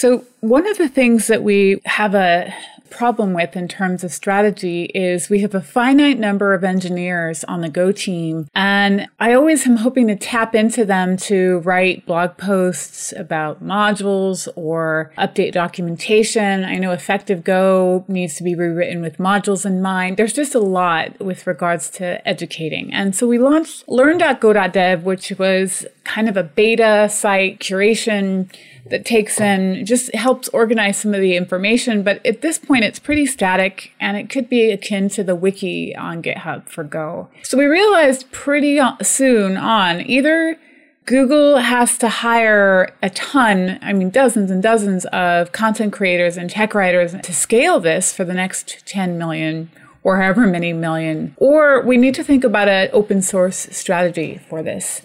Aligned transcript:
So, 0.00 0.24
one 0.40 0.66
of 0.66 0.78
the 0.78 0.88
things 0.88 1.26
that 1.26 1.42
we 1.42 1.78
have 1.84 2.14
a 2.14 2.54
problem 2.88 3.34
with 3.34 3.54
in 3.54 3.68
terms 3.68 4.02
of 4.02 4.10
strategy 4.12 4.84
is 4.94 5.28
we 5.28 5.40
have 5.40 5.54
a 5.54 5.60
finite 5.60 6.18
number 6.18 6.54
of 6.54 6.64
engineers 6.64 7.44
on 7.44 7.60
the 7.60 7.68
Go 7.68 7.92
team. 7.92 8.48
And 8.54 9.08
I 9.20 9.34
always 9.34 9.66
am 9.66 9.76
hoping 9.76 10.06
to 10.08 10.16
tap 10.16 10.54
into 10.54 10.86
them 10.86 11.18
to 11.18 11.58
write 11.58 12.06
blog 12.06 12.38
posts 12.38 13.12
about 13.12 13.62
modules 13.62 14.48
or 14.56 15.12
update 15.18 15.52
documentation. 15.52 16.64
I 16.64 16.76
know 16.76 16.92
effective 16.92 17.44
Go 17.44 18.06
needs 18.08 18.36
to 18.36 18.42
be 18.42 18.54
rewritten 18.54 19.02
with 19.02 19.18
modules 19.18 19.66
in 19.66 19.82
mind. 19.82 20.16
There's 20.16 20.32
just 20.32 20.54
a 20.54 20.60
lot 20.60 21.20
with 21.20 21.46
regards 21.46 21.90
to 21.90 22.26
educating. 22.26 22.92
And 22.94 23.14
so 23.14 23.28
we 23.28 23.38
launched 23.38 23.86
learn.go.dev, 23.86 25.04
which 25.04 25.32
was 25.38 25.86
kind 26.04 26.26
of 26.26 26.38
a 26.38 26.42
beta 26.42 27.08
site 27.10 27.60
curation 27.60 28.50
that 28.86 29.04
takes 29.04 29.40
in 29.40 29.84
just 29.84 30.14
helps 30.14 30.48
organize 30.48 30.98
some 30.98 31.14
of 31.14 31.20
the 31.20 31.36
information. 31.36 32.02
But 32.02 32.24
at 32.24 32.40
this 32.40 32.58
point, 32.58 32.84
it's 32.84 32.98
pretty 32.98 33.26
static 33.26 33.92
and 34.00 34.16
it 34.16 34.28
could 34.28 34.48
be 34.48 34.70
akin 34.70 35.08
to 35.10 35.24
the 35.24 35.34
wiki 35.34 35.94
on 35.94 36.22
GitHub 36.22 36.68
for 36.68 36.84
Go. 36.84 37.28
So 37.42 37.58
we 37.58 37.66
realized 37.66 38.30
pretty 38.32 38.80
soon 39.02 39.56
on 39.56 40.00
either 40.00 40.58
Google 41.06 41.56
has 41.58 41.98
to 41.98 42.08
hire 42.08 42.94
a 43.02 43.10
ton, 43.10 43.78
I 43.82 43.92
mean, 43.92 44.10
dozens 44.10 44.50
and 44.50 44.62
dozens 44.62 45.06
of 45.06 45.50
content 45.50 45.92
creators 45.92 46.36
and 46.36 46.48
tech 46.48 46.74
writers 46.74 47.14
to 47.20 47.34
scale 47.34 47.80
this 47.80 48.12
for 48.12 48.24
the 48.24 48.34
next 48.34 48.86
10 48.86 49.18
million 49.18 49.70
or 50.02 50.18
however 50.18 50.46
many 50.46 50.72
million, 50.72 51.34
or 51.36 51.82
we 51.82 51.96
need 51.96 52.14
to 52.14 52.24
think 52.24 52.44
about 52.44 52.68
an 52.68 52.88
open 52.92 53.22
source 53.22 53.68
strategy 53.70 54.40
for 54.48 54.62
this. 54.62 55.02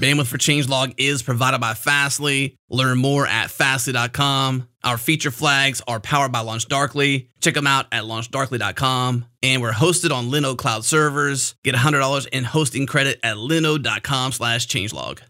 Bandwidth 0.00 0.28
for 0.28 0.38
Changelog 0.38 0.94
is 0.96 1.22
provided 1.22 1.60
by 1.60 1.74
Fastly. 1.74 2.56
Learn 2.70 2.98
more 2.98 3.26
at 3.26 3.50
fastly.com. 3.50 4.66
Our 4.82 4.96
feature 4.96 5.30
flags 5.30 5.82
are 5.86 6.00
powered 6.00 6.32
by 6.32 6.40
LaunchDarkly. 6.40 7.28
Check 7.40 7.52
them 7.52 7.66
out 7.66 7.86
at 7.92 8.04
launchdarkly.com. 8.04 9.26
And 9.42 9.60
we're 9.60 9.72
hosted 9.72 10.10
on 10.10 10.30
Linode 10.30 10.56
Cloud 10.56 10.86
servers. 10.86 11.54
Get 11.64 11.74
$100 11.74 12.28
in 12.28 12.44
hosting 12.44 12.86
credit 12.86 13.20
at 13.22 13.36
linode.com 13.36 14.32
slash 14.32 14.66
changelog. 14.66 15.20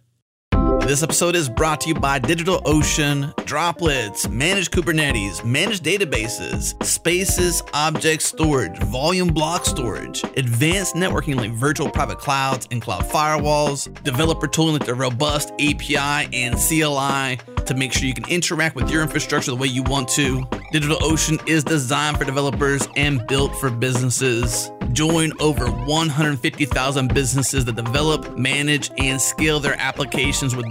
This 0.91 1.05
episode 1.05 1.37
is 1.37 1.49
brought 1.49 1.81
to 1.83 1.89
you 1.91 1.95
by 1.95 2.19
DigitalOcean, 2.19 3.33
Droplets, 3.45 4.29
Managed 4.29 4.73
Kubernetes, 4.73 5.45
Managed 5.45 5.85
Databases, 5.85 6.85
Spaces, 6.85 7.63
Object 7.75 8.21
Storage, 8.21 8.77
Volume 8.79 9.29
Block 9.29 9.65
Storage, 9.65 10.25
Advanced 10.37 10.97
Networking 10.97 11.37
like 11.37 11.53
Virtual 11.53 11.89
Private 11.89 12.19
Clouds 12.19 12.67
and 12.73 12.83
Cloud 12.83 13.05
Firewalls, 13.05 14.03
Developer 14.03 14.49
Tooling 14.49 14.73
like 14.73 14.85
the 14.85 14.97
robust 14.97 15.53
API 15.61 16.29
and 16.33 16.57
CLI 16.57 17.39
to 17.67 17.75
make 17.77 17.93
sure 17.93 18.09
you 18.09 18.15
can 18.15 18.29
interact 18.29 18.75
with 18.75 18.91
your 18.91 19.03
infrastructure 19.03 19.53
the 19.53 19.57
way 19.57 19.69
you 19.69 19.85
want 19.85 20.09
to. 20.09 20.41
DigitalOcean 20.73 21.49
is 21.49 21.63
designed 21.63 22.19
for 22.19 22.25
developers 22.25 22.89
and 22.97 23.25
built 23.29 23.55
for 23.61 23.71
businesses. 23.71 24.73
Join 24.93 25.33
over 25.39 25.67
150,000 25.67 27.15
businesses 27.15 27.65
that 27.65 27.77
develop, 27.77 28.37
manage, 28.37 28.91
and 28.99 29.21
scale 29.21 29.61
their 29.61 29.77
applications 29.79 30.57
with. 30.57 30.69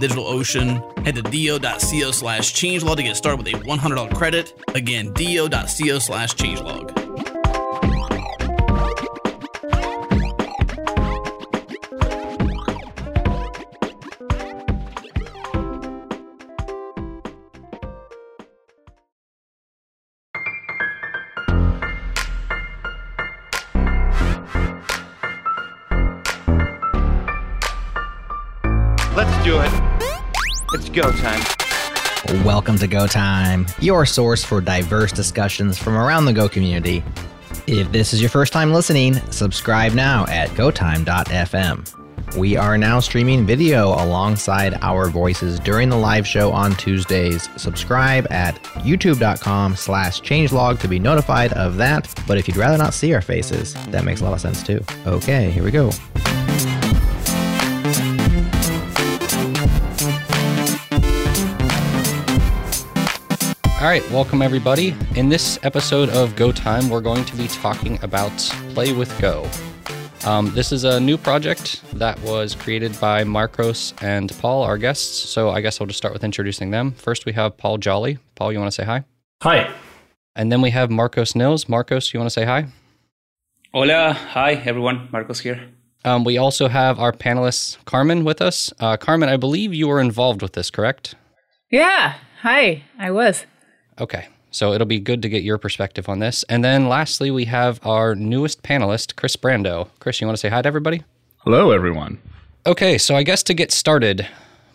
Head 1.04 1.14
to 1.16 1.22
do.co 1.22 2.10
slash 2.10 2.52
changelog 2.52 2.96
to 2.96 3.02
get 3.02 3.16
started 3.16 3.44
with 3.44 3.54
a 3.54 3.58
$100 3.66 4.14
credit. 4.14 4.54
Again, 4.74 5.12
do.co 5.12 5.98
slash 5.98 6.34
changelog. 6.34 7.29
It's 30.72 30.88
go 30.88 31.10
time. 31.10 32.44
Welcome 32.44 32.78
to 32.78 32.86
Go 32.86 33.08
Time, 33.08 33.66
your 33.80 34.06
source 34.06 34.44
for 34.44 34.60
diverse 34.60 35.10
discussions 35.10 35.76
from 35.76 35.96
around 35.96 36.26
the 36.26 36.32
Go 36.32 36.48
community. 36.48 37.02
If 37.66 37.90
this 37.90 38.12
is 38.12 38.20
your 38.20 38.30
first 38.30 38.52
time 38.52 38.72
listening, 38.72 39.14
subscribe 39.32 39.94
now 39.94 40.26
at 40.28 40.48
gotime.fm. 40.50 42.36
We 42.36 42.56
are 42.56 42.78
now 42.78 43.00
streaming 43.00 43.44
video 43.44 43.88
alongside 43.88 44.78
our 44.80 45.08
voices 45.08 45.58
during 45.58 45.88
the 45.88 45.96
live 45.96 46.24
show 46.24 46.52
on 46.52 46.76
Tuesdays. 46.76 47.48
Subscribe 47.56 48.30
at 48.30 48.54
youtube.com 48.84 49.74
slash 49.74 50.20
changelog 50.20 50.78
to 50.82 50.86
be 50.86 51.00
notified 51.00 51.52
of 51.54 51.78
that. 51.78 52.14
But 52.28 52.38
if 52.38 52.46
you'd 52.46 52.56
rather 52.56 52.78
not 52.78 52.94
see 52.94 53.12
our 53.12 53.22
faces, 53.22 53.74
that 53.88 54.04
makes 54.04 54.20
a 54.20 54.24
lot 54.24 54.34
of 54.34 54.40
sense 54.40 54.62
too. 54.62 54.84
Okay, 55.04 55.50
here 55.50 55.64
we 55.64 55.72
go. 55.72 55.90
All 63.80 63.86
right, 63.86 64.06
welcome 64.10 64.42
everybody. 64.42 64.94
In 65.14 65.30
this 65.30 65.58
episode 65.62 66.10
of 66.10 66.36
Go 66.36 66.52
Time, 66.52 66.90
we're 66.90 67.00
going 67.00 67.24
to 67.24 67.34
be 67.34 67.48
talking 67.48 67.98
about 68.02 68.30
Play 68.74 68.92
with 68.92 69.18
Go. 69.22 69.48
Um, 70.26 70.52
this 70.54 70.70
is 70.70 70.84
a 70.84 71.00
new 71.00 71.16
project 71.16 71.82
that 71.94 72.20
was 72.20 72.54
created 72.54 73.00
by 73.00 73.24
Marcos 73.24 73.94
and 74.02 74.36
Paul, 74.38 74.64
our 74.64 74.76
guests. 74.76 75.30
So 75.30 75.48
I 75.48 75.62
guess 75.62 75.80
I'll 75.80 75.86
just 75.86 75.96
start 75.96 76.12
with 76.12 76.24
introducing 76.24 76.72
them. 76.72 76.92
First, 76.92 77.24
we 77.24 77.32
have 77.32 77.56
Paul 77.56 77.78
Jolly. 77.78 78.18
Paul, 78.34 78.52
you 78.52 78.58
want 78.58 78.70
to 78.70 78.74
say 78.74 78.84
hi? 78.84 79.02
Hi. 79.44 79.72
And 80.36 80.52
then 80.52 80.60
we 80.60 80.68
have 80.72 80.90
Marcos 80.90 81.34
Nils. 81.34 81.66
Marcos, 81.66 82.12
you 82.12 82.20
want 82.20 82.28
to 82.28 82.34
say 82.34 82.44
hi? 82.44 82.66
Hola. 83.72 84.12
Hi, 84.12 84.56
everyone. 84.56 85.08
Marcos 85.10 85.40
here. 85.40 85.70
Um, 86.04 86.24
we 86.24 86.36
also 86.36 86.68
have 86.68 87.00
our 87.00 87.12
panelist, 87.12 87.82
Carmen, 87.86 88.24
with 88.24 88.42
us. 88.42 88.74
Uh, 88.78 88.98
Carmen, 88.98 89.30
I 89.30 89.38
believe 89.38 89.72
you 89.72 89.88
were 89.88 90.02
involved 90.02 90.42
with 90.42 90.52
this, 90.52 90.68
correct? 90.68 91.14
Yeah. 91.70 92.16
Hi. 92.42 92.82
I 92.98 93.10
was. 93.10 93.46
Okay. 94.00 94.28
So 94.50 94.72
it'll 94.72 94.86
be 94.86 94.98
good 94.98 95.22
to 95.22 95.28
get 95.28 95.44
your 95.44 95.58
perspective 95.58 96.08
on 96.08 96.18
this. 96.18 96.42
And 96.48 96.64
then 96.64 96.88
lastly, 96.88 97.30
we 97.30 97.44
have 97.44 97.78
our 97.86 98.14
newest 98.16 98.62
panelist, 98.62 99.14
Kris 99.14 99.36
Brandow. 99.36 99.88
Kris, 100.00 100.20
you 100.20 100.26
want 100.26 100.36
to 100.36 100.40
say 100.40 100.48
hi 100.48 100.62
to 100.62 100.66
everybody? 100.66 101.04
Hello, 101.38 101.70
everyone. 101.70 102.18
Okay, 102.66 102.98
so 102.98 103.14
I 103.14 103.22
guess 103.22 103.42
to 103.44 103.54
get 103.54 103.70
started, 103.70 104.26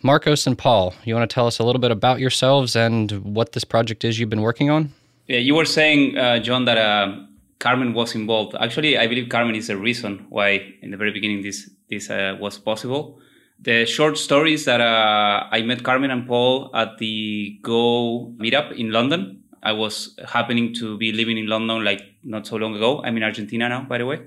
Marcos 0.02 0.46
and 0.46 0.56
Paul, 0.56 0.94
you 1.04 1.14
want 1.14 1.28
to 1.28 1.34
tell 1.34 1.46
us 1.46 1.58
a 1.58 1.64
little 1.64 1.80
bit 1.80 1.90
about 1.90 2.20
yourselves 2.20 2.74
and 2.74 3.12
what 3.22 3.52
this 3.52 3.64
project 3.64 4.04
is 4.04 4.18
you've 4.18 4.30
been 4.30 4.40
working 4.40 4.70
on? 4.70 4.92
Yeah, 5.26 5.38
you 5.38 5.54
were 5.54 5.64
saying, 5.66 6.16
uh, 6.16 6.38
Jon, 6.38 6.64
that 6.64 6.78
uh, 6.78 7.16
Carmen 7.58 7.92
was 7.92 8.14
involved. 8.14 8.56
Actually, 8.58 8.96
I 8.96 9.06
believe 9.06 9.28
Carmen 9.28 9.54
is 9.54 9.66
the 9.66 9.76
reason 9.76 10.26
why, 10.30 10.74
in 10.80 10.90
the 10.90 10.96
very 10.96 11.12
beginning, 11.12 11.42
this 11.42 11.70
this 11.90 12.10
uh, 12.10 12.36
was 12.40 12.58
possible. 12.58 13.20
The 13.58 13.86
short 13.86 14.18
story 14.18 14.54
is 14.54 14.64
that 14.66 14.80
uh, 14.80 15.48
I 15.50 15.62
met 15.62 15.82
Carmen 15.82 16.10
and 16.10 16.26
Paul 16.26 16.70
at 16.74 16.98
the 16.98 17.58
Go 17.62 18.34
meetup 18.38 18.78
in 18.78 18.90
London. 18.90 19.42
I 19.62 19.72
was 19.72 20.16
happening 20.28 20.74
to 20.74 20.96
be 20.98 21.10
living 21.12 21.38
in 21.38 21.46
London 21.46 21.82
like 21.82 22.02
not 22.22 22.46
so 22.46 22.56
long 22.56 22.76
ago. 22.76 23.02
I'm 23.02 23.16
in 23.16 23.22
Argentina 23.22 23.68
now, 23.68 23.82
by 23.82 23.98
the 23.98 24.06
way. 24.06 24.20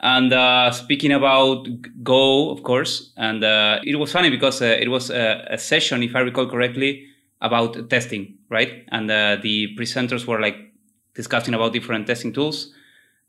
And 0.00 0.32
uh, 0.32 0.70
speaking 0.70 1.12
about 1.12 1.66
Go, 2.02 2.50
of 2.50 2.62
course, 2.62 3.12
and 3.16 3.42
uh, 3.42 3.80
it 3.84 3.96
was 3.96 4.12
funny 4.12 4.30
because 4.30 4.62
uh, 4.62 4.76
it 4.80 4.88
was 4.88 5.10
a, 5.10 5.46
a, 5.50 5.58
session, 5.58 6.02
if 6.02 6.14
I 6.14 6.20
recall 6.20 6.48
correctly, 6.48 7.06
about 7.40 7.90
testing, 7.90 8.38
right? 8.48 8.84
And 8.88 9.10
uh, 9.10 9.38
the 9.42 9.76
presenters 9.76 10.26
were 10.26 10.40
like 10.40 10.56
discussing 11.14 11.54
about 11.54 11.72
different 11.72 12.06
testing 12.06 12.32
tools. 12.32 12.72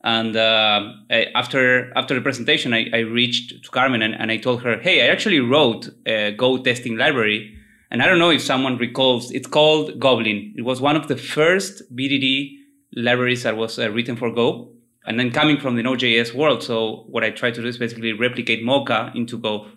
And 0.04 0.36
uh, 0.36 0.94
after 1.36 1.92
after 1.98 2.16
the 2.16 2.22
presentation, 2.22 2.74
I, 2.74 2.90
I 2.94 3.00
reached 3.00 3.64
to 3.64 3.70
Carmen 3.70 4.02
and, 4.02 4.16
and, 4.16 4.32
I 4.32 4.38
told 4.38 4.64
her, 4.64 4.80
"Hey, 4.80 5.06
I 5.06 5.12
actually 5.12 5.42
wrote 5.42 5.90
a 6.06 6.32
Go 6.32 6.58
testing 6.58 6.96
library, 6.98 7.54
and 7.92 8.02
I 8.02 8.06
don't 8.08 8.20
know 8.20 8.30
if 8.30 8.42
someone 8.42 8.78
recalls. 8.78 9.30
It's 9.32 9.48
called 9.48 10.00
Goblin. 10.00 10.54
It 10.56 10.62
was 10.62 10.80
one 10.80 10.96
of 10.96 11.10
the 11.10 11.18
first 11.18 11.84
BDD 11.94 12.56
libraries 12.96 13.44
that 13.44 13.58
was 13.58 13.78
uh, 13.78 13.92
written 13.92 14.16
for 14.16 14.32
Go, 14.32 14.72
and 15.06 15.20
then 15.20 15.32
coming 15.32 15.60
from 15.60 15.76
the 15.76 15.84
Node.js 15.84 16.34
world. 16.34 16.64
So 16.64 17.04
what 17.10 17.26
I 17.26 17.32
try 17.32 17.52
to 17.52 17.62
do 17.62 17.68
is 17.68 17.78
basically 17.78 18.14
replicate 18.14 18.64
Mocha 18.64 19.12
into 19.16 19.38
Go. 19.38 19.68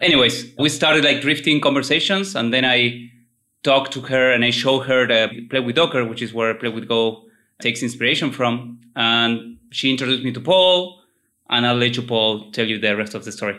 Anyways, 0.00 0.54
we 0.58 0.70
started 0.70 1.04
like 1.04 1.20
drifting 1.20 1.60
conversations, 1.60 2.34
and 2.34 2.54
then 2.54 2.64
I 2.64 3.10
talked 3.64 3.92
to 3.92 4.00
her 4.00 4.32
and 4.32 4.44
I 4.46 4.50
showed 4.50 4.86
her 4.86 5.06
the 5.06 5.46
Play 5.50 5.60
with 5.60 5.76
Docker, 5.76 6.06
which 6.06 6.22
is 6.22 6.32
where 6.32 6.54
Play 6.54 6.70
with 6.70 6.88
Go 6.88 7.27
takes 7.60 7.82
inspiration 7.82 8.30
from, 8.30 8.80
and 8.94 9.58
she 9.70 9.90
introduced 9.90 10.24
me 10.24 10.32
to 10.32 10.40
Paul, 10.40 11.00
and 11.50 11.66
I'll 11.66 11.74
let 11.74 11.96
you, 11.96 12.02
Paul, 12.02 12.50
tell 12.52 12.66
you 12.66 12.78
the 12.78 12.96
rest 12.96 13.14
of 13.14 13.24
the 13.24 13.32
story. 13.32 13.56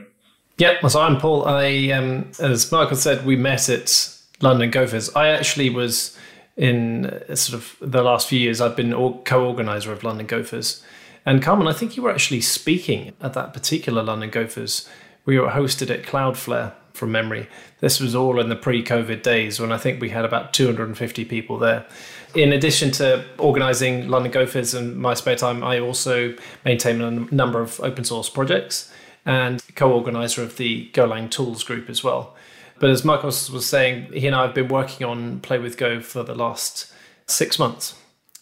Yeah, 0.58 0.86
so 0.88 1.02
I'm 1.02 1.18
Paul. 1.18 1.46
I, 1.48 1.92
um, 1.92 2.32
as 2.40 2.72
Michael 2.72 2.98
said, 2.98 3.26
we 3.26 3.36
met 3.36 3.70
at 3.70 4.16
London 4.42 4.70
Gophers. 4.72 5.10
I 5.16 5.30
actually 5.30 5.70
was 5.70 6.18
in 6.58 7.06
uh, 7.06 7.36
sort 7.36 7.62
of 7.62 7.76
the 7.80 8.04
last 8.04 8.28
few 8.28 8.40
years. 8.40 8.60
I've 8.60 8.76
been 8.76 8.92
co-organizer 9.24 9.92
of 9.92 10.04
London 10.04 10.28
Gophers, 10.28 10.84
and 11.26 11.42
Carmen, 11.42 11.68
I 11.68 11.74
think 11.74 11.96
you 11.96 12.04
were 12.04 12.12
actually 12.12 12.42
speaking 12.42 13.14
at 13.22 13.34
that 13.34 13.54
particular 13.54 14.02
London 14.02 14.30
Gophers. 14.30 14.88
We 15.26 15.38
were 15.40 15.50
hosted 15.50 15.90
at 15.90 16.04
Cloudflare 16.04 16.74
from 16.94 17.12
memory. 17.12 17.48
This 17.80 18.00
was 18.00 18.16
all 18.16 18.40
in 18.40 18.50
the 18.50 18.56
pre 18.56 18.84
COVID 18.84 19.22
days 19.22 19.60
when 19.60 19.72
I 19.72 19.78
think 19.78 20.02
we 20.02 20.10
had 20.10 20.26
about 20.26 20.54
250 20.54 21.26
people 21.26 21.58
there. 21.58 21.86
In 22.36 22.54
addition 22.54 22.92
to 22.92 23.26
organising 23.40 24.08
London 24.08 24.32
Gophers 24.32 24.76
and 24.76 24.98
my 24.98 25.16
spare 25.16 25.36
time, 25.36 25.64
I 25.64 25.80
also 25.80 26.36
maintain 26.64 27.02
a 27.02 27.12
number 27.12 27.60
of 27.60 27.80
open 27.80 28.04
source 28.04 28.30
projects 28.30 28.92
and 29.26 29.64
co 29.76 29.92
organiser 29.92 30.44
of 30.44 30.58
the 30.58 30.90
Golang 30.94 31.32
Tools 31.32 31.64
group 31.64 31.90
as 31.90 32.04
well. 32.04 32.36
But 32.80 32.92
as 32.92 33.04
Marcos 33.04 33.50
was 33.50 33.66
saying, 33.66 34.14
he 34.14 34.28
and 34.28 34.36
I 34.36 34.44
have 34.44 34.54
been 34.54 34.68
working 34.68 35.06
on 35.08 35.40
Play 35.40 35.58
with 35.58 35.78
Go 35.78 36.02
for 36.02 36.24
the 36.24 36.36
last 36.36 36.94
six 37.26 37.58
months. 37.58 37.96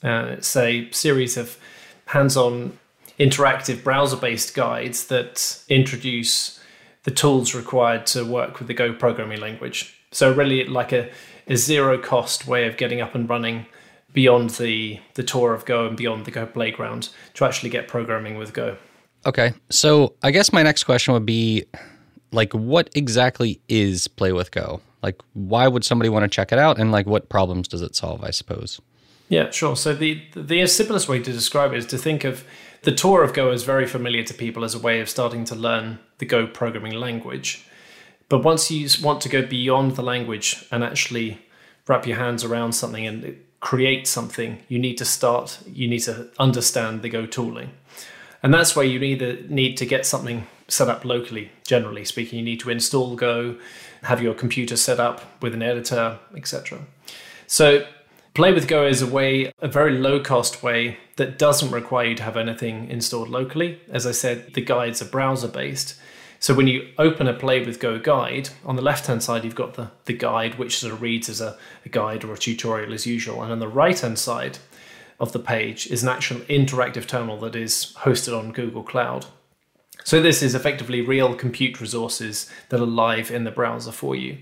And 0.03 0.29
it's 0.29 0.55
a 0.55 0.91
series 0.91 1.37
of 1.37 1.57
hands 2.07 2.35
on 2.35 2.77
interactive 3.17 3.83
browser 3.83 4.17
based 4.17 4.53
guides 4.53 5.07
that 5.07 5.63
introduce 5.69 6.59
the 7.03 7.11
tools 7.11 7.55
required 7.55 8.05
to 8.07 8.25
work 8.25 8.59
with 8.59 8.67
the 8.67 8.73
Go 8.73 8.91
programming 8.91 9.39
language. 9.39 9.97
So, 10.11 10.31
really, 10.33 10.65
like 10.65 10.91
a, 10.91 11.09
a 11.47 11.55
zero 11.55 11.97
cost 11.97 12.47
way 12.47 12.67
of 12.67 12.75
getting 12.75 13.01
up 13.01 13.15
and 13.15 13.29
running 13.29 13.65
beyond 14.17 14.49
the 14.49 14.99
the 15.13 15.21
tour 15.21 15.53
of 15.53 15.63
Go 15.65 15.85
and 15.85 15.95
beyond 15.95 16.25
the 16.25 16.31
Go 16.31 16.47
playground 16.47 17.09
to 17.35 17.45
actually 17.45 17.69
get 17.69 17.87
programming 17.87 18.35
with 18.35 18.51
Go. 18.51 18.75
Okay, 19.27 19.53
so 19.69 20.15
I 20.23 20.31
guess 20.31 20.51
my 20.51 20.63
next 20.63 20.85
question 20.85 21.13
would 21.13 21.25
be, 21.25 21.65
like, 22.31 22.51
what 22.51 22.89
exactly 22.95 23.61
is 23.67 24.07
Play 24.07 24.31
with 24.31 24.49
Go? 24.49 24.81
Like, 25.03 25.21
why 25.33 25.67
would 25.67 25.85
somebody 25.85 26.09
want 26.09 26.23
to 26.23 26.35
check 26.35 26.51
it 26.51 26.57
out, 26.57 26.79
and 26.79 26.91
like, 26.91 27.05
what 27.05 27.29
problems 27.29 27.67
does 27.67 27.83
it 27.83 27.95
solve? 27.95 28.23
I 28.23 28.31
suppose. 28.31 28.81
Yeah, 29.29 29.51
sure. 29.51 29.75
So 29.75 29.93
the 29.93 30.19
the 30.35 30.65
simplest 30.65 31.07
way 31.07 31.19
to 31.19 31.31
describe 31.31 31.73
it 31.73 31.77
is 31.77 31.85
to 31.85 31.97
think 31.99 32.23
of 32.23 32.43
the 32.81 32.91
tour 32.91 33.21
of 33.23 33.33
Go 33.33 33.51
as 33.51 33.61
very 33.61 33.85
familiar 33.85 34.23
to 34.23 34.33
people 34.33 34.63
as 34.63 34.73
a 34.73 34.79
way 34.79 34.99
of 34.99 35.09
starting 35.09 35.45
to 35.45 35.55
learn 35.55 35.99
the 36.17 36.25
Go 36.25 36.47
programming 36.47 36.93
language. 36.93 37.67
But 38.29 38.43
once 38.43 38.71
you 38.71 38.89
want 39.03 39.21
to 39.21 39.29
go 39.29 39.45
beyond 39.45 39.95
the 39.95 40.01
language 40.01 40.65
and 40.71 40.83
actually 40.83 41.37
wrap 41.87 42.07
your 42.07 42.17
hands 42.17 42.43
around 42.43 42.73
something 42.73 43.05
and 43.05 43.43
create 43.59 44.07
something, 44.07 44.63
you 44.68 44.80
need 44.80 44.98
to 44.98 45.06
start, 45.06 45.59
you 45.68 45.88
need 45.88 46.00
to 46.00 46.30
understand 46.39 47.01
the 47.01 47.09
Go 47.09 47.25
tooling. 47.25 47.71
And 48.44 48.54
that's 48.54 48.75
where 48.75 48.86
you 48.86 49.01
either 49.01 49.42
need 49.50 49.77
to 49.77 49.86
get 49.86 50.06
something 50.06 50.48
set 50.68 50.89
up 50.89 51.04
locally, 51.04 51.51
generally 51.65 52.06
speaking. 52.06 52.39
You 52.39 52.45
need 52.45 52.59
to 52.62 52.69
install 52.69 53.15
Go, 53.15 53.57
have 54.04 54.21
your 54.21 54.33
computer 54.33 54.75
set 54.75 55.00
up 55.00 55.42
with 55.42 55.54
an 55.54 55.63
editor, 55.63 56.19
etc. 56.36 56.80
So, 57.48 57.86
Play 58.38 58.54
with 58.54 58.68
Go 58.68 58.86
is 58.86 59.01
a 59.01 59.07
way, 59.07 59.51
a 59.63 59.68
very 59.68 59.98
low 59.98 60.19
cost 60.19 60.62
way 60.62 60.98
that 61.15 61.39
doesn't 61.39 61.71
require 61.71 62.09
you 62.09 62.15
to 62.18 62.21
have 62.21 62.38
anything 62.38 62.88
installed 62.88 63.30
locally. 63.30 63.80
As 63.89 64.06
I 64.06 64.12
said, 64.12 64.54
the 64.54 64.62
guides 64.62 65.01
are 65.01 65.06
browser 65.06 65.48
based. 65.48 66.00
So 66.39 66.53
when 66.53 66.67
you 66.67 66.89
open 66.97 67.27
a 67.27 67.33
Play 67.33 67.65
with 67.65 67.79
Go 67.79 67.99
guide, 67.99 68.49
on 68.63 68.75
the 68.75 68.81
left 68.81 69.07
hand 69.07 69.23
side, 69.23 69.43
you've 69.43 69.55
got 69.55 69.73
the, 69.73 69.91
the 70.05 70.13
guide, 70.13 70.55
which 70.55 70.77
sort 70.77 70.93
of 70.93 71.01
reads 71.01 71.29
as 71.29 71.41
a, 71.41 71.57
a 71.85 71.89
guide 71.89 72.23
or 72.23 72.33
a 72.33 72.37
tutorial 72.37 72.93
as 72.93 73.07
usual. 73.07 73.41
And 73.41 73.51
on 73.51 73.59
the 73.59 73.67
right 73.67 73.99
hand 73.99 74.19
side 74.19 74.59
of 75.19 75.31
the 75.31 75.39
page 75.39 75.87
is 75.87 76.03
an 76.03 76.09
actual 76.09 76.39
interactive 76.41 77.07
terminal 77.07 77.39
that 77.39 77.55
is 77.55 77.95
hosted 77.99 78.37
on 78.37 78.51
Google 78.51 78.83
Cloud. 78.83 79.25
So 80.03 80.21
this 80.21 80.41
is 80.41 80.55
effectively 80.55 81.01
real 81.01 81.35
compute 81.35 81.81
resources 81.81 82.49
that 82.69 82.79
are 82.79 82.85
live 82.85 83.31
in 83.31 83.43
the 83.43 83.51
browser 83.51 83.91
for 83.91 84.15
you. 84.15 84.37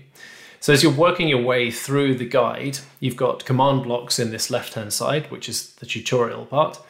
So 0.60 0.72
as 0.72 0.82
you're 0.82 0.92
working 0.92 1.28
your 1.28 1.42
way 1.42 1.70
through 1.70 2.16
the 2.16 2.28
guide, 2.28 2.78
you've 3.00 3.16
got 3.16 3.44
command 3.44 3.84
blocks 3.84 4.18
in 4.18 4.30
this 4.30 4.50
left 4.50 4.74
hand 4.74 4.92
side, 4.92 5.30
which 5.30 5.48
is 5.48 5.72
the 5.74 5.86
tutorial 5.86 6.46
part. 6.46 6.80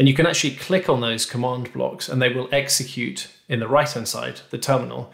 And 0.00 0.08
you 0.08 0.14
can 0.14 0.24
actually 0.24 0.52
click 0.52 0.88
on 0.88 1.02
those 1.02 1.26
command 1.26 1.74
blocks 1.74 2.08
and 2.08 2.22
they 2.22 2.30
will 2.30 2.48
execute 2.52 3.28
in 3.50 3.60
the 3.60 3.68
right 3.68 3.92
hand 3.92 4.08
side, 4.08 4.40
the 4.48 4.56
terminal, 4.56 5.12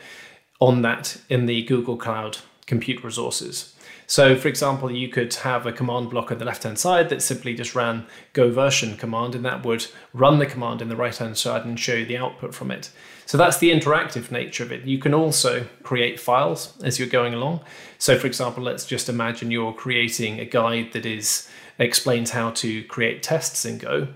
on 0.60 0.82
that 0.82 1.20
in 1.28 1.46
the 1.46 1.64
Google 1.64 1.96
Cloud 1.96 2.38
compute 2.66 3.02
resources. 3.02 3.74
So, 4.06 4.36
for 4.36 4.46
example, 4.46 4.88
you 4.88 5.08
could 5.08 5.34
have 5.34 5.66
a 5.66 5.72
command 5.72 6.10
block 6.10 6.30
on 6.30 6.38
the 6.38 6.44
left 6.44 6.62
hand 6.62 6.78
side 6.78 7.08
that 7.08 7.20
simply 7.20 7.52
just 7.52 7.74
ran 7.74 8.06
go 8.32 8.48
version 8.48 8.96
command, 8.96 9.34
and 9.34 9.44
that 9.44 9.66
would 9.66 9.88
run 10.14 10.38
the 10.38 10.46
command 10.46 10.80
in 10.80 10.88
the 10.88 10.94
right 10.94 11.16
hand 11.16 11.36
side 11.36 11.64
and 11.64 11.80
show 11.80 11.94
you 11.94 12.06
the 12.06 12.16
output 12.16 12.54
from 12.54 12.70
it. 12.70 12.92
So, 13.26 13.36
that's 13.36 13.58
the 13.58 13.72
interactive 13.72 14.30
nature 14.30 14.62
of 14.62 14.70
it. 14.70 14.84
You 14.84 14.98
can 14.98 15.12
also 15.12 15.66
create 15.82 16.20
files 16.20 16.80
as 16.84 17.00
you're 17.00 17.08
going 17.08 17.34
along. 17.34 17.64
So, 17.98 18.16
for 18.16 18.28
example, 18.28 18.62
let's 18.62 18.86
just 18.86 19.08
imagine 19.08 19.50
you're 19.50 19.72
creating 19.72 20.38
a 20.38 20.44
guide 20.44 20.92
that 20.92 21.04
is 21.04 21.50
explains 21.78 22.30
how 22.30 22.50
to 22.50 22.84
create 22.84 23.22
tests 23.22 23.64
in 23.64 23.78
Go 23.78 24.08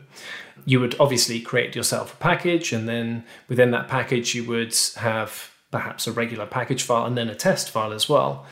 you 0.65 0.81
would 0.81 0.97
obviously 0.99 1.41
create 1.41 1.75
yourself 1.75 2.15
a 2.15 2.17
package, 2.17 2.73
and 2.73 2.89
then 2.89 3.25
within 3.49 3.71
that 3.73 3.89
package, 3.89 4.35
you 4.35 4.45
would 4.45 4.75
have 4.97 5.51
perhaps 5.71 6.07
a 6.07 6.12
regular 6.12 6.47
package 6.47 6.83
file 6.83 7.07
and 7.07 7.17
then 7.17 7.29
a 7.29 7.35
test 7.35 7.71
file 7.71 7.93
as 7.93 8.09
well. 8.09 8.47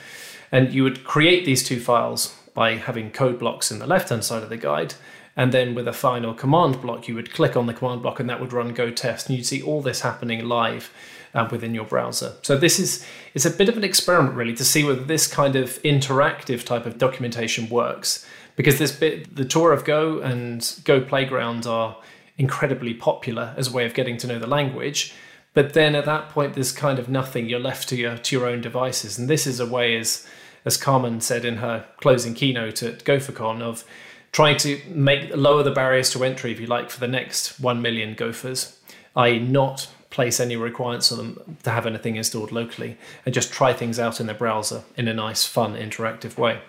And 0.53 0.73
you 0.73 0.85
would 0.85 1.05
create 1.05 1.45
these 1.45 1.63
two 1.63 1.81
files 1.81 2.35
by 2.55 2.77
having 2.77 3.11
code 3.11 3.39
blocks 3.39 3.71
in 3.71 3.79
the 3.79 3.87
left 3.87 4.09
hand 4.09 4.25
side 4.25 4.43
of 4.43 4.49
the 4.49 4.57
guide. 4.57 4.95
And 5.37 5.53
then 5.53 5.75
with 5.75 5.87
a 5.87 5.93
final 5.93 6.35
command 6.35 6.81
block, 6.81 7.07
you 7.07 7.15
would 7.15 7.33
click 7.33 7.57
on 7.57 7.67
the 7.67 7.75
command 7.75 8.03
block 8.03 8.19
and 8.19 8.29
that 8.29 8.41
would 8.41 8.53
run 8.53 8.75
go 8.75 8.91
test. 8.91 9.29
And 9.29 9.37
you'd 9.37 9.47
see 9.47 9.63
all 9.63 9.83
this 9.83 10.01
happening 10.01 10.49
live 10.49 10.93
uh, 11.35 11.47
within 11.51 11.75
your 11.75 11.85
browser. 11.85 12.35
So 12.43 12.57
this 12.57 12.79
is 12.79 13.07
it's 13.35 13.45
a 13.45 13.51
bit 13.51 13.69
of 13.69 13.77
an 13.77 13.85
experiment 13.85 14.35
really 14.35 14.55
to 14.55 14.65
see 14.65 14.85
whether 14.85 15.05
this 15.05 15.27
kind 15.27 15.55
of 15.55 15.81
interactive 15.83 16.65
type 16.65 16.87
of 16.87 16.99
documentation 16.99 17.69
works 17.69 18.27
because 18.59 18.81
this 18.81 18.91
bit, 18.91 19.37
the 19.37 19.45
tour 19.45 19.73
of 19.73 19.85
Go 19.85 20.19
and 20.19 20.81
Go 20.83 21.01
Playground 21.01 21.65
are 21.65 21.97
incredibly 22.37 22.93
popular 22.93 23.55
as 23.57 23.69
a 23.69 23.73
way 23.73 23.87
of 23.87 23.95
getting 23.95 24.17
to 24.17 24.27
know 24.27 24.41
the 24.41 24.49
language. 24.49 25.15
But 25.55 25.75
then 25.75 25.95
at 25.95 26.07
that 26.07 26.31
point, 26.31 26.55
there's 26.55 26.73
kind 26.73 26.99
of 26.99 27.09
nothing. 27.09 27.49
You're 27.49 27.61
left 27.61 27.89
to 27.91 27.97
your 27.97 28.19
to 28.19 28.37
your 28.37 28.49
own 28.49 28.61
devices, 28.61 29.17
and 29.17 29.29
this 29.29 29.47
is 29.47 29.61
a 29.61 29.67
way, 29.67 29.97
as 29.97 30.27
as 30.65 30.77
Carmen 30.77 31.21
said 31.21 31.45
in 31.45 31.59
her 31.59 31.87
closing 31.99 32.35
keynote 32.35 32.83
at 32.83 33.05
GopherCon, 33.05 33.63
of 33.63 33.85
trying 34.33 34.57
to 34.59 34.81
make 34.89 35.35
lower 35.37 35.63
the 35.63 35.71
barriers 35.71 36.11
to 36.11 36.25
entry, 36.25 36.51
if 36.51 36.59
you 36.59 36.67
like, 36.67 36.91
for 36.91 36.99
the 36.99 37.07
next 37.07 37.61
one 37.61 37.81
million 37.81 38.15
Gophers, 38.15 38.77
i.e., 39.15 39.39
not 39.39 39.89
place 40.11 40.41
any 40.41 40.57
requirements 40.57 41.13
on 41.13 41.19
them 41.19 41.57
to 41.63 41.71
have 41.71 41.87
anything 41.87 42.17
installed 42.17 42.51
locally, 42.51 42.97
and 43.25 43.33
just 43.33 43.53
try 43.53 43.73
things 43.73 44.01
out 44.01 44.19
in 44.19 44.27
their 44.27 44.35
browser 44.35 44.83
in 44.97 45.07
a 45.07 45.15
nice, 45.15 45.47
fun, 45.47 45.77
interactive 45.77 46.37
way. 46.37 46.61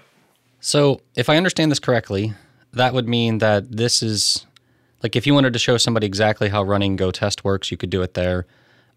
So, 0.59 1.01
if 1.15 1.29
I 1.29 1.37
understand 1.37 1.71
this 1.71 1.79
correctly, 1.79 2.33
that 2.73 2.93
would 2.93 3.07
mean 3.07 3.37
that 3.39 3.71
this 3.71 4.03
is 4.03 4.45
like 5.03 5.15
if 5.15 5.25
you 5.25 5.33
wanted 5.33 5.53
to 5.53 5.59
show 5.59 5.77
somebody 5.77 6.05
exactly 6.05 6.49
how 6.49 6.63
running 6.63 6.95
Go 6.95 7.11
test 7.11 7.43
works, 7.43 7.71
you 7.71 7.77
could 7.77 7.89
do 7.89 8.01
it 8.01 8.13
there. 8.13 8.45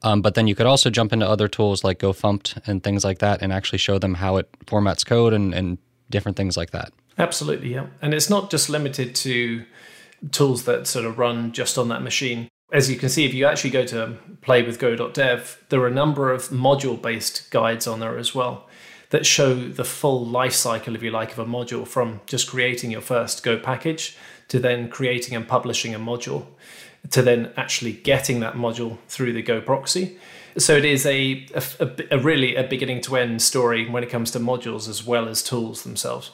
Um, 0.03 0.21
but 0.21 0.35
then 0.35 0.49
you 0.49 0.57
could 0.57 0.67
also 0.67 0.91
jump 0.91 1.13
into 1.13 1.29
other 1.29 1.47
tools 1.47 1.85
like 1.85 2.01
gofumpt 2.01 2.61
and 2.67 2.83
things 2.83 3.05
like 3.05 3.19
that 3.19 3.41
and 3.41 3.53
actually 3.53 3.79
show 3.79 3.99
them 3.99 4.15
how 4.15 4.37
it 4.37 4.51
formats 4.67 5.07
code 5.07 5.33
and, 5.33 5.55
and 5.55 5.79
different 6.11 6.37
things 6.37 6.57
like 6.57 6.73
that. 6.73 6.93
Absolutely, 7.19 7.73
yeah. 7.73 7.87
And 8.01 8.13
it's 8.13 8.29
not 8.29 8.51
just 8.51 8.69
limited 8.69 9.15
to 9.17 9.65
tools 10.33 10.65
that 10.65 10.89
sort 10.89 11.05
of 11.05 11.19
run 11.19 11.53
just 11.53 11.79
on 11.79 11.89
that 11.89 12.03
machine. 12.03 12.49
As 12.73 12.91
you 12.91 12.97
can 12.97 13.11
see, 13.11 13.25
if 13.25 13.33
you 13.33 13.47
actually 13.47 13.71
go 13.71 13.85
to 13.87 14.17
playwithgo.dev, 14.41 15.65
there 15.69 15.81
are 15.81 15.87
a 15.87 15.93
number 15.93 16.33
of 16.33 16.49
module 16.49 17.01
based 17.01 17.49
guides 17.51 17.87
on 17.87 18.01
there 18.01 18.19
as 18.19 18.35
well 18.35 18.69
that 19.13 19.27
show 19.27 19.55
the 19.55 19.85
full 19.85 20.25
life 20.25 20.55
cycle, 20.55 20.97
if 20.97 21.03
you 21.03 21.11
like, 21.11 21.33
of 21.33 21.39
a 21.39 21.45
module 21.45 21.87
from 21.87 22.23
just 22.27 22.49
creating 22.49 22.91
your 22.91 23.03
first 23.03 23.43
Go 23.43 23.59
package 23.59 24.17
to 24.49 24.59
then 24.59 24.89
creating 24.89 25.37
and 25.37 25.47
publishing 25.47 25.95
a 25.95 25.99
module 25.99 26.47
to 27.11 27.21
then 27.21 27.53
actually 27.55 27.93
getting 27.93 28.41
that 28.41 28.55
module 28.55 28.97
through 29.09 29.35
the 29.35 29.43
Go 29.43 29.61
proxy. 29.61 30.19
So 30.57 30.77
it 30.77 30.87
is 30.87 31.05
a, 31.05 31.47
a, 31.79 31.91
a 32.13 32.19
really 32.19 32.57
a 32.57 32.65
beginning 32.65 33.03
to 33.03 33.17
end 33.17 33.43
story 33.43 33.87
when 33.87 34.03
it 34.03 34.09
comes 34.09 34.31
to 34.31 34.41
modules 34.41 34.89
as 34.89 35.07
well 35.07 35.29
as 35.29 35.43
tools 35.43 35.83
themselves. 35.83 36.31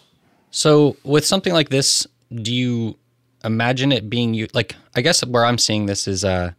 So 0.53 0.97
with 1.03 1.27
something 1.27 1.53
like 1.53 1.71
this, 1.71 2.07
do 2.33 2.55
you 2.55 2.97
imagine 3.45 3.91
it 3.91 4.09
being 4.09 4.49
like 4.55 4.77
I 4.95 5.01
guess 5.01 5.25
where 5.25 5.45
I'm 5.45 5.59
seeing 5.59 5.87
this 5.87 6.07
is 6.07 6.25
uh 6.25 6.53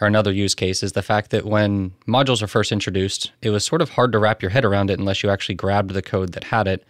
or 0.00 0.06
another 0.06 0.32
use 0.32 0.54
case 0.54 0.82
is 0.82 0.92
the 0.92 1.02
fact 1.02 1.30
that 1.30 1.44
when 1.44 1.90
modules 2.06 2.42
are 2.42 2.46
first 2.46 2.72
introduced, 2.72 3.32
it 3.42 3.50
was 3.50 3.64
sort 3.64 3.82
of 3.82 3.90
hard 3.90 4.12
to 4.12 4.18
wrap 4.18 4.42
your 4.42 4.50
head 4.50 4.64
around 4.64 4.90
it 4.90 4.98
unless 4.98 5.22
you 5.22 5.30
actually 5.30 5.54
grabbed 5.54 5.90
the 5.90 6.02
code 6.02 6.32
that 6.32 6.44
had 6.44 6.68
it 6.68 6.84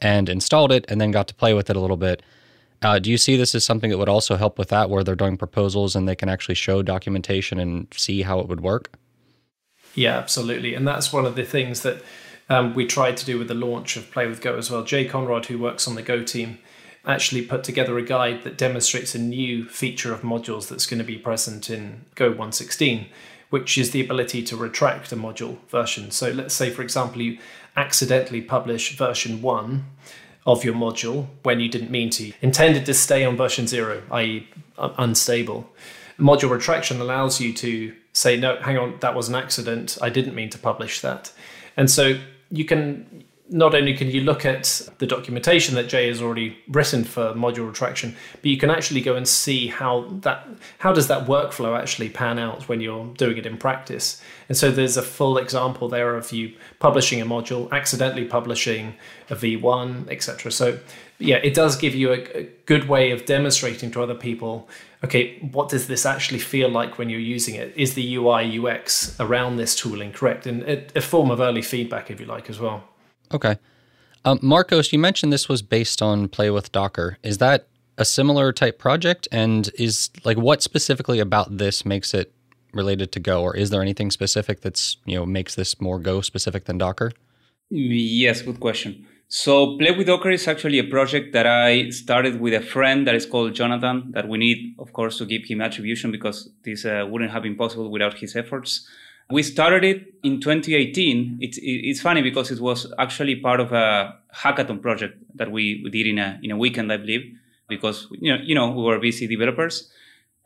and 0.00 0.28
installed 0.28 0.72
it 0.72 0.84
and 0.88 1.00
then 1.00 1.10
got 1.10 1.28
to 1.28 1.34
play 1.34 1.54
with 1.54 1.68
it 1.70 1.76
a 1.76 1.80
little 1.80 1.96
bit. 1.96 2.22
Uh, 2.82 2.98
do 2.98 3.10
you 3.10 3.18
see 3.18 3.36
this 3.36 3.54
as 3.54 3.64
something 3.64 3.90
that 3.90 3.98
would 3.98 4.08
also 4.08 4.36
help 4.36 4.58
with 4.58 4.68
that, 4.68 4.90
where 4.90 5.02
they're 5.02 5.14
doing 5.14 5.36
proposals 5.36 5.96
and 5.96 6.08
they 6.08 6.14
can 6.14 6.28
actually 6.28 6.54
show 6.54 6.82
documentation 6.82 7.58
and 7.58 7.86
see 7.94 8.22
how 8.22 8.38
it 8.38 8.48
would 8.48 8.60
work? 8.60 8.96
Yeah, 9.94 10.18
absolutely. 10.18 10.74
And 10.74 10.86
that's 10.86 11.12
one 11.12 11.24
of 11.24 11.36
the 11.36 11.44
things 11.44 11.82
that 11.82 12.02
um, 12.50 12.74
we 12.74 12.86
tried 12.86 13.16
to 13.16 13.24
do 13.24 13.38
with 13.38 13.48
the 13.48 13.54
launch 13.54 13.96
of 13.96 14.10
Play 14.10 14.26
with 14.26 14.42
Go 14.42 14.56
as 14.56 14.70
well. 14.70 14.84
Jay 14.84 15.08
Conrod, 15.08 15.46
who 15.46 15.58
works 15.58 15.88
on 15.88 15.94
the 15.94 16.02
Go 16.02 16.22
team, 16.22 16.58
actually 17.06 17.42
put 17.42 17.62
together 17.64 17.96
a 17.98 18.02
guide 18.02 18.42
that 18.44 18.58
demonstrates 18.58 19.14
a 19.14 19.18
new 19.18 19.64
feature 19.68 20.12
of 20.12 20.22
modules 20.22 20.68
that's 20.68 20.86
going 20.86 20.98
to 20.98 21.04
be 21.04 21.16
present 21.16 21.70
in 21.70 22.04
Go 22.14 22.28
116, 22.28 23.06
which 23.50 23.78
is 23.78 23.92
the 23.92 24.00
ability 24.00 24.42
to 24.42 24.56
retract 24.56 25.12
a 25.12 25.16
module 25.16 25.58
version. 25.68 26.10
So 26.10 26.30
let's 26.30 26.54
say, 26.54 26.70
for 26.70 26.82
example, 26.82 27.22
you 27.22 27.38
accidentally 27.76 28.40
publish 28.40 28.96
version 28.96 29.40
1 29.40 29.84
of 30.46 30.64
your 30.64 30.74
module 30.74 31.26
when 31.42 31.60
you 31.60 31.68
didn't 31.68 31.90
mean 31.90 32.10
to, 32.10 32.32
intended 32.40 32.86
to 32.86 32.94
stay 32.94 33.24
on 33.24 33.36
version 33.36 33.66
0, 33.66 34.02
i.e., 34.12 34.48
unstable. 34.76 35.68
Module 36.18 36.50
retraction 36.50 37.00
allows 37.00 37.40
you 37.40 37.52
to 37.52 37.94
say, 38.12 38.36
no, 38.36 38.56
hang 38.56 38.78
on, 38.78 38.96
that 39.00 39.14
was 39.14 39.28
an 39.28 39.34
accident. 39.34 39.98
I 40.00 40.08
didn't 40.08 40.34
mean 40.34 40.50
to 40.50 40.58
publish 40.58 41.00
that. 41.02 41.32
And 41.76 41.90
so 41.90 42.18
you 42.50 42.64
can 42.64 43.24
not 43.48 43.74
only 43.74 43.94
can 43.94 44.10
you 44.10 44.22
look 44.22 44.44
at 44.44 44.88
the 44.98 45.06
documentation 45.06 45.74
that 45.76 45.88
Jay 45.88 46.08
has 46.08 46.20
already 46.20 46.58
written 46.68 47.04
for 47.04 47.32
module 47.34 47.68
retraction, 47.68 48.16
but 48.32 48.46
you 48.46 48.56
can 48.56 48.70
actually 48.70 49.00
go 49.00 49.14
and 49.14 49.26
see 49.26 49.68
how 49.68 50.08
that 50.22 50.48
how 50.78 50.92
does 50.92 51.08
that 51.08 51.26
workflow 51.26 51.78
actually 51.78 52.08
pan 52.08 52.38
out 52.38 52.68
when 52.68 52.80
you're 52.80 53.06
doing 53.14 53.36
it 53.36 53.46
in 53.46 53.56
practice. 53.56 54.20
And 54.48 54.56
so 54.56 54.70
there's 54.70 54.96
a 54.96 55.02
full 55.02 55.38
example 55.38 55.88
there 55.88 56.16
of 56.16 56.32
you 56.32 56.54
publishing 56.80 57.20
a 57.20 57.26
module, 57.26 57.70
accidentally 57.70 58.24
publishing 58.24 58.94
a 59.30 59.36
V1, 59.36 60.10
etc. 60.10 60.50
So 60.50 60.78
yeah, 61.18 61.36
it 61.36 61.54
does 61.54 61.76
give 61.76 61.94
you 61.94 62.12
a, 62.12 62.38
a 62.38 62.42
good 62.66 62.88
way 62.88 63.10
of 63.12 63.24
demonstrating 63.24 63.90
to 63.92 64.02
other 64.02 64.14
people 64.14 64.68
okay, 65.04 65.38
what 65.52 65.68
does 65.68 65.86
this 65.86 66.04
actually 66.04 66.38
feel 66.38 66.68
like 66.68 66.98
when 66.98 67.08
you're 67.08 67.20
using 67.20 67.54
it? 67.54 67.72
Is 67.76 67.94
the 67.94 68.16
UI 68.16 68.58
UX 68.58 69.14
around 69.20 69.56
this 69.56 69.76
tooling 69.76 70.12
correct? 70.12 70.46
And 70.46 70.62
a, 70.64 70.98
a 70.98 71.00
form 71.00 71.30
of 71.30 71.38
early 71.38 71.62
feedback, 71.62 72.10
if 72.10 72.18
you 72.18 72.26
like, 72.26 72.50
as 72.50 72.58
well. 72.58 72.82
Okay. 73.32 73.56
Um, 74.24 74.38
Marcos, 74.42 74.92
you 74.92 74.98
mentioned 74.98 75.32
this 75.32 75.48
was 75.48 75.62
based 75.62 76.02
on 76.02 76.28
Play 76.28 76.50
with 76.50 76.72
Docker. 76.72 77.18
Is 77.22 77.38
that 77.38 77.68
a 77.96 78.04
similar 78.04 78.52
type 78.52 78.78
project? 78.78 79.28
And 79.30 79.70
is 79.78 80.10
like 80.24 80.36
what 80.36 80.62
specifically 80.62 81.20
about 81.20 81.58
this 81.58 81.84
makes 81.84 82.12
it 82.12 82.32
related 82.72 83.12
to 83.12 83.20
Go, 83.20 83.42
or 83.42 83.56
is 83.56 83.70
there 83.70 83.82
anything 83.82 84.10
specific 84.10 84.60
that's 84.60 84.96
you 85.04 85.16
know 85.16 85.24
makes 85.24 85.54
this 85.54 85.80
more 85.80 85.98
Go 85.98 86.20
specific 86.20 86.64
than 86.64 86.78
Docker? 86.78 87.12
Yes, 87.70 88.42
good 88.42 88.60
question. 88.60 89.06
So 89.28 89.76
Play 89.78 89.90
with 89.90 90.06
Docker 90.06 90.30
is 90.30 90.46
actually 90.46 90.78
a 90.78 90.84
project 90.84 91.32
that 91.32 91.46
I 91.46 91.90
started 91.90 92.40
with 92.40 92.54
a 92.54 92.60
friend 92.60 93.06
that 93.06 93.14
is 93.14 93.26
called 93.26 93.54
Jonathan. 93.54 94.12
That 94.12 94.28
we 94.28 94.38
need, 94.38 94.76
of 94.78 94.92
course, 94.92 95.18
to 95.18 95.26
give 95.26 95.44
him 95.44 95.60
attribution 95.60 96.12
because 96.12 96.50
this 96.64 96.84
uh, 96.84 97.06
wouldn't 97.08 97.32
have 97.32 97.42
been 97.42 97.56
possible 97.56 97.90
without 97.90 98.14
his 98.18 98.36
efforts. 98.36 98.86
We 99.30 99.42
started 99.42 99.82
it 99.84 100.14
in 100.22 100.40
2018. 100.40 101.38
It's 101.40 101.58
it's 101.60 102.00
funny 102.00 102.22
because 102.22 102.50
it 102.50 102.60
was 102.60 102.92
actually 102.98 103.36
part 103.36 103.60
of 103.60 103.72
a 103.72 104.14
hackathon 104.34 104.80
project 104.80 105.18
that 105.34 105.50
we, 105.50 105.82
did 105.90 106.06
in 106.06 106.18
a 106.18 106.38
in 106.42 106.50
a 106.50 106.56
weekend, 106.56 106.92
I 106.92 106.96
believe, 106.96 107.36
because 107.68 108.06
you 108.10 108.32
know 108.32 108.42
you 108.42 108.54
know 108.54 108.70
we 108.70 108.82
were 108.82 108.98
busy 108.98 109.26
developers. 109.26 109.90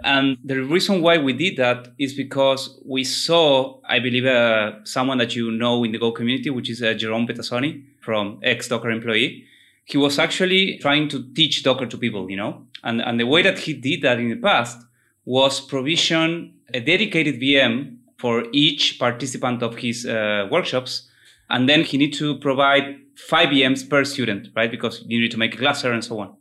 And 0.02 0.38
the 0.42 0.62
reason 0.62 1.02
why 1.02 1.18
we 1.18 1.34
did 1.34 1.56
that 1.58 1.88
is 1.99 2.14
because 2.14 2.80
we 2.87 3.04
saw, 3.04 3.80
I 3.87 3.99
believe, 3.99 4.25
uh, 4.25 4.82
someone 4.84 5.18
that 5.18 5.37
you 5.37 5.50
know 5.50 5.84
in 5.84 5.92
the 5.92 5.99
Go 5.99 6.10
community, 6.10 6.49
which 6.49 6.70
is 6.70 6.82
uh, 6.82 6.94
Jerome 6.94 7.26
Petazzoni 7.26 7.84
from 8.00 8.40
ex 8.42 8.68
Docker 8.68 8.90
employee. 8.90 9.44
He 9.84 9.99
was 9.99 10.18
actually 10.18 10.78
trying 10.78 11.08
to 11.08 11.22
teach 11.34 11.62
Docker 11.64 11.87
to 11.87 11.99
people, 11.99 12.30
you 12.30 12.37
know, 12.37 12.64
and, 12.84 13.02
and 13.02 13.18
the 13.18 13.26
way 13.26 13.42
that 13.42 13.58
he 13.58 13.75
did 13.75 14.02
that 14.02 14.18
in 14.20 14.30
the 14.30 14.37
past 14.37 14.78
was 15.25 15.60
provision 15.60 16.54
a 16.72 16.80
dedicated 16.80 17.40
VM 17.40 17.96
for 18.20 18.44
each 18.52 18.98
participant 18.98 19.62
of 19.62 19.76
his 19.76 20.04
uh, 20.04 20.46
workshops. 20.50 21.08
And 21.48 21.68
then 21.68 21.84
he 21.84 21.96
need 21.96 22.12
to 22.14 22.38
provide 22.38 22.96
five 23.16 23.48
VMs 23.48 23.88
per 23.88 24.04
student, 24.04 24.48
right? 24.54 24.70
Because 24.70 25.02
you 25.06 25.18
need 25.20 25.30
to 25.30 25.38
make 25.38 25.54
a 25.54 25.58
cluster 25.58 25.90
and 25.90 26.04
so 26.04 26.20
on. 26.20 26.36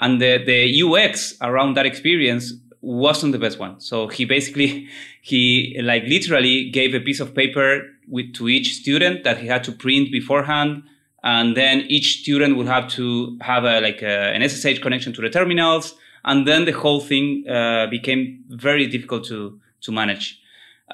And 0.00 0.20
the, 0.20 0.42
the 0.44 0.82
UX 0.82 1.34
around 1.40 1.74
that 1.74 1.86
experience 1.86 2.52
wasn't 2.80 3.32
the 3.32 3.38
best 3.38 3.60
one. 3.60 3.80
So 3.80 4.08
he 4.08 4.24
basically, 4.24 4.88
he 5.22 5.78
like 5.82 6.02
literally 6.04 6.68
gave 6.70 6.94
a 6.94 7.00
piece 7.00 7.20
of 7.20 7.32
paper 7.32 7.82
with, 8.08 8.34
to 8.34 8.48
each 8.48 8.74
student 8.74 9.22
that 9.22 9.38
he 9.38 9.46
had 9.46 9.62
to 9.64 9.72
print 9.72 10.10
beforehand. 10.10 10.82
And 11.22 11.56
then 11.56 11.82
each 11.88 12.20
student 12.20 12.56
would 12.56 12.66
have 12.66 12.88
to 12.88 13.38
have 13.40 13.64
a, 13.64 13.80
like 13.80 14.02
a, 14.02 14.34
an 14.34 14.46
SSH 14.46 14.80
connection 14.80 15.12
to 15.12 15.22
the 15.22 15.30
terminals. 15.30 15.94
And 16.24 16.46
then 16.46 16.64
the 16.64 16.72
whole 16.72 17.00
thing 17.00 17.48
uh, 17.48 17.86
became 17.86 18.44
very 18.48 18.88
difficult 18.88 19.24
to, 19.26 19.60
to 19.82 19.92
manage. 19.92 20.40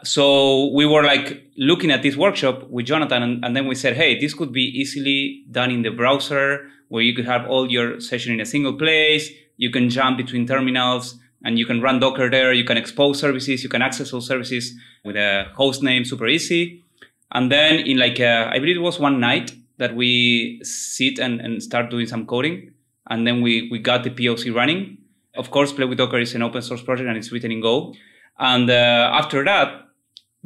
So 0.03 0.73
we 0.73 0.87
were 0.87 1.03
like 1.03 1.51
looking 1.57 1.91
at 1.91 2.03
this 2.03 2.17
workshop 2.17 2.69
with 2.71 2.87
Jonathan, 2.87 3.23
and, 3.23 3.45
and, 3.45 3.57
then 3.57 3.67
we 3.67 3.75
said, 3.75 3.97
hey, 3.97 4.19
this 4.19 4.35
could 4.35 4.53
be 4.53 4.63
easily 4.63 5.45
done 5.51 5.71
in 5.71 5.83
the 5.83 5.91
browser 5.91 6.69
where 6.89 7.03
you 7.03 7.15
could 7.15 7.27
have 7.27 7.47
all 7.49 7.71
your 7.71 8.01
session 8.01 8.33
in 8.33 8.41
a 8.41 8.47
single 8.47 8.77
place. 8.77 9.31
You 9.57 9.71
can 9.71 9.91
jump 9.91 10.17
between 10.17 10.47
terminals 10.47 11.19
and 11.45 11.59
you 11.59 11.67
can 11.67 11.81
run 11.81 12.01
Docker 12.01 12.31
there. 12.31 12.53
You 12.53 12.65
can 12.65 12.77
expose 12.77 13.19
services. 13.19 13.63
You 13.63 13.69
can 13.69 13.83
access 13.83 14.11
those 14.11 14.27
services 14.27 14.75
with 15.05 15.17
a 15.17 15.47
host 15.55 15.83
name, 15.83 16.05
super 16.05 16.27
easy. 16.27 16.85
And 17.33 17.51
then 17.51 17.81
in 17.81 17.99
like, 17.99 18.19
a, 18.21 18.49
I 18.51 18.59
believe 18.59 18.77
it 18.77 18.81
was 18.81 18.99
one 18.99 19.21
night 19.21 19.53
that 19.79 19.95
we 19.95 20.61
sit 20.65 21.19
and, 21.19 21.41
and 21.41 21.63
start 21.63 21.91
doing 21.91 22.07
some 22.07 22.27
coding. 22.27 22.73
And 23.09 23.27
then 23.27 23.41
we, 23.41 23.69
we 23.71 23.79
got 23.79 24.05
the 24.05 24.11
POC 24.11 24.55
running. 24.55 24.99
Of 25.37 25.51
course, 25.51 25.73
Play 25.73 25.85
with 25.85 25.99
Docker 25.99 26.19
is 26.19 26.35
an 26.35 26.43
open 26.43 26.63
source 26.63 26.83
project 26.83 27.09
and 27.09 27.17
it's 27.17 27.31
written 27.31 27.53
in 27.53 27.61
Go. 27.61 27.95
And 28.41 28.71
uh, 28.71 29.11
after 29.13 29.45
that, 29.45 29.89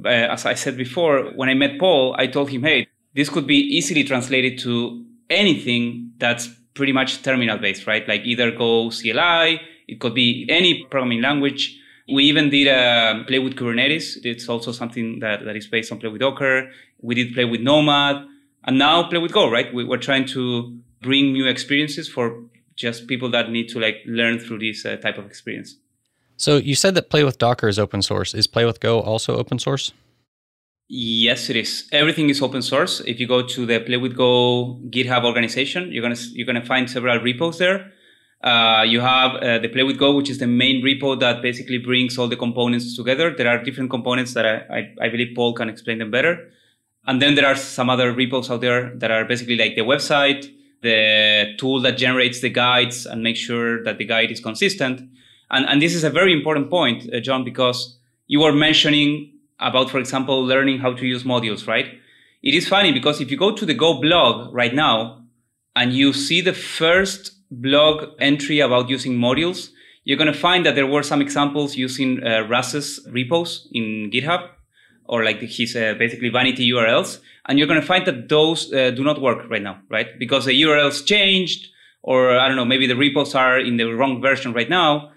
uh, 0.04 0.08
as 0.08 0.44
I 0.44 0.54
said 0.54 0.76
before, 0.76 1.30
when 1.36 1.48
I 1.48 1.54
met 1.54 1.78
Paul, 1.78 2.16
I 2.18 2.26
told 2.26 2.50
him, 2.50 2.64
hey, 2.64 2.88
this 3.14 3.28
could 3.28 3.46
be 3.46 3.56
easily 3.56 4.02
translated 4.02 4.58
to 4.60 5.04
anything 5.30 6.12
that's 6.18 6.48
pretty 6.74 6.92
much 6.92 7.22
terminal 7.22 7.56
based, 7.56 7.86
right? 7.86 8.06
Like 8.08 8.22
either 8.24 8.50
Go 8.50 8.90
CLI, 8.90 9.60
it 9.86 10.00
could 10.00 10.12
be 10.14 10.44
any 10.48 10.84
programming 10.90 11.22
language. 11.22 11.80
We 12.12 12.24
even 12.24 12.50
did 12.50 12.66
a 12.66 13.22
play 13.28 13.38
with 13.38 13.54
Kubernetes. 13.54 14.18
It's 14.24 14.48
also 14.48 14.72
something 14.72 15.20
that, 15.20 15.44
that 15.44 15.56
is 15.56 15.68
based 15.68 15.92
on 15.92 16.00
play 16.00 16.10
with 16.10 16.20
Docker. 16.20 16.70
We 17.00 17.14
did 17.14 17.32
play 17.32 17.44
with 17.44 17.60
Nomad 17.60 18.26
and 18.64 18.76
now 18.76 19.08
play 19.08 19.18
with 19.18 19.32
Go, 19.32 19.48
right? 19.48 19.72
We, 19.72 19.88
are 19.88 19.98
trying 19.98 20.26
to 20.28 20.76
bring 21.00 21.32
new 21.32 21.46
experiences 21.46 22.08
for 22.08 22.42
just 22.74 23.06
people 23.06 23.30
that 23.30 23.50
need 23.50 23.68
to 23.68 23.78
like 23.78 23.98
learn 24.04 24.40
through 24.40 24.58
this 24.58 24.84
uh, 24.84 24.96
type 24.96 25.16
of 25.16 25.26
experience. 25.26 25.76
So 26.36 26.56
you 26.56 26.74
said 26.74 26.94
that 26.96 27.10
Play 27.10 27.24
with 27.24 27.38
Docker 27.38 27.68
is 27.68 27.78
open 27.78 28.02
source. 28.02 28.34
Is 28.34 28.46
Play 28.46 28.64
with 28.64 28.80
Go 28.80 29.00
also 29.00 29.36
open 29.36 29.58
source? 29.58 29.92
Yes, 30.88 31.48
it 31.48 31.56
is. 31.56 31.88
Everything 31.92 32.28
is 32.28 32.42
open 32.42 32.60
source. 32.60 33.00
If 33.00 33.18
you 33.18 33.26
go 33.26 33.42
to 33.42 33.66
the 33.66 33.80
Play 33.80 33.96
with 33.96 34.16
Go 34.16 34.80
GitHub 34.90 35.24
organization, 35.24 35.90
you're 35.90 36.02
gonna 36.02 36.20
you're 36.32 36.46
gonna 36.46 36.64
find 36.64 36.90
several 36.90 37.18
repos 37.20 37.58
there. 37.58 37.92
Uh, 38.42 38.84
you 38.86 39.00
have 39.00 39.36
uh, 39.36 39.58
the 39.58 39.68
Play 39.68 39.84
with 39.84 39.98
Go, 39.98 40.14
which 40.14 40.28
is 40.28 40.38
the 40.38 40.46
main 40.46 40.84
repo 40.84 41.18
that 41.18 41.40
basically 41.40 41.78
brings 41.78 42.18
all 42.18 42.28
the 42.28 42.36
components 42.36 42.94
together. 42.94 43.34
There 43.34 43.48
are 43.48 43.62
different 43.62 43.90
components 43.90 44.34
that 44.34 44.44
I, 44.44 44.78
I, 44.78 45.06
I 45.06 45.08
believe 45.08 45.34
Paul 45.34 45.54
can 45.54 45.70
explain 45.70 45.98
them 45.98 46.10
better. 46.10 46.50
And 47.06 47.22
then 47.22 47.36
there 47.36 47.46
are 47.46 47.56
some 47.56 47.88
other 47.88 48.12
repos 48.12 48.50
out 48.50 48.60
there 48.60 48.94
that 48.96 49.10
are 49.10 49.24
basically 49.24 49.56
like 49.56 49.76
the 49.76 49.82
website, 49.82 50.52
the 50.82 51.54
tool 51.58 51.80
that 51.80 51.96
generates 51.96 52.40
the 52.40 52.50
guides 52.50 53.06
and 53.06 53.22
makes 53.22 53.38
sure 53.38 53.82
that 53.84 53.96
the 53.96 54.04
guide 54.04 54.30
is 54.30 54.40
consistent. 54.40 55.08
And, 55.50 55.66
and 55.66 55.80
this 55.80 55.94
is 55.94 56.04
a 56.04 56.10
very 56.10 56.32
important 56.32 56.70
point, 56.70 57.12
uh, 57.12 57.20
Jon, 57.20 57.44
because 57.44 57.98
you 58.26 58.40
were 58.40 58.52
mentioning 58.52 59.32
about, 59.60 59.90
for 59.90 59.98
example, 59.98 60.44
learning 60.44 60.78
how 60.78 60.92
to 60.94 61.06
use 61.06 61.24
modules, 61.24 61.66
right? 61.66 61.86
It 62.42 62.54
is 62.54 62.68
funny 62.68 62.92
because 62.92 63.20
if 63.20 63.30
you 63.30 63.36
go 63.36 63.54
to 63.54 63.64
the 63.64 63.74
Go 63.74 64.00
blog 64.00 64.52
right 64.52 64.74
now 64.74 65.22
and 65.76 65.92
you 65.92 66.12
see 66.12 66.40
the 66.40 66.52
first 66.52 67.32
blog 67.50 68.10
entry 68.18 68.60
about 68.60 68.88
using 68.88 69.14
modules, 69.14 69.70
you're 70.04 70.18
going 70.18 70.32
to 70.32 70.38
find 70.38 70.66
that 70.66 70.74
there 70.74 70.86
were 70.86 71.02
some 71.02 71.22
examples 71.22 71.76
using 71.76 72.22
uh, 72.22 72.42
Russ's 72.42 73.00
repos 73.10 73.68
in 73.72 74.10
GitHub 74.10 74.48
or 75.06 75.24
like 75.24 75.40
his 75.40 75.74
uh, 75.76 75.94
basically 75.98 76.28
vanity 76.28 76.70
URLs. 76.70 77.20
And 77.46 77.58
you're 77.58 77.68
going 77.68 77.80
to 77.80 77.86
find 77.86 78.06
that 78.06 78.28
those 78.28 78.72
uh, 78.72 78.90
do 78.90 79.04
not 79.04 79.20
work 79.20 79.48
right 79.48 79.62
now, 79.62 79.80
right? 79.88 80.18
Because 80.18 80.44
the 80.44 80.62
URLs 80.62 81.06
changed 81.06 81.68
or 82.02 82.38
I 82.38 82.48
don't 82.48 82.56
know, 82.56 82.66
maybe 82.66 82.86
the 82.86 82.96
repos 82.96 83.34
are 83.34 83.58
in 83.58 83.78
the 83.78 83.84
wrong 83.84 84.20
version 84.20 84.52
right 84.52 84.68
now. 84.68 85.10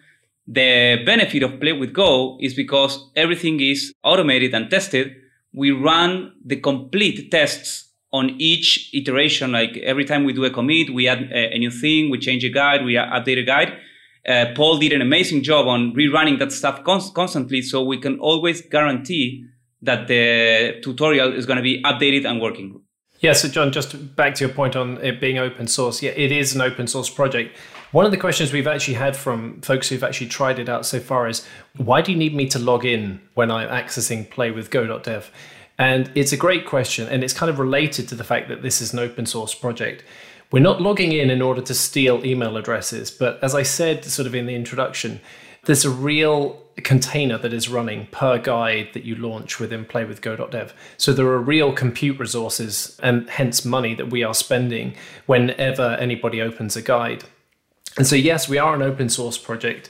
The 0.47 1.03
benefit 1.05 1.43
of 1.43 1.59
Play 1.59 1.73
with 1.73 1.93
Go 1.93 2.37
is 2.39 2.53
because 2.53 3.11
everything 3.15 3.59
is 3.59 3.93
automated 4.03 4.53
and 4.53 4.69
tested. 4.69 5.13
We 5.53 5.71
run 5.71 6.33
the 6.45 6.55
complete 6.55 7.29
tests 7.31 7.91
on 8.13 8.35
each 8.39 8.89
iteration. 8.93 9.51
Like 9.51 9.77
every 9.77 10.05
time 10.05 10.23
we 10.23 10.33
do 10.33 10.45
a 10.45 10.49
commit, 10.49 10.93
we 10.93 11.07
add 11.07 11.29
a, 11.31 11.55
a 11.55 11.57
new 11.57 11.71
thing, 11.71 12.09
we 12.09 12.17
change 12.17 12.45
a 12.45 12.49
guide, 12.49 12.85
we 12.85 12.93
update 12.93 13.39
a 13.39 13.43
guide. 13.43 13.73
Uh, 14.27 14.45
Paul 14.55 14.77
did 14.77 14.91
an 14.93 15.01
amazing 15.01 15.43
job 15.43 15.67
on 15.67 15.93
rerunning 15.93 16.39
that 16.39 16.51
stuff 16.51 16.83
const- 16.83 17.13
constantly, 17.13 17.61
so 17.61 17.83
we 17.83 17.97
can 17.97 18.19
always 18.19 18.61
guarantee 18.61 19.45
that 19.81 20.07
the 20.07 20.79
tutorial 20.81 21.33
is 21.33 21.45
going 21.45 21.57
to 21.57 21.63
be 21.63 21.81
updated 21.83 22.25
and 22.25 22.41
working. 22.41 22.81
Yeah, 23.19 23.33
so 23.33 23.47
Jon, 23.47 23.71
just 23.71 24.15
back 24.15 24.35
to 24.35 24.45
your 24.45 24.53
point 24.53 24.75
on 24.75 24.97
it 25.03 25.19
being 25.19 25.37
open 25.37 25.67
source. 25.67 26.01
Yeah, 26.03 26.11
it 26.11 26.31
is 26.31 26.53
an 26.55 26.61
open 26.61 26.87
source 26.87 27.09
project. 27.09 27.57
One 27.91 28.03
of 28.03 28.12
the 28.12 28.17
questions 28.17 28.51
we've 28.51 28.67
actually 28.67 28.96
had 28.96 29.15
from 29.15 29.62
folks 29.62 29.88
who've 29.88 30.03
actually 30.03 30.27
tried 30.27 30.60
it 30.60 30.67
out 30.67 30.86
so 30.86 31.00
far 31.00 31.25
is 31.27 31.48
why 31.77 32.01
do 32.01 32.12
you 32.12 32.17
need 32.17 32.36
me 32.36 32.46
to 32.50 32.60
log 32.60 32.84
in 32.84 33.22
when 33.34 33.50
I'm 33.50 33.70
accessing 33.70 34.27
playwithgo.dev? 34.27 35.32
And 35.79 36.12
it's 36.13 36.34
a 36.34 36.38
great 36.38 36.65
question, 36.65 37.08
and 37.08 37.24
it's 37.24 37.34
kind 37.34 37.50
of 37.50 37.60
related 37.60 38.10
to 38.10 38.15
the 38.15 38.25
fact 38.25 38.50
that 38.50 38.62
this 38.62 38.82
is 38.82 38.91
an 38.91 39.00
open 39.00 39.25
source 39.25 39.56
project. 39.56 40.03
We're 40.51 40.60
not 40.60 40.82
logging 40.82 41.13
in 41.13 41.29
in 41.29 41.41
order 41.41 41.62
to 41.62 41.74
steal 41.74 42.25
email 42.25 42.58
addresses, 42.58 43.10
but 43.10 43.41
as 43.41 43.56
I 43.56 43.63
said 43.63 44.03
sort 44.03 44.27
of 44.27 44.36
in 44.36 44.48
the 44.48 44.56
introduction, 44.56 45.22
there's 45.65 45.86
a 45.86 45.89
real 45.89 46.62
container 46.77 47.38
that 47.38 47.53
is 47.53 47.70
running 47.70 48.08
per 48.12 48.38
guide 48.38 48.89
that 48.94 49.06
you 49.06 49.15
launch 49.15 49.60
within 49.60 49.86
playwithgo.dev. 49.86 50.74
So 50.98 51.13
there 51.13 51.27
are 51.27 51.39
real 51.39 51.72
compute 51.72 52.20
resources 52.20 53.00
and 53.01 53.29
hence 53.29 53.63
money 53.63 53.94
that 53.96 54.10
we 54.10 54.24
are 54.24 54.34
spending 54.34 54.96
whenever 55.25 55.98
anybody 56.00 56.41
opens 56.41 56.75
a 56.75 56.82
guide. 56.82 57.24
And 57.97 58.05
so, 58.05 58.15
yes, 58.15 58.47
we 58.47 58.57
are 58.57 58.75
an 58.75 58.81
open 58.81 59.09
source 59.09 59.37
project 59.37 59.89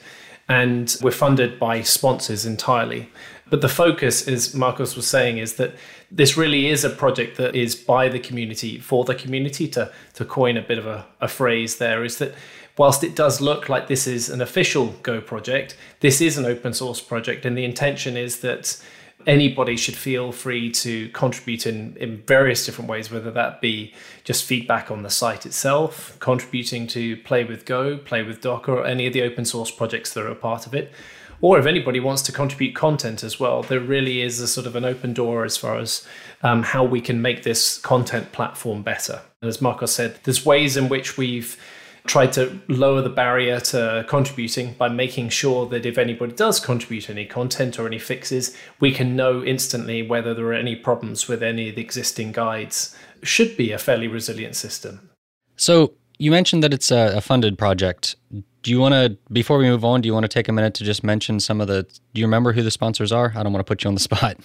and 0.49 0.95
we're 1.01 1.11
funded 1.11 1.59
by 1.59 1.81
sponsors 1.81 2.45
entirely. 2.45 3.09
But 3.49 3.61
the 3.61 3.69
focus, 3.69 4.27
as 4.27 4.53
Marcos 4.53 4.95
was 4.95 5.07
saying, 5.07 5.37
is 5.37 5.55
that 5.55 5.73
this 6.11 6.37
really 6.37 6.67
is 6.67 6.83
a 6.83 6.89
project 6.89 7.37
that 7.37 7.55
is 7.55 7.75
by 7.75 8.09
the 8.09 8.19
community 8.19 8.79
for 8.79 9.03
the 9.05 9.15
community. 9.15 9.67
To 9.69 9.91
to 10.13 10.25
coin 10.25 10.57
a 10.57 10.61
bit 10.61 10.77
of 10.77 10.85
a, 10.85 11.05
a 11.21 11.27
phrase, 11.27 11.77
there 11.77 12.03
is 12.03 12.17
that 12.17 12.33
whilst 12.77 13.03
it 13.03 13.15
does 13.15 13.41
look 13.41 13.69
like 13.69 13.87
this 13.87 14.07
is 14.07 14.29
an 14.29 14.41
official 14.41 14.87
Go 15.03 15.21
project, 15.21 15.77
this 16.01 16.21
is 16.21 16.37
an 16.37 16.45
open 16.45 16.73
source 16.73 17.01
project, 17.01 17.45
and 17.45 17.57
the 17.57 17.65
intention 17.65 18.17
is 18.17 18.41
that 18.41 18.81
anybody 19.27 19.75
should 19.75 19.95
feel 19.95 20.31
free 20.31 20.71
to 20.71 21.09
contribute 21.09 21.67
in, 21.67 21.95
in 21.97 22.23
various 22.25 22.65
different 22.65 22.89
ways, 22.89 23.11
whether 23.11 23.29
that 23.29 23.61
be 23.61 23.93
just 24.23 24.45
feedback 24.45 24.89
on 24.89 25.03
the 25.03 25.09
site 25.09 25.45
itself, 25.45 26.17
contributing 26.19 26.87
to 26.87 27.17
Play 27.17 27.43
with 27.43 27.65
Go, 27.65 27.97
Play 27.97 28.23
with 28.23 28.41
Docker, 28.41 28.73
or 28.73 28.85
any 28.87 29.05
of 29.05 29.13
the 29.13 29.21
open 29.21 29.43
source 29.43 29.69
projects 29.69 30.13
that 30.13 30.23
are 30.23 30.31
a 30.31 30.35
part 30.35 30.65
of 30.65 30.73
it. 30.73 30.91
Or 31.39 31.59
if 31.59 31.67
anybody 31.67 31.99
wants 31.99 32.23
to 32.23 32.31
contribute 32.31 32.73
content 32.73 33.23
as 33.23 33.39
well, 33.39 33.61
there 33.61 33.79
really 33.79 34.21
is 34.21 34.39
a 34.39 34.47
sort 34.47 34.65
of 34.65 34.75
an 34.75 34.85
open 34.85 35.13
door 35.13 35.45
as 35.45 35.55
far 35.55 35.77
as 35.77 36.07
um, 36.41 36.63
how 36.63 36.83
we 36.83 36.99
can 36.99 37.21
make 37.21 37.43
this 37.43 37.77
content 37.77 38.31
platform 38.31 38.81
better. 38.81 39.21
And 39.41 39.49
as 39.49 39.61
Marcos 39.61 39.91
said, 39.91 40.19
there's 40.23 40.45
ways 40.45 40.77
in 40.77 40.89
which 40.89 41.15
we've 41.15 41.61
tried 42.07 42.33
to 42.33 42.59
lower 42.67 43.01
the 43.01 43.09
barrier 43.09 43.59
to 43.59 44.05
contributing 44.07 44.73
by 44.73 44.89
making 44.89 45.29
sure 45.29 45.67
that 45.67 45.85
if 45.85 45.97
anybody 45.97 46.33
does 46.33 46.59
contribute 46.59 47.09
any 47.09 47.25
content 47.25 47.77
or 47.77 47.85
any 47.85 47.99
fixes, 47.99 48.55
we 48.79 48.91
can 48.91 49.15
know 49.15 49.43
instantly 49.43 50.01
whether 50.01 50.33
there 50.33 50.47
are 50.47 50.53
any 50.53 50.75
problems 50.75 51.27
with 51.27 51.43
any 51.43 51.69
of 51.69 51.75
the 51.75 51.81
existing 51.81 52.31
guides. 52.31 52.95
Should 53.21 53.57
be 53.57 53.71
a 53.71 53.77
fairly 53.77 54.07
resilient 54.07 54.55
system. 54.55 55.09
So 55.57 55.93
you 56.17 56.31
mentioned 56.31 56.63
that 56.63 56.73
it's 56.73 56.91
a, 56.91 57.21
funded 57.21 57.57
project. 57.57 58.15
Do 58.31 58.71
you 58.71 58.79
want 58.79 58.93
to, 58.93 59.17
before 59.31 59.57
we 59.57 59.65
move 59.65 59.85
on, 59.85 60.01
do 60.01 60.07
you 60.07 60.13
want 60.13 60.23
to 60.23 60.29
take 60.29 60.47
a 60.47 60.51
minute 60.51 60.73
to 60.75 60.83
just 60.83 61.03
mention 61.03 61.39
some 61.39 61.61
of 61.61 61.67
the? 61.67 61.83
Do 61.83 62.21
you 62.21 62.25
remember 62.25 62.53
who 62.53 62.63
the 62.63 62.71
sponsors 62.71 63.11
are? 63.11 63.33
I 63.35 63.43
don't 63.43 63.53
want 63.53 63.65
to 63.65 63.69
put 63.69 63.83
you 63.83 63.87
on 63.87 63.93
the 63.93 63.99
spot. 64.09 64.37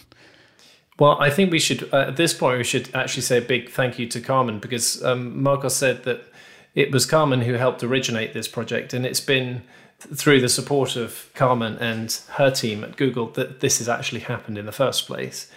Well, 0.98 1.16
I 1.20 1.30
think 1.30 1.50
we 1.50 1.58
should, 1.58 1.92
uh, 1.92 2.08
at 2.08 2.16
this 2.16 2.34
point, 2.34 2.58
we 2.58 2.64
should 2.64 2.94
actually 2.94 3.22
say 3.22 3.38
a 3.38 3.42
big 3.42 3.70
thank 3.70 3.98
you 3.98 4.06
to 4.08 4.20
Carmen 4.20 4.58
because 4.58 5.02
um, 5.02 5.42
Marcos 5.42 5.74
said 5.74 6.04
that 6.04 6.31
it 6.74 6.90
was 6.90 7.06
Carmen 7.06 7.42
who 7.42 7.54
helped 7.54 7.82
originate 7.82 8.32
this 8.32 8.48
project, 8.48 8.94
and 8.94 9.04
it's 9.04 9.20
been 9.20 9.62
through 9.98 10.40
the 10.40 10.48
support 10.48 10.96
of 10.96 11.30
Carmen 11.34 11.76
and 11.76 12.12
her 12.30 12.50
team 12.50 12.82
at 12.82 12.96
Google 12.96 13.28
that 13.32 13.60
this 13.60 13.78
has 13.78 13.88
actually 13.88 14.20
happened 14.20 14.58
in 14.58 14.66
the 14.66 14.72
first 14.72 15.06
place. 15.06 15.50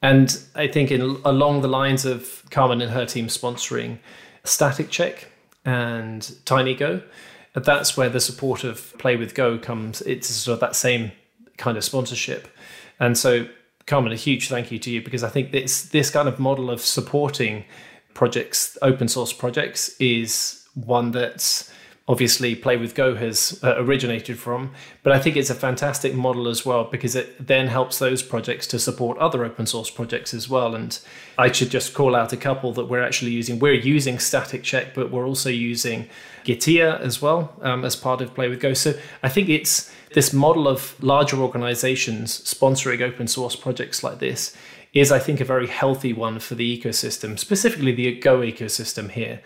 And 0.00 0.42
I 0.54 0.66
think 0.66 0.90
in, 0.90 1.20
along 1.24 1.60
the 1.60 1.68
lines 1.68 2.04
of 2.04 2.44
Carmen 2.50 2.80
and 2.80 2.90
her 2.92 3.06
team 3.06 3.26
sponsoring 3.28 3.98
Static 4.44 4.90
Check 4.90 5.30
and 5.64 6.22
TinyGo, 6.44 7.02
that's 7.54 7.96
where 7.96 8.08
the 8.08 8.20
support 8.20 8.64
of 8.64 8.96
Play 8.98 9.16
with 9.16 9.34
Go 9.34 9.58
comes. 9.58 10.00
It's 10.02 10.28
sort 10.28 10.54
of 10.54 10.60
that 10.60 10.74
same 10.74 11.12
kind 11.58 11.76
of 11.76 11.84
sponsorship. 11.84 12.48
And 12.98 13.16
so, 13.16 13.46
Carmen, 13.86 14.12
a 14.12 14.16
huge 14.16 14.48
thank 14.48 14.72
you 14.72 14.78
to 14.80 14.90
you 14.90 15.02
because 15.02 15.22
I 15.22 15.28
think 15.28 15.52
this 15.52 15.82
this 15.82 16.10
kind 16.10 16.28
of 16.28 16.38
model 16.38 16.70
of 16.70 16.80
supporting 16.80 17.64
projects, 18.14 18.76
open 18.82 19.08
source 19.08 19.32
projects, 19.32 19.96
is 19.98 20.66
one 20.74 21.10
that's 21.10 21.70
obviously 22.08 22.54
Play 22.54 22.76
with 22.76 22.94
Go 22.94 23.14
has 23.14 23.60
uh, 23.62 23.74
originated 23.78 24.38
from. 24.38 24.72
But 25.02 25.12
I 25.12 25.18
think 25.18 25.36
it's 25.36 25.50
a 25.50 25.54
fantastic 25.54 26.14
model 26.14 26.48
as 26.48 26.66
well 26.66 26.84
because 26.84 27.14
it 27.14 27.46
then 27.46 27.68
helps 27.68 27.98
those 27.98 28.22
projects 28.22 28.66
to 28.68 28.78
support 28.78 29.18
other 29.18 29.44
open 29.44 29.66
source 29.66 29.90
projects 29.90 30.34
as 30.34 30.48
well. 30.48 30.74
And 30.74 30.98
I 31.38 31.50
should 31.52 31.70
just 31.70 31.94
call 31.94 32.14
out 32.16 32.32
a 32.32 32.36
couple 32.36 32.72
that 32.72 32.86
we're 32.86 33.02
actually 33.02 33.30
using. 33.30 33.58
We're 33.58 33.74
using 33.74 34.18
Static 34.18 34.62
Check, 34.62 34.94
but 34.94 35.10
we're 35.10 35.26
also 35.26 35.48
using 35.48 36.08
Gitea 36.44 37.00
as 37.00 37.22
well 37.22 37.54
um, 37.62 37.84
as 37.84 37.94
part 37.94 38.20
of 38.20 38.34
Play 38.34 38.48
with 38.48 38.60
Go. 38.60 38.74
So 38.74 38.94
I 39.22 39.28
think 39.28 39.48
it's 39.48 39.92
this 40.12 40.32
model 40.32 40.68
of 40.68 41.02
larger 41.02 41.38
organizations 41.38 42.38
sponsoring 42.42 43.00
open 43.00 43.26
source 43.26 43.56
projects 43.56 44.02
like 44.02 44.18
this 44.18 44.54
is, 44.92 45.10
I 45.10 45.18
think, 45.18 45.40
a 45.40 45.44
very 45.44 45.66
healthy 45.66 46.12
one 46.12 46.38
for 46.38 46.54
the 46.54 46.78
ecosystem, 46.78 47.38
specifically 47.38 47.92
the 47.92 48.18
Go 48.18 48.40
ecosystem 48.40 49.10
here, 49.10 49.40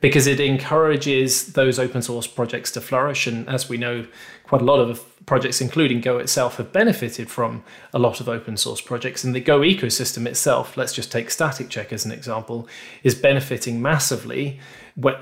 because 0.00 0.26
it 0.26 0.38
encourages 0.38 1.54
those 1.54 1.78
open 1.78 2.02
source 2.02 2.26
projects 2.26 2.70
to 2.72 2.80
flourish. 2.80 3.26
And 3.26 3.48
as 3.48 3.68
we 3.68 3.76
know, 3.76 4.06
quite 4.44 4.62
a 4.62 4.64
lot 4.64 4.78
of 4.78 5.02
projects, 5.26 5.60
including 5.60 6.00
Go 6.00 6.18
itself, 6.18 6.58
have 6.58 6.72
benefited 6.72 7.30
from 7.30 7.64
a 7.92 7.98
lot 7.98 8.20
of 8.20 8.28
open 8.28 8.56
source 8.56 8.80
projects. 8.80 9.24
And 9.24 9.34
the 9.34 9.40
Go 9.40 9.60
ecosystem 9.60 10.26
itself, 10.26 10.76
let's 10.76 10.92
just 10.92 11.10
take 11.10 11.30
Static 11.30 11.70
Check 11.70 11.92
as 11.92 12.04
an 12.04 12.12
example, 12.12 12.68
is 13.02 13.14
benefiting 13.14 13.82
massively, 13.82 14.60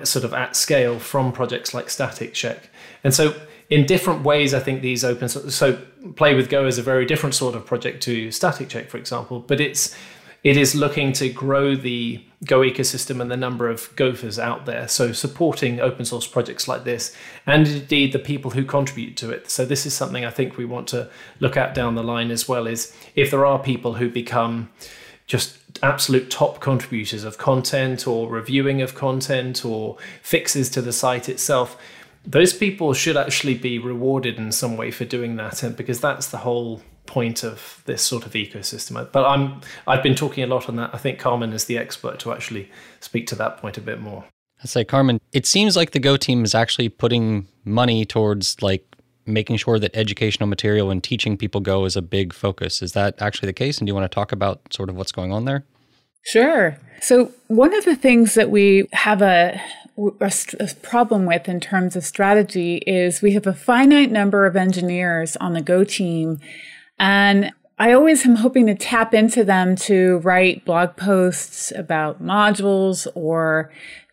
sort 0.03 0.25
of 0.25 0.35
at 0.35 0.55
scale, 0.57 0.99
from 0.99 1.33
projects 1.33 1.73
like 1.73 1.89
Static 1.89 2.35
Check. 2.35 2.69
And 3.05 3.15
so 3.15 3.35
in 3.73 3.87
different 3.87 4.23
ways, 4.23 4.53
I 4.53 4.61
think 4.61 4.83
these 4.83 5.03
open 5.03 5.31
so 5.31 5.81
Play 6.15 6.35
with 6.35 6.51
Go 6.51 6.67
is 6.67 6.77
a 6.77 6.83
very 6.83 7.07
different 7.07 7.35
sort 7.35 7.55
of 7.55 7.65
project 7.65 8.03
to 8.03 8.31
Static 8.31 8.69
Check, 8.69 8.91
for 8.91 8.99
example, 8.99 9.41
but 9.41 9.63
it's 9.63 9.97
it 10.45 10.59
is 10.59 10.75
looking 10.75 11.13
to 11.15 11.31
grow 11.31 11.75
the 11.75 12.23
Go 12.45 12.61
ecosystem 12.61 13.23
and 13.23 13.31
the 13.31 13.37
number 13.37 13.71
of 13.71 13.95
Gophers 13.97 14.39
out 14.39 14.67
there. 14.67 14.89
So 14.89 15.13
supporting 15.13 15.81
open 15.81 16.05
source 16.05 16.27
projects 16.27 16.69
like 16.69 16.85
this, 16.85 17.17
and 17.47 17.67
indeed 17.67 18.13
the 18.13 18.19
people 18.19 18.51
who 18.51 18.63
contribute 18.65 19.17
to 19.19 19.31
it. 19.31 19.51
So 19.51 19.65
this 19.65 19.87
is 19.87 19.95
something 19.95 20.23
I 20.23 20.31
think 20.31 20.59
we 20.59 20.67
want 20.67 20.87
to 20.89 21.09
look 21.41 21.57
at 21.57 21.75
down 21.75 21.95
the 21.95 22.03
line 22.03 22.31
as 22.31 22.47
well. 22.47 22.67
Is 22.67 22.95
if 23.15 23.31
there 23.31 23.47
are 23.47 23.59
people 23.59 23.95
who 23.95 24.11
become 24.11 24.69
just 25.27 25.57
absolute 25.83 26.31
top 26.31 26.61
contributors 26.61 27.25
of 27.25 27.39
content 27.39 28.07
or 28.07 28.29
reviewing 28.29 28.83
of 28.83 28.95
content 28.95 29.65
or 29.65 29.97
fixes 30.21 30.69
to 30.69 30.83
the 30.83 30.93
site 30.93 31.27
itself 31.27 31.79
those 32.25 32.53
people 32.53 32.95
should 32.95 33.17
actually 33.17 33.55
be 33.55 33.79
rewarded 33.79 34.39
in 34.39 34.53
some 34.53 34.77
way 34.77 34.91
for 34.91 35.05
doing 35.05 35.37
that 35.37 35.63
and 35.63 35.77
because 35.77 36.01
that's 36.01 36.29
the 36.29 36.39
whole 36.39 36.81
point 37.07 37.43
of 37.43 37.83
this 37.87 38.01
sort 38.01 38.25
of 38.25 38.33
ecosystem. 38.33 39.11
But 39.11 39.27
i'm 39.27 39.61
i've 39.87 40.03
been 40.03 40.15
talking 40.15 40.45
a 40.45 40.47
lot 40.47 40.69
on 40.69 40.77
that. 40.77 40.91
I 40.95 40.99
think 40.99 41.19
carmen 41.19 41.53
is 41.53 41.65
the 41.65 41.79
expert 41.79 42.19
to 42.21 42.33
actually 42.33 42.71
speak 43.01 43.27
to 43.29 43.35
that 43.37 43.59
point 43.59 43.77
a 43.77 43.81
bit 43.81 44.01
more. 44.01 44.25
I 44.63 44.67
say 44.67 44.85
carmen 44.85 45.21
it 45.33 45.47
seems 45.47 45.77
like 45.77 45.91
the 45.91 45.99
go 45.99 46.17
team 46.17 46.45
is 46.45 46.55
actually 46.55 46.89
putting 46.89 47.49
money 47.65 48.05
towards 48.05 48.63
like 48.63 48.87
making 49.27 49.57
sure 49.57 49.79
that 49.79 49.95
educational 49.97 50.49
material 50.49 50.91
and 50.91 51.03
teaching 51.03 51.37
people 51.37 51.61
go 51.61 51.85
is 51.85 51.97
a 51.97 52.03
big 52.03 52.33
focus. 52.33 52.83
Is 52.83 52.93
that 52.93 53.21
actually 53.21 53.47
the 53.47 53.53
case? 53.53 53.79
And 53.79 53.87
do 53.87 53.91
you 53.91 53.95
want 53.95 54.11
to 54.11 54.15
talk 54.15 54.33
about 54.33 54.61
sort 54.73 54.89
of 54.89 54.97
what's 54.97 55.13
going 55.13 55.33
on 55.33 55.45
there? 55.45 55.65
Sure. 56.25 56.77
So, 57.01 57.33
one 57.49 57.75
of 57.75 57.85
the 57.85 57.97
things 57.97 58.35
that 58.35 58.51
we 58.51 58.89
have 58.93 59.23
a, 59.23 59.61
a, 59.97 60.33
a, 60.61 60.69
problem 60.83 61.27
with 61.27 61.49
in 61.49 61.61
terms 61.61 61.97
of 61.97 62.05
strategy 62.05 62.77
is 62.87 63.23
we 63.23 63.33
have 63.33 63.47
a 63.47 63.53
finite 63.53 64.11
number 64.11 64.47
of 64.47 64.57
engineers 64.57 65.37
on 65.37 65.53
the 65.53 65.61
Go 65.61 65.85
team. 65.85 66.41
And 66.99 67.53
I 67.79 67.93
always 67.93 68.25
am 68.25 68.37
hoping 68.37 68.67
to 68.67 68.75
tap 68.75 69.13
into 69.13 69.45
them 69.45 69.77
to 69.77 70.19
write 70.19 70.65
blog 70.65 70.97
posts 70.97 71.73
about 71.73 72.23
modules 72.23 73.07
or 73.15 73.71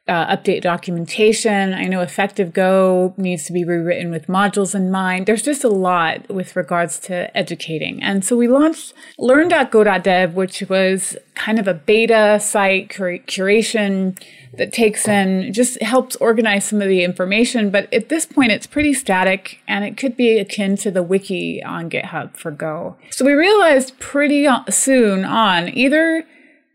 uh, 0.09 0.35
update 0.35 0.61
documentation. 0.61 1.73
I 1.73 1.83
know 1.83 2.01
Effective 2.01 2.51
Go 2.51 3.13
needs 3.15 3.45
to 3.45 3.53
be 3.53 3.63
rewritten 3.63 4.09
with 4.09 4.25
modules 4.25 4.73
in 4.73 4.89
mind. 4.89 5.27
There's 5.27 5.43
just 5.43 5.63
a 5.63 5.69
lot 5.69 6.27
with 6.29 6.55
regards 6.55 6.97
to 7.01 7.35
educating. 7.37 8.01
And 8.01 8.25
so 8.25 8.35
we 8.35 8.47
launched 8.47 8.93
learn.go.dev, 9.19 10.33
which 10.33 10.63
was 10.67 11.15
kind 11.35 11.59
of 11.59 11.67
a 11.67 11.75
beta 11.75 12.39
site 12.41 12.89
cur- 12.89 13.19
curation 13.19 14.19
that 14.57 14.73
takes 14.73 15.07
in, 15.07 15.53
just 15.53 15.81
helps 15.81 16.15
organize 16.17 16.65
some 16.65 16.81
of 16.81 16.87
the 16.87 17.03
information. 17.03 17.69
But 17.69 17.91
at 17.93 18.09
this 18.09 18.25
point, 18.25 18.51
it's 18.51 18.67
pretty 18.67 18.93
static 18.93 19.61
and 19.67 19.85
it 19.85 19.97
could 19.97 20.17
be 20.17 20.39
akin 20.39 20.75
to 20.77 20.91
the 20.91 21.03
wiki 21.03 21.63
on 21.63 21.89
GitHub 21.89 22.35
for 22.35 22.51
Go. 22.51 22.97
So 23.11 23.25
we 23.25 23.33
realized 23.33 23.99
pretty 23.99 24.47
soon 24.69 25.25
on 25.25 25.69
either 25.69 26.25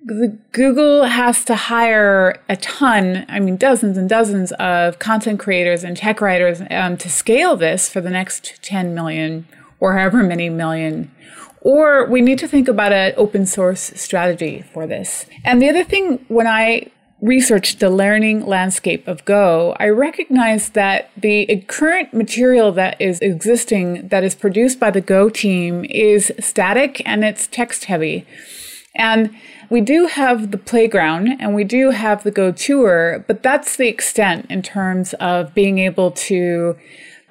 the 0.05 0.37
Google 0.53 1.05
has 1.05 1.45
to 1.47 1.55
hire 1.55 2.39
a 2.49 2.57
ton, 2.57 3.25
I 3.29 3.41
mean, 3.41 3.57
dozens 3.57 3.97
and 3.97 4.09
dozens 4.09 4.53
of 4.53 4.99
content 4.99 5.41
creators 5.41 5.83
and 5.83 5.97
tech 5.97 6.21
writers 6.21 6.61
um, 6.71 6.99
to 6.99 7.09
scale 7.09 7.57
this 7.57 7.89
for 7.89 8.03
the 8.03 8.11
next 8.11 8.63
10 8.63 8.95
million 8.95 9.49
or 9.81 9.97
however 9.97 10.23
many 10.23 10.51
million. 10.51 11.11
Or 11.63 12.07
we 12.07 12.21
need 12.21 12.39
to 12.41 12.49
think 12.49 12.69
about 12.69 12.93
an 12.93 13.15
open 13.17 13.47
source 13.47 13.93
strategy 13.97 14.63
for 14.75 14.87
this. 14.87 15.25
And 15.43 15.63
the 15.63 15.71
other 15.71 15.85
thing, 15.85 16.23
when 16.29 16.47
I 16.47 16.91
researched 17.25 17.81
the 17.81 17.89
learning 17.89 18.45
landscape 18.45 19.09
of 19.09 19.25
Go, 19.25 19.75
I 19.81 19.89
recognized 19.89 20.75
that 20.75 21.11
the 21.17 21.65
current 21.69 22.13
material 22.13 22.71
that 22.73 23.01
is 23.01 23.19
existing, 23.21 24.09
that 24.09 24.23
is 24.23 24.35
produced 24.35 24.79
by 24.79 24.91
the 24.91 25.01
Go 25.01 25.31
team, 25.31 25.87
is 25.89 26.31
static 26.39 27.01
and 27.07 27.25
it's 27.25 27.47
text 27.47 27.87
heavy. 27.87 28.27
And 28.95 29.35
we 29.71 29.81
do 29.81 30.07
have 30.07 30.51
the 30.51 30.59
playground 30.59 31.37
and 31.41 31.55
we 31.55 31.65
do 31.65 31.91
have 31.91 32.25
the 32.25 32.31
Go 32.31 32.53
Tour, 32.53 33.25
but 33.27 33.43
that's 33.43 33.75
the 33.79 33.89
extent 33.89 34.45
in 34.51 34.61
terms 34.61 35.15
of 35.15 35.55
being 35.55 35.79
able 35.79 36.11
to 36.11 36.77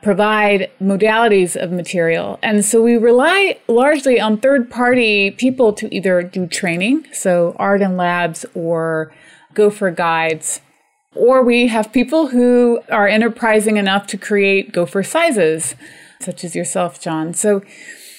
provide 0.01 0.71
modalities 0.81 1.55
of 1.55 1.71
material. 1.71 2.39
And 2.41 2.65
so 2.65 2.81
we 2.81 2.97
rely 2.97 3.59
largely 3.67 4.19
on 4.19 4.37
third 4.37 4.71
party 4.71 5.29
people 5.29 5.71
to 5.73 5.93
either 5.95 6.23
do 6.23 6.47
training, 6.47 7.05
so 7.13 7.55
Ardan 7.59 7.95
Labs 7.95 8.43
or 8.55 9.13
Gopher 9.53 9.91
guides, 9.91 10.61
or 11.15 11.43
we 11.43 11.67
have 11.67 11.93
people 11.93 12.27
who 12.27 12.81
are 12.91 13.07
enterprising 13.07 13.77
enough 13.77 14.07
to 14.07 14.17
create 14.17 14.71
Gophercises, 14.73 15.75
such 16.19 16.43
as 16.43 16.55
yourself, 16.55 16.99
Jon. 16.99 17.33
So 17.33 17.61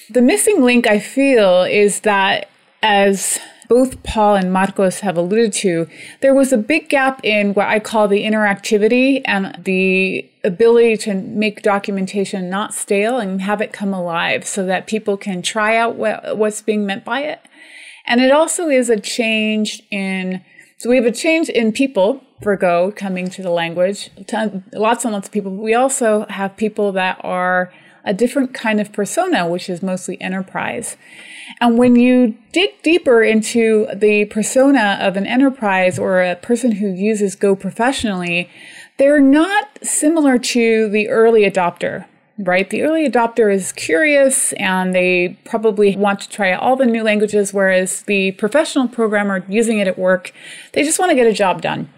The 0.09 0.21
missing 0.21 0.61
link, 0.61 0.85
I 0.85 0.99
feel, 0.99 1.63
is 1.63 2.01
that 2.01 2.47
as 2.83 3.39
both 3.67 4.03
Paul 4.03 4.35
and 4.35 4.53
Marcos 4.53 4.99
have 4.99 5.17
alluded 5.17 5.51
to, 5.53 5.87
there 6.21 6.35
was 6.35 6.53
a 6.53 6.57
big 6.57 6.89
gap 6.89 7.19
in 7.23 7.55
what 7.55 7.67
I 7.67 7.79
call 7.79 8.07
the 8.07 8.23
interactivity 8.23 9.23
and 9.25 9.57
the 9.63 10.29
ability 10.43 10.97
to 10.97 11.15
make 11.15 11.63
documentation 11.63 12.49
not 12.49 12.75
stale 12.75 13.17
and 13.17 13.41
have 13.41 13.61
it 13.61 13.73
come 13.73 13.93
alive 13.93 14.45
so 14.45 14.63
that 14.67 14.85
people 14.85 15.17
can 15.17 15.41
try 15.41 15.75
out 15.75 15.95
what, 15.95 16.37
what's 16.37 16.61
being 16.61 16.85
meant 16.85 17.03
by 17.03 17.21
it. 17.21 17.39
And 18.05 18.21
it 18.21 18.31
also 18.31 18.69
is 18.69 18.91
a 18.91 18.99
change 18.99 19.81
in, 19.89 20.43
so 20.77 20.89
we 20.89 20.97
have 20.97 21.05
a 21.05 21.11
change 21.11 21.49
in 21.49 21.71
people 21.71 22.21
for 22.41 22.57
Go 22.57 22.91
coming 22.91 23.29
to 23.29 23.41
the 23.41 23.49
language, 23.49 24.09
lots 24.73 25.05
and 25.05 25.13
lots 25.13 25.27
of 25.27 25.31
people. 25.31 25.55
We 25.55 25.73
also 25.73 26.25
have 26.29 26.57
people 26.57 26.91
that 26.91 27.19
are 27.23 27.71
a 28.03 28.13
different 28.13 28.53
kind 28.53 28.79
of 28.79 28.93
persona, 28.93 29.47
which 29.47 29.69
is 29.69 29.81
mostly 29.81 30.21
enterprise. 30.21 30.95
And 31.59 31.77
when 31.77 31.95
you 31.95 32.37
dig 32.51 32.81
deeper 32.83 33.23
into 33.23 33.87
the 33.93 34.25
persona 34.25 34.97
of 35.01 35.17
an 35.17 35.25
enterprise 35.25 35.97
or 35.97 36.21
a 36.21 36.35
person 36.35 36.73
who 36.73 36.87
uses 36.87 37.35
Go 37.35 37.55
professionally, 37.55 38.49
they're 38.97 39.21
not 39.21 39.79
similar 39.81 40.37
to 40.37 40.89
the 40.89 41.09
early 41.09 41.49
adopter, 41.49 42.05
right? 42.37 42.69
The 42.69 42.81
early 42.81 43.09
adopter 43.09 43.53
is 43.53 43.71
curious 43.71 44.51
and 44.53 44.93
they 44.93 45.37
probably 45.45 45.95
want 45.95 46.19
to 46.21 46.29
try 46.29 46.53
all 46.53 46.75
the 46.75 46.85
new 46.85 47.03
languages, 47.03 47.53
whereas 47.53 48.01
the 48.03 48.31
professional 48.33 48.87
programmer 48.87 49.45
using 49.47 49.79
it 49.79 49.87
at 49.87 49.97
work, 49.97 50.33
they 50.73 50.83
just 50.83 50.99
want 50.99 51.11
to 51.11 51.15
get 51.15 51.27
a 51.27 51.33
job 51.33 51.61
done. 51.61 51.89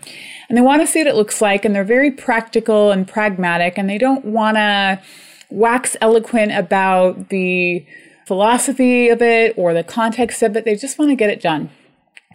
And 0.48 0.58
they 0.58 0.62
want 0.62 0.82
to 0.82 0.88
see 0.88 1.00
what 1.00 1.08
it 1.08 1.16
looks 1.16 1.42
like, 1.42 1.66
and 1.66 1.76
they're 1.76 1.84
very 1.84 2.12
practical 2.12 2.92
and 2.92 3.06
pragmatic, 3.06 3.78
and 3.78 3.90
they 3.90 3.98
don't 3.98 4.24
want 4.24 4.56
to 4.56 5.02
wax 5.50 5.98
eloquent 6.00 6.54
about 6.54 7.30
the 7.30 7.86
philosophy 8.26 9.10
of 9.10 9.22
it 9.22 9.54
or 9.58 9.74
the 9.74 9.84
context 9.84 10.42
of 10.44 10.56
it. 10.56 10.64
They 10.64 10.76
just 10.76 10.98
want 11.00 11.10
to 11.10 11.16
get 11.16 11.30
it 11.30 11.42
done. 11.42 11.70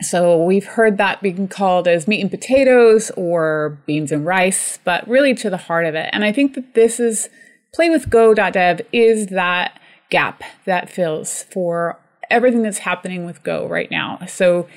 So 0.01 0.43
we've 0.43 0.67
heard 0.67 0.99
that 0.99 1.23
being 1.23 1.49
called 1.49 1.87
as 1.87 2.09
meat 2.09 2.21
and 2.21 2.31
potatoes 2.31 3.11
or 3.17 3.79
beans 3.87 4.11
and 4.11 4.27
rice, 4.27 4.79
but 4.85 5.07
really 5.09 5.35
to 5.37 5.49
the 5.49 5.57
heart 5.57 5.87
of 5.87 5.95
it. 5.95 6.11
And 6.13 6.25
I 6.25 6.33
think 6.33 6.55
that 6.55 6.75
this 6.75 6.99
is 6.99 7.29
playwithgo.dev 7.77 8.83
is 8.93 9.29
that 9.29 9.81
gap 10.11 10.43
that 10.67 10.91
fills 10.91 11.45
for 11.45 11.99
everything 12.31 12.63
that's 12.63 12.79
happening 12.79 13.25
with 13.25 13.43
Go 13.43 13.67
right 13.67 13.91
now. 13.91 14.19
So 14.27 14.69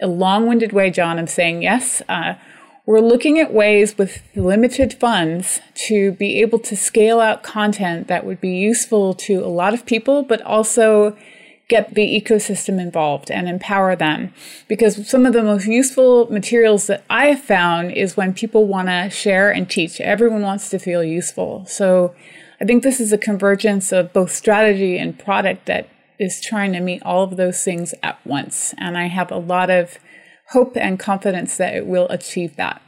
a 0.00 0.06
long-winded 0.06 0.72
way, 0.72 0.90
Jon, 0.90 1.18
of 1.18 1.28
saying 1.28 1.62
yes. 1.62 2.02
Uh, 2.08 2.34
we're 2.84 3.00
looking 3.00 3.40
at 3.40 3.52
ways 3.52 3.98
with 3.98 4.22
limited 4.36 4.94
funds 4.94 5.60
to 5.74 6.12
be 6.12 6.40
able 6.40 6.60
to 6.60 6.76
scale 6.76 7.20
out 7.20 7.42
content 7.42 8.06
that 8.06 8.24
would 8.24 8.40
be 8.40 8.56
useful 8.56 9.12
to 9.14 9.44
a 9.44 9.48
lot 9.48 9.74
of 9.74 9.84
people, 9.84 10.22
but 10.22 10.40
also 10.42 11.16
get 11.68 11.94
the 11.94 12.20
ecosystem 12.20 12.80
involved 12.80 13.28
and 13.28 13.48
empower 13.48 13.96
them. 13.96 14.32
Because 14.68 15.08
some 15.08 15.26
of 15.26 15.32
the 15.32 15.42
most 15.42 15.66
useful 15.66 16.30
materials 16.30 16.86
that 16.86 17.02
I 17.10 17.26
have 17.26 17.40
found 17.40 17.90
is 17.90 18.16
when 18.16 18.34
people 18.34 18.68
want 18.68 18.86
to 18.86 19.10
share 19.10 19.50
and 19.50 19.68
teach. 19.68 20.00
Everyone 20.00 20.42
wants 20.42 20.70
to 20.70 20.78
feel 20.78 21.02
useful. 21.02 21.66
So 21.66 22.14
I 22.60 22.64
think 22.64 22.82
this 22.82 23.00
is 23.00 23.12
a 23.12 23.18
convergence 23.18 23.92
of 23.92 24.12
both 24.12 24.32
strategy 24.32 24.98
and 24.98 25.18
product 25.18 25.66
that 25.66 25.88
is 26.18 26.40
trying 26.40 26.72
to 26.72 26.80
meet 26.80 27.02
all 27.02 27.22
of 27.22 27.36
those 27.36 27.62
things 27.62 27.94
at 28.02 28.18
once. 28.24 28.74
And 28.78 28.96
I 28.96 29.06
have 29.06 29.30
a 29.30 29.36
lot 29.36 29.70
of 29.70 29.98
hope 30.50 30.76
and 30.76 30.98
confidence 30.98 31.56
that 31.58 31.74
it 31.74 31.86
will 31.86 32.08
achieve 32.08 32.56
that. 32.56 32.80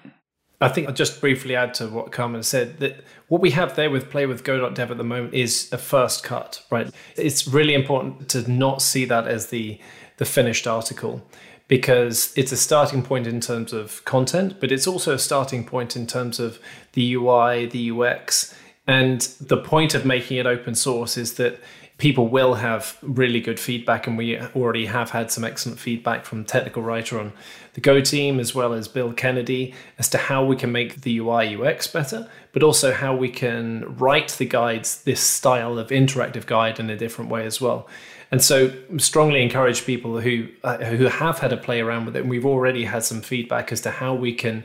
I 0.61 0.68
think 0.68 0.88
I'll 0.88 0.94
just 0.94 1.20
briefly 1.20 1.54
add 1.54 1.74
to 1.74 1.87
what 1.87 2.11
Carmen 2.11 2.42
said 2.42 2.81
that 2.81 3.04
what 3.28 3.40
we 3.40 3.50
have 3.50 3.76
there 3.76 3.90
with 3.90 4.11
playwithgo.dev 4.11 4.90
at 4.90 4.96
the 4.96 5.04
moment 5.04 5.35
is 5.35 5.68
a 5.72 5.78
first 5.78 6.24
cut, 6.24 6.64
right? 6.70 6.90
It's 7.16 7.46
really 7.46 7.74
important 7.74 8.28
to 8.31 8.50
not 8.50 8.83
see 8.83 9.04
that 9.04 9.28
as 9.28 9.48
the 9.48 9.81
the 10.16 10.24
finished 10.24 10.66
article 10.66 11.22
because 11.68 12.33
it's 12.37 12.50
a 12.50 12.57
starting 12.57 13.02
point 13.02 13.26
in 13.26 13.40
terms 13.40 13.72
of 13.72 14.04
content, 14.04 14.59
but 14.59 14.72
it's 14.72 14.87
also 14.87 15.14
a 15.14 15.18
starting 15.18 15.64
point 15.64 15.94
in 15.94 16.07
terms 16.07 16.40
of 16.40 16.59
the 16.94 17.14
UI, 17.14 17.66
the 17.66 17.90
UX. 17.92 18.54
And 18.88 19.20
the 19.38 19.59
point 19.59 19.94
of 19.94 20.07
making 20.07 20.38
it 20.38 20.46
open 20.46 20.74
source 20.74 21.18
is 21.18 21.35
that 21.35 21.61
people 21.98 22.29
will 22.29 22.55
have 22.55 22.96
really 23.03 23.38
good 23.38 23.61
feedback, 23.61 24.07
and 24.07 24.16
we 24.16 24.40
already 24.40 24.87
have 24.87 25.11
had 25.11 25.31
some 25.31 25.44
excellent 25.44 25.79
feedback 25.79 26.24
from 26.24 26.44
technical 26.44 26.83
writer 26.83 27.20
on 27.20 27.33
the 27.74 27.83
Go 27.83 28.01
team 28.01 28.40
as 28.40 28.55
well 28.55 28.72
as 28.72 28.88
Bill 28.88 29.12
Kennedy 29.12 29.74
as 29.98 30.09
to 30.09 30.18
how 30.18 30.42
we 30.44 30.57
can 30.57 30.72
make 30.72 31.03
the 31.03 31.18
UI 31.18 31.55
UX 31.55 31.87
better, 31.87 32.31
but 32.53 32.62
also 32.62 32.94
how 32.94 33.14
we 33.14 33.29
can 33.29 33.96
write 33.98 34.31
the 34.31 34.46
guides 34.46 35.03
this 35.03 35.20
style 35.20 35.79
of 35.79 35.90
interactive 35.90 36.46
guide 36.46 36.81
in 36.81 36.88
a 36.88 36.96
different 36.96 37.31
way 37.31 37.44
as 37.44 37.61
well. 37.61 37.87
And 38.31 38.42
so, 38.42 38.72
strongly 38.96 39.42
encourage 39.42 39.85
people 39.85 40.20
who 40.20 40.48
uh, 40.64 40.79
who 40.79 41.07
have 41.07 41.40
had 41.40 41.53
a 41.53 41.59
play 41.59 41.81
around 41.81 42.07
with 42.07 42.16
it, 42.16 42.20
and 42.20 42.31
we've 42.31 42.46
already 42.46 42.85
had 42.85 43.05
some 43.05 43.20
feedback 43.20 43.70
as 43.70 43.83
to 43.83 43.90
how 43.90 44.14
we 44.14 44.33
can 44.33 44.64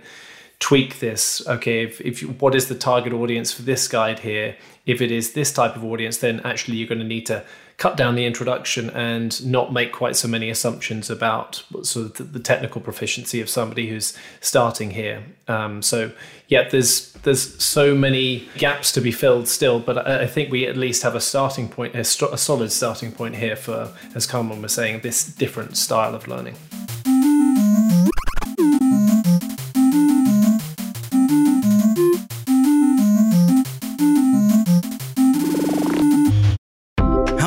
tweak 0.63 0.99
this. 0.99 1.45
Okay, 1.45 1.83
if, 1.83 1.99
if 1.99 2.21
you, 2.21 2.29
what 2.39 2.55
is 2.55 2.69
the 2.69 2.75
target 2.75 3.11
audience 3.11 3.51
for 3.51 3.63
this 3.63 3.85
guide 3.85 4.19
here? 4.19 4.55
If 4.85 5.01
it 5.01 5.11
is 5.11 5.33
this 5.33 5.51
type 5.51 5.75
of 5.75 5.83
audience, 5.83 6.19
then 6.19 6.39
actually 6.45 6.77
you're 6.77 6.87
going 6.87 6.99
to 6.99 7.05
need 7.05 7.25
to 7.25 7.43
cut 7.75 7.97
down 7.97 8.15
the 8.15 8.25
introduction 8.25 8.89
and 8.91 9.45
not 9.45 9.73
make 9.73 9.91
quite 9.91 10.15
so 10.15 10.25
many 10.25 10.49
assumptions 10.49 11.09
about 11.09 11.65
sort 11.81 12.17
of 12.17 12.31
the 12.31 12.39
technical 12.39 12.79
proficiency 12.79 13.41
of 13.41 13.49
somebody 13.49 13.89
who's 13.89 14.17
starting 14.39 14.91
here. 14.91 15.25
Um, 15.49 15.81
so 15.81 16.13
yeah, 16.47 16.69
there's 16.69 17.11
there's 17.23 17.61
so 17.61 17.93
many 17.93 18.47
gaps 18.57 18.93
to 18.93 19.01
be 19.01 19.11
filled 19.11 19.49
still, 19.49 19.81
but 19.81 20.07
I, 20.07 20.23
I 20.23 20.27
think 20.27 20.49
we 20.49 20.65
at 20.65 20.77
least 20.77 21.03
have 21.03 21.15
a 21.15 21.21
starting 21.21 21.67
point, 21.67 21.93
a, 21.93 22.05
st- 22.05 22.31
a 22.31 22.37
solid 22.37 22.71
starting 22.71 23.11
point 23.11 23.35
here 23.35 23.57
for, 23.57 23.91
as 24.15 24.25
Carmen 24.25 24.61
was 24.61 24.73
saying, 24.73 25.01
this 25.01 25.25
different 25.25 25.75
style 25.75 26.15
of 26.15 26.25
learning. 26.29 26.55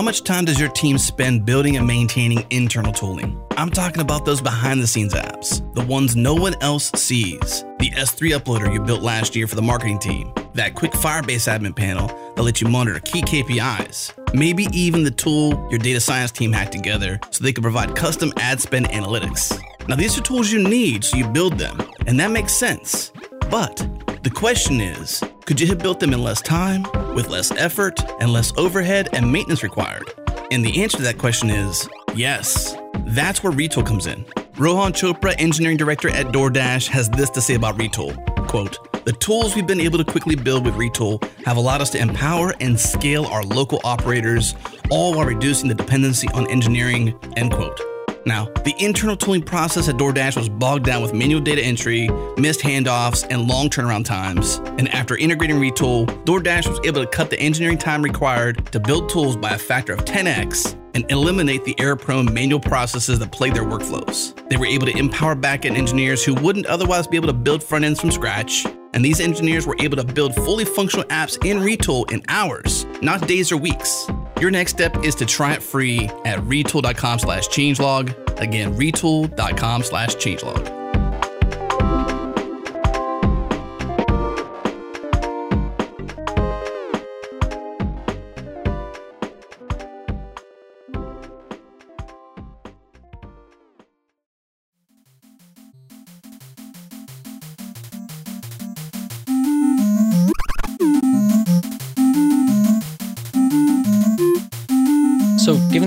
Much 0.06 0.22
time 0.22 0.44
does 0.44 0.60
your 0.60 0.68
team 0.68 0.98
spend 0.98 1.44
building 1.44 1.76
and 1.76 1.84
maintaining 1.84 2.46
internal 2.50 2.92
tooling? 2.92 3.42
I'm 3.56 3.70
talking 3.70 4.00
about 4.00 4.24
those 4.24 4.40
behind 4.40 4.80
the 4.80 4.86
scenes 4.86 5.14
apps, 5.14 5.60
the 5.74 5.84
ones 5.84 6.14
no 6.14 6.32
one 6.32 6.54
else 6.62 6.92
sees. 6.94 7.64
The 7.80 7.90
S3 7.90 8.38
uploader 8.38 8.72
you 8.72 8.78
built 8.78 9.02
last 9.02 9.34
year 9.34 9.48
for 9.48 9.56
the 9.56 9.62
marketing 9.62 9.98
team, 9.98 10.32
that 10.54 10.76
quick 10.76 10.92
Firebase 10.92 11.52
admin 11.52 11.74
panel 11.74 12.06
that 12.36 12.42
lets 12.44 12.60
you 12.60 12.68
monitor 12.68 13.00
key 13.00 13.20
KPIs, 13.20 14.12
maybe 14.32 14.68
even 14.70 15.02
the 15.02 15.10
tool 15.10 15.66
your 15.70 15.80
data 15.80 15.98
science 15.98 16.30
team 16.30 16.52
hacked 16.52 16.70
together 16.70 17.18
so 17.32 17.42
they 17.42 17.52
could 17.52 17.64
provide 17.64 17.96
custom 17.96 18.32
ad 18.36 18.60
spend 18.60 18.86
analytics. 18.90 19.60
Now, 19.88 19.96
these 19.96 20.16
are 20.16 20.22
tools 20.22 20.52
you 20.52 20.62
need, 20.62 21.02
so 21.02 21.16
you 21.16 21.26
build 21.26 21.58
them, 21.58 21.80
and 22.06 22.20
that 22.20 22.30
makes 22.30 22.54
sense. 22.54 23.10
But 23.50 23.76
the 24.22 24.30
question 24.30 24.80
is 24.80 25.22
could 25.44 25.60
you 25.60 25.66
have 25.68 25.78
built 25.78 26.00
them 26.00 26.12
in 26.12 26.22
less 26.22 26.42
time, 26.42 26.84
with 27.14 27.28
less 27.28 27.50
effort, 27.52 28.00
and 28.20 28.32
less 28.32 28.52
overhead 28.56 29.08
and 29.12 29.30
maintenance 29.30 29.62
required? 29.62 30.12
And 30.50 30.64
the 30.64 30.82
answer 30.82 30.98
to 30.98 31.02
that 31.04 31.18
question 31.18 31.50
is 31.50 31.88
yes. 32.14 32.76
That's 33.06 33.42
where 33.42 33.52
Retool 33.52 33.86
comes 33.86 34.06
in. 34.06 34.24
Rohan 34.58 34.92
Chopra, 34.92 35.34
engineering 35.38 35.76
director 35.76 36.08
at 36.08 36.26
DoorDash, 36.26 36.88
has 36.88 37.08
this 37.10 37.30
to 37.30 37.40
say 37.40 37.54
about 37.54 37.78
Retool. 37.78 38.16
Quote, 38.48 39.04
the 39.04 39.12
tools 39.12 39.54
we've 39.54 39.66
been 39.66 39.80
able 39.80 39.98
to 39.98 40.04
quickly 40.04 40.34
build 40.34 40.64
with 40.64 40.74
Retool 40.74 41.22
have 41.44 41.56
allowed 41.56 41.80
us 41.80 41.90
to 41.90 41.98
empower 41.98 42.54
and 42.60 42.78
scale 42.78 43.26
our 43.26 43.42
local 43.42 43.80
operators, 43.84 44.54
all 44.90 45.14
while 45.14 45.26
reducing 45.26 45.68
the 45.68 45.74
dependency 45.74 46.26
on 46.34 46.50
engineering, 46.50 47.16
end 47.36 47.52
quote. 47.52 47.80
Now, 48.26 48.46
the 48.64 48.74
internal 48.78 49.16
tooling 49.16 49.42
process 49.42 49.88
at 49.88 49.96
DoorDash 49.96 50.36
was 50.36 50.48
bogged 50.48 50.84
down 50.84 51.00
with 51.00 51.14
manual 51.14 51.40
data 51.40 51.62
entry, 51.62 52.10
missed 52.36 52.60
handoffs, 52.60 53.24
and 53.30 53.46
long 53.46 53.70
turnaround 53.70 54.04
times. 54.04 54.56
And 54.78 54.92
after 54.92 55.16
integrating 55.16 55.56
Retool, 55.56 56.06
DoorDash 56.24 56.68
was 56.68 56.80
able 56.84 57.04
to 57.04 57.06
cut 57.06 57.30
the 57.30 57.38
engineering 57.38 57.78
time 57.78 58.02
required 58.02 58.66
to 58.72 58.80
build 58.80 59.08
tools 59.08 59.36
by 59.36 59.50
a 59.50 59.58
factor 59.58 59.92
of 59.92 60.04
10x 60.04 60.76
and 60.96 61.08
eliminate 61.12 61.62
the 61.64 61.78
error 61.78 61.94
prone 61.94 62.32
manual 62.32 62.58
processes 62.58 63.18
that 63.18 63.30
plague 63.30 63.52
their 63.52 63.64
workflows. 63.64 64.34
They 64.48 64.56
were 64.56 64.66
able 64.66 64.86
to 64.86 64.96
empower 64.96 65.36
backend 65.36 65.76
engineers 65.76 66.24
who 66.24 66.34
wouldn't 66.34 66.64
otherwise 66.66 67.06
be 67.06 67.16
able 67.16 67.26
to 67.26 67.34
build 67.34 67.62
front 67.62 67.84
ends 67.84 68.00
from 68.00 68.10
scratch. 68.10 68.64
And 68.94 69.04
these 69.04 69.20
engineers 69.20 69.66
were 69.66 69.76
able 69.78 69.98
to 69.98 70.04
build 70.04 70.34
fully 70.34 70.64
functional 70.64 71.06
apps 71.08 71.36
in 71.44 71.58
Retool 71.58 72.10
in 72.10 72.22
hours, 72.28 72.86
not 73.02 73.28
days 73.28 73.52
or 73.52 73.58
weeks. 73.58 74.06
Your 74.40 74.50
next 74.50 74.72
step 74.72 75.04
is 75.04 75.14
to 75.16 75.26
try 75.26 75.52
it 75.52 75.62
free 75.62 76.06
at 76.24 76.38
retool.com 76.40 77.18
slash 77.18 77.48
changelog. 77.48 78.40
Again, 78.40 78.74
retool.com 78.74 79.82
slash 79.82 80.16
changelog. 80.16 80.85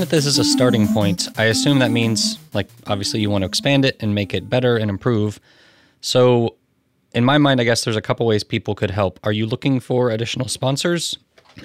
This 0.09 0.25
is 0.25 0.37
a 0.37 0.43
starting 0.43 0.87
point, 0.87 1.27
I 1.37 1.45
assume 1.45 1.79
that 1.79 1.91
means, 1.91 2.37
like, 2.53 2.69
obviously 2.87 3.21
you 3.21 3.29
want 3.29 3.43
to 3.43 3.47
expand 3.47 3.85
it 3.85 3.97
and 3.99 4.13
make 4.13 4.33
it 4.33 4.49
better 4.49 4.77
and 4.77 4.89
improve. 4.89 5.39
So, 6.01 6.55
in 7.13 7.25
my 7.25 7.37
mind, 7.37 7.59
I 7.59 7.63
guess 7.63 7.83
there's 7.83 7.95
a 7.95 8.01
couple 8.01 8.25
ways 8.25 8.43
people 8.43 8.75
could 8.75 8.91
help. 8.91 9.19
Are 9.23 9.31
you 9.31 9.45
looking 9.45 9.79
for 9.79 10.11
additional 10.11 10.47
sponsors? 10.47 11.17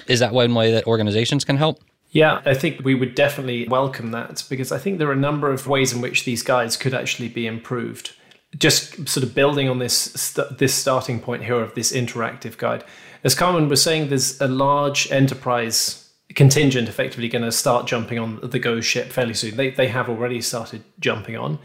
Is 0.07 0.19
that 0.19 0.33
one 0.33 0.53
way 0.55 0.71
that 0.71 0.87
organizations 0.87 1.45
can 1.45 1.57
help? 1.57 1.81
Yeah, 2.11 2.41
I 2.45 2.53
think 2.53 2.83
we 2.83 2.95
would 2.95 3.13
definitely 3.13 3.67
welcome 3.67 4.11
that 4.11 4.43
because 4.49 4.71
I 4.71 4.77
think 4.77 4.99
there 4.99 5.09
are 5.09 5.13
a 5.13 5.17
number 5.17 5.51
of 5.51 5.67
ways 5.67 5.91
in 5.91 6.01
which 6.01 6.25
these 6.25 6.43
guides 6.43 6.77
could 6.77 6.93
actually 6.93 7.27
be 7.27 7.45
improved. 7.45 8.13
Just 8.57 9.09
sort 9.09 9.23
of 9.23 9.35
building 9.35 9.67
on 9.67 9.79
this 9.79 9.93
st- 9.93 10.57
this 10.57 10.73
starting 10.73 11.19
point 11.19 11.43
here 11.43 11.59
of 11.59 11.75
this 11.75 11.91
interactive 11.91 12.57
guide. 12.57 12.85
As 13.25 13.35
Carmen 13.35 13.67
was 13.67 13.83
saying, 13.83 14.07
there's 14.07 14.39
a 14.39 14.47
large 14.47 15.11
enterprise 15.11 16.04
contingent 16.35 16.89
effectively 16.89 17.29
going 17.29 17.43
to 17.43 17.51
start 17.51 17.87
jumping 17.87 18.19
on 18.19 18.39
the 18.41 18.59
Go 18.59 18.81
ship 18.81 19.11
fairly 19.11 19.33
soon. 19.33 19.55
They, 19.55 19.71
they 19.71 19.87
have 19.87 20.09
already 20.09 20.41
started 20.41 20.83
jumping 20.99 21.37
on. 21.37 21.59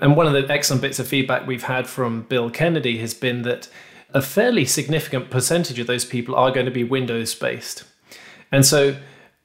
And 0.00 0.16
one 0.16 0.26
of 0.26 0.32
the 0.32 0.52
excellent 0.52 0.82
bits 0.82 0.98
of 0.98 1.06
feedback 1.06 1.46
we've 1.46 1.64
had 1.64 1.86
from 1.86 2.22
Bill 2.22 2.50
Kennedy 2.50 2.98
has 2.98 3.14
been 3.14 3.42
that 3.42 3.68
a 4.14 4.22
fairly 4.22 4.64
significant 4.64 5.30
percentage 5.30 5.78
of 5.78 5.86
those 5.86 6.04
people 6.04 6.34
are 6.34 6.50
going 6.50 6.66
to 6.66 6.72
be 6.72 6.84
Windows 6.84 7.34
based. 7.34 7.84
And 8.50 8.64
so, 8.66 8.96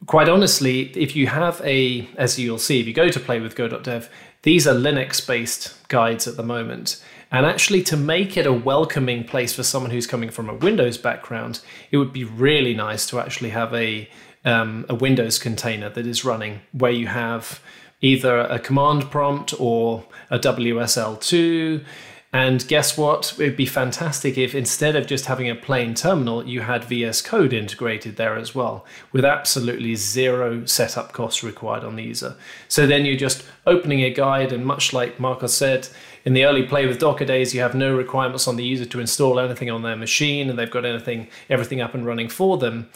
quite 0.05 0.29
honestly, 0.29 0.91
if 0.95 1.15
you 1.15 1.27
have 1.27 1.61
a, 1.63 2.07
as 2.17 2.37
you'll 2.37 2.57
see, 2.57 2.79
if 2.79 2.87
you 2.87 2.93
go 2.93 3.09
to 3.09 3.19
play 3.19 3.39
with 3.39 3.55
playwithgo.dev, 3.55 4.09
these 4.43 4.67
are 4.67 4.75
Linux 4.75 5.25
based 5.25 5.87
guides 5.87 6.27
at 6.27 6.37
the 6.37 6.43
moment. 6.43 7.03
And 7.31 7.45
actually, 7.45 7.83
to 7.83 7.97
make 7.97 8.37
it 8.37 8.45
a 8.45 8.53
welcoming 8.53 9.23
place 9.25 9.53
for 9.53 9.63
someone 9.63 9.91
who's 9.91 10.07
coming 10.07 10.29
from 10.29 10.49
a 10.49 10.53
Windows 10.53 10.97
background, 10.97 11.61
it 11.91 11.97
would 11.97 12.13
be 12.13 12.23
really 12.23 12.73
nice 12.73 13.05
to 13.07 13.19
actually 13.19 13.49
have 13.49 13.73
a 13.73 14.09
um, 14.47 14.85
a 14.87 14.95
Windows 14.95 15.37
container 15.37 15.89
that 15.89 16.07
is 16.07 16.23
running 16.23 16.61
where 16.71 16.91
you 16.91 17.07
have 17.07 17.59
either 17.99 18.39
a 18.39 18.59
command 18.59 19.11
prompt 19.11 19.53
or 19.59 20.05
a 20.29 20.39
WSL2. 20.39 21.83
And 22.31 22.65
guess 22.67 22.97
what? 22.97 23.33
It 23.33 23.43
would 23.43 23.57
be 23.57 23.65
fantastic 23.65 24.37
if 24.37 24.55
instead 24.55 24.95
of 24.95 25.07
just 25.07 25.25
having 25.25 25.49
a 25.49 25.55
plain 25.55 25.95
terminal, 25.95 26.45
you 26.45 26.61
had 26.61 26.85
VS 26.85 27.21
Code 27.21 27.51
integrated 27.51 28.15
there 28.15 28.35
as 28.35 28.55
well, 28.55 28.85
with 29.11 29.25
absolutely 29.25 29.95
zero 29.95 30.65
setup 30.65 31.11
costs 31.11 31.43
required 31.43 31.83
on 31.83 31.95
the 31.95 32.03
user. 32.03 32.35
So 32.69 32.85
then 32.87 33.05
you're 33.05 33.17
just 33.17 33.43
opening 33.65 34.01
a 34.01 34.13
guide, 34.13 34.53
and 34.53 34.65
much 34.65 34.93
like 34.93 35.19
Marcos 35.19 35.53
said, 35.53 35.89
in 36.23 36.33
the 36.33 36.45
early 36.45 36.63
play 36.63 36.85
with 36.85 36.99
Docker 36.99 37.25
days, 37.25 37.53
you 37.53 37.61
have 37.61 37.75
no 37.75 37.95
requirements 37.95 38.47
on 38.47 38.55
the 38.55 38.65
user 38.65 38.85
to 38.85 38.99
install 38.99 39.39
anything 39.39 39.69
on 39.71 39.81
their 39.81 39.95
machine, 39.95 40.49
and 40.49 40.59
they've 40.59 40.69
got 40.69 40.85
anything, 40.85 41.29
everything 41.49 41.81
up 41.81 41.93
and 41.93 42.05
running 42.05 42.29
for 42.29 42.57
them 42.57 42.89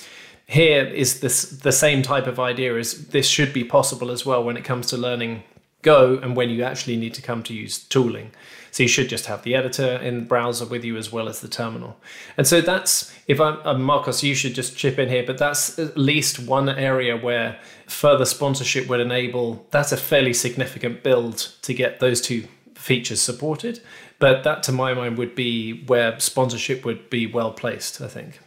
here 0.51 0.83
is 0.83 1.21
this 1.21 1.43
the 1.43 1.71
same 1.71 2.01
type 2.01 2.27
of 2.27 2.37
idea 2.37 2.75
is 2.77 3.07
this 3.07 3.25
should 3.25 3.53
be 3.53 3.63
possible 3.63 4.11
as 4.11 4.25
well 4.25 4.43
when 4.43 4.57
it 4.57 4.65
comes 4.65 4.87
to 4.87 4.97
learning 4.97 5.43
go 5.81 6.19
and 6.21 6.35
when 6.35 6.49
you 6.49 6.61
actually 6.61 6.97
need 6.97 7.13
to 7.13 7.21
come 7.21 7.41
to 7.41 7.53
use 7.53 7.79
tooling. 7.85 8.31
So 8.69 8.83
you 8.83 8.89
should 8.89 9.07
just 9.07 9.27
have 9.27 9.43
the 9.43 9.55
editor 9.55 9.95
in 9.95 10.19
the 10.19 10.25
browser 10.25 10.65
with 10.65 10.83
you 10.83 10.97
as 10.97 11.09
well 11.09 11.29
as 11.29 11.39
the 11.39 11.47
terminal. 11.47 11.95
And 12.35 12.45
so 12.45 12.59
that's 12.59 13.13
if 13.29 13.39
i'm, 13.39 13.59
I'm 13.63 13.81
marcos 13.81 14.23
you 14.23 14.35
should 14.35 14.53
just 14.53 14.75
chip 14.75 14.99
in 14.99 15.07
here 15.07 15.23
but 15.25 15.37
that's 15.37 15.79
at 15.79 15.97
least 15.97 16.39
one 16.39 16.67
area 16.67 17.15
where 17.15 17.57
further 17.87 18.25
sponsorship 18.25 18.89
would 18.89 18.99
enable 18.99 19.65
that's 19.71 19.93
a 19.93 19.97
fairly 19.97 20.33
significant 20.33 21.01
build 21.01 21.37
to 21.61 21.73
get 21.73 22.01
those 22.01 22.19
two 22.19 22.43
features 22.75 23.21
supported. 23.21 23.79
But 24.19 24.43
that 24.43 24.63
to 24.63 24.73
my 24.73 24.93
mind 24.93 25.17
would 25.17 25.33
be 25.33 25.85
where 25.85 26.19
sponsorship 26.19 26.83
would 26.83 27.09
be 27.09 27.25
well 27.25 27.53
placed 27.53 28.01
i 28.01 28.09
think 28.09 28.41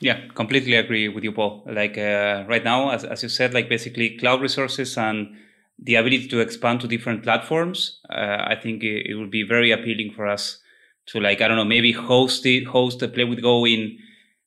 yeah, 0.00 0.28
completely 0.34 0.74
agree 0.74 1.08
with 1.08 1.24
you, 1.24 1.32
Paul. 1.32 1.62
Like 1.66 1.96
uh, 1.96 2.44
right 2.48 2.62
now, 2.62 2.90
as, 2.90 3.04
as 3.04 3.22
you 3.22 3.28
said, 3.28 3.54
like 3.54 3.68
basically 3.68 4.16
cloud 4.18 4.40
resources 4.40 4.96
and 4.98 5.34
the 5.78 5.94
ability 5.94 6.28
to 6.28 6.40
expand 6.40 6.80
to 6.80 6.88
different 6.88 7.22
platforms, 7.22 8.00
uh, 8.10 8.44
I 8.46 8.56
think 8.62 8.82
it, 8.82 9.10
it, 9.10 9.14
would 9.14 9.30
be 9.30 9.42
very 9.42 9.70
appealing 9.70 10.12
for 10.14 10.26
us 10.26 10.58
to 11.06 11.20
like, 11.20 11.40
I 11.40 11.48
don't 11.48 11.56
know, 11.56 11.64
maybe 11.64 11.92
host 11.92 12.44
it, 12.46 12.66
host 12.66 13.02
a 13.02 13.08
Play 13.08 13.24
with 13.24 13.42
Go 13.42 13.66
in 13.66 13.98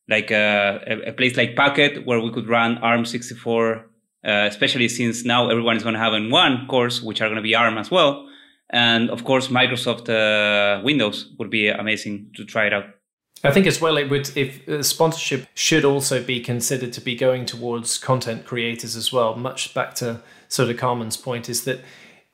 like 0.08 0.32
uh, 0.32 0.80
a, 0.88 1.10
a 1.10 1.14
place 1.14 1.38
like 1.38 1.56
Packet 1.56 2.06
where 2.06 2.20
we 2.20 2.32
could 2.32 2.48
run 2.48 2.78
ARM64, 2.78 3.80
uh, 3.80 3.84
especially 4.24 4.90
since 4.90 5.24
now 5.24 5.50
everyone 5.50 5.78
is 5.78 5.84
going 5.84 5.94
to 5.94 6.00
have 6.00 6.14
M1 6.14 6.68
cores, 6.68 7.02
which 7.02 7.22
are 7.22 7.28
going 7.28 7.38
to 7.38 7.44
be 7.44 7.56
ARM 7.56 7.78
as 7.78 7.92
well. 7.92 8.28
And 8.72 9.10
of 9.10 9.24
course, 9.24 9.48
Microsoft 9.48 10.10
uh, 10.10 10.84
Windows 10.84 11.34
would 11.40 11.50
be 11.50 11.70
amazing 11.70 12.32
to 12.36 12.46
try 12.46 12.68
it 12.68 12.74
out. 12.74 12.86
I 13.44 13.52
think 13.52 13.68
as 13.68 13.80
well, 13.80 13.98
it 13.98 14.10
would 14.10 14.36
if 14.38 14.68
uh, 14.68 14.84
sponsorship 14.84 15.48
should 15.54 15.86
also 15.86 16.22
be 16.22 16.42
considered 16.42 16.92
to 16.94 17.02
be 17.02 17.16
going 17.16 17.46
towards 17.46 17.98
content 17.98 18.46
creators 18.46 18.96
as 18.96 19.14
well. 19.14 19.36
Much 19.36 19.74
back 19.74 19.96
to 19.96 20.22
sort 20.50 20.70
of 20.70 20.78
Carmen's 20.78 21.16
point 21.16 21.48
is 21.48 21.64
that 21.64 21.80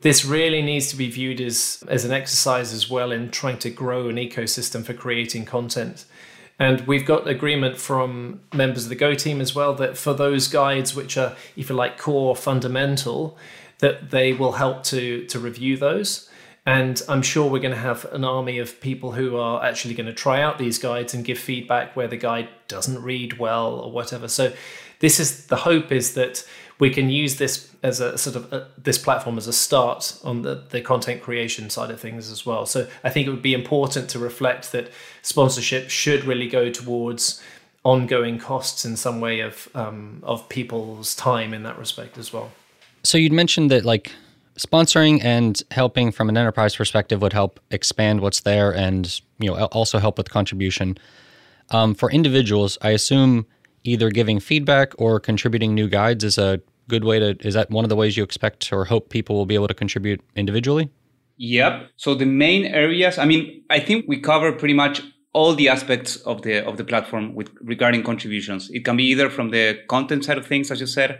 this 0.01 0.25
really 0.25 0.61
needs 0.61 0.89
to 0.89 0.95
be 0.95 1.09
viewed 1.09 1.39
as 1.39 1.83
as 1.87 2.05
an 2.05 2.11
exercise 2.11 2.73
as 2.73 2.89
well 2.89 3.11
in 3.11 3.29
trying 3.29 3.59
to 3.59 3.69
grow 3.69 4.09
an 4.09 4.15
ecosystem 4.15 4.83
for 4.83 4.93
creating 4.93 5.45
content. 5.45 6.05
And 6.57 6.81
we've 6.87 7.05
got 7.05 7.27
agreement 7.27 7.77
from 7.77 8.41
members 8.53 8.83
of 8.83 8.89
the 8.89 8.95
Go 8.95 9.13
team 9.13 9.41
as 9.41 9.53
well 9.53 9.73
that 9.75 9.97
for 9.97 10.13
those 10.13 10.47
guides 10.47 10.95
which 10.95 11.17
are, 11.17 11.35
if 11.55 11.69
you 11.69 11.75
like, 11.75 11.97
core 11.97 12.35
fundamental, 12.35 13.37
that 13.79 14.09
they 14.11 14.33
will 14.33 14.53
help 14.53 14.83
to 14.85 15.25
to 15.27 15.39
review 15.39 15.77
those. 15.77 16.29
And 16.65 16.99
I'm 17.07 17.21
sure 17.21 17.49
we're 17.49 17.59
going 17.59 17.75
to 17.75 17.79
have 17.79 18.05
an 18.11 18.23
army 18.23 18.57
of 18.57 18.81
people 18.81 19.11
who 19.11 19.37
are 19.37 19.63
actually 19.63 19.93
going 19.93 20.07
to 20.07 20.13
try 20.13 20.41
out 20.41 20.57
these 20.57 20.79
guides 20.79 21.13
and 21.13 21.23
give 21.23 21.37
feedback 21.37 21.95
where 21.95 22.07
the 22.07 22.17
guide 22.17 22.49
doesn't 22.67 23.01
read 23.03 23.37
well 23.37 23.75
or 23.75 23.91
whatever. 23.91 24.27
So, 24.27 24.53
this 24.99 25.19
is 25.19 25.47
the 25.47 25.57
hope 25.57 25.91
is 25.91 26.13
that 26.15 26.47
we 26.79 26.89
can 26.89 27.09
use 27.09 27.35
this 27.35 27.69
as 27.83 27.99
a 27.99 28.17
sort 28.17 28.35
of 28.35 28.51
a, 28.51 28.67
this 28.77 28.97
platform 28.97 29.37
as 29.37 29.45
a 29.45 29.53
start 29.53 30.17
on 30.23 30.41
the, 30.41 30.63
the 30.69 30.81
content 30.81 31.21
creation 31.21 31.69
side 31.69 31.91
of 31.91 31.99
things 31.99 32.31
as 32.31 32.45
well. 32.45 32.65
So, 32.65 32.87
I 33.03 33.09
think 33.11 33.27
it 33.27 33.29
would 33.29 33.43
be 33.43 33.53
important 33.53 34.09
to 34.11 34.19
reflect 34.19 34.71
that 34.71 34.89
sponsorship 35.21 35.91
should 35.91 36.23
really 36.23 36.47
go 36.47 36.71
towards 36.71 37.43
ongoing 37.83 38.39
costs 38.39 38.83
in 38.83 38.97
some 38.97 39.21
way 39.21 39.39
of 39.41 39.69
um, 39.75 40.19
of 40.23 40.49
people's 40.49 41.15
time 41.15 41.53
in 41.53 41.61
that 41.63 41.77
respect 41.77 42.17
as 42.17 42.33
well. 42.33 42.51
So 43.03 43.19
you'd 43.19 43.31
mentioned 43.31 43.69
that 43.69 43.85
like 43.85 44.11
sponsoring 44.57 45.23
and 45.23 45.61
helping 45.71 46.11
from 46.11 46.29
an 46.29 46.37
enterprise 46.37 46.75
perspective 46.75 47.21
would 47.21 47.33
help 47.33 47.59
expand 47.71 48.21
what's 48.21 48.41
there 48.41 48.73
and 48.73 49.21
you 49.39 49.49
know 49.49 49.65
also 49.65 49.99
help 49.99 50.17
with 50.17 50.29
contribution. 50.29 50.97
Um, 51.71 51.95
for 51.95 52.11
individuals 52.11 52.77
i 52.83 52.91
assume 52.91 53.47
either 53.85 54.09
giving 54.09 54.39
feedback 54.39 54.93
or 54.97 55.19
contributing 55.19 55.73
new 55.73 55.87
guides 55.87 56.23
is 56.23 56.37
a 56.37 56.61
good 56.87 57.03
way 57.03 57.19
to 57.19 57.35
is 57.47 57.53
that 57.53 57.69
one 57.69 57.85
of 57.85 57.89
the 57.89 57.95
ways 57.95 58.17
you 58.17 58.23
expect 58.23 58.71
or 58.71 58.85
hope 58.85 59.09
people 59.09 59.35
will 59.35 59.45
be 59.45 59.55
able 59.55 59.67
to 59.67 59.73
contribute 59.73 60.21
individually? 60.35 60.89
Yep. 61.37 61.89
So 61.97 62.15
the 62.15 62.25
main 62.25 62.65
areas 62.65 63.17
i 63.17 63.25
mean 63.25 63.63
i 63.69 63.79
think 63.79 64.05
we 64.07 64.19
cover 64.19 64.51
pretty 64.51 64.73
much 64.73 65.01
all 65.33 65.53
the 65.53 65.67
aspects 65.69 66.17
of 66.17 66.41
the 66.43 66.65
of 66.65 66.77
the 66.77 66.83
platform 66.83 67.35
with 67.35 67.49
regarding 67.61 68.03
contributions. 68.03 68.69
It 68.71 68.85
can 68.85 68.95
be 68.97 69.03
either 69.05 69.29
from 69.29 69.49
the 69.51 69.79
content 69.87 70.25
side 70.25 70.37
of 70.37 70.45
things 70.45 70.71
as 70.71 70.79
you 70.79 70.87
said 70.87 71.19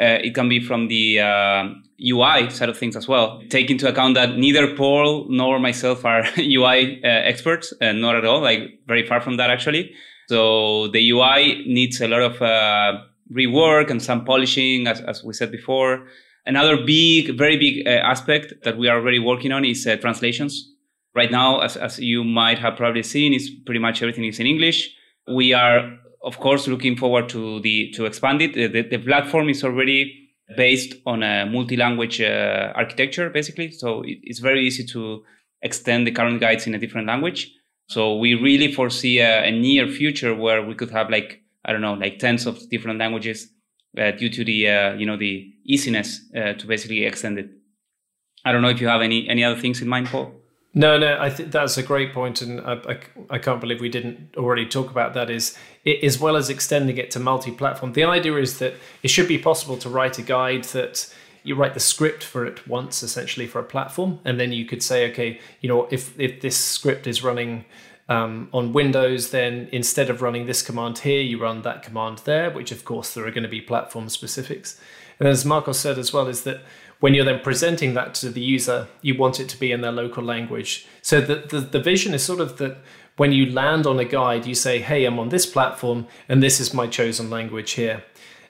uh, 0.00 0.18
it 0.24 0.34
can 0.34 0.48
be 0.48 0.58
from 0.58 0.88
the 0.88 1.20
uh, 1.20 1.64
UI 2.00 2.48
side 2.50 2.68
of 2.70 2.78
things 2.78 2.96
as 2.96 3.06
well. 3.06 3.42
Take 3.50 3.70
into 3.70 3.86
account 3.86 4.14
that 4.14 4.38
neither 4.38 4.74
Paul 4.74 5.26
nor 5.28 5.58
myself 5.58 6.04
are 6.04 6.24
UI 6.38 7.02
uh, 7.04 7.06
experts, 7.06 7.74
uh, 7.80 7.92
not 7.92 8.16
at 8.16 8.24
all, 8.24 8.40
like 8.40 8.80
very 8.86 9.06
far 9.06 9.20
from 9.20 9.36
that 9.36 9.50
actually. 9.50 9.92
So 10.28 10.88
the 10.88 11.10
UI 11.10 11.64
needs 11.66 12.00
a 12.00 12.08
lot 12.08 12.22
of 12.22 12.40
uh, 12.40 13.02
rework 13.30 13.90
and 13.90 14.02
some 14.02 14.24
polishing, 14.24 14.86
as, 14.86 15.00
as, 15.02 15.22
we 15.22 15.34
said 15.34 15.50
before. 15.50 16.06
Another 16.46 16.78
big, 16.86 17.36
very 17.36 17.58
big 17.58 17.86
uh, 17.86 17.90
aspect 17.90 18.54
that 18.64 18.78
we 18.78 18.88
are 18.88 18.98
already 18.98 19.18
working 19.18 19.52
on 19.52 19.64
is 19.64 19.86
translations. 20.00 20.70
Right 21.14 21.30
now, 21.30 21.60
as, 21.60 21.76
as 21.76 21.98
you 21.98 22.24
might 22.24 22.58
have 22.58 22.76
probably 22.76 23.02
seen, 23.02 23.34
is 23.34 23.50
pretty 23.66 23.80
much 23.80 24.00
everything 24.00 24.24
is 24.24 24.40
in 24.40 24.46
English. 24.46 24.90
We 25.28 25.52
are 25.52 25.98
of 26.22 26.38
course, 26.38 26.68
looking 26.68 26.96
forward 26.96 27.28
to 27.30 27.60
the 27.60 27.90
to 27.92 28.06
expand 28.06 28.42
it. 28.42 28.54
The, 28.54 28.82
the 28.82 28.98
platform 28.98 29.48
is 29.48 29.64
already 29.64 30.30
based 30.56 30.94
on 31.06 31.22
a 31.22 31.46
multi-language 31.46 32.20
uh, 32.20 32.72
architecture, 32.74 33.30
basically. 33.30 33.70
So 33.70 34.02
it, 34.02 34.18
it's 34.22 34.38
very 34.38 34.66
easy 34.66 34.84
to 34.86 35.24
extend 35.62 36.06
the 36.06 36.12
current 36.12 36.40
guides 36.40 36.66
in 36.66 36.74
a 36.74 36.78
different 36.78 37.06
language. 37.06 37.52
So 37.88 38.16
we 38.16 38.34
really 38.34 38.72
foresee 38.72 39.18
a, 39.18 39.44
a, 39.44 39.50
near 39.50 39.88
future 39.88 40.34
where 40.34 40.64
we 40.64 40.74
could 40.74 40.90
have 40.90 41.10
like 41.10 41.42
I 41.64 41.72
don't 41.72 41.80
know, 41.80 41.94
like 41.94 42.18
tens 42.18 42.46
of 42.46 42.68
different 42.70 42.98
languages 42.98 43.48
uh, 43.98 44.12
due 44.12 44.30
to 44.30 44.44
the 44.44 44.68
uh, 44.68 44.92
you 44.94 45.06
know 45.06 45.16
the 45.16 45.52
easiness 45.64 46.20
uh, 46.36 46.54
to 46.54 46.66
basically 46.66 47.04
extend 47.04 47.38
it. 47.38 47.50
I 48.44 48.52
don't 48.52 48.62
know 48.62 48.70
if 48.70 48.80
you 48.80 48.88
have 48.88 49.02
any 49.02 49.28
any 49.28 49.44
other 49.44 49.60
things 49.60 49.80
in 49.82 49.88
mind, 49.88 50.08
Paul. 50.08 50.41
No, 50.74 50.98
no, 50.98 51.18
I 51.20 51.28
think 51.28 51.52
that's 51.52 51.76
a 51.76 51.82
great 51.82 52.14
point, 52.14 52.40
and 52.40 52.60
I, 52.60 52.72
I, 52.72 52.98
I, 53.28 53.38
can't 53.38 53.60
believe 53.60 53.82
we 53.82 53.90
didn't 53.90 54.34
already 54.38 54.64
talk 54.64 54.90
about 54.90 55.12
that. 55.12 55.28
Is 55.28 55.54
it, 55.84 56.02
as 56.02 56.18
well 56.18 56.36
as 56.36 56.48
extending 56.48 56.96
it 56.96 57.10
to 57.10 57.20
multi-platform. 57.20 57.92
The 57.92 58.04
idea 58.04 58.36
is 58.36 58.58
that 58.58 58.74
it 59.02 59.08
should 59.08 59.28
be 59.28 59.38
possible 59.38 59.76
to 59.78 59.88
write 59.88 60.18
a 60.18 60.22
guide 60.22 60.64
that 60.64 61.12
you 61.42 61.56
write 61.56 61.74
the 61.74 61.80
script 61.80 62.22
for 62.22 62.46
it 62.46 62.66
once, 62.68 63.02
essentially 63.02 63.46
for 63.46 63.58
a 63.58 63.64
platform, 63.64 64.20
and 64.24 64.38
then 64.38 64.52
you 64.52 64.64
could 64.64 64.82
say, 64.82 65.10
okay, 65.10 65.40
you 65.60 65.68
know, 65.68 65.88
if 65.90 66.18
if 66.18 66.40
this 66.40 66.56
script 66.56 67.06
is 67.06 67.22
running 67.22 67.64
um, 68.08 68.48
on 68.52 68.72
Windows, 68.72 69.30
then 69.30 69.68
instead 69.72 70.08
of 70.08 70.22
running 70.22 70.46
this 70.46 70.62
command 70.62 70.98
here, 70.98 71.20
you 71.20 71.40
run 71.40 71.62
that 71.62 71.82
command 71.82 72.18
there, 72.18 72.50
which 72.50 72.72
of 72.72 72.84
course 72.84 73.12
there 73.14 73.26
are 73.26 73.30
going 73.30 73.42
to 73.42 73.48
be 73.48 73.60
platform 73.60 74.08
specifics. 74.08 74.80
And 75.18 75.28
as 75.28 75.44
Marcos 75.44 75.78
said 75.78 75.98
as 75.98 76.12
well, 76.12 76.28
is 76.28 76.42
that 76.44 76.62
when 77.02 77.14
you're 77.14 77.24
then 77.24 77.40
presenting 77.40 77.94
that 77.94 78.14
to 78.14 78.30
the 78.30 78.40
user, 78.40 78.86
you 79.00 79.18
want 79.18 79.40
it 79.40 79.48
to 79.48 79.58
be 79.58 79.72
in 79.72 79.80
their 79.80 79.90
local 79.90 80.22
language. 80.22 80.86
So 81.02 81.20
the, 81.20 81.34
the, 81.34 81.58
the 81.58 81.80
vision 81.80 82.14
is 82.14 82.22
sort 82.22 82.40
of 82.40 82.58
that 82.58 82.76
when 83.16 83.32
you 83.32 83.46
land 83.46 83.88
on 83.88 83.98
a 83.98 84.04
guide, 84.04 84.46
you 84.46 84.54
say, 84.54 84.78
hey, 84.78 85.04
I'm 85.04 85.18
on 85.18 85.30
this 85.30 85.44
platform 85.44 86.06
and 86.28 86.40
this 86.40 86.60
is 86.60 86.72
my 86.72 86.86
chosen 86.86 87.28
language 87.28 87.72
here. 87.72 88.04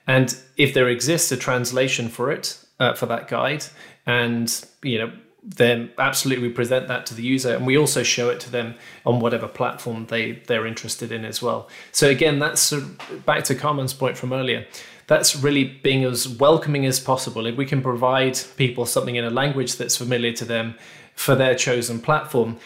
And 0.07 0.37
if 0.59 0.75
there 0.75 0.91
exists 0.91 1.33
a 1.33 1.37
translation 1.39 2.11
for 2.11 2.31
it, 2.31 2.63
uh, 2.79 2.93
for 2.93 3.07
that 3.07 3.27
guide, 3.27 3.65
and 4.05 4.63
you 4.83 4.99
know, 4.99 5.13
then 5.43 5.91
absolutely 5.99 6.47
we 6.47 6.53
present 6.53 6.89
that 6.89 7.07
to 7.07 7.15
the 7.15 7.23
user 7.23 7.57
and 7.57 7.67
we 7.67 7.79
also 7.79 8.03
show 8.03 8.29
it 8.29 8.39
to 8.41 8.51
them 8.51 8.75
on 9.05 9.19
whatever 9.19 9.49
platform 9.49 10.07
they 10.07 10.33
they're 10.47 10.67
interested 10.67 11.11
in 11.11 11.25
as 11.25 11.43
well 11.43 11.69
so 11.91 12.09
again 12.09 12.39
that's 12.39 12.61
sort 12.61 12.83
of 12.83 13.27
back 13.27 13.43
to 13.43 13.53
carmen's 13.53 13.93
point 13.93 14.17
from 14.17 14.33
earlier 14.33 14.65
that's 15.07 15.37
really 15.37 15.65
being 15.65 16.05
as 16.05 16.29
welcoming 16.29 16.87
as 16.87 17.01
possible. 17.01 17.47
If 17.47 17.57
we 17.57 17.67
can 17.67 17.83
provide 17.83 18.39
people 18.57 18.87
something 18.87 19.17
in 19.17 19.25
a 19.25 19.31
language 19.31 19.77
that's 19.77 19.97
familiar 19.97 20.33
to 20.33 20.45
them 20.45 20.75
for 21.15 21.35
their 21.35 21.55
chosen 21.55 22.01
platform 22.01 22.59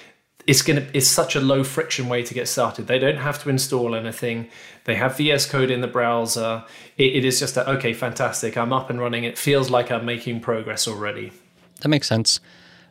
it's 0.46 0.62
going 0.62 0.77
to 0.77 0.96
it's 0.96 1.09
such 1.09 1.35
a 1.35 1.40
low 1.40 1.64
friction 1.64 2.09
way 2.09 2.22
to 2.22 2.35
get 2.35 2.49
started. 2.49 2.87
They 2.87 2.99
don't 2.99 3.16
have 3.16 3.42
to 3.42 3.51
install 3.51 3.94
anything. 3.94 4.49
They 4.85 4.94
have 4.94 5.16
vs 5.16 5.46
code 5.46 5.70
in 5.70 5.81
the 5.81 5.88
browser. 5.88 6.64
It, 6.96 7.16
it 7.16 7.25
is 7.25 7.40
just 7.40 7.57
a 7.57 7.68
okay 7.70 7.92
fantastic 7.92 8.57
i'm 8.57 8.72
up 8.72 8.90
and 8.90 9.01
running. 9.01 9.25
It 9.25 9.37
feels 9.37 9.70
like 9.70 9.90
i'm 9.90 10.05
making 10.05 10.40
progress 10.40 10.87
already. 10.87 11.33
That 11.81 11.88
makes 11.88 12.07
sense. 12.07 12.40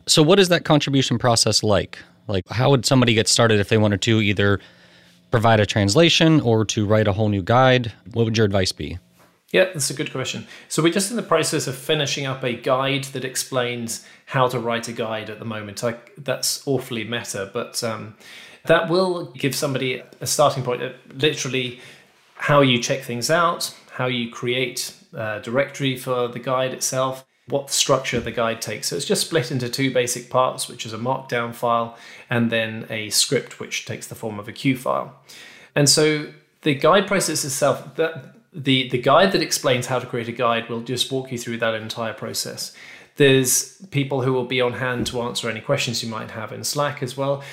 So, 0.08 0.21
what 0.21 0.39
is 0.39 0.49
that 0.49 0.65
contribution 0.65 1.17
process 1.17 1.63
like? 1.63 1.97
Like, 2.27 2.43
how 2.49 2.69
would 2.71 2.86
somebody 2.86 3.13
get 3.13 3.27
started 3.27 3.60
if 3.60 3.69
they 3.69 3.77
wanted 3.77 4.01
to 4.03 4.21
either 4.21 4.60
provide 5.31 5.60
a 5.60 5.65
translation 5.65 6.41
or 6.41 6.65
to 6.65 6.86
write 6.86 7.08
a 7.08 7.13
whole 7.13 7.29
new 7.29 7.41
guide? 7.41 7.91
What 8.13 8.25
would 8.25 8.38
your 8.38 8.45
advice 8.45 8.71
be? 8.71 8.99
Yeah, 9.56 9.72
that's 9.72 9.89
a 9.89 9.94
good 9.94 10.12
question. 10.12 10.48
So, 10.68 10.84
we're 10.84 10.91
just 10.91 11.12
in 11.12 11.15
the 11.15 11.24
process 11.24 11.65
of 11.65 11.78
finishing 11.78 12.26
up 12.26 12.44
a 12.44 12.52
guide 12.52 13.06
that 13.13 13.24
explains 13.24 14.06
how 14.26 14.50
to 14.50 14.60
write 14.60 14.89
a 14.89 14.91
guide 14.91 15.30
at 15.30 15.39
the 15.39 15.46
moment. 15.46 15.82
I, 15.82 15.96
that's 16.18 16.62
awfully 16.68 17.06
meta, 17.06 17.50
but 17.54 17.82
um, 17.82 18.18
that 18.65 18.89
will 18.89 19.28
give 19.28 19.56
somebody 19.56 20.04
a 20.20 20.28
starting 20.28 20.62
point, 20.62 20.82
literally, 21.13 21.80
how 22.36 22.60
you 22.60 22.82
check 22.82 23.04
things 23.04 23.30
out, 23.30 23.74
how 23.91 24.08
you 24.08 24.30
create 24.30 24.94
a 25.13 25.39
directory 25.41 25.96
for 25.96 26.28
the 26.28 26.39
guide 26.39 26.74
itself 26.74 27.26
what 27.48 27.70
structure 27.70 28.20
the 28.20 28.32
guide 28.32 28.60
takes. 28.60 28.88
So 28.88 28.96
it's 28.96 29.06
just 29.06 29.28
split 29.28 29.52
into 29.52 29.70
two 29.70 29.94
basic 29.94 30.32
parts, 30.32 30.68
which 30.68 30.84
is 30.84 30.94
a 30.94 30.98
markdown 30.98 31.54
file 31.54 31.96
and 32.28 32.52
then 32.52 32.88
a 32.89 33.12
script, 33.12 33.60
which 33.60 33.86
takes 33.86 34.08
the 34.08 34.15
form 34.15 34.39
of 34.39 34.48
a 34.48 34.52
CUE 34.52 34.76
file. 34.76 35.15
And 35.76 35.88
so 35.88 36.34
the 36.63 36.74
guide 36.74 37.06
process 37.06 37.46
itself, 37.46 37.96
that 37.98 38.35
the, 38.56 38.89
the 38.89 38.98
guide 38.98 39.34
that 39.34 39.41
explains 39.41 39.88
how 39.88 40.00
to 40.00 40.08
create 40.08 40.30
a 40.30 40.32
guide 40.32 40.70
will 40.70 40.82
just 40.82 41.12
walk 41.12 41.32
you 41.32 41.38
through 41.38 41.58
that 41.58 41.76
entire 41.76 42.13
process. 42.13 42.74
There's 43.18 43.78
people 43.91 44.22
who 44.22 44.34
will 44.34 44.46
be 44.46 44.62
on 44.62 44.74
hand 44.74 45.08
to 45.08 45.22
answer 45.22 45.50
any 45.50 45.62
questions 45.62 46.02
you 46.02 46.10
might 46.10 46.32
have 46.32 46.54
in 46.54 46.63
Slack 46.63 47.04
as 47.04 47.18
well. 47.18 47.44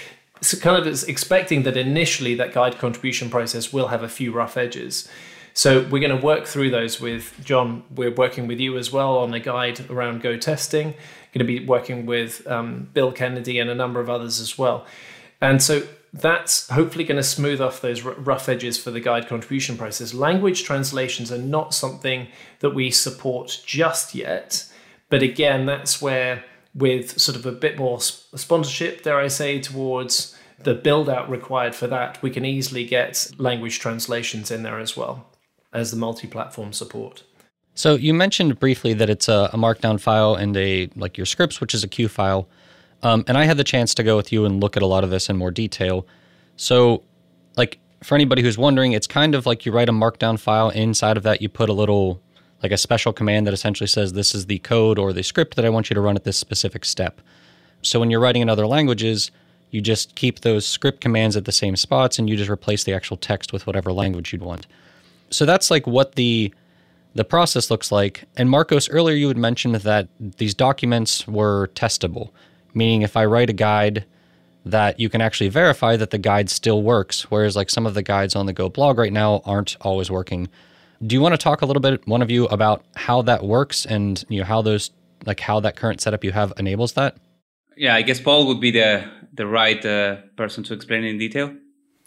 So 0.41 0.59
kind 0.59 0.77
of 0.77 1.09
expecting 1.09 1.65
that 1.65 1.77
initially 1.77 2.35
that 2.37 2.53
guide 2.53 2.79
contribution 2.79 3.31
process 3.31 3.73
will 3.73 3.89
have 3.89 4.03
a 4.03 4.09
few 4.09 4.33
rough 4.33 4.57
edges. 4.57 5.09
So 5.55 5.83
we're 5.83 6.01
going 6.01 6.19
to 6.19 6.25
work 6.25 6.47
through 6.47 6.71
those 6.71 7.01
with 7.01 7.35
Jon. 7.45 7.83
We're 7.95 8.15
working 8.15 8.47
with 8.47 8.59
you 8.59 8.79
as 8.79 8.93
well 8.93 9.19
on 9.19 9.35
a 9.35 9.41
guide 9.41 9.89
around 9.91 10.23
Go 10.23 10.37
testing. 10.37 10.95
Going 11.35 11.39
to 11.39 11.45
be 11.45 11.65
working 11.65 12.07
with 12.07 12.47
um, 12.47 12.89
Bill 12.93 13.13
Kennedy 13.13 13.59
and 13.59 13.71
a 13.71 13.75
number 13.75 14.01
of 14.01 14.09
others 14.09 14.41
as 14.41 14.57
well. 14.57 14.87
And 15.41 15.63
so 15.63 15.87
that's 16.13 16.69
hopefully 16.69 17.05
going 17.05 17.17
to 17.17 17.23
smooth 17.23 17.61
off 17.61 17.81
those 17.81 18.03
rough 18.03 18.49
edges 18.49 18.77
for 18.77 18.91
the 18.91 19.01
guide 19.01 19.27
contribution 19.27 19.79
process. 19.79 20.13
Language 20.13 20.63
translations 20.65 21.33
are 21.33 21.39
not 21.39 21.73
something 21.73 22.29
that 22.61 22.71
we 22.71 22.91
support 22.91 23.63
just 23.65 24.15
yet. 24.15 24.69
But 25.09 25.23
again, 25.23 25.65
that's 25.65 26.03
where, 26.03 26.45
with 26.75 27.19
sort 27.19 27.37
of 27.37 27.47
a 27.47 27.53
bit 27.53 27.79
more 27.79 28.01
sponsorship, 28.01 29.03
dare 29.03 29.19
I 29.19 29.29
say, 29.29 29.61
towards 29.61 30.37
the 30.65 30.75
build 30.75 31.09
out 31.09 31.31
required 31.31 31.75
for 31.75 31.87
that, 31.87 32.23
we 32.23 32.31
can 32.31 32.45
easily 32.45 32.85
get 32.85 33.31
language 33.39 33.79
translations 33.79 34.51
in 34.51 34.63
there 34.63 34.79
as 34.79 34.97
well 34.97 35.27
as 35.73 35.91
the 35.91 35.97
multi-platform 35.97 36.73
support. 36.73 37.25
So 37.75 37.95
you 37.95 38.13
mentioned 38.13 38.61
briefly 38.61 38.93
that 38.95 39.09
it's 39.09 39.29
a, 39.29 39.49
a 39.53 39.57
markdown 39.57 39.99
file 39.99 40.35
and 40.35 40.55
a 40.57 40.91
like 40.95 41.17
your 41.17 41.25
scripts, 41.25 41.61
which 41.61 41.75
is 41.75 41.83
a 41.83 41.89
CUE 41.89 42.09
file. 42.09 42.49
Um, 43.03 43.25
and 43.27 43.37
I 43.37 43.45
had 43.45 43.57
the 43.57 43.65
chance 43.65 43.95
to 43.95 44.03
go 44.03 44.17
with 44.17 44.33
you 44.33 44.45
and 44.45 44.61
look 44.61 44.77
at 44.77 44.83
a 44.83 44.87
lot 44.87 45.05
of 45.05 45.11
this 45.11 45.29
in 45.29 45.37
more 45.37 45.51
detail. 45.51 46.07
So, 46.57 47.03
like 47.57 47.79
for 48.03 48.15
anybody 48.15 48.43
who's 48.43 48.57
wondering, 48.57 48.93
it's 48.93 49.07
kind 49.07 49.35
of 49.35 49.47
like 49.47 49.67
you 49.67 49.73
write 49.73 49.89
a 49.89 49.93
markdown 49.93 50.39
file. 50.39 50.71
Inside 50.71 51.17
of 51.17 51.23
that, 51.25 51.43
you 51.43 51.49
put 51.49 51.69
a 51.69 51.73
little 51.73 52.21
like 52.63 52.73
a 52.73 52.79
special 52.79 53.13
command 53.13 53.47
that 53.47 53.55
essentially 53.55 53.89
says 53.89 54.13
this 54.13 54.35
is 54.35 54.47
the 54.47 54.61
code 54.61 54.99
or 54.99 55.13
the 55.13 55.25
script 55.25 55.57
that 55.57 55.65
I 55.65 55.69
want 55.69 55.91
you 55.91 55.95
to 55.95 56.01
run 56.01 56.15
at 56.15 56.25
this 56.25 56.37
specific 56.37 56.85
step. 56.85 57.21
So 57.83 57.99
when 57.99 58.11
you're 58.11 58.21
writing 58.21 58.43
in 58.43 58.49
other 58.49 58.69
languages, 58.69 59.33
you 59.71 59.81
just 59.81 60.15
keep 60.15 60.41
those 60.41 60.65
script 60.65 61.01
commands 61.01 61.37
at 61.37 61.45
the 61.45 61.53
same 61.53 61.75
spots 61.75 62.19
and 62.21 62.31
you 62.31 62.37
just 62.37 62.51
replace 62.51 62.85
the 62.85 62.93
actual 62.95 63.17
text 63.17 63.53
with 63.53 63.67
whatever 63.67 63.93
language 63.93 64.33
you'd 64.33 64.43
want 64.43 64.67
so 65.33 65.47
that's 65.47 65.71
like 65.71 65.87
what 65.87 66.15
the 66.15 66.53
the 67.15 67.25
process 67.25 67.71
looks 67.71 67.93
like. 67.93 68.25
And 68.39 68.49
Marcos, 68.49 68.89
earlier 68.89 69.15
you 69.15 69.29
had 69.29 69.37
mentioned 69.37 69.75
that 69.75 70.09
these 70.19 70.55
documents 70.55 71.29
were 71.29 71.69
testable, 71.75 72.31
meaning 72.75 73.03
if 73.03 73.17
I 73.17 73.25
write 73.25 73.51
a 73.51 73.55
guide 73.55 74.05
that 74.65 75.01
you 75.01 75.09
can 75.09 75.21
actually 75.21 75.49
verify 75.49 75.97
that 75.97 76.11
the 76.11 76.19
guide 76.19 76.49
still 76.49 76.83
works, 76.83 77.31
whereas 77.31 77.57
like 77.57 77.71
some 77.71 77.87
of 77.87 77.95
the 77.95 78.03
guides 78.03 78.37
on 78.37 78.47
the 78.47 78.53
Go 78.53 78.69
blog 78.69 78.99
right 78.99 79.13
now 79.13 79.43
aren't 79.45 79.77
always 79.81 80.11
working. 80.11 80.49
Do 81.05 81.17
you 81.17 81.21
want 81.21 81.33
to 81.33 81.39
talk 81.39 81.63
a 81.63 81.67
little 81.67 81.81
bit, 81.81 82.07
one 82.07 82.23
of 82.23 82.31
you, 82.31 82.47
about 82.47 82.85
how 82.95 83.23
that 83.23 83.43
works 83.43 83.85
and 83.85 84.25
you 84.29 84.39
know 84.39 84.47
how 84.47 84.63
those 84.63 84.91
like 85.27 85.41
how 85.41 85.61
that 85.61 85.77
current 85.77 86.01
setup 86.01 86.23
you 86.23 86.33
have 86.33 86.53
enables 86.59 86.93
that? 86.93 87.17
Yeah, 87.77 87.95
I 87.95 88.03
guess 88.03 88.21
Paul 88.21 88.47
would 88.47 88.61
be 88.61 88.71
the 88.71 89.05
the 89.33 89.47
right 89.47 89.85
uh, 89.85 90.17
person 90.37 90.63
to 90.65 90.75
explain 90.75 91.05
in 91.05 91.19
detail. 91.19 91.55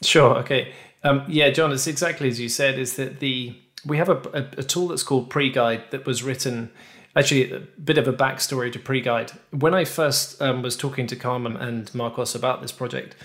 Sure. 0.02 0.38
Okay. 0.38 0.74
Um, 1.04 1.24
yeah, 1.28 1.50
Jon, 1.50 1.72
it's 1.72 1.88
exactly 1.88 2.30
as 2.30 2.40
you 2.40 2.50
said. 2.50 2.80
Is 2.80 2.96
that 2.96 3.20
the 3.20 3.56
we 3.86 3.98
have 3.98 4.10
a, 4.10 4.18
a, 4.34 4.60
a 4.60 4.64
tool 4.64 4.88
that's 4.88 5.04
called 5.04 5.30
PreGuide 5.30 5.90
that 5.92 6.06
was 6.06 6.24
written. 6.24 6.72
Actually, 7.16 7.52
a 7.52 7.60
bit 7.60 7.98
of 7.98 8.08
a 8.08 8.14
backstory 8.14 8.72
to 8.74 8.80
PreGuide. 8.80 9.38
When 9.52 9.74
I 9.74 9.86
first 9.86 10.42
um, 10.42 10.62
was 10.62 10.76
talking 10.76 11.08
to 11.08 11.16
Carmen 11.16 11.56
and 11.56 11.94
Marcos 11.96 12.36
about 12.36 12.62
this 12.62 12.74
project, 12.74 13.16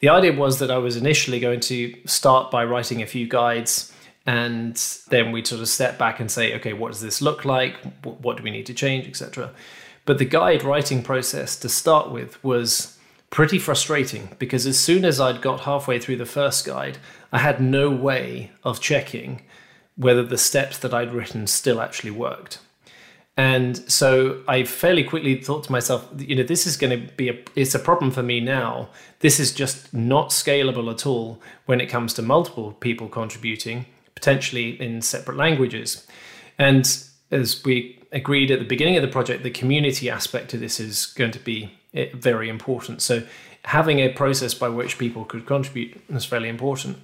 the 0.00 0.08
idea 0.08 0.32
was 0.32 0.60
that 0.60 0.70
I 0.70 0.78
was 0.78 0.96
initially 0.96 1.40
going 1.40 1.60
to 1.60 1.94
start 2.06 2.50
by 2.50 2.64
writing 2.64 3.02
a 3.02 3.06
few 3.06 3.26
guides 3.26 3.92
and 4.26 4.76
then 5.08 5.32
we 5.32 5.44
sort 5.44 5.60
of 5.60 5.68
step 5.68 5.98
back 5.98 6.20
and 6.20 6.30
say, 6.30 6.54
okay, 6.54 6.72
what 6.72 6.92
does 6.92 7.00
this 7.00 7.20
look 7.20 7.44
like? 7.44 7.76
What 8.04 8.36
do 8.36 8.42
we 8.42 8.50
need 8.50 8.66
to 8.66 8.74
change, 8.74 9.06
etc. 9.06 9.50
But 10.04 10.18
the 10.18 10.24
guide 10.24 10.62
writing 10.62 11.02
process 11.02 11.56
to 11.58 11.68
start 11.68 12.10
with 12.10 12.42
was 12.44 12.98
pretty 13.30 13.58
frustrating 13.58 14.36
because 14.38 14.66
as 14.66 14.78
soon 14.78 15.04
as 15.04 15.20
I'd 15.20 15.42
got 15.42 15.60
halfway 15.60 15.98
through 15.98 16.16
the 16.16 16.26
first 16.26 16.64
guide, 16.64 16.98
I 17.32 17.38
had 17.38 17.60
no 17.60 17.90
way 17.90 18.52
of 18.64 18.80
checking 18.80 19.42
whether 19.96 20.22
the 20.22 20.38
steps 20.38 20.78
that 20.78 20.94
I'd 20.94 21.12
written 21.12 21.46
still 21.46 21.80
actually 21.80 22.10
worked. 22.10 22.58
And 23.40 23.78
so 23.90 24.42
I 24.46 24.64
fairly 24.64 25.02
quickly 25.02 25.34
thought 25.40 25.64
to 25.64 25.72
myself, 25.72 26.06
you 26.18 26.36
know, 26.36 26.42
this 26.42 26.66
is 26.66 26.76
going 26.76 26.90
to 26.90 27.10
be 27.14 27.30
a 27.30 27.38
it's 27.56 27.74
a 27.74 27.78
problem 27.78 28.10
for 28.10 28.22
me 28.22 28.38
now. 28.38 28.90
This 29.20 29.40
is 29.40 29.50
just 29.50 29.94
not 29.94 30.28
scalable 30.28 30.92
at 30.92 31.06
all 31.06 31.40
when 31.64 31.80
it 31.80 31.86
comes 31.86 32.12
to 32.14 32.22
multiple 32.22 32.72
people 32.72 33.08
contributing, 33.08 33.86
potentially 34.14 34.78
in 34.78 35.00
separate 35.00 35.38
languages. 35.38 36.06
And 36.58 36.84
as 37.30 37.64
we 37.64 37.98
agreed 38.12 38.50
at 38.50 38.58
the 38.58 38.66
beginning 38.66 38.96
of 38.96 39.02
the 39.02 39.16
project, 39.16 39.42
the 39.42 39.50
community 39.50 40.10
aspect 40.10 40.52
of 40.52 40.60
this 40.60 40.78
is 40.78 41.06
going 41.06 41.30
to 41.30 41.38
be 41.38 41.72
eh, 41.94 42.08
very 42.12 42.50
important. 42.50 43.00
So 43.00 43.22
having 43.64 44.00
a 44.00 44.10
process 44.10 44.52
by 44.52 44.68
which 44.68 44.98
people 44.98 45.24
could 45.24 45.46
contribute 45.46 45.98
is 46.10 46.26
fairly 46.26 46.50
important. 46.50 46.98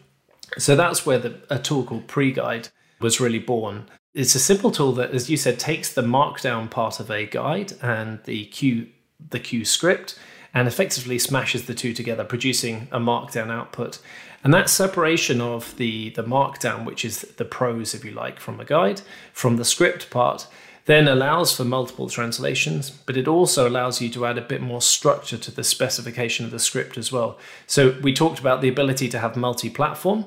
So 0.59 0.77
that's 0.77 1.07
where 1.07 1.19
the, 1.19 1.41
a 1.49 1.59
tool 1.59 1.85
called 1.85 2.09
PreGuide 2.09 2.69
was 3.01 3.21
really 3.21 3.39
born. 3.39 3.87
It's 4.17 4.35
a 4.35 4.41
simple 4.41 4.71
tool 4.71 4.93
that, 4.93 5.11
as 5.11 5.29
you 5.29 5.37
said, 5.37 5.59
takes 5.59 5.93
the 5.93 6.01
markdown 6.01 6.71
part 6.71 7.01
of 7.01 7.11
a 7.11 7.27
guide 7.27 7.75
and 7.83 8.19
the 8.25 8.47
CUE 8.47 8.87
the 9.29 9.39
CUE 9.39 9.67
script 9.67 10.19
and 10.55 10.67
effectively 10.67 11.19
smashes 11.19 11.67
the 11.67 11.75
two 11.75 11.93
together, 11.93 12.25
producing 12.25 12.89
a 12.91 12.99
markdown 12.99 13.51
output. 13.51 13.99
And 14.43 14.55
that 14.55 14.71
separation 14.71 15.43
of 15.43 15.77
the, 15.77 16.11
the 16.11 16.23
markdown, 16.23 16.87
which 16.87 17.05
is 17.05 17.21
the 17.37 17.45
prose, 17.45 17.95
if 17.95 18.07
you 18.07 18.13
like, 18.13 18.41
from 18.41 18.59
a 18.59 18.65
guide, 18.65 19.03
from 19.35 19.59
the 19.59 19.67
script 19.67 20.09
part, 20.09 20.47
then 20.87 21.09
allows 21.09 21.55
for 21.55 21.65
multiple 21.65 22.09
translations, 22.09 22.89
but 22.89 23.19
it 23.19 23.29
also 23.29 23.69
allows 23.69 24.01
you 24.01 24.09
to 24.09 24.25
add 24.25 24.39
a 24.39 24.43
bit 24.43 24.63
more 24.63 24.81
structure 24.81 25.37
to 25.37 25.51
the 25.51 25.65
specification 25.65 26.47
of 26.47 26.53
the 26.53 26.59
script 26.59 26.97
as 26.97 27.13
well. 27.13 27.39
So 27.67 27.99
we 28.01 28.15
talked 28.15 28.39
about 28.39 28.63
the 28.63 28.69
ability 28.69 29.11
to 29.11 29.19
have 29.19 29.37
multi-platform. 29.37 30.25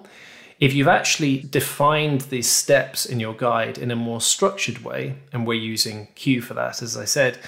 If 0.60 0.74
you've 0.74 0.90
actually 0.90 1.40
defined 1.40 2.22
these 2.22 2.50
steps 2.50 3.06
in 3.06 3.20
your 3.20 3.34
guide 3.34 3.78
in 3.78 3.92
a 3.92 3.96
more 3.96 4.20
structured 4.20 4.84
way, 4.84 5.16
and 5.32 5.48
we're 5.48 5.54
using 5.54 6.10
CUE 6.16 6.42
for 6.42 6.54
that, 6.56 6.82
as 6.82 6.98
I 6.98 7.06
said, 7.06 7.40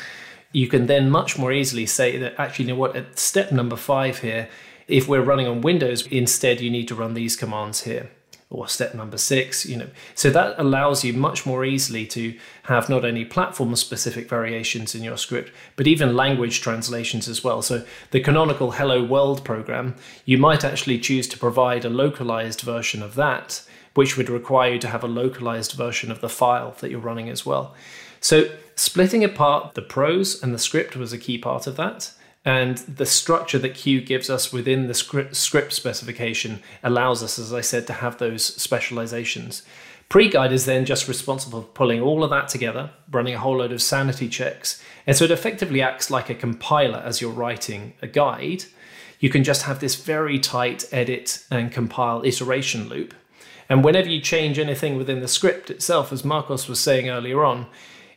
you 0.54 0.68
can 0.68 0.88
then 0.88 1.10
much 1.10 1.38
more 1.38 1.52
easily 1.52 1.86
say 1.86 2.18
that 2.18 2.36
actually, 2.38 2.66
you 2.66 2.74
know 2.74 2.80
what, 2.80 2.96
at 2.96 3.20
step 3.20 3.52
number 3.52 3.76
five 3.76 4.20
here, 4.20 4.48
if 4.88 5.08
we're 5.08 5.22
running 5.22 5.48
on 5.48 5.62
Windows, 5.62 6.08
instead 6.08 6.62
you 6.62 6.70
need 6.70 6.88
to 6.88 6.96
run 6.96 7.14
these 7.14 7.36
commands 7.36 7.84
here 7.84 8.10
or 8.52 8.68
step 8.68 8.94
number 8.94 9.18
six, 9.18 9.66
you 9.66 9.78
know. 9.78 9.88
So 10.14 10.30
that 10.30 10.56
allows 10.60 11.06
you 11.06 11.14
much 11.14 11.46
more 11.46 11.64
easily 11.64 12.06
to 12.08 12.38
have 12.64 12.90
not 12.90 13.06
only 13.06 13.24
platform 13.24 13.76
specific 13.78 14.30
variations 14.30 14.94
in 14.94 15.04
your 15.04 15.18
script, 15.18 15.52
but 15.78 15.88
even 15.88 16.16
language 16.16 16.60
translations 16.60 17.30
as 17.30 17.44
well. 17.44 17.62
So 17.62 17.86
the 18.12 18.20
canonical 18.20 18.72
Hello 18.72 19.04
World 19.04 19.46
program, 19.46 19.96
you 20.26 20.38
might 20.38 20.66
actually 20.66 21.00
choose 21.00 21.28
to 21.30 21.40
provide 21.40 21.86
a 21.86 21.90
localized 21.90 22.62
version 22.62 23.02
of 23.02 23.16
that, 23.16 23.64
which 23.94 24.18
would 24.18 24.30
require 24.30 24.74
you 24.74 24.80
to 24.80 24.90
have 24.90 25.04
a 25.04 25.08
localized 25.08 25.72
version 25.72 26.12
of 26.12 26.20
the 26.20 26.30
file 26.30 26.76
that 26.82 26.92
you're 26.92 27.00
running 27.00 27.30
as 27.30 27.46
well. 27.46 27.74
So 28.20 28.50
splitting 28.76 29.24
apart 29.24 29.76
the 29.76 29.82
prose 29.82 30.44
and 30.44 30.54
the 30.54 30.60
script 30.60 30.98
was 30.98 31.14
a 31.14 31.18
key 31.18 31.38
part 31.38 31.68
of 31.68 31.78
that. 31.78 32.12
And 32.44 32.78
the 32.80 33.06
structure 33.06 33.60
that 33.60 33.76
CUE 33.76 34.02
gives 34.02 34.30
us 34.30 34.52
within 34.52 34.88
the 34.88 34.96
script, 34.96 35.36
script 35.36 35.74
specification 35.74 36.64
allows 36.84 37.22
us, 37.22 37.38
as 37.38 37.54
I 37.54 37.62
said, 37.62 37.86
to 37.88 37.94
have 37.94 38.18
those 38.18 38.44
specializations. 38.44 39.62
Pre-guide 40.10 40.52
is 40.52 40.66
then 40.66 40.84
just 40.84 41.08
responsible 41.08 41.62
for 41.62 41.68
pulling 41.70 42.02
all 42.02 42.24
of 42.24 42.32
that 42.32 42.50
together, 42.50 42.90
running 43.12 43.36
a 43.36 43.40
whole 43.40 43.58
load 43.58 43.72
of 43.72 43.82
sanity 43.82 44.28
checks. 44.28 44.84
And 45.08 45.16
so 45.16 45.26
it 45.26 45.32
effectively 45.32 45.82
acts 45.82 46.10
like 46.10 46.30
a 46.30 46.36
compiler 46.36 46.98
as 47.00 47.22
you're 47.22 47.32
writing 47.32 47.94
a 48.02 48.08
guide. 48.08 48.66
You 49.20 49.30
can 49.30 49.44
just 49.44 49.64
have 49.64 49.80
this 49.80 49.96
very 49.96 50.40
tight 50.40 50.84
edit 50.92 51.46
and 51.52 51.72
compile 51.72 52.24
iteration 52.26 52.90
loop. 52.90 53.14
And 53.70 53.86
whenever 53.86 54.10
you 54.10 54.20
change 54.20 54.60
anything 54.60 54.98
within 54.98 55.22
the 55.22 55.28
script 55.28 55.70
itself, 55.70 56.12
as 56.12 56.26
Marcos 56.26 56.68
was 56.68 56.80
saying 56.80 57.08
earlier 57.08 57.46
on, 57.46 57.68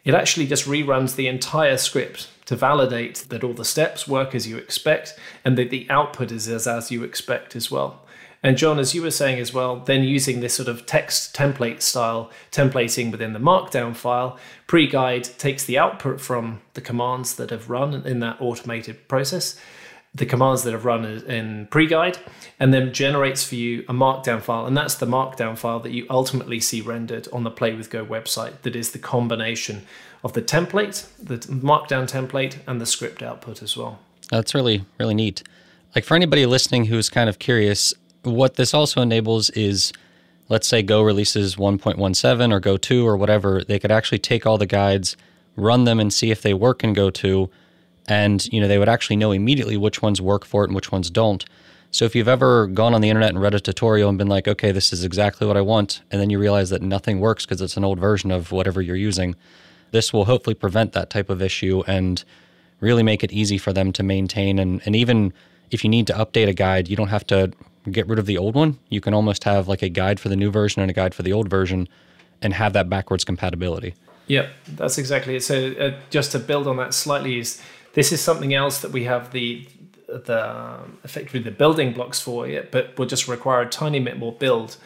it 0.05 0.15
actually 0.15 0.47
just 0.47 0.65
reruns 0.65 1.15
the 1.15 1.29
entire 1.29 1.77
script 1.77 2.29
to 2.47 2.57
validate 2.57 3.27
that 3.29 3.45
all 3.45 3.55
the 3.55 3.65
steps 3.65 4.07
work 4.07 4.35
as 4.35 4.47
you 4.47 4.57
expect 4.57 5.19
and 5.45 5.57
that 5.59 5.71
the 5.71 5.87
output 5.91 6.31
is 6.31 6.49
as, 6.49 6.67
as 6.67 6.91
you 6.91 7.03
expect 7.03 7.57
as 7.57 7.71
well. 7.71 8.01
And 8.43 8.59
Jon, 8.59 8.79
as 8.79 8.95
you 8.95 9.01
were 9.01 9.11
saying 9.11 9.41
as 9.41 9.55
well, 9.55 9.77
then 9.77 10.03
using 10.03 10.41
this 10.41 10.53
sort 10.53 10.69
of 10.69 10.85
text 10.85 11.35
template 11.35 11.81
style 11.81 12.31
templating 12.53 13.11
within 13.11 13.33
the 13.33 13.39
markdown 13.39 13.97
file, 13.97 14.39
pre-guide 14.67 15.25
takes 15.25 15.65
the 15.65 15.79
output 15.79 16.21
from 16.21 16.61
the 16.75 16.83
commands 16.83 17.37
that 17.37 17.49
have 17.49 17.71
run 17.71 17.95
in 18.07 18.21
that 18.21 18.41
automated 18.41 19.09
process 19.09 19.59
the 20.15 20.27
commands 20.27 20.63
that 20.63 20.73
have 20.73 20.85
run 20.85 21.05
in 21.05 21.67
pre-guide 21.71 22.19
and 22.61 22.73
then 22.73 22.93
generates 22.93 23.43
for 23.43 23.57
you 23.57 23.85
a 23.89 23.93
markdown 23.93 24.41
file 24.41 24.65
and 24.65 24.77
that's 24.77 24.95
the 24.97 25.07
markdown 25.07 25.59
file 25.59 25.81
that 25.81 25.91
you 25.91 26.07
ultimately 26.09 26.61
see 26.61 26.81
rendered 26.81 27.27
on 27.33 27.43
the 27.43 27.51
play 27.51 27.75
with 27.75 27.91
go 27.91 28.07
website 28.07 28.63
that 28.63 28.77
is 28.77 28.93
the 28.93 28.99
combination 28.99 29.85
of 30.25 30.33
the 30.33 30.43
template 30.43 31.07
the 31.19 31.39
markdown 31.39 32.11
template 32.11 32.57
and 32.67 32.81
the 32.81 32.87
script 32.87 33.23
output 33.23 33.63
as 33.63 33.77
well 33.77 34.01
that's 34.31 34.55
really 34.55 34.85
really 34.99 35.15
neat 35.15 35.43
like 35.95 36.05
for 36.05 36.17
anybody 36.17 36.47
listening 36.47 36.87
who's 36.87 37.09
kind 37.09 37.29
of 37.29 37.39
curious 37.39 37.95
what 38.23 38.57
this 38.57 38.75
also 38.75 39.01
enables 39.01 39.51
is 39.51 39.93
let's 40.49 40.67
say 40.67 40.83
go 40.83 41.03
releases 41.03 41.57
1.17 41.57 42.53
or 42.53 42.61
go 42.61 42.77
2 42.77 43.07
or 43.07 43.17
whatever 43.17 43.63
they 43.63 43.79
could 43.79 43.93
actually 43.93 44.19
take 44.19 44.47
all 44.47 44.59
the 44.59 44.67
guides 44.67 45.17
run 45.57 45.85
them 45.85 46.01
and 46.01 46.13
see 46.13 46.31
if 46.31 46.43
they 46.43 46.55
work 46.55 46.83
in 46.83 46.93
go 46.93 47.11
2 47.11 47.49
and 48.07 48.47
you 48.53 48.61
know 48.61 48.69
they 48.69 48.79
would 48.79 48.89
actually 48.89 49.17
know 49.17 49.33
immediately 49.33 49.77
which 49.77 50.03
ones 50.03 50.21
work 50.21 50.45
for 50.45 50.65
it 50.65 50.69
and 50.69 50.75
which 50.75 50.93
ones 50.93 51.11
don't. 51.11 51.45
So 51.91 52.05
if 52.05 52.17
you've 52.17 52.29
ever 52.29 52.67
gone 52.67 52.93
on 52.93 53.01
the 53.01 53.09
internet 53.09 53.31
and 53.31 53.41
read 53.41 53.55
a 53.55 53.61
tutorial 53.61 54.09
and 54.09 54.19
been 54.19 54.27
like, 54.27 54.49
okay, 54.49 54.73
this 54.73 54.93
is 54.93 55.05
exactly 55.05 55.47
what 55.47 55.57
I 55.57 55.61
want, 55.61 56.03
and 56.11 56.21
then 56.21 56.29
you 56.29 56.41
realize 56.41 56.71
that 56.71 56.83
nothing 56.83 57.21
works 57.21 57.47
because 57.47 57.61
it's 57.61 57.77
an 57.77 57.85
old 57.85 58.01
version 58.01 58.33
of 58.33 58.51
whatever 58.51 58.83
you're 58.83 58.97
using, 58.97 59.37
this 59.95 60.13
will 60.13 60.25
hopefully 60.25 60.55
prevent 60.55 60.93
that 60.93 61.09
type 61.09 61.31
of 61.31 61.41
issue 61.41 61.85
and 61.87 62.25
really 62.81 63.05
make 63.05 63.23
it 63.23 63.33
easy 63.33 63.57
for 63.57 63.73
them 63.73 63.93
to 63.93 64.03
maintain. 64.03 64.59
And, 64.59 64.83
and 64.85 64.97
even 64.97 65.33
if 65.71 65.85
you 65.85 65.89
need 65.89 66.09
to 66.09 66.13
update 66.15 66.49
a 66.49 66.53
guide, 66.53 66.89
you 66.89 66.97
don't 66.97 67.09
have 67.09 67.25
to 67.29 67.53
get 67.89 68.09
rid 68.09 68.19
of 68.19 68.27
the 68.27 68.37
old 68.37 68.57
one. 68.57 68.77
You 68.89 69.01
can 69.01 69.15
almost 69.15 69.45
have 69.45 69.69
like 69.69 69.83
a 69.83 69.89
guide 69.89 70.19
for 70.19 70.29
the 70.29 70.35
new 70.35 70.51
version 70.51 70.83
and 70.83 70.91
a 70.91 70.95
guide 70.95 71.15
for 71.15 71.23
the 71.23 71.33
old 71.33 71.49
version 71.49 71.89
and 72.43 72.53
have 72.55 72.73
that 72.73 72.91
backwards 72.91 73.25
compatibility. 73.25 73.95
Yep, 74.27 74.51
that's 74.75 74.99
exactly 74.99 75.37
it. 75.37 75.45
So 75.45 75.73
uh, 75.79 75.93
just 76.11 76.33
to 76.33 76.41
build 76.41 76.67
on 76.67 76.77
that 76.79 76.93
slightly 76.93 77.39
is 77.39 77.63
this 77.93 78.11
is 78.11 78.21
something 78.21 78.53
else 78.53 78.81
that 78.81 78.91
we 78.91 79.05
have 79.05 79.31
the 79.31 79.69
the 80.09 80.81
effectively 81.05 81.41
the 81.41 81.51
building 81.51 81.93
blocks 81.93 82.21
for 82.21 82.49
it, 82.49 82.73
but 82.73 82.99
will 82.99 83.07
just 83.07 83.29
require 83.29 83.63
a 83.63 83.69
tiny 83.69 84.01
bit 84.01 84.19
more 84.19 84.33
build. 84.33 84.77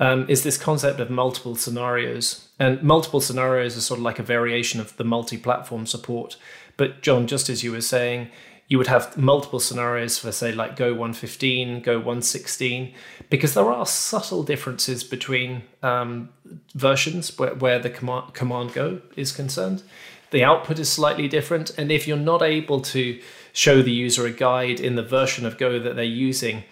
Um, 0.00 0.26
is 0.28 0.44
this 0.44 0.56
concept 0.56 1.00
of 1.00 1.10
multiple 1.10 1.56
scenarios, 1.56 2.48
and 2.58 2.82
multiple 2.82 3.20
scenarios 3.20 3.76
are 3.76 3.80
sort 3.80 3.98
of 3.98 4.04
like 4.04 4.18
a 4.18 4.22
variation 4.22 4.80
of 4.80 4.96
the 4.96 5.04
multi-platform 5.04 5.86
support. 5.86 6.36
But 6.76 7.02
Jon, 7.02 7.26
just 7.26 7.48
as 7.48 7.64
you 7.64 7.72
were 7.72 7.80
saying, 7.80 8.28
you 8.68 8.78
would 8.78 8.86
have 8.86 9.16
multiple 9.16 9.60
scenarios 9.60 10.18
for 10.18 10.30
say 10.30 10.52
like 10.52 10.76
go 10.76 10.90
115 10.90 11.80
go 11.80 11.96
116 11.96 12.92
because 13.30 13.54
there 13.54 13.72
are 13.72 13.86
subtle 13.86 14.42
differences 14.42 15.02
between 15.02 15.62
um, 15.82 16.28
versions 16.74 17.38
where, 17.38 17.54
where 17.54 17.78
the 17.78 17.88
command, 17.88 18.34
command 18.34 18.74
go 18.74 19.00
is 19.16 19.32
concerned 19.32 19.82
the 20.30 20.44
output 20.44 20.78
is 20.78 20.90
slightly 20.90 21.28
different. 21.28 21.70
And 21.78 21.90
if 21.90 22.06
you're 22.06 22.16
not 22.16 22.42
able 22.42 22.80
to 22.82 23.20
show 23.52 23.82
the 23.82 23.90
user 23.90 24.26
a 24.26 24.30
guide 24.30 24.80
in 24.80 24.94
the 24.94 25.02
version 25.02 25.46
of 25.46 25.58
Go 25.58 25.78
that 25.78 25.96
they're 25.96 26.04
using, 26.04 26.64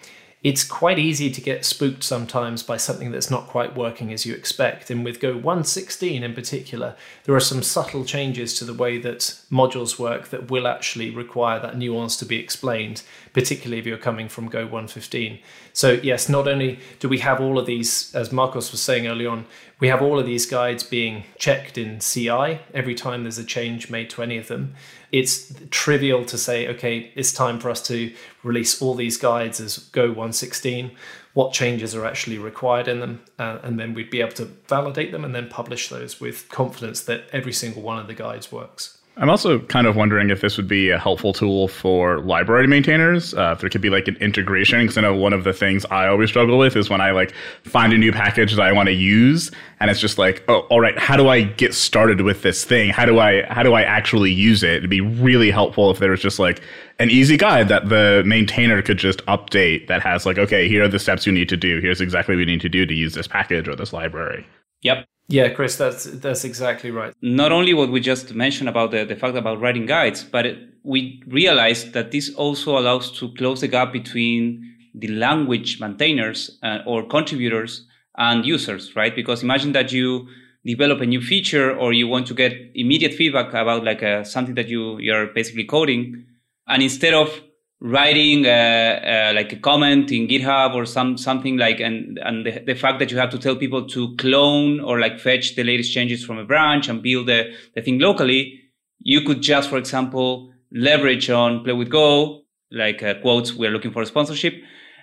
it's 0.47 0.63
quite 0.63 0.97
easy 0.97 1.29
to 1.29 1.41
get 1.41 1.65
spooked 1.65 2.05
sometimes 2.05 2.63
by 2.63 2.77
something 2.77 3.11
that's 3.11 3.29
not 3.29 3.47
quite 3.47 3.75
working 3.75 4.13
as 4.13 4.25
you 4.25 4.33
expect. 4.33 4.89
And 4.89 5.03
with 5.03 5.19
Go 5.19 5.33
116 5.33 6.23
in 6.23 6.33
particular, 6.33 6.95
there 7.25 7.35
are 7.35 7.41
some 7.41 7.61
subtle 7.61 8.05
changes 8.05 8.57
to 8.57 8.63
the 8.63 8.73
way 8.73 8.97
that 8.97 9.41
modules 9.51 9.99
work 9.99 10.29
that 10.29 10.49
will 10.49 10.65
actually 10.65 11.09
require 11.09 11.59
that 11.59 11.77
nuance 11.77 12.15
to 12.19 12.25
be 12.25 12.39
explained, 12.39 13.03
particularly 13.33 13.77
if 13.77 13.85
you're 13.85 13.97
coming 13.97 14.29
from 14.29 14.47
Go 14.47 14.61
115. 14.61 15.39
So, 15.73 15.99
yes, 16.01 16.29
not 16.29 16.47
only 16.47 16.79
do 16.99 17.09
we 17.09 17.19
have 17.19 17.41
all 17.41 17.59
of 17.59 17.65
these, 17.65 18.15
as 18.15 18.31
Marcos 18.31 18.71
was 18.71 18.79
saying 18.79 19.05
early 19.05 19.25
on, 19.25 19.47
we 19.81 19.89
have 19.89 20.01
all 20.01 20.17
of 20.17 20.25
these 20.25 20.45
guides 20.45 20.81
being 20.81 21.25
checked 21.37 21.77
in 21.77 21.99
CI 21.99 22.61
every 22.73 22.95
time 22.95 23.23
there's 23.23 23.37
a 23.37 23.43
change 23.43 23.89
made 23.89 24.09
to 24.11 24.23
any 24.23 24.37
of 24.37 24.47
them. 24.47 24.75
It's 25.11 25.53
trivial 25.69 26.25
to 26.25 26.37
say, 26.37 26.67
okay, 26.67 27.11
it's 27.15 27.31
time 27.31 27.59
for 27.59 27.69
us 27.69 27.81
to 27.87 28.13
release 28.43 28.81
all 28.81 28.93
these 28.93 29.17
guides 29.17 29.59
as 29.59 29.77
Go 29.77 30.07
116. 30.07 30.91
What 31.33 31.53
changes 31.53 31.95
are 31.95 32.05
actually 32.05 32.37
required 32.37 32.87
in 32.87 32.99
them? 32.99 33.21
Uh, 33.37 33.59
and 33.63 33.79
then 33.79 33.93
we'd 33.93 34.09
be 34.09 34.21
able 34.21 34.33
to 34.33 34.45
validate 34.67 35.11
them 35.11 35.23
and 35.23 35.33
then 35.33 35.47
publish 35.49 35.89
those 35.89 36.19
with 36.19 36.49
confidence 36.49 37.01
that 37.03 37.25
every 37.31 37.53
single 37.53 37.81
one 37.81 37.99
of 37.99 38.07
the 38.07 38.13
guides 38.13 38.51
works. 38.51 38.96
I'm 39.19 39.31
also 39.31 39.59
kind 39.59 39.87
of 39.87 39.95
wondering 39.95 40.29
if 40.29 40.41
this 40.41 40.57
would 40.57 40.67
be 40.67 40.91
a 40.91 40.99
helpful 40.99 41.33
tool 41.33 41.67
for 41.67 42.19
library 42.19 42.67
maintainers. 42.67 43.33
Uh, 43.33 43.53
if 43.55 43.61
there 43.61 43.69
could 43.69 43.81
be 43.81 43.89
like 43.89 44.07
an 44.07 44.15
integration, 44.17 44.81
because 44.81 44.95
I 44.95 45.01
know 45.01 45.15
one 45.15 45.33
of 45.33 45.43
the 45.43 45.53
things 45.53 45.85
I 45.85 46.07
always 46.07 46.29
struggle 46.29 46.59
with 46.59 46.75
is 46.75 46.87
when 46.87 47.01
I 47.01 47.09
like 47.11 47.33
find 47.63 47.93
a 47.93 47.97
new 47.97 48.11
package 48.11 48.53
that 48.53 48.61
I 48.61 48.71
want 48.71 48.87
to 48.87 48.93
use, 48.93 49.49
and 49.79 49.89
it's 49.89 49.99
just 49.99 50.19
like, 50.19 50.43
oh, 50.47 50.59
all 50.69 50.79
right, 50.79 50.97
how 50.99 51.17
do 51.17 51.29
I 51.29 51.41
get 51.41 51.73
started 51.73 52.21
with 52.21 52.43
this 52.43 52.63
thing? 52.63 52.91
How 52.91 53.05
do 53.05 53.17
I 53.17 53.41
how 53.47 53.63
do 53.63 53.73
I 53.73 53.81
actually 53.81 54.31
use 54.31 54.61
it? 54.61 54.77
It'd 54.77 54.89
be 54.89 55.01
really 55.01 55.49
helpful 55.49 55.89
if 55.89 55.97
there 55.97 56.11
was 56.11 56.21
just 56.21 56.37
like 56.37 56.61
an 56.99 57.09
easy 57.09 57.37
guide 57.37 57.69
that 57.69 57.89
the 57.89 58.21
maintainer 58.23 58.83
could 58.83 58.99
just 58.99 59.25
update 59.25 59.87
that 59.87 60.03
has 60.03 60.27
like, 60.27 60.37
okay, 60.37 60.67
here 60.67 60.83
are 60.83 60.87
the 60.87 60.99
steps 60.99 61.25
you 61.25 61.31
need 61.31 61.49
to 61.49 61.57
do. 61.57 61.79
Here's 61.79 62.01
exactly 62.01 62.35
what 62.35 62.41
you 62.41 62.45
need 62.45 62.61
to 62.61 62.69
do 62.69 62.85
to 62.85 62.93
use 62.93 63.15
this 63.15 63.27
package 63.27 63.67
or 63.67 63.75
this 63.75 63.93
library. 63.93 64.45
Yep. 64.83 65.07
Yeah, 65.29 65.49
Kris, 65.49 65.75
that's 65.75 66.05
that's 66.05 66.45
exactly 66.45 66.89
right. 66.89 67.13
Not 67.21 67.51
only 67.51 67.73
what 67.73 67.91
we 67.91 67.99
just 67.99 68.33
mentioned 68.33 68.69
about 68.69 68.91
the, 68.91 69.03
the 69.03 69.15
fact 69.15 69.35
about 69.35 69.59
writing 69.59 69.85
guides, 69.85 70.23
but 70.23 70.45
it, 70.45 70.57
we 70.83 71.21
realized 71.27 71.91
that 71.93 72.11
this 72.11 72.33
also 72.35 72.77
allows 72.77 73.11
to 73.19 73.33
close 73.33 73.59
the 73.59 73.67
gap 73.67 73.91
between 73.91 74.73
the 74.95 75.09
language 75.09 75.81
maintainers 75.81 76.57
uh, 76.63 76.79
or 76.85 77.05
contributors 77.05 77.85
and 78.17 78.45
users, 78.45 78.95
right? 78.95 79.13
Because 79.13 79.43
imagine 79.43 79.73
that 79.73 79.91
you 79.91 80.27
develop 80.65 81.01
a 81.01 81.05
new 81.05 81.21
feature 81.21 81.75
or 81.75 81.91
you 81.91 82.07
want 82.07 82.25
to 82.27 82.33
get 82.33 82.53
immediate 82.73 83.13
feedback 83.13 83.49
about 83.49 83.83
like 83.83 84.01
a, 84.01 84.19
uh, 84.19 84.23
something 84.23 84.55
that 84.55 84.69
you 84.69 84.97
you're 84.99 85.27
basically 85.27 85.65
coding, 85.65 86.25
and 86.69 86.81
instead 86.81 87.13
of 87.13 87.41
writing 87.79 88.45
a, 88.45 89.01
a, 89.03 89.33
like 89.33 89.53
a 89.53 89.55
comment 89.55 90.11
in 90.11 90.27
GitHub 90.27 90.73
or 90.73 90.85
some 90.85 91.17
something 91.17 91.57
like 91.57 91.79
and 91.79 92.17
and 92.23 92.45
the, 92.45 92.63
the, 92.65 92.73
fact 92.73 92.99
that 92.99 93.11
you 93.11 93.17
have 93.17 93.29
to 93.29 93.37
tell 93.37 93.55
people 93.55 93.87
to 93.87 94.15
clone 94.15 94.79
or 94.79 94.99
like 94.99 95.19
fetch 95.19 95.55
the 95.55 95.63
latest 95.63 95.93
changes 95.93 96.25
from 96.25 96.37
a 96.39 96.43
branch 96.43 96.89
and 96.89 97.03
build 97.03 97.27
the, 97.27 97.53
the 97.75 97.81
thing 97.81 97.99
locally, 97.99 98.59
you 98.99 99.21
could 99.21 99.41
just, 99.41 99.69
for 99.69 99.77
example, 99.77 100.51
leverage 100.71 101.29
on 101.29 101.63
Play 101.63 101.73
with 101.73 101.89
Go, 101.89 102.41
like 102.71 103.03
uh, 103.03 103.13
quotes, 103.21 103.53
we're 103.53 103.71
looking 103.71 103.91
for 103.91 104.01
a 104.01 104.05
sponsorship, 104.05 104.55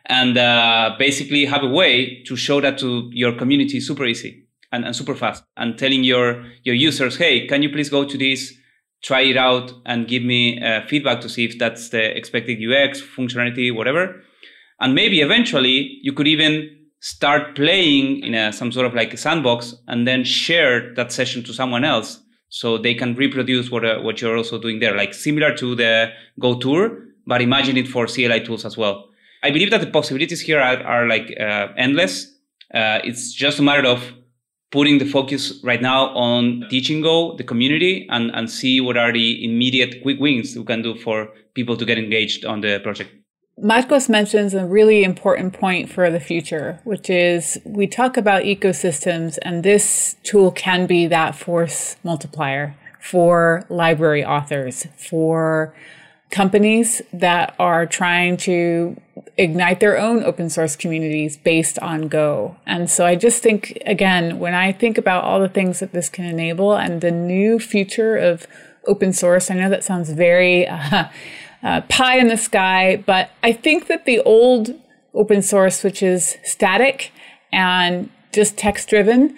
and 0.06 0.36
uh, 0.36 0.96
basically 0.98 1.44
have 1.44 1.62
a 1.62 1.68
way 1.68 2.22
to 2.24 2.34
show 2.34 2.60
that 2.60 2.76
to 2.78 3.08
your 3.12 3.32
community 3.36 3.80
super 3.80 4.04
easy 4.04 4.46
and, 4.72 4.84
and 4.84 4.96
super 4.96 5.14
fast 5.14 5.44
and 5.56 5.78
telling 5.78 6.02
your 6.02 6.44
your 6.64 6.74
users, 6.74 7.16
hey, 7.16 7.46
can 7.46 7.62
you 7.62 7.70
please 7.70 7.88
go 7.88 8.04
to 8.04 8.18
this 8.18 8.52
try 9.04 9.20
it 9.20 9.36
out 9.36 9.70
and 9.84 10.08
give 10.08 10.22
me 10.22 10.60
uh, 10.62 10.80
feedback 10.86 11.20
to 11.20 11.28
see 11.28 11.44
if 11.44 11.58
that's 11.58 11.90
the 11.90 12.16
expected 12.16 12.58
UX, 12.58 13.02
functionality, 13.02 13.74
whatever. 13.74 14.22
And 14.80 14.94
maybe 14.94 15.20
eventually 15.20 15.98
you 16.02 16.12
could 16.12 16.26
even 16.26 16.70
start 17.00 17.54
playing 17.54 18.20
in 18.24 18.34
a, 18.34 18.50
some 18.50 18.72
sort 18.72 18.86
of 18.86 18.94
like 18.94 19.12
a 19.12 19.18
sandbox 19.18 19.74
and 19.88 20.08
then 20.08 20.24
share 20.24 20.94
that 20.94 21.12
session 21.12 21.44
to 21.44 21.52
someone 21.52 21.84
else 21.84 22.18
so 22.48 22.78
they 22.78 22.94
can 22.94 23.14
reproduce 23.14 23.70
what, 23.70 23.84
uh, 23.84 24.00
what 24.00 24.22
you're 24.22 24.36
also 24.36 24.58
doing 24.58 24.80
there, 24.80 24.96
like 24.96 25.12
similar 25.12 25.54
to 25.54 25.74
the 25.74 26.10
Go 26.40 26.58
Tour, 26.58 26.98
but 27.26 27.42
imagine 27.42 27.76
it 27.76 27.88
for 27.88 28.06
CLI 28.06 28.40
tools 28.40 28.64
as 28.64 28.76
well. 28.78 29.10
I 29.42 29.50
believe 29.50 29.70
that 29.70 29.82
the 29.82 29.90
possibilities 29.90 30.40
here 30.40 30.58
are, 30.58 30.82
are 30.82 31.06
like 31.06 31.34
uh, 31.38 31.68
endless. 31.76 32.26
Uh, 32.72 33.00
it's 33.04 33.34
just 33.34 33.58
a 33.58 33.62
matter 33.62 33.86
of 33.86 34.02
putting 34.74 34.98
the 34.98 35.04
focus 35.04 35.60
right 35.62 35.80
now 35.80 36.08
on 36.28 36.66
teaching 36.68 37.00
Go, 37.00 37.36
the 37.36 37.44
community, 37.44 38.08
and, 38.10 38.32
and 38.34 38.50
see 38.50 38.80
what 38.80 38.96
are 38.96 39.12
the 39.12 39.44
immediate 39.44 40.02
quick 40.02 40.18
wins 40.18 40.56
we 40.56 40.64
can 40.64 40.82
do 40.82 40.96
for 40.96 41.28
people 41.54 41.76
to 41.76 41.84
get 41.84 41.96
engaged 41.96 42.44
on 42.44 42.60
the 42.60 42.80
project. 42.82 43.10
Marcos 43.56 44.08
mentions 44.08 44.52
a 44.52 44.66
really 44.66 45.04
important 45.04 45.52
point 45.52 45.88
for 45.88 46.10
the 46.10 46.18
future, 46.18 46.80
which 46.82 47.08
is 47.08 47.56
we 47.64 47.86
talk 47.86 48.16
about 48.16 48.42
ecosystems, 48.42 49.38
and 49.42 49.62
this 49.62 50.16
tool 50.24 50.50
can 50.50 50.86
be 50.86 51.06
that 51.06 51.36
force 51.36 51.94
multiplier 52.02 52.74
for 53.00 53.64
library 53.68 54.24
authors, 54.24 54.88
for 54.96 55.72
companies 56.32 57.00
that 57.12 57.54
are 57.60 57.86
trying 57.86 58.36
to 58.36 58.96
ignite 59.36 59.80
their 59.80 59.98
own 59.98 60.22
open 60.22 60.48
source 60.48 60.76
communities 60.76 61.36
based 61.36 61.78
on 61.80 62.08
Go. 62.08 62.56
And 62.66 62.88
so 62.88 63.04
I 63.04 63.16
just 63.16 63.42
think, 63.42 63.78
again, 63.84 64.38
when 64.38 64.54
I 64.54 64.72
think 64.72 64.96
about 64.96 65.24
all 65.24 65.40
the 65.40 65.48
things 65.48 65.80
that 65.80 65.92
this 65.92 66.08
can 66.08 66.24
enable 66.24 66.74
and 66.74 67.00
the 67.00 67.10
new 67.10 67.58
future 67.58 68.16
of 68.16 68.46
open 68.86 69.12
source, 69.12 69.50
I 69.50 69.54
know 69.54 69.68
that 69.70 69.82
sounds 69.82 70.10
very 70.10 70.66
uh, 70.68 71.08
uh, 71.62 71.80
pie 71.82 72.18
in 72.18 72.28
the 72.28 72.36
sky, 72.36 73.02
but 73.04 73.30
I 73.42 73.52
think 73.52 73.88
that 73.88 74.04
the 74.04 74.20
old 74.20 74.74
open 75.14 75.42
source, 75.42 75.82
which 75.82 76.02
is 76.02 76.36
static 76.44 77.12
and 77.52 78.10
just 78.32 78.56
text 78.56 78.88
driven, 78.88 79.36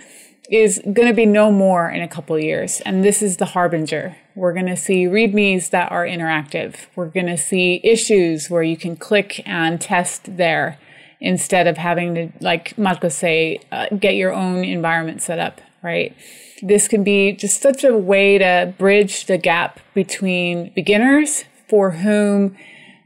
is 0.50 0.80
going 0.84 1.08
to 1.08 1.14
be 1.14 1.26
no 1.26 1.50
more 1.50 1.90
in 1.90 2.02
a 2.02 2.08
couple 2.08 2.38
years. 2.38 2.80
And 2.82 3.04
this 3.04 3.22
is 3.22 3.36
the 3.36 3.46
harbinger. 3.46 4.16
We're 4.34 4.52
going 4.52 4.66
to 4.66 4.76
see 4.76 5.06
READMEs 5.06 5.70
that 5.70 5.90
are 5.90 6.04
interactive. 6.04 6.86
We're 6.94 7.08
going 7.08 7.26
to 7.26 7.38
see 7.38 7.80
issues 7.82 8.50
where 8.50 8.62
you 8.62 8.76
can 8.76 8.96
click 8.96 9.42
and 9.46 9.80
test 9.80 10.36
there 10.36 10.78
instead 11.20 11.66
of 11.66 11.78
having 11.78 12.14
to, 12.14 12.28
like 12.40 12.76
Marco 12.76 13.08
say, 13.08 13.60
uh, 13.72 13.86
get 13.98 14.14
your 14.14 14.32
own 14.32 14.64
environment 14.64 15.22
set 15.22 15.38
up, 15.38 15.60
right? 15.82 16.14
This 16.62 16.88
can 16.88 17.02
be 17.02 17.32
just 17.32 17.60
such 17.60 17.84
a 17.84 17.96
way 17.96 18.38
to 18.38 18.74
bridge 18.78 19.26
the 19.26 19.38
gap 19.38 19.80
between 19.94 20.72
beginners 20.74 21.44
for 21.68 21.92
whom 21.92 22.56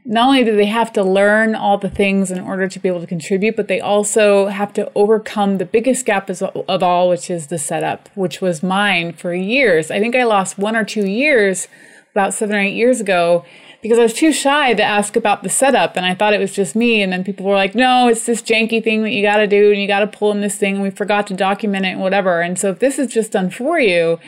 not 0.03 0.27
only 0.27 0.43
do 0.43 0.55
they 0.55 0.65
have 0.65 0.91
to 0.93 1.03
learn 1.03 1.53
all 1.53 1.77
the 1.77 1.89
things 1.89 2.31
in 2.31 2.39
order 2.39 2.67
to 2.67 2.79
be 2.79 2.89
able 2.89 3.01
to 3.01 3.07
contribute, 3.07 3.55
but 3.55 3.67
they 3.67 3.79
also 3.79 4.47
have 4.47 4.73
to 4.73 4.91
overcome 4.95 5.57
the 5.57 5.65
biggest 5.65 6.05
gap 6.05 6.29
of 6.29 6.83
all, 6.83 7.09
which 7.09 7.29
is 7.29 7.47
the 7.47 7.59
setup, 7.59 8.09
which 8.15 8.41
was 8.41 8.63
mine 8.63 9.13
for 9.13 9.33
years. 9.33 9.91
I 9.91 9.99
think 9.99 10.15
I 10.15 10.23
lost 10.23 10.57
one 10.57 10.75
or 10.75 10.83
two 10.83 11.05
years 11.05 11.67
about 12.11 12.33
seven 12.33 12.55
or 12.55 12.59
eight 12.59 12.73
years 12.73 12.99
ago 12.99 13.45
because 13.81 13.99
I 13.99 14.03
was 14.03 14.13
too 14.13 14.33
shy 14.33 14.73
to 14.73 14.83
ask 14.83 15.15
about 15.15 15.43
the 15.43 15.49
setup 15.49 15.95
and 15.95 16.05
I 16.05 16.15
thought 16.15 16.33
it 16.33 16.39
was 16.39 16.53
just 16.53 16.75
me. 16.75 17.01
And 17.01 17.13
then 17.13 17.23
people 17.23 17.45
were 17.45 17.55
like, 17.55 17.75
no, 17.75 18.07
it's 18.07 18.25
this 18.25 18.41
janky 18.41 18.83
thing 18.83 19.03
that 19.03 19.11
you 19.11 19.21
got 19.23 19.37
to 19.37 19.47
do 19.47 19.71
and 19.71 19.79
you 19.79 19.87
got 19.87 19.99
to 19.99 20.07
pull 20.07 20.31
in 20.31 20.41
this 20.41 20.57
thing 20.57 20.75
and 20.75 20.83
we 20.83 20.89
forgot 20.89 21.27
to 21.27 21.35
document 21.35 21.85
it 21.85 21.89
and 21.89 22.01
whatever. 22.01 22.41
And 22.41 22.57
so 22.57 22.71
if 22.71 22.79
this 22.79 22.99
is 22.99 23.13
just 23.13 23.31
done 23.31 23.49
for 23.49 23.79
you, 23.79 24.19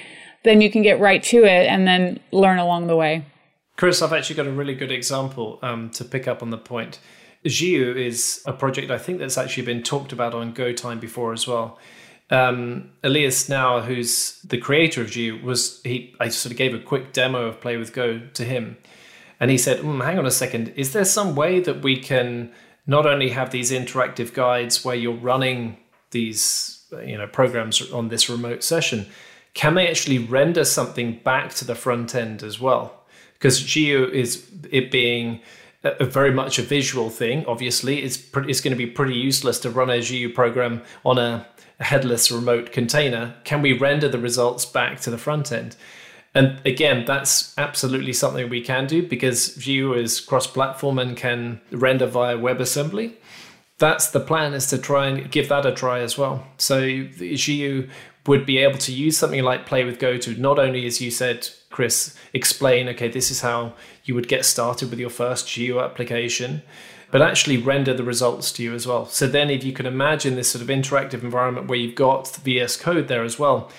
then 0.43 0.61
you 0.61 0.69
can 0.69 0.81
get 0.81 0.99
right 0.99 1.21
to 1.23 1.43
it 1.45 1.67
and 1.67 1.87
then 1.87 2.19
learn 2.31 2.59
along 2.59 2.87
the 2.87 2.95
way. 2.95 3.25
Kris, 3.75 4.01
I've 4.01 4.13
actually 4.13 4.35
got 4.35 4.47
a 4.47 4.51
really 4.51 4.75
good 4.75 4.91
example 4.91 5.59
um, 5.61 5.89
to 5.91 6.05
pick 6.05 6.27
up 6.27 6.43
on 6.43 6.51
the 6.51 6.57
point. 6.57 6.99
Gio 7.45 7.95
is 7.95 8.41
a 8.45 8.53
project 8.53 8.91
I 8.91 8.97
think 8.97 9.19
that's 9.19 9.37
actually 9.37 9.65
been 9.65 9.83
talked 9.83 10.13
about 10.13 10.33
on 10.33 10.53
Go 10.53 10.71
Time 10.71 10.99
before 10.99 11.33
as 11.33 11.47
well. 11.47 11.79
Um, 12.29 12.91
Elias 13.03 13.49
Naur, 13.49 13.81
who's 13.81 14.39
the 14.41 14.57
creator 14.57 15.01
of 15.01 15.07
Gio, 15.07 15.41
was 15.43 15.81
he? 15.83 16.15
I 16.19 16.29
sort 16.29 16.51
of 16.51 16.57
gave 16.57 16.73
a 16.73 16.79
quick 16.79 17.11
demo 17.11 17.47
of 17.47 17.59
Play 17.59 17.77
with 17.77 17.93
Go 17.93 18.19
to 18.19 18.43
him, 18.43 18.77
and 19.39 19.51
he 19.51 19.57
said, 19.57 19.79
mm, 19.79 20.03
"Hang 20.03 20.17
on 20.17 20.25
a 20.25 20.31
second, 20.31 20.71
is 20.75 20.93
there 20.93 21.05
some 21.05 21.35
way 21.35 21.59
that 21.59 21.81
we 21.81 21.97
can 21.97 22.51
not 22.87 23.05
only 23.05 23.29
have 23.29 23.51
these 23.51 23.71
interactive 23.71 24.33
guides 24.33 24.85
where 24.85 24.95
you're 24.95 25.13
running 25.13 25.77
these, 26.11 26.85
you 27.05 27.17
know, 27.17 27.27
programs 27.27 27.91
on 27.91 28.07
this 28.07 28.29
remote 28.29 28.63
session, 28.63 29.07
can 29.53 29.75
they 29.75 29.87
actually 29.87 30.19
render 30.19 30.63
something 30.63 31.19
back 31.23 31.53
to 31.55 31.65
the 31.65 31.75
front 31.75 32.15
end 32.15 32.41
as 32.41 32.59
well?" 32.59 33.02
Because 33.43 33.59
Gio 33.59 34.09
is 34.09 34.49
it 34.71 34.89
being 34.89 35.41
a, 35.83 36.05
very 36.05 36.31
much 36.31 36.59
a 36.59 36.61
visual 36.61 37.09
thing. 37.09 37.45
Obviously, 37.45 38.01
it's 38.01 38.15
pre- 38.15 38.49
it's 38.49 38.61
going 38.61 38.71
to 38.71 38.77
be 38.77 38.87
pretty 38.89 39.15
useless 39.15 39.59
to 39.59 39.69
run 39.69 39.89
a 39.89 39.99
Gio 39.99 40.33
program 40.33 40.81
on 41.03 41.17
a, 41.17 41.45
a 41.77 41.83
headless 41.83 42.31
remote 42.31 42.71
container. 42.71 43.35
Can 43.43 43.61
we 43.61 43.77
render 43.77 44.07
the 44.07 44.17
results 44.17 44.65
back 44.65 45.01
to 45.01 45.09
the 45.09 45.17
front 45.17 45.51
end? 45.51 45.75
And 46.33 46.61
again, 46.65 47.03
that's 47.03 47.53
absolutely 47.57 48.13
something 48.13 48.47
we 48.47 48.61
can 48.61 48.87
do 48.87 49.05
because 49.05 49.57
Gio 49.57 49.97
is 49.97 50.21
cross-platform 50.21 50.97
and 50.97 51.17
can 51.17 51.59
render 51.69 52.05
via 52.05 52.37
WebAssembly. 52.37 53.11
That's 53.77 54.09
the 54.09 54.21
plan 54.21 54.53
is 54.53 54.67
to 54.67 54.77
try 54.77 55.07
and 55.07 55.29
give 55.29 55.49
that 55.49 55.65
a 55.65 55.73
try 55.73 55.99
as 55.99 56.17
well. 56.17 56.47
So 56.57 56.79
Gio 56.79 57.89
would 58.25 58.45
be 58.45 58.57
able 58.59 58.77
to 58.77 58.93
use 58.93 59.17
something 59.17 59.43
like 59.43 59.65
Play 59.65 59.83
with 59.83 59.99
Go 59.99 60.17
to 60.17 60.39
not 60.39 60.57
only, 60.57 60.85
as 60.85 61.01
you 61.01 61.11
said, 61.11 61.49
Kris, 61.69 62.15
explain, 62.33 62.87
okay, 62.89 63.09
this 63.09 63.29
is 63.29 63.41
how 63.41 63.73
you 64.05 64.15
would 64.15 64.27
get 64.27 64.45
started 64.45 64.89
with 64.89 64.99
your 64.99 65.09
first 65.09 65.47
Gio 65.47 65.83
application, 65.83 66.61
but 67.11 67.21
actually 67.21 67.57
render 67.57 67.93
the 67.93 68.03
results 68.03 68.51
to 68.53 68.63
you 68.63 68.73
as 68.73 68.87
well. 68.87 69.05
So 69.05 69.27
then 69.27 69.49
if 69.49 69.63
you 69.63 69.73
can 69.73 69.85
imagine 69.85 70.35
this 70.35 70.51
sort 70.51 70.61
of 70.61 70.69
interactive 70.69 71.23
environment 71.23 71.67
where 71.67 71.77
you've 71.77 71.95
got 71.95 72.25
the 72.25 72.41
VS 72.41 72.77
Code 72.77 73.07
there 73.07 73.23
as 73.23 73.37
well, 73.37 73.69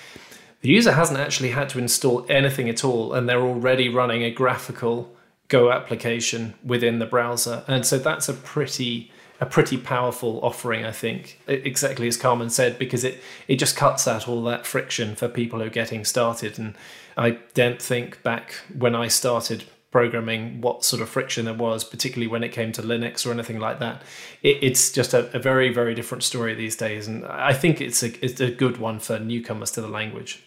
the 0.61 0.69
user 0.69 0.93
hasn't 0.93 1.19
actually 1.19 1.49
had 1.49 1.69
to 1.69 1.79
install 1.79 2.25
anything 2.29 2.69
at 2.69 2.83
all, 2.83 3.13
and 3.13 3.27
they're 3.27 3.41
already 3.41 3.89
running 3.89 4.23
a 4.23 4.31
graphical 4.31 5.15
Go 5.47 5.71
application 5.71 6.55
within 6.63 6.97
the 6.97 7.05
browser. 7.05 7.63
And 7.67 7.85
so 7.85 7.99
that's 7.99 8.27
a 8.27 8.33
pretty 8.33 9.11
a 9.39 9.45
pretty 9.45 9.77
powerful 9.77 10.39
offering, 10.43 10.85
I 10.85 10.91
think, 10.91 11.39
exactly 11.47 12.07
as 12.07 12.17
Carmen 12.17 12.49
said, 12.49 12.79
because 12.79 13.03
it, 13.03 13.21
it 13.47 13.57
just 13.57 13.75
cuts 13.75 14.07
out 14.07 14.27
all 14.27 14.43
that 14.43 14.65
friction 14.65 15.15
for 15.15 15.27
people 15.27 15.59
who 15.59 15.65
are 15.65 15.69
getting 15.69 16.05
started. 16.05 16.57
And 16.57 16.75
I 17.17 17.39
don't 17.53 17.81
think 17.81 18.23
back 18.23 18.55
when 18.73 18.95
I 18.95 19.07
started 19.07 19.65
programming 19.91 20.59
what 20.59 20.83
sort 20.83 21.01
of 21.01 21.09
friction 21.09 21.45
there 21.45 21.53
was, 21.53 21.83
particularly 21.83 22.27
when 22.27 22.43
it 22.43 22.49
came 22.49 22.71
to 22.73 22.81
Linux 22.81 23.25
or 23.25 23.31
anything 23.31 23.59
like 23.59 23.79
that. 23.79 24.01
It, 24.43 24.59
it's 24.61 24.91
just 24.91 25.13
a, 25.13 25.33
a, 25.33 25.39
very, 25.39 25.69
very 25.73 25.95
different 25.95 26.23
story 26.23 26.53
these 26.53 26.75
days. 26.75 27.07
And 27.07 27.25
I 27.25 27.53
think 27.53 27.79
it's 27.79 28.03
a, 28.03 28.25
it's 28.25 28.41
a 28.41 28.51
good 28.51 28.77
one 28.77 28.99
for 28.99 29.19
newcomers 29.19 29.71
to 29.71 29.81
the 29.81 29.87
language. 29.87 30.44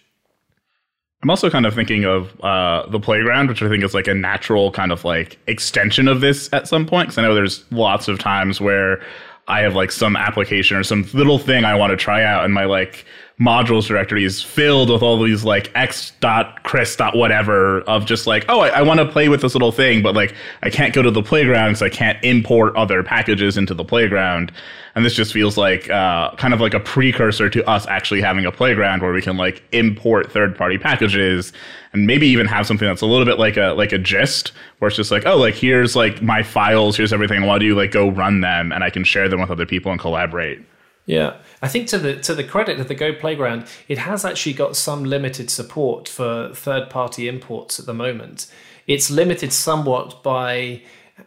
I'm 1.22 1.30
also 1.30 1.50
kind 1.50 1.66
of 1.66 1.74
thinking 1.74 2.04
of 2.04 2.40
uh, 2.42 2.86
the 2.88 3.00
playground, 3.00 3.48
which 3.48 3.60
I 3.60 3.68
think 3.68 3.82
is 3.82 3.92
like 3.92 4.06
a 4.06 4.14
natural 4.14 4.70
kind 4.70 4.92
of 4.92 5.04
like 5.04 5.36
extension 5.48 6.06
of 6.06 6.20
this 6.20 6.48
at 6.52 6.68
some 6.68 6.86
point. 6.86 7.08
Because 7.08 7.18
I 7.18 7.22
know 7.22 7.34
there's 7.34 7.64
lots 7.72 8.06
of 8.06 8.20
times 8.20 8.60
where 8.60 9.02
I 9.48 9.60
have 9.60 9.74
like 9.74 9.90
some 9.90 10.16
application 10.16 10.76
or 10.76 10.84
some 10.84 11.08
little 11.14 11.38
thing 11.38 11.64
I 11.64 11.74
want 11.74 11.90
to 11.90 11.96
try 11.96 12.22
out, 12.22 12.44
and 12.44 12.54
my 12.54 12.66
like 12.66 13.04
modules 13.40 13.86
directory 13.86 14.24
is 14.24 14.42
filled 14.42 14.90
with 14.90 15.02
all 15.02 15.22
these 15.22 15.44
like 15.44 15.70
x 15.76 16.12
dot 16.18 16.60
chris 16.64 16.96
dot 16.96 17.16
whatever 17.16 17.82
of 17.82 18.04
just 18.04 18.26
like 18.26 18.44
oh 18.48 18.60
I, 18.60 18.68
I 18.68 18.82
want 18.82 18.98
to 18.98 19.06
play 19.06 19.28
with 19.28 19.42
this 19.42 19.54
little 19.54 19.70
thing 19.70 20.02
but 20.02 20.16
like 20.16 20.34
I 20.62 20.70
can't 20.70 20.92
go 20.92 21.02
to 21.02 21.10
the 21.10 21.22
playground 21.22 21.78
so 21.78 21.86
I 21.86 21.90
can't 21.90 22.22
import 22.24 22.74
other 22.76 23.02
packages 23.02 23.56
into 23.56 23.74
the 23.74 23.84
playground. 23.84 24.52
And 24.94 25.04
this 25.04 25.14
just 25.14 25.32
feels 25.32 25.56
like 25.56 25.88
uh, 25.90 26.34
kind 26.36 26.52
of 26.52 26.60
like 26.60 26.74
a 26.74 26.80
precursor 26.80 27.48
to 27.50 27.64
us 27.68 27.86
actually 27.86 28.20
having 28.20 28.44
a 28.44 28.52
playground 28.52 29.02
where 29.02 29.12
we 29.12 29.22
can 29.22 29.36
like 29.36 29.62
import 29.72 30.30
third 30.32 30.56
party 30.56 30.76
packages 30.76 31.52
and 31.92 32.06
maybe 32.06 32.26
even 32.26 32.46
have 32.46 32.66
something 32.66 32.86
that's 32.86 33.02
a 33.02 33.06
little 33.06 33.24
bit 33.24 33.38
like 33.38 33.56
a 33.56 33.74
like 33.74 33.92
a 33.92 33.98
gist 33.98 34.52
where 34.78 34.88
it's 34.88 34.96
just 34.96 35.10
like 35.10 35.24
oh 35.24 35.36
like 35.36 35.54
here's 35.54 35.94
like 35.94 36.20
my 36.20 36.42
files 36.42 36.96
here's 36.96 37.12
everything 37.12 37.46
why 37.46 37.58
do 37.58 37.66
you 37.66 37.74
like 37.74 37.92
go 37.92 38.10
run 38.10 38.40
them? 38.40 38.72
And 38.72 38.82
I 38.82 38.90
can 38.90 39.04
share 39.04 39.28
them 39.28 39.40
with 39.40 39.50
other 39.50 39.66
people 39.66 39.92
and 39.92 40.00
collaborate. 40.00 40.60
Yeah, 41.06 41.36
I 41.60 41.68
think 41.68 41.88
to 41.88 41.98
the 41.98 42.16
to 42.16 42.34
the 42.34 42.44
credit 42.44 42.78
of 42.80 42.88
the 42.88 42.94
Go 42.94 43.12
Playground, 43.12 43.66
it 43.88 43.98
has 43.98 44.24
actually 44.24 44.52
got 44.52 44.76
some 44.76 45.04
limited 45.04 45.50
support 45.50 46.08
for 46.08 46.50
third 46.54 46.88
party 46.90 47.28
imports 47.28 47.78
at 47.78 47.86
the 47.86 47.94
moment. 47.94 48.46
It's 48.86 49.10
limited 49.10 49.52
somewhat 49.52 50.22
by 50.22 50.82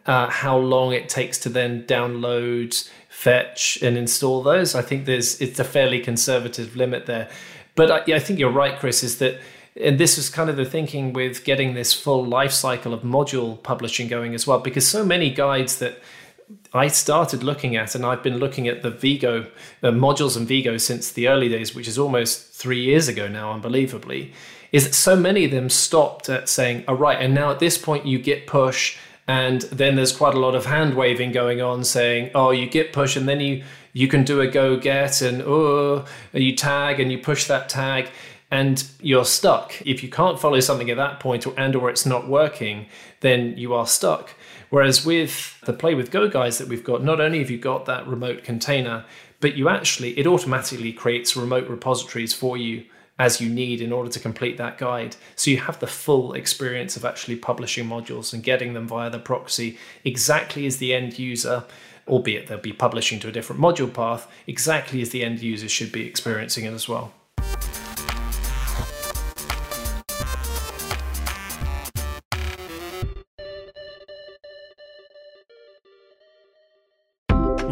uh, 0.06 0.28
how 0.30 0.56
long 0.56 0.92
it 0.92 1.08
takes 1.08 1.38
to 1.38 1.48
then 1.48 1.84
download, 1.84 2.88
fetch, 3.08 3.78
and 3.82 3.96
install 3.96 4.42
those. 4.42 4.74
I 4.74 4.82
think 4.82 5.04
there's 5.04 5.40
it's 5.40 5.58
a 5.60 5.64
fairly 5.64 6.00
conservative 6.00 6.76
limit 6.76 7.06
there. 7.06 7.28
But 7.74 7.90
I, 7.90 8.16
I 8.16 8.18
think 8.18 8.38
you're 8.38 8.50
right, 8.50 8.78
Kris. 8.78 9.02
Is 9.02 9.18
that 9.18 9.38
and 9.80 9.98
this 9.98 10.16
was 10.16 10.28
kind 10.28 10.50
of 10.50 10.56
the 10.56 10.64
thinking 10.64 11.12
with 11.12 11.44
getting 11.44 11.74
this 11.74 11.92
full 11.94 12.24
life 12.24 12.52
cycle 12.52 12.92
of 12.92 13.02
module 13.02 13.62
publishing 13.62 14.08
going 14.08 14.34
as 14.34 14.46
well, 14.46 14.58
because 14.58 14.86
so 14.86 15.04
many 15.04 15.30
guides 15.30 15.78
that 15.78 15.98
I 16.74 16.88
started 16.88 17.42
looking 17.42 17.76
at, 17.76 17.94
and 17.94 18.04
I've 18.04 18.22
been 18.22 18.38
looking 18.38 18.66
at 18.66 18.82
the 18.82 18.90
vgo 18.90 19.46
modules 19.82 20.36
and 20.36 20.48
vgo 20.48 20.80
since 20.80 21.12
the 21.12 21.28
early 21.28 21.48
days, 21.48 21.74
which 21.74 21.86
is 21.86 21.98
almost 21.98 22.52
three 22.52 22.80
years 22.80 23.08
ago 23.08 23.28
now, 23.28 23.52
unbelievably. 23.52 24.32
Is 24.72 24.84
that 24.84 24.94
so 24.94 25.14
many 25.14 25.44
of 25.44 25.50
them 25.50 25.68
stopped 25.68 26.30
at 26.30 26.48
saying, 26.48 26.84
"All 26.88 26.94
right," 26.94 27.20
and 27.20 27.34
now 27.34 27.50
at 27.50 27.58
this 27.58 27.76
point 27.76 28.06
you 28.06 28.18
git 28.18 28.46
push, 28.46 28.96
and 29.28 29.62
then 29.62 29.96
there's 29.96 30.16
quite 30.16 30.34
a 30.34 30.40
lot 30.40 30.54
of 30.54 30.64
hand 30.64 30.94
waving 30.94 31.32
going 31.32 31.60
on, 31.60 31.84
saying, 31.84 32.30
"Oh, 32.34 32.52
you 32.52 32.66
git 32.66 32.92
push, 32.92 33.16
and 33.16 33.28
then 33.28 33.40
you 33.40 33.64
you 33.92 34.08
can 34.08 34.24
do 34.24 34.40
a 34.40 34.46
go 34.46 34.78
get, 34.78 35.20
and 35.20 35.42
oh, 35.42 36.06
you 36.32 36.56
tag, 36.56 36.98
and 37.00 37.12
you 37.12 37.18
push 37.18 37.44
that 37.44 37.68
tag." 37.68 38.08
And 38.52 38.84
you're 39.00 39.24
stuck. 39.24 39.80
If 39.84 40.02
you 40.02 40.10
can't 40.10 40.38
follow 40.38 40.60
something 40.60 40.90
at 40.90 40.98
that 40.98 41.20
point 41.20 41.46
or 41.46 41.54
and 41.56 41.74
or 41.74 41.88
it's 41.88 42.04
not 42.04 42.28
working, 42.28 42.86
then 43.20 43.56
you 43.56 43.72
are 43.72 43.86
stuck. 43.86 44.34
Whereas 44.68 45.06
with 45.06 45.58
the 45.62 45.72
Play 45.72 45.94
with 45.94 46.10
Go 46.10 46.28
guys 46.28 46.58
that 46.58 46.68
we've 46.68 46.84
got, 46.84 47.02
not 47.02 47.18
only 47.18 47.38
have 47.38 47.50
you 47.50 47.56
got 47.56 47.86
that 47.86 48.06
remote 48.06 48.44
container, 48.44 49.06
but 49.40 49.56
you 49.56 49.70
actually, 49.70 50.18
it 50.18 50.26
automatically 50.26 50.92
creates 50.92 51.34
remote 51.34 51.66
repositories 51.66 52.34
for 52.34 52.58
you 52.58 52.84
as 53.18 53.40
you 53.40 53.48
need 53.48 53.80
in 53.80 53.90
order 53.90 54.10
to 54.10 54.20
complete 54.20 54.58
that 54.58 54.76
guide. 54.76 55.16
So 55.34 55.50
you 55.50 55.56
have 55.56 55.80
the 55.80 55.86
full 55.86 56.34
experience 56.34 56.94
of 56.94 57.06
actually 57.06 57.36
publishing 57.36 57.88
modules 57.88 58.34
and 58.34 58.42
getting 58.42 58.74
them 58.74 58.86
via 58.86 59.08
the 59.08 59.18
proxy 59.18 59.78
exactly 60.04 60.66
as 60.66 60.76
the 60.76 60.92
end 60.92 61.18
user, 61.18 61.64
albeit 62.06 62.48
they'll 62.48 62.58
be 62.58 62.74
publishing 62.74 63.18
to 63.20 63.28
a 63.28 63.32
different 63.32 63.62
module 63.62 63.92
path, 63.92 64.30
exactly 64.46 65.00
as 65.00 65.08
the 65.08 65.24
end 65.24 65.40
user 65.40 65.70
should 65.70 65.90
be 65.90 66.06
experiencing 66.06 66.66
it 66.66 66.74
as 66.74 66.86
well. 66.86 67.14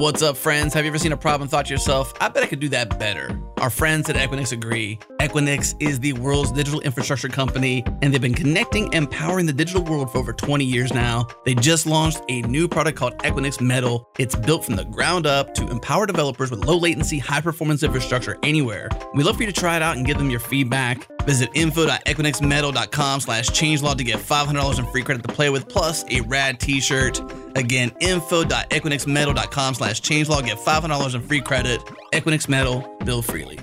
What's 0.01 0.23
up, 0.23 0.39
friends? 0.39 0.73
Have 0.73 0.87
you 0.87 0.91
ever 0.91 0.99
seen 0.99 1.13
a 1.13 1.17
problem 1.19 1.47
thought 1.47 1.67
to 1.67 1.75
yourself, 1.75 2.15
I 2.23 2.31
bet 2.31 2.43
I 2.43 2.47
could 2.47 2.59
do 2.59 2.71
that 2.71 2.99
better? 2.99 3.39
Our 3.59 3.69
friends 3.69 4.09
at 4.09 4.17
Equinix 4.17 4.51
agree. 4.51 4.99
Equinix 5.21 5.75
is 5.81 6.01
the 6.01 6.15
world's 6.15 6.51
digital 6.51 6.81
infrastructure 6.81 7.29
company, 7.29 7.85
and 8.01 8.15
they've 8.15 8.23
been 8.23 8.33
connecting 8.33 8.95
and 8.95 9.11
powering 9.11 9.45
the 9.45 9.53
digital 9.53 9.85
world 9.85 10.11
for 10.11 10.17
over 10.17 10.33
20 10.33 10.65
years 10.65 10.95
now. 10.95 11.27
They 11.45 11.55
just 11.55 11.85
launched 11.85 12.23
a 12.31 12.41
new 12.43 12.67
product 12.67 12.97
called 12.97 13.19
Equinix 13.19 13.61
Metal. 13.61 14.09
It's 14.19 14.35
built 14.35 14.65
from 14.65 14.77
the 14.77 14.87
ground 14.87 15.27
up 15.27 15.53
to 15.57 15.69
empower 15.69 16.07
developers 16.07 16.51
with 16.51 16.65
low 16.65 16.79
latency, 16.79 17.19
high 17.19 17.43
performance 17.43 17.83
infrastructure 17.83 18.39
anywhere. 18.43 18.89
We'd 19.13 19.25
love 19.25 19.37
for 19.37 19.43
you 19.43 19.53
to 19.53 19.61
try 19.61 19.77
it 19.77 19.83
out 19.83 19.99
and 19.99 20.07
give 20.07 20.17
them 20.17 20.31
your 20.31 20.41
feedback. 20.41 21.07
Visit 21.25 21.51
info.equinixmetal.com 21.53 23.21
slash 23.21 23.51
changelog 23.51 23.99
to 23.99 24.05
get 24.05 24.21
$500 24.21 24.79
in 24.79 24.87
free 24.87 25.03
credit 25.03 25.23
to 25.25 25.35
play 25.35 25.51
with, 25.51 25.69
plus 25.69 26.03
a 26.11 26.23
rad 26.23 26.59
t-shirt. 26.61 27.21
Again, 27.57 27.93
info.equinixmetal.com 28.01 29.75
slash 29.75 30.01
changelog, 30.01 30.47
get 30.47 30.57
$500 30.57 31.15
in 31.15 31.21
free 31.21 31.43
credit. 31.43 31.83
Equinix 32.15 32.49
Metal, 32.49 32.97
build 33.05 33.27
freely. 33.27 33.59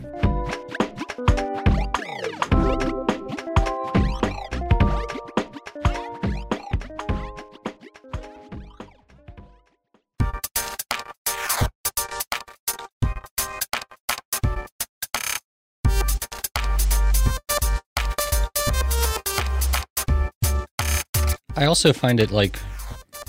I 21.58 21.66
also 21.66 21.91
find 21.91 22.20
it 22.20 22.30
like 22.30 22.60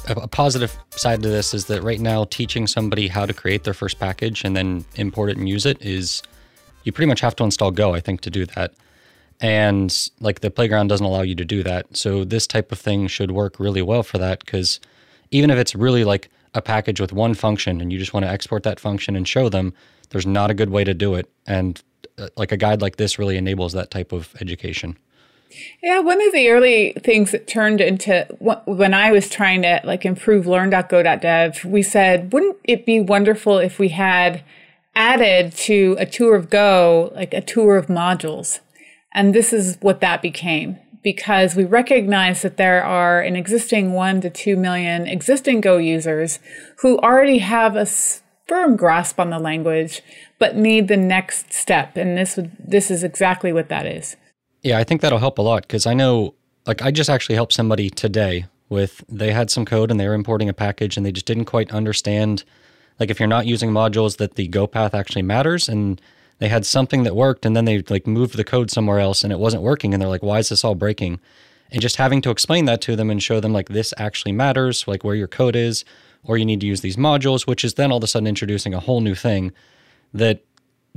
a, 0.07 0.29
positive 0.29 0.77
side 0.91 1.23
to 1.23 1.31
this 1.31 1.55
is 1.55 1.65
that 1.67 1.83
right 1.83 1.99
now 1.99 2.25
teaching 2.25 2.67
somebody 2.67 3.09
how 3.09 3.25
to 3.25 3.33
create 3.33 3.65
their 3.65 3.73
first 3.73 3.99
package 3.99 4.45
and 4.45 4.55
then 4.55 4.85
import 4.97 5.31
it 5.31 5.39
and 5.39 5.49
use 5.49 5.65
it 5.65 5.81
is 5.81 6.23
you 6.85 6.93
pretty 6.93 7.09
much 7.09 7.21
have 7.21 7.35
to 7.37 7.45
install 7.45 7.71
Go, 7.71 7.95
I 7.95 8.01
think, 8.01 8.21
to 8.23 8.31
do 8.31 8.45
that. 8.45 8.75
And 9.41 10.11
like 10.21 10.41
the 10.41 10.51
playground 10.51 10.89
doesn't 10.89 11.07
allow 11.07 11.23
you 11.23 11.35
to 11.37 11.45
do 11.45 11.63
that. 11.63 11.97
So 11.97 12.23
this 12.23 12.47
type 12.47 12.71
of 12.71 12.79
thing 12.79 13.07
should 13.07 13.31
work 13.31 13.59
really 13.59 13.81
well 13.81 14.03
for 14.03 14.19
that 14.19 14.41
because 14.41 14.79
even 15.31 15.49
if 15.49 15.57
it's 15.57 15.75
really 15.75 16.05
like 16.05 16.29
a 16.53 16.61
package 16.61 17.01
with 17.01 17.15
one 17.15 17.33
function 17.33 17.81
and 17.81 17.91
you 17.91 17.99
just 17.99 18.13
want 18.13 18.27
to 18.27 18.31
export 18.31 18.63
that 18.65 18.79
function 18.79 19.17
and 19.17 19.27
show 19.27 19.49
them, 19.49 19.73
there's 20.11 20.27
not 20.27 20.51
a 20.51 20.55
good 20.55 20.69
way 20.69 20.85
to 20.85 20.93
do 20.93 21.15
it. 21.15 21.31
And 21.47 21.83
uh, 22.19 22.29
like 22.37 22.53
a 22.53 22.59
guide 22.59 22.83
like 22.83 22.97
this 22.97 23.19
really 23.19 23.39
enables 23.39 23.73
that 23.73 23.91
type 23.91 24.13
of 24.13 24.35
education. 24.43 24.99
Yeah, 25.83 26.01
one 26.01 26.21
of 26.21 26.33
the 26.33 26.51
early 26.51 26.93
things 27.03 27.33
that 27.33 27.47
turned 27.47 27.81
into 27.81 28.27
when 28.39 28.95
I 28.95 29.13
was 29.13 29.31
trying 29.31 29.63
to 29.63 29.81
like 29.85 30.05
improve 30.05 30.47
learn.go.dev, 30.47 31.65
we 31.65 31.83
said, 31.83 32.33
wouldn't 32.33 32.59
it 32.65 32.85
be 32.85 33.01
wonderful 33.01 33.59
if 33.59 33.79
we 33.79 33.89
had 33.89 34.43
added 34.95 35.53
to 35.53 35.97
a 35.99 36.07
tour 36.07 36.35
of 36.35 36.51
Go, 36.51 37.13
like 37.15 37.33
a 37.33 37.41
tour 37.41 37.77
of 37.77 37.87
modules? 37.87 38.61
And 39.13 39.35
this 39.35 39.53
is 39.53 39.79
what 39.81 40.01
that 40.01 40.21
became 40.21 40.79
because 41.03 41.55
we 41.55 41.65
recognize 41.65 42.43
that 42.43 42.57
there 42.57 42.85
are 42.85 43.21
an 43.21 43.37
existing 43.37 43.93
one 43.93 44.21
to 44.21 44.29
two 44.29 44.57
million 44.57 45.07
existing 45.07 45.61
Go 45.61 45.79
users 45.79 46.39
who 46.79 46.99
already 46.99 47.39
have 47.39 47.77
a 47.77 47.87
firm 48.47 48.77
grasp 48.77 49.21
on 49.21 49.31
the 49.31 49.39
language, 49.39 50.03
but 50.39 50.57
need 50.57 50.89
the 50.89 50.97
next 50.97 51.53
step. 51.53 51.97
And 51.97 52.17
this 52.17 52.37
would, 52.37 52.51
this 52.59 52.91
is 52.91 53.05
exactly 53.05 53.53
what 53.53 53.69
that 53.69 53.87
is. 53.87 54.17
Yeah, 54.63 54.79
I 54.79 54.85
think 54.85 55.01
that'll 55.01 55.19
help 55.19 55.39
a 55.39 55.43
lot 55.43 55.63
because 55.63 55.87
I 55.87 55.95
know, 55.95 56.35
like, 56.67 56.83
I 56.83 56.91
just 56.91 57.11
actually 57.11 57.37
helped 57.37 57.53
somebody 57.53 57.91
today 57.91 58.47
with 58.69 59.05
they 59.09 59.33
had 59.33 59.51
some 59.51 59.65
code 59.65 59.91
and 59.91 59.99
they 59.99 60.09
were 60.09 60.15
importing 60.15 60.49
a 60.49 60.53
package 60.53 60.97
and 60.97 61.07
they 61.07 61.13
just 61.13 61.27
didn't 61.27 61.45
quite 61.47 61.71
understand, 61.71 62.45
like, 62.99 63.11
if 63.11 63.21
you're 63.21 63.29
not 63.29 63.47
using 63.47 63.71
modules, 63.71 64.17
that 64.19 64.35
the 64.35 64.49
Go 64.49 64.67
path 64.67 64.95
actually 64.95 65.23
matters. 65.23 65.69
And 65.69 66.01
they 66.39 66.49
had 66.49 66.67
something 66.67 67.05
that 67.05 67.17
worked 67.17 67.47
and 67.47 67.57
then 67.57 67.65
they 67.65 67.83
like 67.89 68.07
moved 68.07 68.37
the 68.37 68.45
code 68.45 68.71
somewhere 68.71 68.99
else 68.99 69.23
and 69.25 69.33
it 69.33 69.39
wasn't 69.39 69.63
working. 69.63 69.95
And 69.95 70.03
they're 70.03 70.09
like, 70.09 70.23
why 70.23 70.39
is 70.39 70.49
this 70.49 70.65
all 70.65 70.75
breaking? 70.75 71.21
And 71.71 71.83
just 71.83 71.97
having 71.97 72.23
to 72.23 72.31
explain 72.31 72.65
that 72.65 72.81
to 72.83 72.97
them 72.97 73.11
and 73.11 73.23
show 73.23 73.41
them, 73.41 73.53
like, 73.53 73.69
this 73.69 73.95
actually 73.97 74.33
matters, 74.33 74.89
like, 74.89 75.05
where 75.05 75.15
your 75.15 75.29
code 75.29 75.55
is, 75.55 75.85
or 76.25 76.37
you 76.37 76.45
need 76.45 76.61
to 76.61 76.67
use 76.67 76.81
these 76.81 76.97
modules, 76.97 77.47
which 77.47 77.65
is 77.65 77.75
then 77.75 77.93
all 77.93 77.99
of 77.99 78.05
a 78.05 78.07
sudden 78.07 78.27
introducing 78.27 78.75
a 78.75 78.81
whole 78.81 79.01
new 79.01 79.15
thing 79.15 79.53
that 80.13 80.43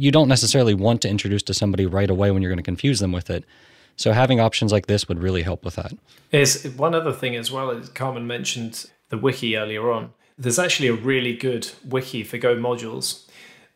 you 0.01 0.11
don't 0.11 0.27
necessarily 0.27 0.73
want 0.73 0.99
to 1.03 1.07
introduce 1.07 1.43
to 1.43 1.53
somebody 1.53 1.85
right 1.85 2.09
away 2.09 2.31
when 2.31 2.41
you're 2.41 2.49
going 2.49 2.57
to 2.57 2.63
confuse 2.63 2.99
them 2.99 3.11
with 3.11 3.29
it. 3.29 3.45
So 3.97 4.13
having 4.13 4.39
options 4.39 4.71
like 4.71 4.87
this 4.87 5.07
would 5.07 5.21
really 5.21 5.43
help 5.43 5.63
with 5.63 5.75
that. 5.75 5.93
Is 6.31 6.73
one 6.75 6.95
other 6.95 7.13
thing 7.13 7.35
as 7.35 7.51
well 7.51 7.69
as 7.69 7.87
Carmen 7.89 8.25
mentioned 8.25 8.89
the 9.09 9.17
wiki 9.19 9.55
earlier 9.55 9.91
on. 9.91 10.13
There's 10.39 10.57
actually 10.57 10.87
a 10.87 10.93
really 10.93 11.35
good 11.35 11.69
wiki 11.85 12.23
for 12.23 12.39
Go 12.39 12.55
modules, 12.55 13.27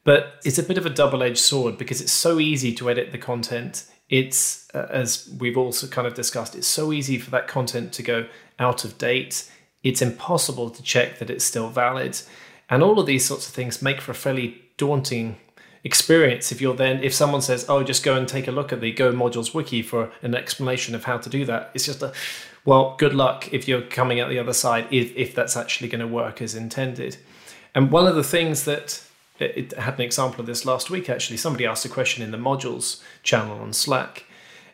but 0.03 0.39
it's 0.43 0.57
a 0.57 0.63
bit 0.63 0.79
of 0.79 0.85
a 0.87 0.89
double-edged 0.89 1.37
sword 1.37 1.77
because 1.77 2.01
it's 2.01 2.11
so 2.11 2.39
easy 2.39 2.73
to 2.73 2.89
edit 2.89 3.11
the 3.11 3.19
content. 3.19 3.85
It's 4.09 4.67
uh, 4.73 4.87
as 4.89 5.31
we've 5.39 5.57
also 5.57 5.85
kind 5.85 6.07
of 6.07 6.15
discussed, 6.15 6.55
it's 6.55 6.65
so 6.65 6.91
easy 6.91 7.19
for 7.19 7.29
that 7.31 7.47
content 7.47 7.93
to 7.93 8.01
go 8.01 8.25
out 8.57 8.83
of 8.83 8.97
date. 8.97 9.47
It's 9.83 10.01
impossible 10.01 10.71
to 10.71 10.81
check 10.81 11.19
that 11.19 11.29
it's 11.29 11.45
still 11.45 11.69
valid. 11.69 12.19
And 12.67 12.81
all 12.81 12.99
of 12.99 13.05
these 13.05 13.25
sorts 13.25 13.47
of 13.47 13.53
things 13.53 13.83
make 13.83 14.01
for 14.01 14.11
a 14.11 14.15
fairly 14.15 14.63
daunting 14.77 15.37
experience 15.85 16.51
if 16.51 16.59
you're 16.59 16.73
then 16.73 17.01
if 17.03 17.13
someone 17.13 17.41
says 17.41 17.63
oh 17.69 17.83
just 17.83 18.03
go 18.03 18.15
and 18.15 18.27
take 18.27 18.47
a 18.47 18.51
look 18.51 18.73
at 18.73 18.81
the 18.81 18.91
go 18.91 19.13
modules 19.13 19.53
wiki 19.53 19.83
for 19.83 20.11
an 20.23 20.33
explanation 20.33 20.95
of 20.95 21.03
how 21.03 21.15
to 21.15 21.29
do 21.29 21.45
that 21.45 21.69
it's 21.75 21.85
just 21.85 22.01
a 22.01 22.11
well 22.65 22.95
good 22.97 23.13
luck 23.13 23.53
if 23.53 23.67
you're 23.67 23.83
coming 23.83 24.19
out 24.19 24.27
the 24.29 24.39
other 24.39 24.51
side 24.53 24.87
if, 24.91 25.15
if 25.15 25.33
that's 25.33 25.55
actually 25.55 25.87
going 25.87 26.01
to 26.01 26.07
work 26.07 26.41
as 26.41 26.55
intended. 26.55 27.17
And 27.73 27.91
one 27.91 28.07
of 28.07 28.15
the 28.15 28.23
things 28.23 28.65
that 28.65 29.03
it, 29.39 29.73
had 29.73 29.95
an 29.95 30.01
example 30.01 30.39
of 30.39 30.47
this 30.47 30.65
last 30.65 30.89
week 30.89 31.09
actually 31.09 31.37
somebody 31.37 31.65
asked 31.65 31.85
a 31.85 31.89
question 31.89 32.23
in 32.23 32.31
the 32.31 32.37
modules 32.37 33.01
channel 33.21 33.59
on 33.59 33.73
slack 33.73 34.25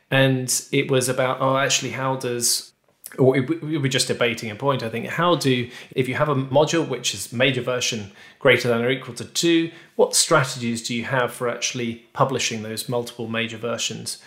and 0.09 0.65
it 0.71 0.89
was 0.89 1.09
about 1.09 1.41
oh 1.41 1.57
actually 1.57 1.91
how 1.91 2.15
does 2.15 2.70
or 3.17 3.31
we 3.41 3.77
were 3.77 3.87
just 3.87 4.07
debating 4.07 4.49
a 4.51 4.55
point, 4.55 4.83
I 4.83 4.89
think. 4.89 5.07
How 5.07 5.35
do, 5.35 5.69
if 5.91 6.07
you 6.07 6.15
have 6.15 6.29
a 6.29 6.35
module 6.35 6.87
which 6.87 7.13
is 7.13 7.33
major 7.33 7.61
version 7.61 8.11
greater 8.39 8.67
than 8.67 8.81
or 8.81 8.89
equal 8.89 9.13
to 9.15 9.25
two, 9.25 9.71
what 9.95 10.15
strategies 10.15 10.87
do 10.87 10.95
you 10.95 11.03
have 11.03 11.33
for 11.33 11.49
actually 11.49 12.05
publishing 12.13 12.63
those 12.63 12.87
multiple 12.87 13.27
major 13.27 13.57
versions? 13.57 14.17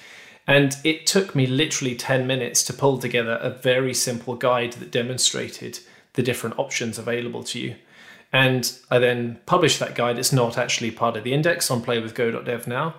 And 0.46 0.76
it 0.84 1.06
took 1.06 1.34
me 1.34 1.46
literally 1.46 1.94
10 1.94 2.26
minutes 2.26 2.62
to 2.64 2.72
pull 2.72 2.98
together 2.98 3.38
a 3.40 3.50
very 3.50 3.94
simple 3.94 4.34
guide 4.34 4.74
that 4.74 4.90
demonstrated 4.90 5.78
the 6.12 6.22
different 6.22 6.58
options 6.58 6.98
available 6.98 7.42
to 7.44 7.58
you. 7.58 7.76
And 8.32 8.76
I 8.90 8.98
then 8.98 9.38
published 9.46 9.78
that 9.80 9.94
guide. 9.94 10.18
It's 10.18 10.32
not 10.32 10.58
actually 10.58 10.90
part 10.90 11.16
of 11.16 11.24
the 11.24 11.32
index 11.32 11.70
on 11.70 11.82
playwithgo.dev 11.82 12.66
now, 12.66 12.96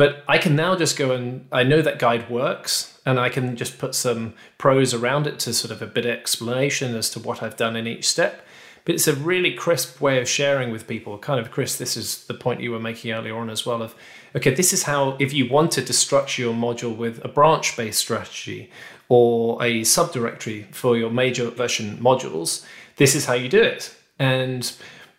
but 0.00 0.24
I 0.26 0.38
can 0.38 0.56
now 0.56 0.76
just 0.76 0.96
go 0.96 1.10
and 1.10 1.46
I 1.52 1.62
know 1.62 1.82
that 1.82 1.98
guide 1.98 2.30
works 2.30 2.98
and 3.04 3.20
I 3.20 3.28
can 3.28 3.54
just 3.54 3.76
put 3.76 3.94
some 3.94 4.32
prose 4.56 4.94
around 4.94 5.26
it 5.26 5.38
to 5.40 5.52
sort 5.52 5.70
of 5.70 5.82
a 5.82 5.86
bit 5.86 6.06
of 6.06 6.12
explanation 6.12 6.96
as 6.96 7.10
to 7.10 7.20
what 7.20 7.42
I've 7.42 7.58
done 7.58 7.76
in 7.76 7.86
each 7.86 8.08
step. 8.08 8.40
But 8.86 8.94
it's 8.94 9.06
a 9.06 9.14
really 9.14 9.52
crisp 9.52 10.00
way 10.00 10.18
of 10.18 10.26
sharing 10.26 10.70
with 10.70 10.88
people. 10.88 11.18
Kind 11.18 11.38
of, 11.38 11.50
Kris, 11.50 11.76
this 11.76 11.98
is 11.98 12.24
the 12.28 12.32
point 12.32 12.62
you 12.62 12.70
were 12.70 12.80
making 12.80 13.12
earlier 13.12 13.36
on 13.36 13.50
as 13.50 13.66
well 13.66 13.82
of, 13.82 13.94
okay, 14.34 14.54
this 14.54 14.72
is 14.72 14.84
how, 14.84 15.18
if 15.18 15.34
you 15.34 15.50
wanted 15.50 15.86
to 15.86 15.92
structure 15.92 16.40
your 16.40 16.54
module 16.54 16.96
with 16.96 17.22
a 17.22 17.28
branch 17.28 17.76
based 17.76 17.98
strategy 17.98 18.70
or 19.10 19.62
a 19.62 19.82
subdirectory 19.82 20.74
for 20.74 20.96
your 20.96 21.10
major 21.10 21.50
version 21.50 21.98
modules, 21.98 22.64
this 22.96 23.14
is 23.14 23.26
how 23.26 23.34
you 23.34 23.50
do 23.50 23.62
it. 23.62 23.94
And 24.18 24.72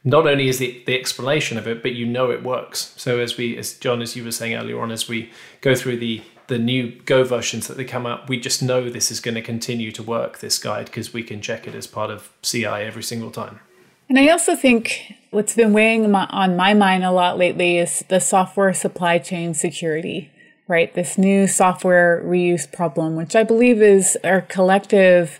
not 0.03 0.25
only 0.25 0.47
is 0.47 0.57
the, 0.57 0.81
the 0.85 0.97
explanation 0.97 1.57
of 1.57 1.67
it, 1.67 1.83
but 1.83 1.93
you 1.93 2.05
know 2.05 2.31
it 2.31 2.43
works. 2.43 2.93
So 2.97 3.19
as 3.19 3.37
we, 3.37 3.55
as 3.57 3.73
Jon, 3.73 4.01
as 4.01 4.15
you 4.15 4.23
were 4.23 4.31
saying 4.31 4.55
earlier 4.55 4.81
on, 4.81 4.91
as 4.91 5.07
we 5.07 5.31
go 5.61 5.75
through 5.75 5.97
the 5.97 6.21
the 6.47 6.59
new 6.59 6.91
Go 7.05 7.23
versions 7.23 7.69
that 7.69 7.77
they 7.77 7.85
come 7.85 8.05
out, 8.05 8.27
we 8.27 8.37
just 8.37 8.61
know 8.61 8.89
this 8.89 9.09
is 9.09 9.21
going 9.21 9.35
to 9.35 9.41
continue 9.41 9.89
to 9.93 10.03
work. 10.03 10.39
This 10.39 10.59
guide 10.59 10.87
because 10.87 11.13
we 11.13 11.23
can 11.23 11.41
check 11.41 11.65
it 11.65 11.73
as 11.73 11.87
part 11.87 12.11
of 12.11 12.29
CI 12.41 12.65
every 12.65 13.03
single 13.03 13.31
time. 13.31 13.61
And 14.09 14.19
I 14.19 14.27
also 14.27 14.57
think 14.57 15.15
what's 15.29 15.55
been 15.55 15.71
weighing 15.71 16.13
on 16.13 16.57
my 16.57 16.73
mind 16.73 17.05
a 17.05 17.11
lot 17.11 17.37
lately 17.37 17.77
is 17.77 18.03
the 18.09 18.19
software 18.19 18.73
supply 18.73 19.17
chain 19.17 19.53
security, 19.53 20.29
right? 20.67 20.93
This 20.93 21.17
new 21.17 21.47
software 21.47 22.21
reuse 22.25 22.69
problem, 22.69 23.15
which 23.15 23.33
I 23.33 23.43
believe 23.43 23.81
is 23.81 24.17
our 24.25 24.41
collective 24.41 25.39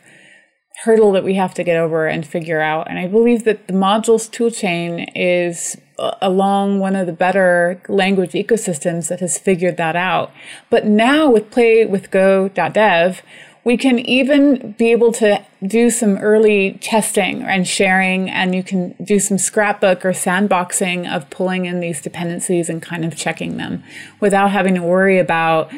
hurdle 0.83 1.11
that 1.11 1.23
we 1.23 1.35
have 1.35 1.53
to 1.53 1.63
get 1.63 1.77
over 1.77 2.07
and 2.07 2.25
figure 2.25 2.59
out. 2.59 2.89
And 2.89 2.97
I 2.97 3.07
believe 3.07 3.43
that 3.43 3.67
the 3.67 3.73
modules 3.73 4.29
toolchain 4.29 5.11
is 5.15 5.77
along 6.21 6.79
one 6.79 6.95
of 6.95 7.05
the 7.05 7.13
better 7.13 7.79
language 7.87 8.31
ecosystems 8.31 9.07
that 9.09 9.19
has 9.19 9.37
figured 9.37 9.77
that 9.77 9.95
out. 9.95 10.31
But 10.69 10.85
now 10.85 11.29
with 11.29 11.51
playwithgo.dev, 11.51 13.21
we 13.63 13.77
can 13.77 13.99
even 13.99 14.71
be 14.71 14.91
able 14.91 15.11
to 15.11 15.45
do 15.63 15.91
some 15.91 16.17
early 16.17 16.79
testing 16.81 17.43
and 17.43 17.67
sharing, 17.67 18.27
and 18.27 18.55
you 18.55 18.63
can 18.63 18.95
do 19.03 19.19
some 19.19 19.37
scrapbook 19.37 20.03
or 20.03 20.13
sandboxing 20.13 21.07
of 21.07 21.29
pulling 21.29 21.65
in 21.65 21.79
these 21.79 22.01
dependencies 22.01 22.69
and 22.69 22.81
kind 22.81 23.05
of 23.05 23.15
checking 23.15 23.57
them 23.57 23.83
without 24.19 24.49
having 24.49 24.73
to 24.73 24.81
worry 24.81 25.19
about 25.19 25.71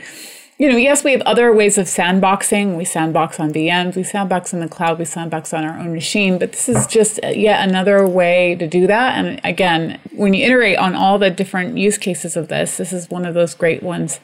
you 0.57 0.69
know, 0.69 0.77
yes, 0.77 1.03
we 1.03 1.11
have 1.11 1.21
other 1.21 1.51
ways 1.51 1.77
of 1.77 1.87
sandboxing. 1.87 2.77
We 2.77 2.85
sandbox 2.85 3.39
on 3.39 3.51
VMs, 3.51 3.95
we 3.95 4.03
sandbox 4.03 4.53
in 4.53 4.59
the 4.59 4.67
cloud, 4.67 4.99
we 4.99 5.05
sandbox 5.05 5.53
on 5.53 5.63
our 5.63 5.77
own 5.79 5.93
machine. 5.93 6.37
But 6.37 6.51
this 6.51 6.69
is 6.69 6.85
just 6.87 7.19
uh, 7.23 7.29
yet 7.29 7.67
another 7.67 8.07
way 8.07 8.55
to 8.55 8.67
do 8.67 8.85
that. 8.87 9.17
And 9.17 9.41
again, 9.43 9.99
when 10.11 10.33
you 10.33 10.45
iterate 10.45 10.77
on 10.77 10.95
all 10.95 11.17
the 11.17 11.31
different 11.31 11.77
use 11.77 11.97
cases 11.97 12.37
of 12.37 12.47
this, 12.49 12.77
this 12.77 12.93
is 12.93 13.09
one 13.09 13.25
of 13.25 13.33
those 13.33 13.55
great 13.55 13.81
ones. 13.81 14.19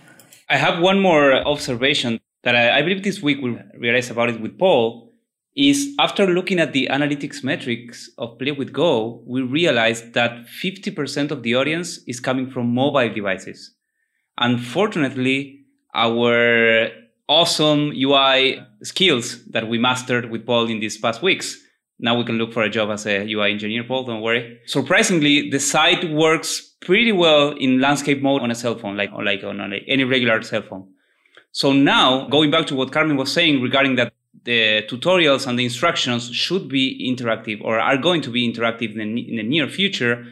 I 0.49 0.57
have 0.57 0.80
one 0.80 0.99
more 0.99 1.34
uh, 1.34 1.43
observation 1.43 2.19
that 2.43 2.55
I, 2.55 2.80
I 2.80 2.82
believe 2.84 3.03
this 3.03 3.21
week 3.21 3.39
we 3.41 3.59
realized 3.77 4.11
about 4.11 4.30
it 4.30 4.39
with 4.39 4.57
Paul 4.57 5.09
is 5.55 5.95
after 5.99 6.27
looking 6.27 6.59
at 6.59 6.73
the 6.73 6.88
analytics 6.91 7.43
metrics 7.43 8.09
of 8.17 8.38
Play 8.38 8.51
with 8.51 8.71
Go, 8.71 9.21
we 9.25 9.41
realized 9.41 10.13
that 10.13 10.45
50% 10.63 11.32
of 11.32 11.43
the 11.43 11.55
audience 11.55 11.99
is 12.07 12.19
coming 12.19 12.49
from 12.49 12.73
mobile 12.73 13.13
devices. 13.13 13.73
Unfortunately, 14.38 15.59
our 15.93 16.89
awesome 17.27 17.91
UI 17.95 18.59
skills 18.83 19.45
that 19.45 19.67
we 19.67 19.77
mastered 19.77 20.29
with 20.29 20.45
Paul 20.45 20.67
in 20.67 20.79
these 20.79 20.97
past 20.97 21.21
weeks. 21.21 21.57
Now 21.99 22.17
we 22.17 22.23
can 22.23 22.37
look 22.37 22.53
for 22.53 22.63
a 22.63 22.69
job 22.69 22.89
as 22.91 23.05
a 23.05 23.29
UI 23.31 23.51
engineer, 23.51 23.83
Paul, 23.83 24.05
don't 24.05 24.21
worry. 24.21 24.59
Surprisingly, 24.65 25.49
the 25.49 25.59
site 25.59 26.09
works 26.11 26.75
pretty 26.81 27.11
well 27.11 27.51
in 27.51 27.81
landscape 27.81 28.21
mode 28.21 28.41
on 28.41 28.51
a 28.51 28.55
cell 28.55 28.77
phone, 28.77 28.95
like, 28.95 29.11
like 29.11 29.43
on 29.43 29.59
a, 29.59 29.77
any 29.87 30.05
regular 30.05 30.41
cell 30.41 30.61
phone. 30.61 30.87
So 31.51 31.73
now, 31.73 32.27
going 32.29 32.51
back 32.51 32.67
to 32.67 32.75
what 32.75 32.91
Carmen 32.91 33.17
was 33.17 33.31
saying 33.31 33.61
regarding 33.61 33.95
that 33.95 34.13
the 34.45 34.83
tutorials 34.89 35.45
and 35.45 35.59
the 35.59 35.65
instructions 35.65 36.29
should 36.31 36.69
be 36.69 37.13
interactive 37.13 37.61
or 37.61 37.79
are 37.79 37.97
going 37.97 38.21
to 38.21 38.31
be 38.31 38.51
interactive 38.51 38.91
in 38.97 39.15
the, 39.15 39.29
in 39.29 39.35
the 39.35 39.43
near 39.43 39.67
future, 39.67 40.25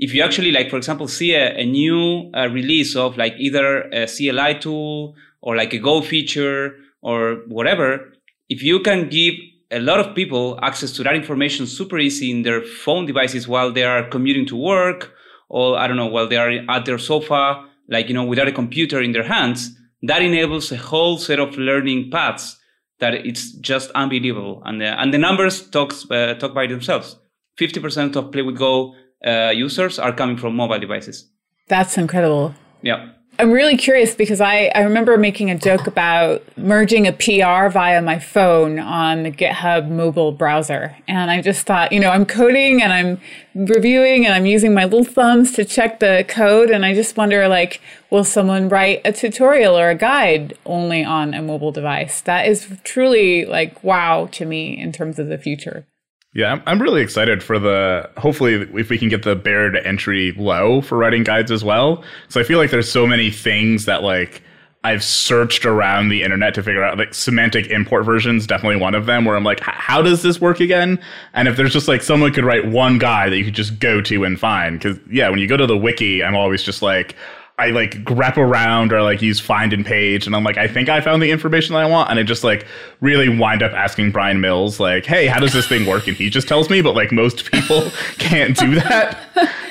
if 0.00 0.14
you 0.14 0.22
actually 0.22 0.50
like, 0.50 0.70
for 0.70 0.78
example, 0.78 1.06
see 1.06 1.34
a, 1.34 1.54
a 1.58 1.66
new 1.66 2.30
uh, 2.34 2.48
release 2.48 2.96
of 2.96 3.18
like 3.18 3.34
either 3.38 3.82
a 3.92 4.06
CLI 4.06 4.58
tool 4.58 5.14
or 5.42 5.54
like 5.54 5.74
a 5.74 5.78
Go 5.78 6.00
feature 6.00 6.74
or 7.02 7.42
whatever, 7.46 8.12
if 8.48 8.62
you 8.62 8.80
can 8.80 9.10
give 9.10 9.34
a 9.70 9.78
lot 9.78 10.00
of 10.00 10.14
people 10.14 10.58
access 10.62 10.90
to 10.92 11.02
that 11.02 11.14
information 11.14 11.66
super 11.66 11.98
easy 11.98 12.30
in 12.30 12.42
their 12.42 12.62
phone 12.62 13.04
devices 13.04 13.46
while 13.46 13.70
they 13.70 13.84
are 13.84 14.08
commuting 14.08 14.46
to 14.46 14.56
work 14.56 15.12
or 15.50 15.76
I 15.76 15.86
don't 15.86 15.98
know, 15.98 16.06
while 16.06 16.28
they 16.28 16.38
are 16.38 16.50
at 16.50 16.86
their 16.86 16.98
sofa, 16.98 17.66
like, 17.88 18.08
you 18.08 18.14
know, 18.14 18.24
without 18.24 18.48
a 18.48 18.52
computer 18.52 19.02
in 19.02 19.12
their 19.12 19.24
hands, 19.24 19.76
that 20.02 20.22
enables 20.22 20.72
a 20.72 20.76
whole 20.76 21.18
set 21.18 21.38
of 21.38 21.58
learning 21.58 22.10
paths 22.10 22.56
that 23.00 23.14
it's 23.14 23.52
just 23.52 23.90
unbelievable. 23.90 24.62
And 24.64 24.80
the, 24.80 24.98
and 24.98 25.12
the 25.12 25.18
numbers 25.18 25.68
talks, 25.68 26.10
uh, 26.10 26.34
talk 26.34 26.54
by 26.54 26.66
themselves. 26.66 27.16
50% 27.58 28.16
of 28.16 28.32
Play 28.32 28.42
with 28.42 28.56
Go 28.56 28.94
uh, 29.26 29.52
users 29.54 29.98
are 29.98 30.12
coming 30.12 30.36
from 30.36 30.56
mobile 30.56 30.78
devices. 30.78 31.28
That's 31.68 31.96
incredible. 31.96 32.54
Yeah. 32.82 33.10
I'm 33.40 33.52
really 33.52 33.78
curious 33.78 34.14
because 34.14 34.42
I, 34.42 34.70
I 34.74 34.80
remember 34.80 35.16
making 35.16 35.50
a 35.50 35.56
joke 35.56 35.86
about 35.86 36.42
merging 36.58 37.06
a 37.06 37.12
PR 37.12 37.70
via 37.70 38.02
my 38.02 38.18
phone 38.18 38.78
on 38.78 39.22
the 39.22 39.30
GitHub 39.30 39.88
mobile 39.88 40.30
browser. 40.30 40.94
And 41.08 41.30
I 41.30 41.40
just 41.40 41.66
thought, 41.66 41.90
you 41.90 42.00
know, 42.00 42.10
I'm 42.10 42.26
coding 42.26 42.82
and 42.82 42.92
I'm 42.92 43.18
reviewing 43.54 44.26
and 44.26 44.34
I'm 44.34 44.44
using 44.44 44.74
my 44.74 44.84
little 44.84 45.04
thumbs 45.04 45.52
to 45.52 45.64
check 45.64 46.00
the 46.00 46.22
code. 46.28 46.68
And 46.68 46.84
I 46.84 46.92
just 46.92 47.16
wonder, 47.16 47.48
like, 47.48 47.80
will 48.10 48.24
someone 48.24 48.68
write 48.68 49.00
a 49.06 49.12
tutorial 49.12 49.78
or 49.78 49.88
a 49.88 49.94
guide 49.94 50.52
only 50.66 51.02
on 51.02 51.32
a 51.32 51.40
mobile 51.40 51.72
device? 51.72 52.20
That 52.20 52.46
is 52.46 52.68
truly 52.84 53.46
like 53.46 53.82
wow 53.82 54.28
to 54.32 54.44
me 54.44 54.78
in 54.78 54.92
terms 54.92 55.18
of 55.18 55.28
the 55.28 55.38
future. 55.38 55.86
Yeah, 56.32 56.52
I'm, 56.52 56.62
I'm 56.66 56.80
really 56.80 57.02
excited 57.02 57.42
for 57.42 57.58
the. 57.58 58.08
Hopefully, 58.16 58.54
if 58.54 58.88
we 58.88 58.98
can 58.98 59.08
get 59.08 59.24
the 59.24 59.34
barrier 59.34 59.72
to 59.72 59.84
entry 59.86 60.32
low 60.32 60.80
for 60.80 60.96
writing 60.96 61.24
guides 61.24 61.50
as 61.50 61.64
well. 61.64 62.04
So 62.28 62.40
I 62.40 62.44
feel 62.44 62.58
like 62.58 62.70
there's 62.70 62.90
so 62.90 63.04
many 63.06 63.32
things 63.32 63.84
that 63.86 64.04
like 64.04 64.42
I've 64.84 65.02
searched 65.02 65.66
around 65.66 66.08
the 66.08 66.22
internet 66.22 66.54
to 66.54 66.62
figure 66.62 66.84
out. 66.84 66.96
Like 66.96 67.14
semantic 67.14 67.66
import 67.66 68.04
versions, 68.04 68.46
definitely 68.46 68.76
one 68.80 68.94
of 68.94 69.06
them. 69.06 69.24
Where 69.24 69.36
I'm 69.36 69.42
like, 69.42 69.58
how 69.58 70.02
does 70.02 70.22
this 70.22 70.40
work 70.40 70.60
again? 70.60 71.00
And 71.34 71.48
if 71.48 71.56
there's 71.56 71.72
just 71.72 71.88
like 71.88 72.00
someone 72.00 72.32
could 72.32 72.44
write 72.44 72.68
one 72.68 72.98
guide 72.98 73.32
that 73.32 73.38
you 73.38 73.44
could 73.44 73.54
just 73.54 73.80
go 73.80 74.00
to 74.02 74.22
and 74.22 74.38
find, 74.38 74.78
because 74.78 74.98
yeah, 75.10 75.28
when 75.30 75.40
you 75.40 75.48
go 75.48 75.56
to 75.56 75.66
the 75.66 75.76
wiki, 75.76 76.22
I'm 76.22 76.36
always 76.36 76.62
just 76.62 76.80
like, 76.80 77.16
I 77.60 77.70
like 77.70 78.02
grep 78.04 78.36
around 78.36 78.92
or 78.92 79.02
like 79.02 79.20
use 79.22 79.38
find 79.38 79.72
and 79.72 79.84
page 79.84 80.26
and 80.26 80.34
I'm 80.34 80.42
like, 80.44 80.56
I 80.56 80.66
think 80.66 80.88
I 80.88 81.00
found 81.00 81.22
the 81.22 81.30
information 81.30 81.74
that 81.74 81.80
I 81.80 81.86
want. 81.86 82.10
And 82.10 82.18
I 82.18 82.22
just 82.22 82.42
like 82.42 82.66
really 83.00 83.28
wind 83.28 83.62
up 83.62 83.72
asking 83.72 84.12
Bryan 84.12 84.40
Mills, 84.40 84.80
like, 84.80 85.04
hey, 85.04 85.26
how 85.26 85.38
does 85.38 85.52
this 85.52 85.68
thing 85.68 85.86
work? 85.86 86.08
And 86.08 86.16
he 86.16 86.30
just 86.30 86.48
tells 86.48 86.70
me, 86.70 86.80
but 86.82 86.94
like 86.94 87.12
most 87.12 87.50
people 87.50 87.90
can't 88.18 88.56
do 88.56 88.76
that. 88.76 89.18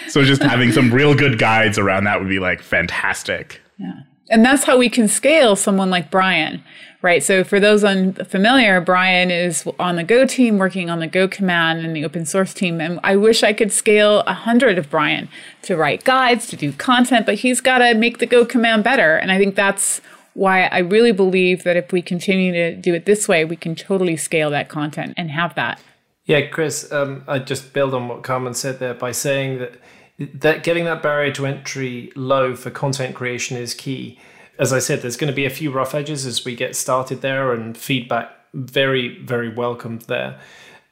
so 0.08 0.24
just 0.24 0.42
having 0.42 0.72
some 0.72 0.94
real 0.94 1.16
good 1.16 1.40
guides 1.40 1.78
around 1.78 2.04
that 2.06 2.20
would 2.20 2.30
be 2.30 2.40
like 2.40 2.62
fantastic. 2.62 3.62
Yeah. 3.78 4.02
And 4.30 4.45
that's 4.45 4.63
how 4.63 4.77
we 4.77 4.89
can 4.89 5.07
scale 5.07 5.55
someone 5.55 5.89
like 5.89 6.11
Bryan, 6.11 6.63
right? 7.01 7.23
So 7.23 7.43
for 7.43 7.59
those 7.59 7.84
unfamiliar, 7.84 8.80
Bryan 8.80 9.32
is 9.32 9.67
on 9.80 9.95
the 9.95 10.03
Go 10.03 10.25
team 10.25 10.57
working 10.57 10.89
on 10.89 10.99
the 10.99 11.07
Go 11.07 11.27
command 11.27 11.86
and 11.86 11.95
the 11.95 12.05
open 12.05 12.25
source 12.25 12.53
team. 12.53 12.80
And 12.80 12.99
I 13.03 13.15
wish 13.15 13.41
I 13.41 13.53
could 13.53 13.71
scale 13.71 14.19
a 14.21 14.34
hundred 14.34 14.77
of 14.77 14.89
Bryan 14.89 15.30
to 15.63 15.75
write 15.75 16.03
guides, 16.03 16.45
to 16.47 16.55
do 16.55 16.71
content, 16.73 17.25
but 17.25 17.36
he's 17.36 17.61
got 17.61 17.80
to 17.80 17.95
make 17.95 18.19
the 18.19 18.25
Go 18.27 18.45
command 18.45 18.84
better. 18.84 19.15
And 19.15 19.32
I 19.32 19.38
think 19.38 19.55
that's 19.55 20.01
why 20.34 20.65
I 20.65 20.80
really 20.80 21.11
believe 21.11 21.63
that 21.63 21.75
if 21.75 21.91
we 21.91 22.01
continue 22.01 22.53
to 22.53 22.75
do 22.75 22.93
it 22.93 23.05
this 23.05 23.27
way, 23.27 23.43
we 23.43 23.55
can 23.55 23.75
totally 23.75 24.15
scale 24.15 24.49
that 24.51 24.69
content 24.69 25.15
and 25.17 25.32
have 25.32 25.55
that. 25.55 25.82
Yeah, 26.25 26.45
Kris, 26.45 26.91
um, 26.91 27.23
I 27.27 27.39
just 27.39 27.73
build 27.73 27.95
on 27.95 28.07
what 28.07 28.21
Carmen 28.21 28.53
said 28.53 28.77
there 28.77 28.93
by 28.93 29.11
saying 29.11 29.57
that 29.57 29.73
that 30.20 30.63
getting 30.63 30.86
that 30.86 31.01
barrier 31.01 31.32
to 31.34 31.45
entry 31.45 32.11
low 32.15 32.55
for 32.55 32.70
content 32.70 33.15
creation 33.15 33.57
is 33.57 33.74
key 33.74 34.20
as 34.59 34.74
I 34.74 34.80
said, 34.80 35.01
there's 35.01 35.15
going 35.15 35.32
to 35.32 35.36
be 35.36 35.45
a 35.45 35.49
few 35.49 35.72
rough 35.72 35.95
edges 35.95 36.26
as 36.26 36.43
we 36.43 36.53
get 36.53 36.76
started 36.76 37.22
there, 37.22 37.53
and 37.53 37.76
feedback 37.78 38.30
very, 38.53 39.24
very 39.24 39.47
welcomed 39.47 40.01
there. 40.03 40.38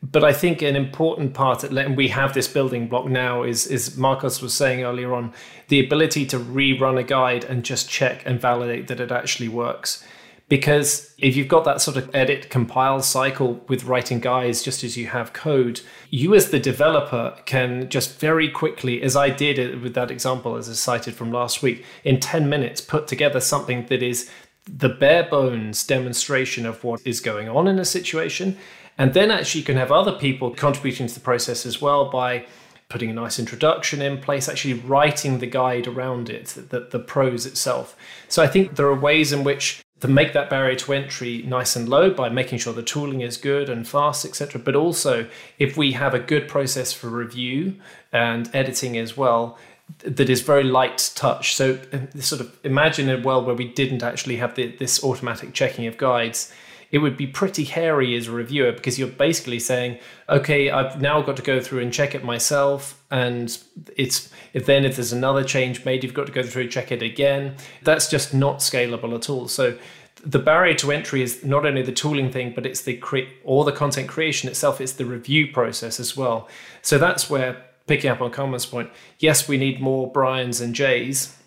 But 0.02 0.24
I 0.24 0.32
think 0.32 0.62
an 0.62 0.76
important 0.76 1.34
part, 1.34 1.64
and 1.64 1.98
we 1.98 2.08
have 2.08 2.34
this 2.34 2.48
building 2.48 2.88
block 2.88 3.08
now, 3.08 3.44
is 3.44 3.68
is 3.68 3.98
Marcos 3.98 4.42
was 4.42 4.54
saying 4.54 4.84
earlier 4.84 5.14
on, 5.14 5.34
the 5.68 5.86
ability 5.86 6.26
to 6.28 6.40
rerun 6.40 6.98
a 6.98 7.04
guide 7.04 7.44
and 7.44 7.66
just 7.66 7.90
check 7.90 8.24
and 8.26 8.40
validate 8.40 8.88
that 8.88 9.02
it 9.02 9.12
actually 9.12 9.50
works 9.50 10.06
because 10.50 11.14
if 11.18 11.36
you've 11.36 11.48
got 11.48 11.66
that 11.66 11.82
sort 11.82 11.98
of 11.98 12.14
edit 12.16 12.50
compile 12.50 13.02
cycle 13.02 13.62
with 13.68 13.84
writing 13.84 14.20
guides 14.20 14.64
just 14.64 14.84
as 14.84 14.96
you 14.96 15.08
have 15.08 15.34
code 15.34 15.82
you 16.10 16.34
as 16.34 16.52
the 16.52 16.60
developer 16.60 17.36
can 17.46 17.90
just 17.90 18.20
very 18.20 18.50
quickly 18.50 19.02
as 19.02 19.16
i 19.16 19.30
did 19.30 19.82
with 19.82 19.94
that 19.94 20.12
example 20.12 20.56
as 20.56 20.70
i 20.70 20.74
cited 20.74 21.14
from 21.14 21.32
last 21.32 21.62
week 21.62 21.84
in 22.04 22.20
10 22.20 22.50
minutes 22.50 22.82
put 22.82 23.08
together 23.08 23.40
something 23.40 23.86
that 23.88 24.02
is 24.02 24.30
the 24.66 24.90
bare 24.90 25.24
bones 25.24 25.86
demonstration 25.86 26.66
of 26.66 26.84
what 26.84 27.02
is 27.06 27.20
going 27.20 27.50
on 27.50 27.68
in 27.68 27.80
a 27.80 27.86
situation 27.86 28.58
and 28.98 29.14
then 29.14 29.32
actually 29.32 29.62
you 29.62 29.66
can 29.66 29.78
have 29.78 29.92
other 29.92 30.14
people 30.14 30.52
contributing 30.52 31.08
to 31.08 31.14
the 31.14 31.20
process 31.20 31.66
as 31.66 31.82
well 31.82 32.10
by 32.10 32.46
putting 32.90 33.10
a 33.10 33.14
nice 33.14 33.38
introduction 33.38 34.02
in 34.02 34.18
place, 34.18 34.48
actually 34.48 34.74
writing 34.74 35.40
the 35.40 35.46
guide 35.46 35.88
around 35.88 36.30
it, 36.30 36.48
the, 36.70 36.88
the 36.90 37.00
prose 37.00 37.46
itself. 37.46 37.98
So 38.30 38.42
I 38.42 38.48
think 38.48 38.76
there 38.76 38.88
are 38.88 38.98
ways 38.98 39.34
in 39.34 39.44
which 39.44 39.84
to 40.00 40.08
make 40.08 40.34
that 40.34 40.50
barrier 40.50 40.76
to 40.76 40.94
entry 40.94 41.42
nice 41.44 41.76
and 41.76 41.90
low 41.90 42.12
by 42.12 42.30
making 42.30 42.60
sure 42.60 42.74
the 42.74 42.84
tooling 42.84 43.22
is 43.22 43.38
good 43.38 43.70
and 43.70 43.88
fast, 43.88 44.26
etc. 44.26 44.62
But 44.62 44.76
also, 44.76 45.28
if 45.58 45.76
we 45.76 45.94
have 45.94 46.14
a 46.14 46.20
good 46.20 46.48
process 46.48 46.94
for 46.94 47.08
review 47.08 47.76
and 48.12 48.50
editing 48.54 48.98
as 48.98 49.18
well, 49.18 49.58
that 50.04 50.30
is 50.30 50.42
very 50.42 50.64
light 50.64 51.12
touch. 51.16 51.56
So, 51.56 51.80
uh, 51.92 52.20
sort 52.20 52.42
of 52.42 52.58
imagine 52.64 53.10
a 53.10 53.20
world 53.20 53.46
where 53.46 53.56
we 53.56 53.68
didn't 53.68 54.04
actually 54.04 54.38
have 54.38 54.56
the, 54.56 54.68
this 54.76 55.04
automatic 55.04 55.54
checking 55.54 55.88
of 55.88 55.98
guides 55.98 56.54
it 56.92 57.00
would 57.00 57.18
be 57.18 57.28
pretty 57.28 57.66
hairy 57.66 58.16
as 58.16 58.28
a 58.28 58.32
reviewer 58.32 58.72
because 58.72 58.98
you're 58.98 59.08
basically 59.08 59.60
saying, 59.60 60.00
okay, 60.30 60.70
I've 60.70 61.02
now 61.02 61.22
got 61.22 61.36
to 61.38 61.42
go 61.42 61.60
through 61.60 61.82
and 61.82 61.92
check 61.92 62.16
it 62.16 62.24
myself. 62.24 63.02
And 63.12 63.58
it's 63.96 64.32
if 64.54 64.66
then 64.66 64.86
if 64.86 64.96
there's 64.96 65.14
another 65.14 65.44
change 65.44 65.84
made, 65.86 66.04
you've 66.04 66.14
got 66.14 66.28
to 66.28 66.32
go 66.32 66.44
through 66.44 66.64
and 66.64 66.72
check 66.72 66.92
it 66.92 67.02
again. 67.02 67.56
That's 67.84 68.10
just 68.10 68.34
not 68.34 68.60
scalable 68.60 69.14
at 69.16 69.30
all. 69.30 69.48
So 69.48 69.78
the 70.24 70.40
barrier 70.40 70.74
to 70.76 70.92
entry 70.92 71.22
is 71.22 71.44
not 71.44 71.66
only 71.66 71.82
the 71.82 71.92
tooling 71.92 72.32
thing, 72.32 72.54
but 72.54 72.66
it's 72.66 72.82
the 72.82 72.98
cre- 72.98 73.30
or 73.44 73.66
the 73.66 73.72
content 73.72 74.08
creation 74.08 74.50
itself. 74.50 74.82
It's 74.82 74.94
the 74.94 75.06
review 75.06 75.52
process 75.52 76.00
as 76.00 76.16
well. 76.16 76.48
So 76.82 76.98
that's 76.98 77.30
where 77.30 77.64
picking 77.86 78.10
up 78.10 78.22
on 78.22 78.32
Carmen's 78.32 78.66
point. 78.66 78.90
Yes, 79.20 79.48
we 79.48 79.58
need 79.58 79.80
more 79.80 80.12
Bryans 80.12 80.60
and 80.60 80.76
Jays, 80.76 81.38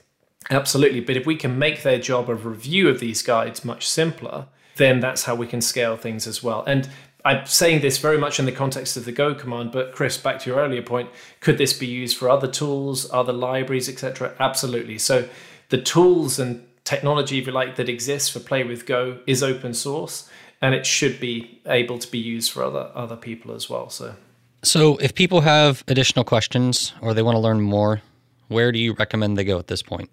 absolutely. 0.51 1.01
But 1.01 1.16
if 1.16 1.26
we 1.26 1.36
can 1.36 1.59
make 1.59 1.82
their 1.82 1.99
job 1.99 2.30
of 2.30 2.47
review 2.47 2.88
of 2.88 3.01
these 3.01 3.22
guides 3.22 3.64
much 3.64 3.86
simpler, 3.86 4.47
then 4.81 4.99
that's 4.99 5.24
how 5.24 5.35
we 5.35 5.47
can 5.47 5.61
scale 5.61 5.97
things 5.97 6.26
as 6.26 6.43
well. 6.43 6.64
And 6.66 6.89
I'm 7.24 7.45
saying 7.45 7.83
this 7.83 7.99
very 7.99 8.16
much 8.16 8.39
in 8.39 8.47
the 8.47 8.53
context 8.53 8.97
of 8.97 9.05
the 9.05 9.12
Go 9.12 9.35
command, 9.35 9.72
but 9.72 9.93
Kris, 9.93 10.16
back 10.16 10.39
to 10.41 10.51
your 10.51 10.59
earlier 10.59 10.81
point, 10.81 11.11
could 11.41 11.59
this 11.59 11.74
be 11.74 11.87
used 11.87 12.16
for 12.16 12.31
other 12.31 12.49
tools, 12.49 13.11
other 13.12 13.33
libraries, 13.33 13.91
etc.? 13.91 14.35
Absolutely. 14.41 14.97
So 14.97 15.28
the 15.68 15.81
tools 15.81 16.39
and 16.39 16.66
technology, 16.85 17.39
if 17.39 17.47
you 17.47 17.53
like, 17.53 17.76
that 17.76 17.91
exists 17.91 18.31
for 18.31 18.41
Play 18.41 18.64
with 18.64 18.87
Go 18.87 19.18
is 19.26 19.43
open 19.43 19.74
source, 19.74 20.31
and 20.62 20.74
it 20.74 20.87
should 20.87 21.20
be 21.20 21.61
able 21.66 21.99
to 21.99 22.11
be 22.11 22.18
used 22.18 22.53
for 22.53 22.64
other 22.64 22.91
other 22.95 23.16
people 23.16 23.55
as 23.55 23.68
well. 23.68 23.91
So, 23.91 24.14
so 24.62 24.97
if 24.97 25.14
people 25.14 25.43
have 25.43 25.85
additional 25.89 26.24
questions 26.24 26.95
or 27.03 27.12
they 27.12 27.22
want 27.22 27.37
to 27.37 27.41
learn 27.41 27.61
more, 27.61 28.01
where 28.49 28.72
do 28.72 28.78
you 28.78 28.95
recommend 28.95 29.37
they 29.37 29.45
go 29.45 29.59
at 29.59 29.66
this 29.66 29.83
point? 29.83 30.09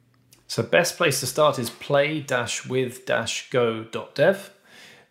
So, 0.47 0.63
best 0.63 0.97
place 0.97 1.21
to 1.21 1.25
start 1.25 1.57
is 1.59 1.69
play-with-go.dev. 1.69 4.51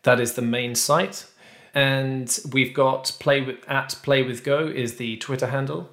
That 0.07 0.21
is 0.21 0.35
the 0.35 0.43
main 0.43 0.77
site. 0.77 1.27
And 1.75 2.39
we've 2.53 2.73
got 2.73 3.17
play 3.19 3.41
with 3.41 3.69
at 3.69 3.97
play 4.05 4.23
with 4.23 4.45
go 4.45 4.61
is 4.61 4.99
the 4.99 5.17
twitter 5.17 5.49
handle. 5.49 5.91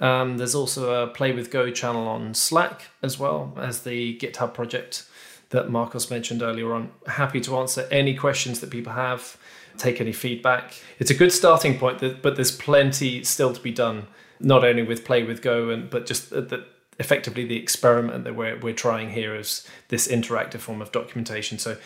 Um, 0.00 0.36
there's 0.36 0.56
also 0.56 1.04
a 1.04 1.06
play 1.06 1.30
with 1.30 1.52
go 1.52 1.70
channel 1.70 2.08
on 2.08 2.34
slack 2.34 2.88
as 3.02 3.20
well 3.20 3.56
as 3.56 3.84
the 3.84 4.18
github 4.18 4.52
project 4.52 5.06
that 5.50 5.70
marcos 5.70 6.10
mentioned 6.10 6.42
earlier 6.42 6.74
on. 6.74 6.90
Happy 7.06 7.40
to 7.42 7.56
answer 7.56 7.86
any 7.92 8.14
questions 8.16 8.58
that 8.60 8.70
people 8.70 8.94
have 8.94 9.36
take 9.78 10.00
any 10.00 10.12
feedback. 10.12 10.74
It's 10.98 11.12
a 11.12 11.14
good 11.14 11.30
starting 11.30 11.78
point 11.78 12.00
but 12.20 12.34
there's 12.34 12.50
plenty 12.50 13.22
still 13.22 13.52
to 13.52 13.60
be 13.60 13.70
done 13.70 14.08
not 14.40 14.64
only 14.64 14.82
with 14.82 15.04
play 15.04 15.22
with 15.22 15.40
go 15.40 15.70
and 15.70 15.88
but 15.88 16.04
just 16.04 16.30
the, 16.30 16.64
effectively 16.98 17.44
the 17.44 17.56
experiment 17.56 18.24
that 18.24 18.34
we're, 18.34 18.58
we're 18.58 18.74
trying 18.74 19.10
here 19.10 19.34
is 19.34 19.66
this 19.88 20.08
interactive 20.08 20.58
form 20.58 20.82
of 20.82 20.92
documentation. 20.92 21.58
So 21.58 21.76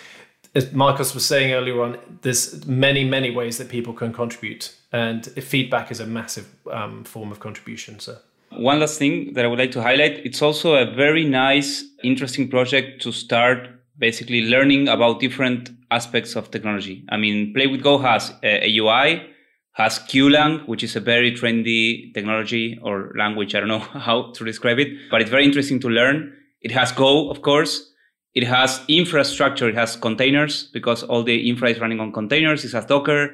as 0.57 0.73
Marcos 0.73 1.15
was 1.15 1.27
saying 1.27 1.53
earlier 1.53 1.83
on, 1.83 1.99
there's 2.23 2.67
many, 2.67 3.05
many 3.05 3.31
ways 3.31 3.59
that 3.59 3.69
people 3.69 3.93
can 3.93 4.13
contribute, 4.13 4.75
and 4.91 5.27
feedback 5.27 5.91
is 5.91 6.01
a 6.01 6.07
massive 6.07 6.49
um, 6.73 7.05
form 7.05 7.31
of 7.31 7.41
contribution. 7.41 8.01
So, 8.01 8.17
one 8.51 8.81
last 8.81 8.99
thing 8.99 9.35
that 9.35 9.45
I 9.45 9.49
would 9.49 9.59
like 9.59 9.73
to 9.73 9.83
highlight: 9.83 10.25
it's 10.25 10.41
also 10.41 10.75
a 10.75 10.87
very 10.87 11.25
nice, 11.25 11.85
interesting 12.03 12.49
project 12.49 13.03
to 13.03 13.13
start 13.13 13.69
basically 13.99 14.49
learning 14.49 14.89
about 14.89 15.21
different 15.21 15.71
aspects 15.91 16.37
of 16.37 16.51
technology. 16.51 17.05
I 17.11 17.19
mean, 17.19 17.53
Play 17.53 17.67
with 17.67 17.83
Go 17.83 17.99
has 17.99 18.33
a, 18.43 18.67
a 18.67 18.79
UI, 18.79 19.29
has 19.73 19.99
cuelang, 19.99 20.67
which 20.67 20.83
is 20.83 20.97
a 20.97 21.01
very 21.01 21.33
trendy 21.33 22.15
technology 22.15 22.79
or 22.83 23.13
language. 23.17 23.55
I 23.55 23.61
don't 23.61 23.69
know 23.69 23.79
how 24.09 24.33
to 24.33 24.45
describe 24.45 24.79
it, 24.79 24.89
but 25.11 25.21
it's 25.21 25.31
very 25.31 25.45
interesting 25.45 25.81
to 25.81 25.89
learn. 25.89 26.33
It 26.63 26.73
has 26.73 26.93
Go, 26.93 27.31
of 27.31 27.43
course 27.43 27.93
it 28.37 28.45
has 28.45 28.83
infrastructure. 28.87 29.67
It 29.67 29.75
has 29.77 29.97
containers 29.97 30.65
because 30.65 31.03
all 31.03 31.23
the 31.23 31.49
infra 31.49 31.71
is 31.71 31.81
running 31.81 32.01
on 32.01 32.13
containers. 32.13 32.67
It 32.67 32.73
has 32.73 32.85
Docker. 32.85 33.31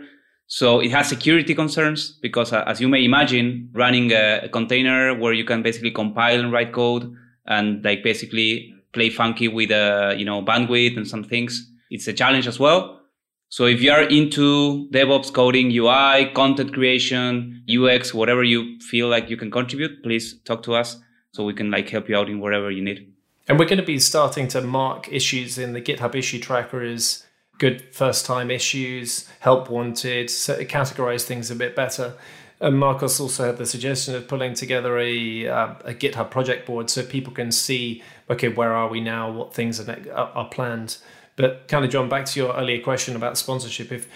So 0.46 0.78
it 0.78 0.92
has 0.92 1.08
security 1.08 1.56
concerns 1.56 2.18
because 2.22 2.52
uh, 2.52 2.62
as 2.68 2.80
you 2.80 2.88
may 2.88 3.04
imagine, 3.04 3.68
running 3.72 4.12
a, 4.12 4.42
a, 4.44 4.48
container 4.48 5.12
where 5.18 5.32
you 5.32 5.44
can 5.44 5.60
basically 5.60 5.90
compile 5.90 6.38
and 6.38 6.52
write 6.52 6.72
code 6.72 7.12
and 7.46 7.84
like 7.84 8.04
basically 8.04 8.72
play 8.92 9.10
funky 9.10 9.48
with, 9.48 9.72
uh, 9.72 10.14
you 10.16 10.24
know, 10.24 10.40
bandwidth 10.40 10.96
and 10.96 11.08
some 11.08 11.24
things. 11.24 11.68
It's 11.90 12.06
a 12.06 12.12
challenge 12.12 12.46
as 12.46 12.60
well. 12.60 13.00
So 13.48 13.66
if 13.66 13.82
you 13.82 13.90
are 13.90 14.02
into 14.02 14.88
DevOps 14.92 15.32
coding, 15.32 15.76
UI, 15.76 16.30
content 16.32 16.72
creation, 16.72 17.64
UX, 17.68 18.14
whatever 18.14 18.44
you 18.44 18.78
feel 18.78 19.08
like 19.08 19.28
you 19.28 19.36
can 19.36 19.50
contribute, 19.50 20.00
please 20.04 20.40
talk 20.44 20.62
to 20.62 20.74
us 20.74 20.96
so 21.32 21.44
we 21.44 21.54
can 21.54 21.72
like 21.72 21.88
help 21.88 22.08
you 22.08 22.16
out 22.16 22.30
in 22.30 22.38
whatever 22.38 22.70
you 22.70 22.84
need. 22.84 23.11
And 23.48 23.58
we're 23.58 23.66
going 23.66 23.78
to 23.78 23.84
be 23.84 23.98
starting 23.98 24.48
to 24.48 24.60
mark 24.60 25.08
issues 25.10 25.58
in 25.58 25.72
the 25.72 25.80
GitHub 25.80 26.14
issue 26.14 26.38
tracker 26.38 26.82
as 26.82 27.24
good 27.58 27.82
first 27.94 28.24
time 28.24 28.50
issues, 28.50 29.28
help 29.40 29.68
wanted, 29.68 30.30
so 30.30 30.64
categorize 30.64 31.24
things 31.24 31.50
a 31.50 31.56
bit 31.56 31.76
better. 31.76 32.14
And 32.60 32.78
Marcos 32.78 33.18
also 33.18 33.46
had 33.46 33.56
the 33.56 33.66
suggestion 33.66 34.14
of 34.14 34.28
pulling 34.28 34.54
together 34.54 34.96
a, 34.98 35.48
uh, 35.48 35.74
a 35.84 35.94
GitHub 35.94 36.30
project 36.30 36.66
board 36.66 36.90
so 36.90 37.04
people 37.04 37.32
can 37.32 37.50
see, 37.50 38.02
okay, 38.30 38.48
where 38.48 38.72
are 38.72 38.88
we 38.88 39.00
now? 39.00 39.30
What 39.30 39.52
things 39.52 39.80
are, 39.80 39.98
are 40.14 40.48
planned? 40.48 40.98
But 41.34 41.66
kind 41.66 41.84
of, 41.84 41.90
Jon, 41.90 42.08
back 42.08 42.24
to 42.26 42.40
your 42.40 42.54
earlier 42.54 42.80
question 42.80 43.16
about 43.16 43.36
sponsorship. 43.36 43.90
If 43.90 44.08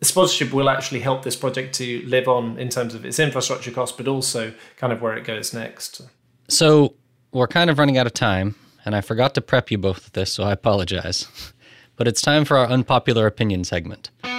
sponsorship 0.00 0.54
will 0.54 0.70
actually 0.70 1.00
help 1.00 1.24
this 1.24 1.36
project 1.36 1.74
to 1.74 2.02
live 2.06 2.26
on 2.26 2.58
in 2.58 2.70
terms 2.70 2.94
of 2.94 3.04
its 3.04 3.18
infrastructure 3.18 3.70
costs, 3.70 3.94
but 3.94 4.08
also 4.08 4.54
kind 4.76 4.94
of 4.94 5.02
where 5.02 5.14
it 5.14 5.24
goes 5.24 5.52
next. 5.52 6.00
So 6.48 6.94
we're 7.32 7.48
kind 7.48 7.68
of 7.68 7.78
running 7.78 7.98
out 7.98 8.06
of 8.06 8.14
time 8.14 8.54
and 8.90 8.96
I 8.96 9.02
forgot 9.02 9.34
to 9.34 9.40
prep 9.40 9.70
you 9.70 9.78
both 9.78 10.02
with 10.02 10.14
this, 10.14 10.32
so 10.32 10.42
I 10.42 10.50
apologize. 10.50 11.28
But 11.94 12.08
it's 12.08 12.22
time 12.22 12.44
for 12.46 12.56
our 12.56 12.66
unpopular 12.66 13.26
opinion 13.26 13.62
segment. 13.62 14.10
I 14.24 14.30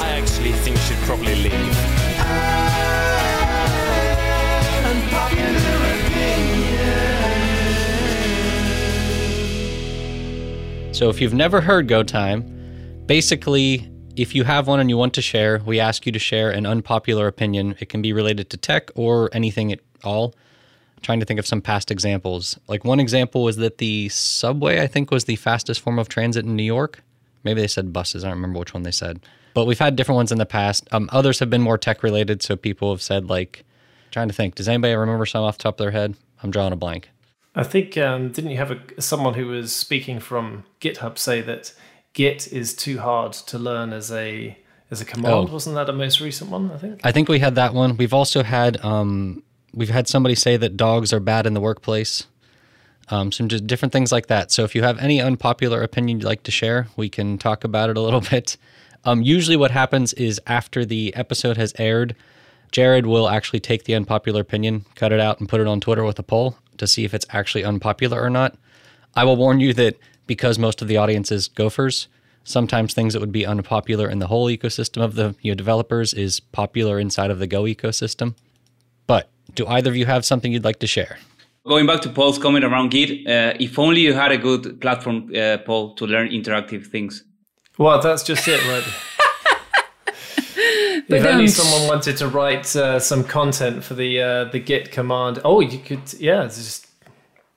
actually 0.00 0.52
think 0.52 0.76
you 0.76 0.82
should 0.82 0.98
probably 0.98 1.34
leave. 1.34 1.74
So 10.94 11.10
if 11.10 11.20
you've 11.20 11.34
never 11.34 11.60
heard 11.60 11.88
Go 11.88 12.04
Time, 12.04 12.44
basically 13.06 13.90
if 14.18 14.34
you 14.34 14.44
have 14.44 14.66
one 14.66 14.80
and 14.80 14.90
you 14.90 14.96
want 14.96 15.14
to 15.14 15.22
share, 15.22 15.62
we 15.64 15.78
ask 15.78 16.04
you 16.04 16.12
to 16.12 16.18
share 16.18 16.50
an 16.50 16.66
unpopular 16.66 17.28
opinion. 17.28 17.76
It 17.78 17.88
can 17.88 18.02
be 18.02 18.12
related 18.12 18.50
to 18.50 18.56
tech 18.56 18.90
or 18.96 19.30
anything 19.32 19.72
at 19.72 19.80
all. 20.02 20.34
I'm 20.96 21.02
trying 21.02 21.20
to 21.20 21.26
think 21.26 21.38
of 21.38 21.46
some 21.46 21.62
past 21.62 21.90
examples. 21.92 22.58
Like 22.66 22.84
one 22.84 22.98
example 22.98 23.44
was 23.44 23.56
that 23.58 23.78
the 23.78 24.08
subway, 24.08 24.80
I 24.80 24.88
think, 24.88 25.12
was 25.12 25.26
the 25.26 25.36
fastest 25.36 25.80
form 25.80 25.98
of 26.00 26.08
transit 26.08 26.44
in 26.44 26.56
New 26.56 26.64
York. 26.64 27.02
Maybe 27.44 27.60
they 27.60 27.68
said 27.68 27.92
buses. 27.92 28.24
I 28.24 28.28
don't 28.28 28.36
remember 28.36 28.58
which 28.58 28.74
one 28.74 28.82
they 28.82 28.90
said. 28.90 29.20
But 29.54 29.66
we've 29.66 29.78
had 29.78 29.94
different 29.94 30.16
ones 30.16 30.32
in 30.32 30.38
the 30.38 30.46
past. 30.46 30.88
Um, 30.90 31.08
others 31.12 31.38
have 31.38 31.48
been 31.48 31.62
more 31.62 31.78
tech 31.78 32.02
related. 32.02 32.42
So 32.42 32.56
people 32.56 32.90
have 32.90 33.00
said, 33.00 33.28
like, 33.28 33.64
trying 34.10 34.28
to 34.28 34.34
think, 34.34 34.56
does 34.56 34.68
anybody 34.68 34.94
remember 34.94 35.26
some 35.26 35.44
off 35.44 35.58
the 35.58 35.62
top 35.62 35.74
of 35.74 35.78
their 35.78 35.92
head? 35.92 36.16
I'm 36.42 36.50
drawing 36.50 36.72
a 36.72 36.76
blank. 36.76 37.10
I 37.54 37.62
think, 37.62 37.96
um, 37.96 38.30
didn't 38.30 38.50
you 38.50 38.56
have 38.56 38.72
a, 38.72 39.00
someone 39.00 39.34
who 39.34 39.46
was 39.46 39.74
speaking 39.74 40.20
from 40.20 40.64
GitHub 40.80 41.18
say 41.18 41.40
that 41.42 41.72
Git 42.12 42.52
is 42.52 42.74
too 42.74 42.98
hard 42.98 43.32
to 43.32 43.58
learn 43.58 43.92
as 43.92 44.10
a 44.10 44.56
as 44.90 45.00
a 45.00 45.04
command. 45.04 45.48
Oh. 45.48 45.52
Wasn't 45.52 45.76
that 45.76 45.88
a 45.88 45.92
most 45.92 46.20
recent 46.20 46.50
one? 46.50 46.70
I 46.70 46.78
think. 46.78 47.00
I 47.04 47.12
think 47.12 47.28
we 47.28 47.38
had 47.38 47.54
that 47.56 47.74
one. 47.74 47.96
We've 47.96 48.14
also 48.14 48.42
had 48.42 48.82
um, 48.84 49.42
we've 49.74 49.90
had 49.90 50.08
somebody 50.08 50.34
say 50.34 50.56
that 50.56 50.76
dogs 50.76 51.12
are 51.12 51.20
bad 51.20 51.46
in 51.46 51.54
the 51.54 51.60
workplace. 51.60 52.26
Um, 53.10 53.32
some 53.32 53.48
just 53.48 53.66
different 53.66 53.92
things 53.92 54.12
like 54.12 54.26
that. 54.26 54.50
So 54.52 54.64
if 54.64 54.74
you 54.74 54.82
have 54.82 54.98
any 54.98 55.20
unpopular 55.20 55.82
opinion 55.82 56.18
you'd 56.18 56.26
like 56.26 56.42
to 56.42 56.50
share, 56.50 56.88
we 56.96 57.08
can 57.08 57.38
talk 57.38 57.64
about 57.64 57.88
it 57.88 57.96
a 57.96 58.00
little 58.00 58.20
bit. 58.30 58.56
Um, 59.04 59.22
usually, 59.22 59.56
what 59.56 59.70
happens 59.70 60.12
is 60.14 60.40
after 60.46 60.84
the 60.84 61.14
episode 61.14 61.56
has 61.56 61.72
aired, 61.78 62.14
Jared 62.72 63.06
will 63.06 63.28
actually 63.28 63.60
take 63.60 63.84
the 63.84 63.94
unpopular 63.94 64.40
opinion, 64.40 64.84
cut 64.94 65.12
it 65.12 65.20
out, 65.20 65.40
and 65.40 65.48
put 65.48 65.60
it 65.60 65.66
on 65.66 65.80
Twitter 65.80 66.04
with 66.04 66.18
a 66.18 66.22
poll 66.22 66.58
to 66.76 66.86
see 66.86 67.04
if 67.04 67.14
it's 67.14 67.26
actually 67.30 67.64
unpopular 67.64 68.20
or 68.20 68.30
not. 68.30 68.56
I 69.16 69.24
will 69.24 69.36
warn 69.36 69.60
you 69.60 69.72
that 69.74 69.96
because 70.28 70.60
most 70.60 70.80
of 70.80 70.86
the 70.86 70.96
audience 70.96 71.32
is 71.32 71.48
gophers, 71.48 72.06
sometimes 72.44 72.94
things 72.94 73.14
that 73.14 73.20
would 73.20 73.32
be 73.32 73.44
unpopular 73.44 74.08
in 74.08 74.20
the 74.20 74.28
whole 74.28 74.46
ecosystem 74.46 75.02
of 75.02 75.16
the 75.16 75.34
you 75.42 75.50
know, 75.50 75.56
developers 75.56 76.14
is 76.14 76.38
popular 76.38 77.00
inside 77.00 77.32
of 77.32 77.40
the 77.40 77.48
Go 77.48 77.64
ecosystem. 77.64 78.36
But 79.08 79.28
do 79.54 79.66
either 79.66 79.90
of 79.90 79.96
you 79.96 80.06
have 80.06 80.24
something 80.24 80.52
you'd 80.52 80.64
like 80.64 80.78
to 80.80 80.86
share? 80.86 81.18
Going 81.66 81.86
back 81.86 82.00
to 82.02 82.10
Paul's 82.10 82.38
comment 82.38 82.64
around 82.64 82.90
Git, 82.90 83.26
uh, 83.26 83.54
if 83.58 83.78
only 83.78 84.02
you 84.02 84.14
had 84.14 84.30
a 84.30 84.38
good 84.38 84.80
platform, 84.80 85.30
uh, 85.34 85.58
Paul, 85.58 85.94
to 85.96 86.06
learn 86.06 86.28
interactive 86.28 86.86
things. 86.86 87.24
Well, 87.76 88.00
that's 88.00 88.22
just 88.22 88.46
it, 88.48 88.64
right? 88.68 88.84
if 91.08 91.26
only 91.26 91.48
someone 91.48 91.86
wanted 91.86 92.16
to 92.18 92.28
write 92.28 92.74
uh, 92.74 92.98
some 92.98 93.24
content 93.24 93.84
for 93.84 93.94
the 93.94 94.20
uh, 94.20 94.44
the 94.44 94.60
Git 94.60 94.90
command. 94.90 95.40
Oh, 95.44 95.60
you 95.60 95.78
could, 95.78 96.12
yeah, 96.14 96.44
just 96.44 96.87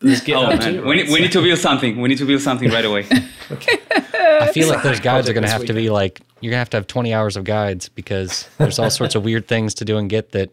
oh, 0.03 0.47
man. 0.47 0.59
Too, 0.59 0.81
right? 0.81 0.85
we, 0.85 0.95
need, 0.95 1.09
we 1.09 1.19
need 1.21 1.31
to 1.31 1.41
build 1.41 1.59
something. 1.59 1.99
We 1.99 2.09
need 2.09 2.17
to 2.17 2.25
build 2.25 2.41
something 2.41 2.69
right 2.69 2.85
away. 2.85 3.05
okay. 3.51 3.79
I 4.13 4.51
feel 4.51 4.67
like 4.67 4.83
those 4.83 4.99
guides 4.99 5.29
are 5.29 5.33
going 5.33 5.43
to 5.43 5.49
have 5.49 5.65
to 5.65 5.73
be 5.73 5.89
like, 5.89 6.21
you're 6.41 6.51
going 6.51 6.55
to 6.55 6.59
have 6.59 6.69
to 6.71 6.77
have 6.77 6.87
20 6.87 7.13
hours 7.13 7.37
of 7.37 7.43
guides 7.43 7.89
because 7.89 8.49
there's 8.57 8.79
all 8.79 8.89
sorts 8.89 9.15
of 9.15 9.23
weird 9.23 9.47
things 9.47 9.73
to 9.75 9.85
do 9.85 9.97
and 9.97 10.09
Git 10.09 10.31
that 10.31 10.51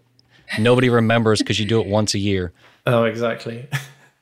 nobody 0.59 0.89
remembers 0.89 1.39
because 1.41 1.59
you 1.59 1.67
do 1.67 1.81
it 1.81 1.87
once 1.87 2.15
a 2.15 2.19
year. 2.19 2.53
Oh, 2.87 3.05
exactly. 3.05 3.69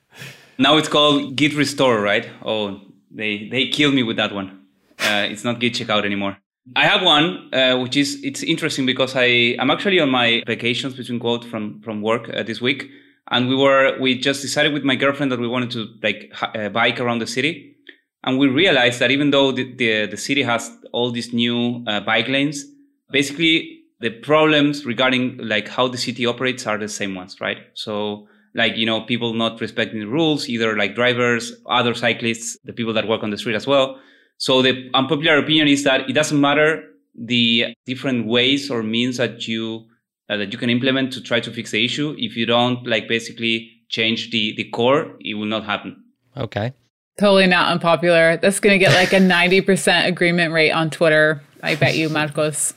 now 0.59 0.77
it's 0.77 0.89
called 0.89 1.37
Git 1.37 1.55
Restore, 1.55 2.01
right? 2.01 2.29
Oh, 2.45 2.81
they, 3.11 3.49
they 3.49 3.69
killed 3.69 3.95
me 3.95 4.03
with 4.03 4.17
that 4.17 4.33
one. 4.33 4.67
Uh, 4.99 5.27
it's 5.29 5.45
not 5.45 5.61
Git 5.61 5.75
Checkout 5.75 6.05
anymore. 6.05 6.39
I 6.75 6.85
have 6.87 7.03
one, 7.03 7.55
uh, 7.55 7.79
which 7.79 7.97
is 7.97 8.21
it's 8.25 8.43
interesting 8.43 8.87
because 8.87 9.15
I 9.15 9.55
I'm 9.61 9.71
actually 9.71 10.01
on 10.01 10.11
my 10.11 10.43
vacations 10.47 10.95
between 10.95 11.21
quote 11.21 11.45
from 11.45 11.81
from 11.83 12.03
work 12.03 12.29
uh, 12.29 12.43
this 12.43 12.61
week, 12.61 12.91
and 13.29 13.49
we 13.49 13.57
were 13.57 13.97
we 14.01 14.19
just 14.19 14.43
decided 14.43 14.73
with 14.73 14.85
my 14.85 14.95
girlfriend 14.95 15.31
that 15.33 15.41
we 15.41 15.49
wanted 15.49 15.71
to 15.71 15.87
like 16.03 16.33
uh, 16.55 16.69
bike 16.69 17.01
around 17.01 17.19
the 17.19 17.27
city 17.27 17.77
and 18.25 18.39
we 18.39 18.49
realized 18.49 18.99
that 19.01 19.11
even 19.11 19.31
though 19.31 19.53
the, 19.53 19.73
the, 19.77 20.07
the 20.07 20.17
city 20.17 20.43
has 20.43 20.71
all 20.93 21.11
these 21.11 21.33
new 21.33 21.85
uh, 21.87 22.01
bike 22.01 22.29
lanes 22.29 22.65
basically 23.11 23.81
the 24.01 24.11
problems 24.11 24.85
regarding 24.85 25.37
like 25.39 25.69
how 25.69 25.89
the 25.89 25.99
city 25.99 26.27
operates 26.27 26.67
are 26.67 26.79
the 26.79 26.89
same 26.89 27.15
ones 27.15 27.41
right 27.41 27.59
so 27.75 28.27
like, 28.57 28.77
you 28.77 28.87
know, 28.87 29.03
people 29.03 29.35
not 29.35 29.61
respecting 29.61 30.01
the 30.01 30.07
rules, 30.07 30.49
either 30.49 30.77
like 30.77 30.95
drivers, 30.95 31.53
other 31.67 31.95
cyclists, 31.95 32.57
the 32.65 32.73
people 32.73 32.95
that 32.95 33.07
work 33.07 33.23
on 33.23 33.31
the 33.31 33.37
street 33.37 33.55
as 33.55 33.67
well. 33.67 34.01
So 34.39 34.63
the 34.63 34.91
unpopular 34.95 35.37
opinion 35.37 35.69
is 35.69 35.85
that 35.85 36.09
it 36.09 36.15
doesn't 36.15 36.41
matter 36.41 36.83
the 37.15 37.75
different 37.85 38.27
ways 38.27 38.71
or 38.71 38.83
means 38.83 39.19
that 39.19 39.47
you 39.47 39.85
uh, 40.29 40.37
that 40.37 40.53
you 40.53 40.59
can 40.59 40.71
implement 40.71 41.13
to 41.13 41.21
try 41.21 41.41
to 41.41 41.51
fix 41.51 41.71
the 41.71 41.85
issue. 41.85 42.15
If 42.19 42.37
you 42.37 42.47
don't 42.47 42.87
like 42.87 43.09
basically 43.09 43.71
change 43.89 44.31
the 44.31 44.55
the 44.57 44.65
core, 44.71 45.17
it 45.21 45.35
will 45.35 45.47
not 45.47 45.65
happen. 45.65 46.05
Okay. 46.37 46.73
Totally 47.19 47.47
not 47.47 47.73
unpopular. 47.73 48.37
That's 48.37 48.61
going 48.61 48.75
to 48.75 48.79
get 48.79 48.93
like 48.95 49.15
a 49.15 49.19
90% 49.19 50.07
agreement 50.07 50.53
rate 50.53 50.73
on 50.73 50.91
Twitter. 50.91 51.43
I 51.63 51.75
bet 51.75 51.97
you, 51.97 52.11
Marcos. 52.11 52.75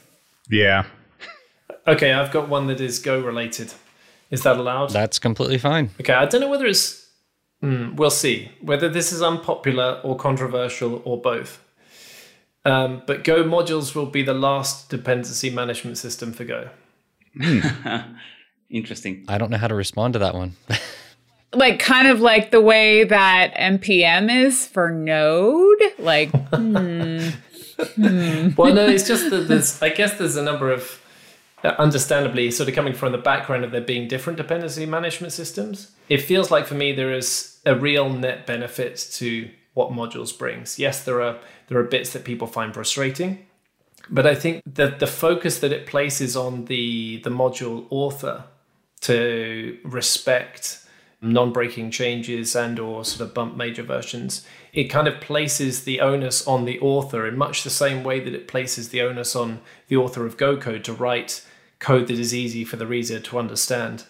Yeah. 0.50 0.86
Okay, 1.86 2.14
I've 2.14 2.32
got 2.32 2.48
one 2.48 2.68
that 2.68 2.80
is 2.80 3.00
Go 3.00 3.20
related. 3.20 3.74
Is 4.32 4.44
that 4.44 4.58
allowed? 4.58 4.92
That's 4.92 5.20
completely 5.20 5.58
fine. 5.58 5.90
Okay, 6.00 6.14
I 6.14 6.26
don't 6.26 6.42
know 6.42 6.50
whether 6.50 6.68
it's. 6.68 7.08
Mm, 7.64 7.96
we'll 7.96 8.12
see 8.12 8.52
whether 8.62 8.88
this 8.88 9.12
is 9.12 9.22
unpopular 9.22 10.00
or 10.04 10.16
controversial 10.16 11.02
or 11.04 11.20
both. 11.20 11.62
Um, 12.64 13.02
but 13.06 13.24
Go 13.24 13.44
modules 13.44 13.96
will 13.96 14.06
be 14.06 14.22
the 14.22 14.34
last 14.34 14.90
dependency 14.90 15.50
management 15.50 15.98
system 15.98 16.32
for 16.32 16.46
Go. 16.46 16.70
Interesting. 18.70 19.26
I 19.28 19.38
don't 19.38 19.50
know 19.50 19.58
how 19.58 19.68
to 19.68 19.76
respond 19.76 20.14
to 20.14 20.20
that 20.20 20.34
one. 20.36 20.56
Like, 21.52 21.80
kind 21.80 22.08
of 22.08 22.22
like 22.22 22.52
the 22.52 22.62
way 22.62 23.06
that 23.06 23.56
NPM 23.56 24.46
is 24.46 24.68
for 24.68 24.92
Node. 24.92 25.82
Like, 25.98 26.30
hmm. 26.54 27.30
Well, 28.56 28.74
no, 28.74 28.88
it's 28.88 29.08
just 29.08 29.32
that 29.32 29.48
there's. 29.48 29.82
I 29.82 29.90
guess 29.90 30.18
there's 30.20 30.36
a 30.36 30.44
number 30.44 30.72
of, 30.72 31.02
uh, 31.64 31.74
understandably, 31.80 32.52
sort 32.52 32.70
of 32.70 32.76
coming 32.76 32.94
from 32.94 33.14
the 33.14 33.18
background 33.18 33.64
of 33.64 33.72
there 33.72 33.82
being 33.82 34.08
different 34.08 34.38
dependency 34.38 34.86
management 34.86 35.34
systems. 35.34 35.92
It 36.08 36.22
feels 36.22 36.52
like 36.52 36.68
for 36.68 36.76
me 36.76 36.92
there 36.92 37.12
is 37.12 37.60
a 37.66 37.76
real 37.76 38.10
net 38.10 38.46
benefit 38.46 38.98
to 39.14 39.50
what 39.74 39.90
modules 39.90 40.38
brings. 40.38 40.78
Yes, 40.78 41.04
there 41.04 41.20
are 41.22 41.40
there 41.68 41.80
are 41.80 41.84
bits 41.84 42.14
that 42.14 42.24
people 42.26 42.46
find 42.48 42.74
frustrating, 42.74 43.46
but 44.10 44.26
I 44.26 44.36
think 44.36 44.64
that 44.66 45.00
the 45.00 45.08
focus 45.08 45.60
that 45.60 45.72
it 45.72 45.86
places 45.86 46.36
on 46.36 46.66
the 46.66 47.22
the 47.24 47.30
module 47.30 47.86
author 47.90 48.44
to 49.02 49.78
respect 49.84 50.86
non-breaking 51.22 51.92
changes 51.92 52.56
and 52.56 52.80
or 52.80 53.04
sort 53.04 53.28
of 53.28 53.34
bump 53.34 53.56
major 53.56 53.84
versions 53.84 54.46
it 54.72 54.86
kind 54.86 55.08
of 55.08 55.20
places 55.20 55.84
the 55.84 56.00
onus 56.00 56.46
on 56.48 56.66
the 56.66 56.80
author 56.80 57.28
in 57.28 57.38
much 57.38 57.64
the 57.64 57.70
same 57.70 58.04
way 58.04 58.20
that 58.20 58.34
it 58.34 58.48
places 58.48 58.90
the 58.90 59.02
onus 59.02 59.36
on 59.36 59.60
the 59.88 59.98
author 59.98 60.26
of 60.26 60.38
go 60.38 60.56
code 60.56 60.84
to 60.84 60.94
write 60.94 61.46
code 61.80 62.08
that 62.08 62.20
is 62.20 62.34
easy 62.34 62.64
for 62.64 62.76
the 62.76 62.86
reader 62.86 63.20
to 63.20 63.40
understand. 63.40 64.04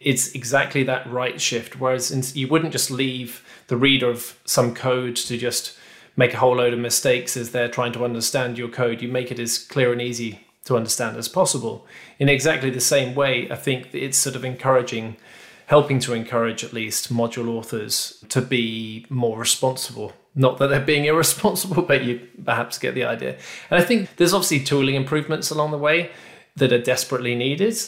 It's 0.00 0.32
exactly 0.34 0.82
that 0.84 1.10
right 1.10 1.40
shift 1.40 1.78
whereas 1.78 2.36
you 2.36 2.48
wouldn't 2.48 2.72
just 2.72 2.90
leave 2.90 3.44
the 3.68 3.76
reader 3.76 4.08
of 4.08 4.38
some 4.44 4.74
code 4.74 5.16
to 5.16 5.36
just 5.36 5.76
make 6.16 6.34
a 6.34 6.38
whole 6.38 6.56
load 6.56 6.72
of 6.72 6.78
mistakes 6.78 7.36
as 7.36 7.50
they're 7.50 7.68
trying 7.68 7.92
to 7.92 8.04
understand 8.04 8.58
your 8.58 8.68
code 8.68 9.00
you 9.02 9.08
make 9.08 9.30
it 9.30 9.38
as 9.38 9.58
clear 9.58 9.92
and 9.92 10.02
easy 10.02 10.46
to 10.64 10.76
understand 10.76 11.16
as 11.16 11.28
possible 11.28 11.86
in 12.18 12.28
exactly 12.28 12.70
the 12.70 12.80
same 12.80 13.14
way 13.14 13.50
i 13.50 13.56
think 13.56 13.88
it's 13.92 14.18
sort 14.18 14.36
of 14.36 14.44
encouraging 14.44 15.16
helping 15.70 16.00
to 16.00 16.12
encourage 16.12 16.64
at 16.64 16.72
least 16.72 17.12
module 17.14 17.46
authors 17.46 18.24
to 18.28 18.42
be 18.42 19.06
more 19.08 19.38
responsible. 19.38 20.12
Not 20.34 20.58
that 20.58 20.66
they're 20.66 20.80
being 20.80 21.04
irresponsible, 21.12 21.82
but 21.82 22.02
you 22.02 22.26
perhaps 22.44 22.76
get 22.76 22.96
the 22.96 23.04
idea. 23.04 23.38
And 23.70 23.80
I 23.80 23.84
think 23.84 24.16
there's 24.16 24.34
obviously 24.34 24.64
tooling 24.64 24.96
improvements 24.96 25.48
along 25.48 25.70
the 25.70 25.78
way 25.78 26.10
that 26.56 26.72
are 26.72 26.82
desperately 26.82 27.36
needed. 27.36 27.78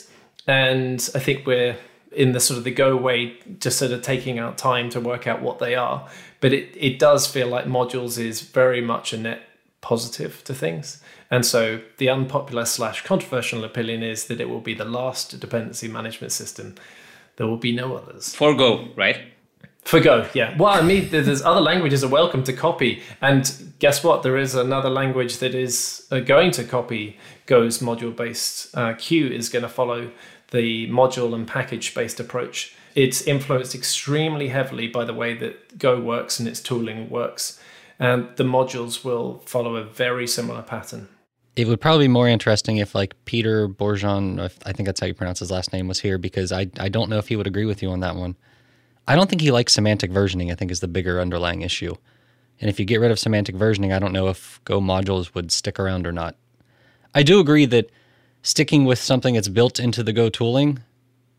And 0.47 1.11
I 1.16 1.18
think 1.18 1.45
we're 1.45 1.77
in 2.12 2.31
the 2.31 2.39
sort 2.39 2.59
of 2.59 2.62
the 2.62 2.70
go 2.70 2.95
way, 2.97 3.37
just 3.59 3.79
sort 3.79 3.91
of 3.91 4.01
taking 4.01 4.39
out 4.39 4.59
time 4.59 4.89
to 4.91 5.01
work 5.01 5.27
out 5.27 5.43
what 5.43 5.59
they 5.59 5.75
are. 5.75 6.09
But 6.43 6.53
it, 6.53 6.76
it 6.78 6.99
does 6.99 7.26
feel 7.26 7.49
like 7.49 7.64
modules 7.64 8.18
is 8.18 8.43
very 8.43 8.82
much 8.82 9.14
a 9.14 9.16
net 9.16 9.40
positive 9.80 10.45
to 10.45 10.53
things. 10.53 11.03
And 11.30 11.47
so 11.47 11.80
the 11.97 12.11
unpopular 12.11 12.66
slash 12.66 13.03
controversial 13.05 13.64
opinion 13.64 14.03
is 14.03 14.26
that 14.26 14.43
it 14.43 14.51
will 14.51 14.61
be 14.61 14.74
the 14.74 14.84
last 14.84 15.40
dependency 15.40 15.88
management 15.88 16.32
system 16.32 16.74
there 17.36 17.47
will 17.47 17.57
be 17.57 17.72
no 17.72 17.97
others. 17.97 18.34
For 18.34 18.55
Go, 18.55 18.88
right? 18.97 19.18
For 19.84 20.01
Go, 20.01 20.28
yeah. 20.34 20.57
Well, 20.57 20.70
I 20.70 20.82
mean, 20.82 21.09
there's 21.11 21.43
other 21.43 21.61
languages 21.61 22.05
are 22.05 22.09
welcome 22.09 22.45
to 22.45 22.53
copy, 22.53 23.03
and 23.20 23.74
guess 23.78 24.05
what? 24.05 24.22
There 24.22 24.36
is 24.36 24.55
another 24.55 24.90
language 24.90 25.38
that 25.38 25.55
is 25.55 26.07
uh, 26.11 26.20
going 26.20 26.51
to 26.53 26.64
copy 26.64 27.18
Go's 27.47 27.78
module-based. 27.78 28.76
Uh, 28.76 28.95
CUE 28.95 29.28
is 29.28 29.49
going 29.49 29.62
to 29.62 29.68
follow 29.68 30.11
the 30.51 30.88
module 30.88 31.34
and 31.34 31.49
package-based 31.49 32.20
approach. 32.20 32.76
It's 32.95 33.22
influenced 33.22 33.74
extremely 33.74 34.49
heavily 34.49 34.88
by 34.88 35.05
the 35.05 35.14
way 35.14 35.34
that 35.34 35.78
Go 35.78 36.01
works 36.01 36.38
and 36.38 36.49
its 36.49 36.61
tooling 36.61 37.09
works, 37.09 37.61
and 37.99 38.28
the 38.36 38.45
modules 38.45 39.05
will 39.05 39.43
follow 39.47 39.76
a 39.76 39.84
very 39.84 40.26
similar 40.26 40.62
pattern 40.62 41.09
it 41.55 41.68
would 41.68 41.80
probably 41.80 42.05
be 42.05 42.12
more 42.12 42.28
interesting 42.28 42.78
if 42.78 42.95
like 42.95 43.14
Peter 43.24 43.68
Bourgon, 43.68 44.40
I 44.64 44.72
think 44.72 44.86
that's 44.86 45.01
how 45.01 45.07
you 45.07 45.14
pronounce 45.14 45.40
his 45.40 45.51
last 45.51 45.72
name, 45.72 45.86
was 45.86 46.01
here 46.01 46.18
because 46.18 46.51
I 46.51 46.70
I 46.78 46.88
don't 46.88 47.11
know 47.11 47.18
if 47.18 47.28
he 47.28 47.36
would 47.36 47.47
agree 47.47 47.66
with 47.66 47.82
you 47.82 47.90
on 47.90 48.01
that 48.01 48.16
one. 48.16 48.36
I 49.07 49.16
don't 49.16 49.28
think 49.28 49.43
he 49.43 49.51
likes 49.51 49.72
semantic 49.72 50.11
versioning. 50.11 50.51
I 50.51 50.55
think 50.55 50.70
is 50.70 50.80
the 50.80 50.88
bigger 50.88 51.20
underlying 51.20 51.62
issue. 51.62 51.95
And 52.61 52.70
if 52.70 52.78
you 52.78 52.86
get 52.86 53.01
rid 53.01 53.11
of 53.11 53.18
semantic 53.18 53.57
versioning, 53.57 53.93
I 53.93 53.99
don't 53.99 54.12
know 54.12 54.28
if 54.28 54.61
Go 54.64 54.80
modules 54.80 55.34
would 55.34 55.51
stick 55.51 55.78
around 55.78 56.07
or 56.07 56.12
not. 56.12 56.36
I 57.14 57.22
do 57.22 57.40
agree 57.40 57.66
that 57.66 57.90
sticking 58.43 58.84
with 58.84 58.99
something 58.99 59.34
that's 59.34 59.49
built 59.49 59.78
into 59.78 60.03
the 60.03 60.12
Go 60.12 60.28
tooling 60.30 60.80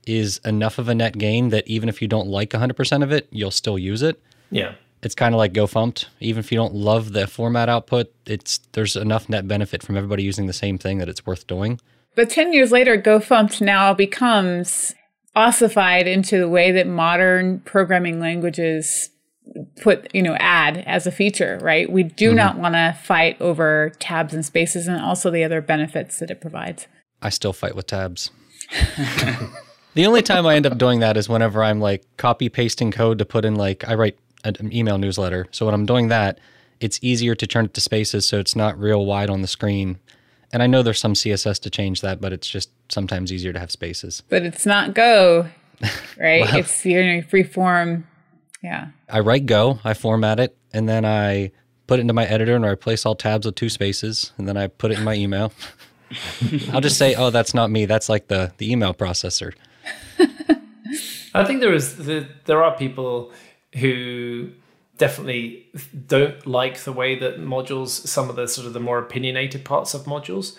is 0.05 0.39
enough 0.45 0.77
of 0.77 0.89
a 0.89 0.95
net 0.95 1.17
gain 1.17 1.49
that 1.49 1.67
even 1.67 1.89
if 1.89 2.01
you 2.01 2.07
don't 2.07 2.27
like 2.27 2.51
100% 2.51 3.03
of 3.03 3.11
it, 3.11 3.27
you'll 3.31 3.51
still 3.51 3.77
use 3.77 4.01
it. 4.01 4.21
Yeah 4.51 4.75
it's 5.03 5.15
kind 5.15 5.35
of 5.35 5.37
like 5.37 5.53
gofmt. 5.53 6.05
Even 6.19 6.39
if 6.39 6.51
you 6.51 6.57
don't 6.57 6.73
love 6.73 7.13
the 7.13 7.27
format 7.27 7.69
output, 7.69 8.11
it's 8.25 8.59
there's 8.71 8.95
enough 8.95 9.29
net 9.29 9.47
benefit 9.47 9.83
from 9.83 9.97
everybody 9.97 10.23
using 10.23 10.47
the 10.47 10.53
same 10.53 10.77
thing 10.77 10.97
that 10.99 11.09
it's 11.09 11.25
worth 11.25 11.45
doing. 11.47 11.79
But 12.15 12.29
10 12.29 12.53
years 12.53 12.71
later, 12.71 12.97
gofmt 12.97 13.61
now 13.61 13.93
becomes 13.93 14.95
ossified 15.35 16.07
into 16.07 16.37
the 16.37 16.49
way 16.49 16.71
that 16.71 16.87
modern 16.87 17.59
programming 17.61 18.19
languages 18.19 19.09
put, 19.81 20.13
you 20.13 20.21
know, 20.21 20.35
add 20.39 20.77
as 20.85 21.05
a 21.05 21.11
feature, 21.11 21.59
right? 21.61 21.91
We 21.91 22.03
do 22.03 22.29
mm-hmm. 22.29 22.37
not 22.37 22.57
want 22.57 22.75
to 22.75 22.97
fight 23.03 23.41
over 23.41 23.91
tabs 23.99 24.33
and 24.33 24.45
spaces 24.45 24.87
and 24.87 25.01
also 25.01 25.31
the 25.31 25.43
other 25.43 25.59
benefits 25.59 26.19
that 26.19 26.31
it 26.31 26.39
provides. 26.39 26.87
I 27.21 27.29
still 27.29 27.53
fight 27.53 27.75
with 27.75 27.87
tabs. 27.87 28.31
the 29.93 30.05
only 30.05 30.21
time 30.21 30.45
I 30.45 30.55
end 30.55 30.65
up 30.65 30.77
doing 30.77 30.99
that 30.99 31.17
is 31.17 31.29
whenever 31.29 31.63
I'm 31.63 31.79
like 31.79 32.03
copy 32.17 32.49
pasting 32.49 32.91
code 32.91 33.17
to 33.19 33.25
put 33.25 33.45
in 33.45 33.55
like 33.55 33.87
I 33.87 33.95
write 33.95 34.17
an 34.43 34.73
email 34.73 34.97
newsletter. 34.97 35.47
So 35.51 35.65
when 35.65 35.73
I'm 35.73 35.85
doing 35.85 36.09
that, 36.09 36.39
it's 36.79 36.99
easier 37.01 37.35
to 37.35 37.47
turn 37.47 37.65
it 37.65 37.73
to 37.75 37.81
spaces 37.81 38.27
so 38.27 38.39
it's 38.39 38.55
not 38.55 38.77
real 38.77 39.05
wide 39.05 39.29
on 39.29 39.41
the 39.41 39.47
screen. 39.47 39.99
And 40.51 40.61
I 40.61 40.67
know 40.67 40.83
there's 40.83 40.99
some 40.99 41.13
CSS 41.13 41.59
to 41.61 41.69
change 41.69 42.01
that, 42.01 42.21
but 42.21 42.33
it's 42.33 42.47
just 42.47 42.69
sometimes 42.89 43.31
easier 43.31 43.53
to 43.53 43.59
have 43.59 43.71
spaces. 43.71 44.21
But 44.29 44.43
it's 44.43 44.65
not 44.65 44.93
Go, 44.93 45.47
right? 46.19 46.41
well, 46.41 46.57
it's 46.57 46.85
you 46.85 47.03
know 47.03 47.21
free 47.21 47.43
form. 47.43 48.07
Yeah. 48.61 48.89
I 49.09 49.19
write 49.19 49.45
Go, 49.45 49.79
I 49.83 49.93
format 49.93 50.39
it, 50.39 50.55
and 50.73 50.87
then 50.87 51.05
I 51.05 51.51
put 51.87 51.99
it 51.99 52.01
into 52.01 52.13
my 52.13 52.25
editor 52.25 52.55
and 52.55 52.65
I 52.65 52.69
replace 52.69 53.05
all 53.05 53.15
tabs 53.15 53.45
with 53.45 53.55
two 53.55 53.69
spaces, 53.69 54.31
and 54.37 54.47
then 54.47 54.57
I 54.57 54.67
put 54.67 54.91
it 54.91 54.99
in 54.99 55.03
my 55.03 55.15
email. 55.15 55.51
I'll 56.71 56.81
just 56.81 56.97
say, 56.97 57.15
oh, 57.15 57.29
that's 57.29 57.53
not 57.53 57.71
me. 57.71 57.85
That's 57.85 58.07
like 58.09 58.27
the 58.27 58.53
the 58.57 58.71
email 58.71 58.93
processor. 58.93 59.53
I 61.33 61.43
think 61.43 61.61
there 61.61 61.73
is 61.73 61.97
the, 61.97 62.27
there 62.45 62.63
are 62.63 62.75
people 62.75 63.31
who 63.75 64.51
definitely 64.97 65.65
don't 66.07 66.45
like 66.45 66.79
the 66.81 66.93
way 66.93 67.17
that 67.17 67.39
modules, 67.39 67.89
some 67.89 68.29
of 68.29 68.35
the 68.35 68.47
sort 68.47 68.67
of 68.67 68.73
the 68.73 68.79
more 68.79 68.99
opinionated 68.99 69.65
parts 69.65 69.93
of 69.93 70.03
modules. 70.03 70.55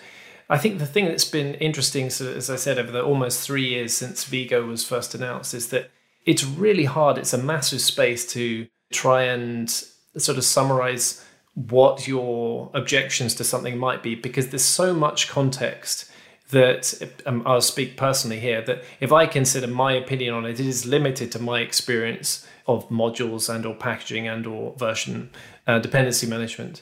I 0.49 0.57
think 0.57 0.79
the 0.79 0.85
thing 0.85 1.05
that's 1.05 1.25
been 1.25 1.55
interesting, 1.55 2.09
so 2.09 2.31
as 2.31 2.49
I 2.49 2.55
said, 2.55 2.77
over 2.77 2.91
the 2.91 3.03
almost 3.03 3.45
three 3.45 3.67
years 3.67 3.95
since 3.95 4.25
vgo 4.25 4.67
was 4.67 4.85
first 4.85 5.15
announced, 5.15 5.53
is 5.53 5.69
that 5.69 5.89
it's 6.25 6.43
really 6.43 6.85
hard. 6.85 7.17
It's 7.17 7.33
a 7.33 7.37
massive 7.37 7.81
space 7.81 8.25
to 8.33 8.67
try 8.91 9.23
and 9.23 9.69
sort 10.17 10.37
of 10.37 10.43
summarize 10.43 11.25
what 11.55 12.07
your 12.07 12.69
objections 12.73 13.33
to 13.35 13.43
something 13.43 13.77
might 13.77 14.03
be 14.03 14.13
because 14.13 14.49
there's 14.49 14.65
so 14.65 14.93
much 14.93 15.29
context 15.29 16.11
that 16.55 16.93
um, 17.25 17.43
I'll 17.45 17.59
speak 17.59 17.97
personally 17.97 18.39
here 18.39 18.61
that 18.61 18.81
if 19.01 19.11
I 19.11 19.25
consider 19.25 19.67
my 19.67 19.91
opinion 19.91 20.33
on 20.33 20.45
it, 20.45 20.57
it 20.57 20.65
is 20.65 20.85
limited 20.85 21.29
to 21.33 21.39
my 21.39 21.59
experience 21.59 22.47
of 22.65 22.87
modules 22.87 23.53
and 23.53 23.65
or 23.65 23.75
packaging 23.75 24.25
and 24.29 24.47
or 24.47 24.73
version 24.77 25.31
uh, 25.67 25.79
dependency 25.79 26.25
management. 26.25 26.81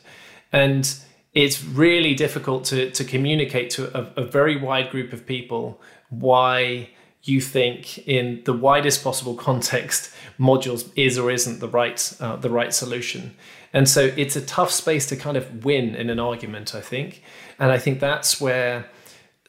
And 0.51 0.95
it's 1.33 1.63
really 1.63 2.13
difficult 2.13 2.65
to, 2.65 2.91
to 2.91 3.03
communicate 3.03 3.71
to 3.71 3.81
a, 3.97 4.21
a 4.21 4.23
very 4.23 4.55
wide 4.55 4.91
group 4.91 5.11
of 5.11 5.25
people 5.25 5.81
why 6.11 6.89
you 7.23 7.41
think 7.41 7.97
in 8.07 8.43
the 8.45 8.53
widest 8.53 9.03
possible 9.03 9.33
context 9.49 10.13
modules 10.39 10.87
is 10.95 11.17
or 11.17 11.31
isn't 11.31 11.61
the 11.61 11.67
right 11.67 12.15
uh, 12.19 12.35
the 12.35 12.49
right 12.51 12.75
solution. 12.75 13.35
And 13.75 13.89
so 13.89 14.11
it's 14.15 14.35
a 14.35 14.45
tough 14.45 14.69
space 14.69 15.07
to 15.07 15.15
kind 15.15 15.35
of 15.35 15.65
win 15.65 15.95
in 15.95 16.11
an 16.11 16.19
argument 16.19 16.75
i 16.75 16.81
think. 16.81 17.23
And 17.57 17.71
i 17.71 17.79
think 17.79 17.99
that's 17.99 18.39
where 18.39 18.85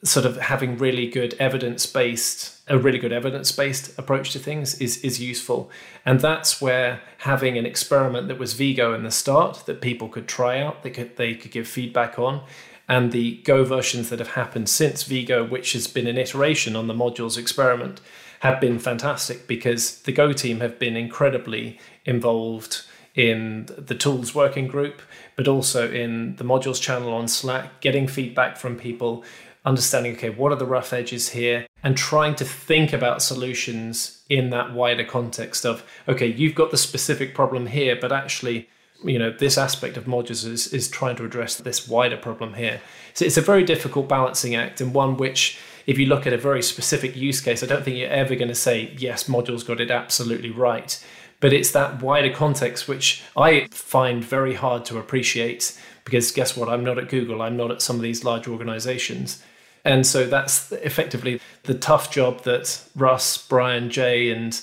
sort 0.05 0.27
of 0.27 0.37
having 0.37 0.79
really 0.79 1.09
good 1.09 1.35
evidence 1.41 1.87
based 1.87 2.53
a 2.69 2.79
really 2.79 2.99
good 2.99 3.13
evidence 3.13 3.53
based 3.53 3.99
approach 3.99 4.31
to 4.33 4.39
things 4.39 4.81
is 4.81 4.99
is 4.99 5.21
useful. 5.21 5.71
And 6.07 6.21
that's 6.21 6.61
where 6.61 7.01
having 7.19 7.59
an 7.59 7.67
experiment 7.67 8.29
that 8.29 8.39
was 8.39 8.55
vgo 8.55 8.95
in 8.95 9.03
the 9.03 9.11
start 9.11 9.65
that 9.67 9.81
people 9.81 10.09
could 10.09 10.29
try 10.29 10.61
out 10.61 10.83
that 10.83 10.91
could 10.91 11.17
they 11.17 11.35
could 11.35 11.51
give 11.51 11.67
feedback 11.67 12.19
on 12.19 12.43
and 12.89 13.13
the 13.13 13.37
go 13.45 13.65
versions 13.65 14.11
that 14.11 14.19
have 14.19 14.33
happened 14.33 14.69
since 14.69 15.05
vgo 15.05 15.49
which 15.49 15.73
has 15.73 15.87
been 15.87 16.07
an 16.07 16.19
iteration 16.19 16.77
on 16.77 16.87
the 16.87 16.95
modules 16.95 17.39
experiment 17.39 18.01
have 18.41 18.61
been 18.61 18.79
fantastic 18.79 19.47
because 19.47 20.03
the 20.03 20.13
go 20.13 20.33
team 20.33 20.61
have 20.61 20.79
been 20.79 20.97
incredibly 20.97 21.79
involved 22.05 22.85
in 23.15 23.67
the 23.79 23.95
tools 23.95 24.35
working 24.35 24.67
group 24.67 25.01
but 25.37 25.49
also 25.49 25.91
in 25.91 26.37
the 26.37 26.45
modules 26.45 26.81
channel 26.81 27.13
on 27.13 27.29
slack 27.29 27.81
getting 27.81 28.07
feedback 28.07 28.57
from 28.57 28.77
people 28.77 29.25
understanding, 29.65 30.15
okay, 30.15 30.31
what 30.31 30.53
are 30.53 30.57
the 30.57 30.67
rough 30.67 30.93
edges 30.93 31.31
here, 31.31 31.67
and 31.83 31.97
trying 31.97 32.35
to 32.35 32.45
think 32.45 32.93
about 32.93 33.23
solutions 33.23 34.23
in 34.29 34.51
that 34.51 34.73
wider 34.73 35.05
context 35.05 35.65
of, 35.65 35.85
okay, 36.07 36.27
you've 36.27 36.55
got 36.55 36.71
the 36.71 36.77
specific 36.77 37.35
problem 37.35 37.67
here, 37.67 37.97
but 37.99 38.13
actually, 38.13 38.69
you 39.03 39.19
know, 39.19 39.31
this 39.31 39.59
aspect 39.59 39.97
of 39.97 40.05
modules 40.05 40.47
is, 40.47 40.73
is 40.73 40.89
trying 40.89 41.17
to 41.17 41.25
address 41.25 41.57
this 41.57 41.89
wider 41.89 42.17
problem 42.17 42.55
here. 42.55 42.81
So 43.15 43.25
it's 43.25 43.37
a 43.37 43.43
very 43.43 43.65
difficult 43.65 44.09
balancing 44.09 44.55
act 44.55 44.81
and 44.81 44.95
one 44.95 45.17
which, 45.17 45.59
if 45.87 45.99
you 45.99 46.07
look 46.07 46.27
at 46.27 46.33
a 46.33 46.39
very 46.39 46.63
specific 46.63 47.17
use 47.17 47.41
case, 47.41 47.63
I 47.63 47.67
don't 47.67 47.85
think 47.85 47.97
you're 47.97 48.09
ever 48.09 48.35
going 48.35 48.49
to 48.49 48.55
say, 48.55 48.95
yes, 48.99 49.25
modules 49.25 49.67
got 49.67 49.81
it 49.81 49.91
absolutely 49.91 50.51
right. 50.51 51.05
But 51.41 51.53
it's 51.53 51.73
that 51.73 52.03
wider 52.03 52.33
context 52.33 52.89
which 52.89 53.23
I 53.37 53.67
find 53.71 54.25
very 54.25 54.55
hard 54.55 54.85
to 54.87 54.99
appreciate 54.99 55.79
because 56.05 56.31
guess 56.31 56.57
what? 56.57 56.69
I'm 56.69 56.85
not 56.85 56.99
at 56.99 57.09
Google, 57.09 57.43
I'm 57.43 57.57
not 57.57 57.71
at 57.71 57.83
some 57.83 57.97
of 57.97 58.03
these 58.03 58.25
large 58.25 58.49
organizations. 58.49 59.43
And 59.85 60.07
so 60.07 60.27
that's 60.27 60.73
effectively 60.73 61.41
the 61.65 61.75
tough 61.75 62.11
job 62.11 62.43
that 62.45 62.83
Russ, 62.97 63.37
Bryan, 63.37 63.91
Jay, 63.91 64.31
and 64.31 64.59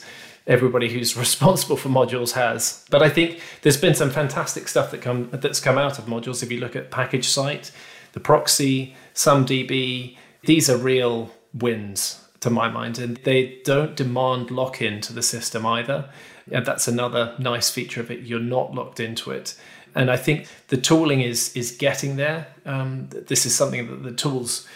everybody 0.47 0.89
who's 0.91 1.15
responsible 1.25 1.77
for 1.77 1.89
modules 1.89 2.31
has. 2.31 2.85
But 2.89 3.03
I 3.03 3.09
think 3.09 3.39
there's 3.61 3.77
been 3.77 3.93
some 3.93 4.09
fantastic 4.09 4.67
stuff 4.67 4.91
that 4.91 5.01
come 5.01 5.29
that's 5.31 5.59
come 5.59 5.77
out 5.77 5.99
of 5.99 6.05
modules. 6.05 6.41
If 6.41 6.51
you 6.51 6.59
look 6.59 6.75
at 6.75 6.91
pkgsite, 6.91 7.71
the 8.13 8.19
proxy, 8.19 8.95
SumDB, 9.13 10.17
these 10.43 10.69
are 10.69 10.77
real 10.77 11.31
wins 11.53 12.25
to 12.39 12.49
my 12.49 12.67
mind, 12.67 12.97
and 12.97 13.17
they 13.17 13.61
don't 13.63 13.95
demand 13.95 14.49
lock-in 14.49 14.99
to 15.01 15.13
the 15.13 15.21
system 15.21 15.65
either. 15.65 16.09
And 16.51 16.65
that's 16.65 16.87
another 16.87 17.35
nice 17.37 17.69
feature 17.69 18.01
of 18.01 18.09
it. 18.09 18.21
You're 18.21 18.39
not 18.39 18.73
locked 18.73 18.99
into 18.99 19.29
it. 19.29 19.55
And 19.93 20.09
I 20.09 20.17
think 20.17 20.47
the 20.69 20.77
tooling 20.77 21.21
is 21.21 21.55
is 21.55 21.71
getting 21.71 22.15
there. 22.15 22.47
Um, 22.65 23.09
this 23.11 23.45
is 23.45 23.53
something 23.53 23.87
that 23.87 24.03
the 24.03 24.15
tools 24.15 24.67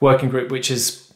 working 0.00 0.28
group, 0.28 0.50
which 0.50 0.68
has 0.68 1.12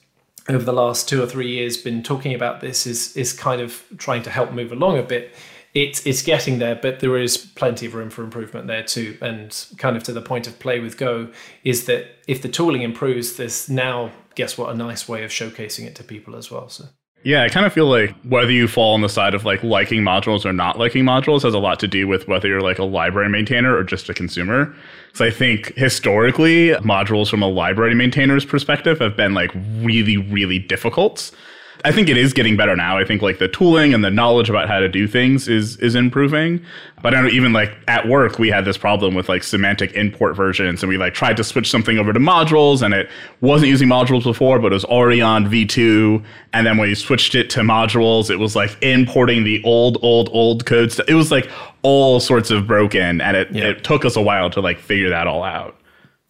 over 0.48 0.64
the 0.64 0.72
last 0.72 1.08
two 1.08 1.22
or 1.22 1.26
three 1.26 1.48
years 1.48 1.76
been 1.76 2.02
talking 2.02 2.34
about 2.34 2.60
this, 2.60 2.86
is 2.86 3.16
is 3.16 3.32
kind 3.32 3.60
of 3.60 3.84
trying 3.98 4.22
to 4.22 4.30
help 4.30 4.52
move 4.52 4.72
along 4.72 4.98
a 4.98 5.02
bit. 5.02 5.34
It's 5.74 6.04
it's 6.06 6.22
getting 6.22 6.58
there, 6.58 6.74
but 6.74 7.00
there 7.00 7.16
is 7.16 7.36
plenty 7.36 7.86
of 7.86 7.94
room 7.94 8.10
for 8.10 8.22
improvement 8.22 8.66
there 8.66 8.82
too. 8.82 9.16
And 9.20 9.56
kind 9.78 9.96
of 9.96 10.02
to 10.04 10.12
the 10.12 10.20
point 10.20 10.46
of 10.46 10.58
play 10.58 10.80
with 10.80 10.98
Go 10.98 11.30
is 11.64 11.86
that 11.86 12.06
if 12.28 12.42
the 12.42 12.48
tooling 12.48 12.82
improves, 12.82 13.36
there's 13.36 13.70
now 13.70 14.10
guess 14.34 14.58
what 14.58 14.70
a 14.70 14.76
nice 14.76 15.08
way 15.08 15.24
of 15.24 15.30
showcasing 15.30 15.86
it 15.86 15.94
to 15.96 16.04
people 16.04 16.36
as 16.36 16.50
well. 16.50 16.68
So. 16.68 16.86
Yeah, 17.24 17.44
I 17.44 17.48
kind 17.48 17.64
of 17.64 17.72
feel 17.72 17.86
like 17.86 18.16
whether 18.22 18.50
you 18.50 18.66
fall 18.66 18.94
on 18.94 19.00
the 19.00 19.08
side 19.08 19.32
of 19.34 19.44
like 19.44 19.62
liking 19.62 20.02
modules 20.02 20.44
or 20.44 20.52
not 20.52 20.76
liking 20.76 21.04
modules 21.04 21.42
has 21.42 21.54
a 21.54 21.58
lot 21.58 21.78
to 21.80 21.86
do 21.86 22.08
with 22.08 22.26
whether 22.26 22.48
you're 22.48 22.60
like 22.60 22.80
a 22.80 22.84
library 22.84 23.28
maintainer 23.28 23.76
or 23.76 23.84
just 23.84 24.08
a 24.08 24.14
consumer. 24.14 24.74
So 25.12 25.24
I 25.24 25.30
think 25.30 25.72
historically, 25.76 26.70
modules 26.80 27.30
from 27.30 27.40
a 27.42 27.48
library 27.48 27.94
maintainer's 27.94 28.44
perspective 28.44 28.98
have 28.98 29.16
been 29.16 29.34
like 29.34 29.52
really, 29.82 30.16
really 30.16 30.58
difficult. 30.58 31.30
I 31.84 31.92
think 31.92 32.08
it 32.08 32.16
is 32.16 32.32
getting 32.32 32.56
better 32.56 32.76
now. 32.76 32.96
I 32.96 33.04
think 33.04 33.22
like 33.22 33.38
the 33.38 33.48
tooling 33.48 33.92
and 33.92 34.04
the 34.04 34.10
knowledge 34.10 34.48
about 34.48 34.68
how 34.68 34.78
to 34.78 34.88
do 34.88 35.08
things 35.08 35.48
is 35.48 35.76
is 35.78 35.94
improving. 35.94 36.64
But 37.02 37.14
I 37.14 37.20
don't 37.20 37.32
even 37.32 37.52
like 37.52 37.76
at 37.88 38.06
work 38.08 38.38
we 38.38 38.48
had 38.50 38.64
this 38.64 38.78
problem 38.78 39.14
with 39.14 39.28
like 39.28 39.42
semantic 39.42 39.92
import 39.94 40.36
versions 40.36 40.82
and 40.82 40.88
we 40.88 40.96
like 40.96 41.14
tried 41.14 41.36
to 41.38 41.44
switch 41.44 41.68
something 41.68 41.98
over 41.98 42.12
to 42.12 42.20
modules 42.20 42.82
and 42.82 42.94
it 42.94 43.10
wasn't 43.40 43.70
using 43.70 43.88
modules 43.88 44.22
before 44.22 44.60
but 44.60 44.72
it 44.72 44.74
was 44.74 44.84
already 44.84 45.20
on 45.20 45.46
V2 45.46 46.24
and 46.52 46.66
then 46.66 46.76
when 46.76 46.88
you 46.88 46.94
switched 46.94 47.34
it 47.34 47.50
to 47.50 47.60
modules 47.60 48.30
it 48.30 48.36
was 48.36 48.54
like 48.54 48.76
importing 48.82 49.42
the 49.42 49.62
old 49.64 49.98
old 50.02 50.28
old 50.32 50.64
codes. 50.66 51.00
It 51.08 51.14
was 51.14 51.32
like 51.32 51.50
all 51.82 52.20
sorts 52.20 52.50
of 52.50 52.66
broken 52.66 53.20
and 53.20 53.36
it, 53.36 53.50
yeah. 53.50 53.64
it 53.64 53.82
took 53.82 54.04
us 54.04 54.14
a 54.14 54.22
while 54.22 54.50
to 54.50 54.60
like 54.60 54.78
figure 54.78 55.10
that 55.10 55.26
all 55.26 55.42
out. 55.42 55.76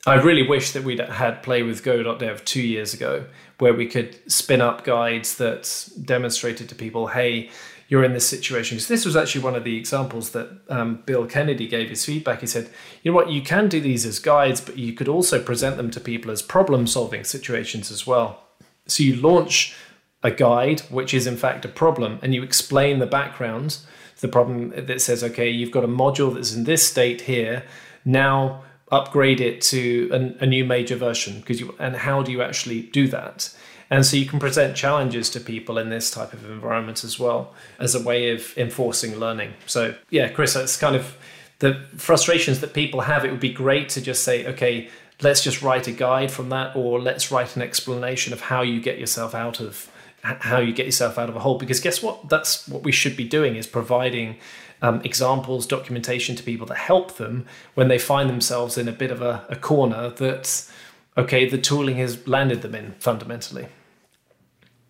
I 0.04 0.14
really 0.14 0.46
wish 0.46 0.72
that 0.72 0.82
we'd 0.82 0.98
had 0.98 1.44
play 1.44 1.62
with 1.62 1.84
go.dev 1.84 2.44
two 2.44 2.62
years 2.62 2.92
ago, 2.92 3.24
where 3.58 3.72
we 3.72 3.86
could 3.86 4.18
spin 4.30 4.60
up 4.60 4.82
guides 4.82 5.36
that 5.36 5.88
demonstrated 6.04 6.68
to 6.68 6.74
people, 6.74 7.06
hey, 7.06 7.50
you're 7.86 8.02
in 8.02 8.12
this 8.12 8.26
situation. 8.26 8.76
Because 8.76 8.88
this 8.88 9.04
was 9.04 9.14
actually 9.14 9.44
one 9.44 9.54
of 9.54 9.62
the 9.62 9.76
examples 9.76 10.30
that 10.30 10.48
um, 10.68 11.02
Bill 11.06 11.26
Kennedy 11.26 11.68
gave 11.68 11.88
his 11.88 12.04
feedback. 12.04 12.40
He 12.40 12.48
said, 12.48 12.68
you 13.02 13.12
know 13.12 13.16
what, 13.16 13.30
you 13.30 13.42
can 13.42 13.68
do 13.68 13.80
these 13.80 14.04
as 14.04 14.18
guides, 14.18 14.60
but 14.60 14.76
you 14.76 14.92
could 14.92 15.08
also 15.08 15.40
present 15.40 15.76
them 15.76 15.90
to 15.92 16.00
people 16.00 16.32
as 16.32 16.42
problem 16.42 16.88
solving 16.88 17.22
situations 17.22 17.92
as 17.92 18.04
well. 18.04 18.42
So 18.86 19.04
you 19.04 19.14
launch 19.14 19.76
a 20.24 20.32
guide, 20.32 20.80
which 20.90 21.14
is 21.14 21.28
in 21.28 21.36
fact 21.36 21.64
a 21.64 21.68
problem, 21.68 22.18
and 22.22 22.34
you 22.34 22.42
explain 22.42 22.98
the 22.98 23.06
background, 23.06 23.78
the 24.20 24.28
problem 24.28 24.70
that 24.70 25.00
says, 25.00 25.22
okay, 25.22 25.48
you've 25.48 25.70
got 25.70 25.84
a 25.84 25.88
module 25.88 26.34
that's 26.34 26.54
in 26.54 26.64
this 26.64 26.86
state 26.86 27.22
here. 27.22 27.64
Now 28.04 28.64
upgrade 28.92 29.40
it 29.40 29.60
to 29.62 30.08
an, 30.12 30.36
a 30.40 30.46
new 30.46 30.64
major 30.64 30.94
version 30.94 31.40
because 31.40 31.58
you 31.58 31.74
and 31.78 31.96
how 31.96 32.22
do 32.22 32.30
you 32.30 32.42
actually 32.42 32.82
do 32.82 33.08
that? 33.08 33.52
And 33.90 34.06
so 34.06 34.16
you 34.16 34.24
can 34.24 34.38
present 34.38 34.76
challenges 34.76 35.28
to 35.30 35.40
people 35.40 35.76
in 35.76 35.90
this 35.90 36.10
type 36.10 36.32
of 36.32 36.48
environment 36.48 37.04
as 37.04 37.18
well 37.18 37.52
as 37.78 37.94
a 37.94 38.02
way 38.02 38.30
of 38.30 38.56
enforcing 38.56 39.16
learning. 39.16 39.54
So 39.66 39.94
yeah 40.10 40.28
Kris 40.28 40.54
it's 40.54 40.76
kind 40.76 40.94
of 40.94 41.16
the 41.58 41.74
frustrations 41.96 42.60
that 42.60 42.74
people 42.74 43.00
have. 43.02 43.24
It 43.24 43.30
would 43.30 43.40
be 43.40 43.52
great 43.52 43.88
to 43.90 44.00
just 44.00 44.22
say 44.22 44.46
okay 44.46 44.88
let's 45.22 45.42
just 45.42 45.62
write 45.62 45.86
a 45.86 45.92
guide 45.92 46.30
from 46.30 46.48
that 46.50 46.76
or 46.76 47.00
let's 47.00 47.30
write 47.30 47.56
an 47.56 47.62
explanation 47.62 48.32
of 48.32 48.40
how 48.40 48.62
you 48.62 48.80
get 48.80 48.98
yourself 48.98 49.34
out 49.34 49.60
of 49.60 49.90
how 50.22 50.58
you 50.58 50.72
get 50.72 50.86
yourself 50.86 51.18
out 51.18 51.28
of 51.28 51.36
a 51.36 51.40
hole. 51.40 51.58
Because 51.58 51.80
guess 51.80 52.02
what? 52.02 52.28
That's 52.28 52.68
what 52.68 52.82
we 52.82 52.92
should 52.92 53.16
be 53.16 53.26
doing 53.26 53.56
is 53.56 53.66
providing 53.66 54.36
um, 54.82 55.00
examples, 55.04 55.66
documentation 55.66 56.36
to 56.36 56.42
people 56.42 56.66
that 56.66 56.76
help 56.76 57.16
them 57.16 57.46
when 57.74 57.88
they 57.88 57.98
find 57.98 58.28
themselves 58.28 58.76
in 58.76 58.88
a 58.88 58.92
bit 58.92 59.10
of 59.10 59.22
a, 59.22 59.46
a 59.48 59.56
corner 59.56 60.10
that, 60.10 60.68
okay, 61.16 61.48
the 61.48 61.58
tooling 61.58 61.96
has 61.96 62.26
landed 62.26 62.62
them 62.62 62.74
in 62.74 62.92
fundamentally. 62.98 63.68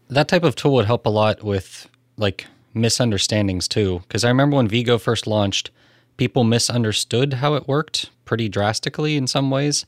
That 0.09 0.29
type 0.29 0.43
of 0.43 0.57
tool 0.57 0.75
would 0.75 0.87
help 0.87 1.07
a 1.07 1.11
lot 1.11 1.43
with 1.43 1.89
like 2.17 2.47
misunderstandings 2.75 3.69
too. 3.69 4.03
Because 4.09 4.25
I 4.25 4.29
remember 4.29 4.57
when 4.57 4.69
vgo 4.69 5.01
first 5.01 5.27
launched, 5.27 5.71
people 6.17 6.45
misunderstood 6.45 7.35
how 7.35 7.55
it 7.55 7.69
worked 7.69 8.11
pretty 8.25 8.49
drastically 8.49 9.17
in 9.17 9.27
some 9.27 9.51
ways. 9.51 9.85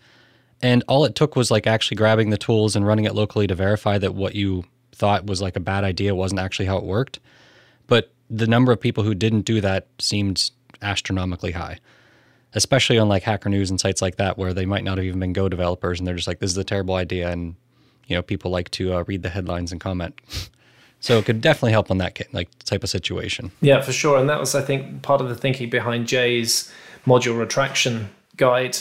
And 0.63 0.85
all 0.87 1.05
it 1.05 1.15
took 1.15 1.35
was 1.37 1.51
like 1.51 1.67
actually 1.67 1.97
grabbing 1.97 2.31
the 2.31 2.39
tools 2.39 2.77
and 2.77 2.87
running 2.87 3.05
it 3.05 3.15
locally 3.15 3.47
to 3.47 3.55
verify 3.55 3.99
that 3.99 4.15
what 4.15 4.35
you 4.35 4.65
thought 4.93 5.26
was 5.26 5.43
like 5.43 5.57
a 5.57 5.61
bad 5.61 5.85
idea 5.85 6.14
wasn't 6.14 6.41
actually 6.41 6.67
how 6.67 6.79
it 6.79 6.85
worked. 6.85 7.21
But 7.87 8.13
the 8.30 8.46
number 8.46 8.72
of 8.72 8.80
people 8.80 9.05
who 9.05 9.14
didn't 9.14 9.42
do 9.42 9.61
that 9.61 9.87
seemed 9.99 10.51
astronomically 10.83 11.53
high, 11.53 11.79
especially 12.55 12.99
on 12.99 13.09
like 13.09 13.22
Hacker 13.22 13.49
News 13.49 13.71
and 13.71 13.80
sites 13.80 14.03
like 14.03 14.17
that, 14.17 14.38
where 14.38 14.53
they 14.53 14.67
might 14.67 14.84
not 14.84 14.99
have 14.99 15.05
even 15.05 15.21
been 15.21 15.33
Go 15.33 15.49
developers, 15.49 15.99
and 15.99 16.07
they're 16.07 16.14
just 16.14 16.29
like, 16.29 16.38
"This 16.38 16.51
is 16.51 16.59
a 16.59 16.64
terrible 16.64 16.95
idea," 16.95 17.30
and 17.30 17.57
you 18.07 18.17
know, 18.17 18.22
people 18.22 18.51
like 18.51 18.71
to 18.72 18.95
uh, 18.95 19.05
read 19.07 19.22
the 19.22 19.30
headlines 19.30 19.72
and 19.72 19.80
comment. 19.80 20.21
so 21.01 21.18
it 21.18 21.25
could 21.25 21.41
definitely 21.41 21.72
help 21.72 21.91
on 21.91 21.99
that 21.99 22.18
like 22.33 22.49
type 22.64 22.83
of 22.83 22.91
situation. 22.91 23.51
Yeah, 23.61 23.80
for 23.80 23.92
sure, 23.92 24.18
and 24.18 24.29
that 24.29 24.41
was, 24.41 24.55
I 24.55 24.63
think, 24.63 25.03
part 25.03 25.21
of 25.21 25.29
the 25.29 25.37
thinking 25.37 25.71
behind 25.71 26.07
Jay's 26.07 26.72
module 27.07 27.38
retraction 27.38 28.11
guide. 28.37 28.79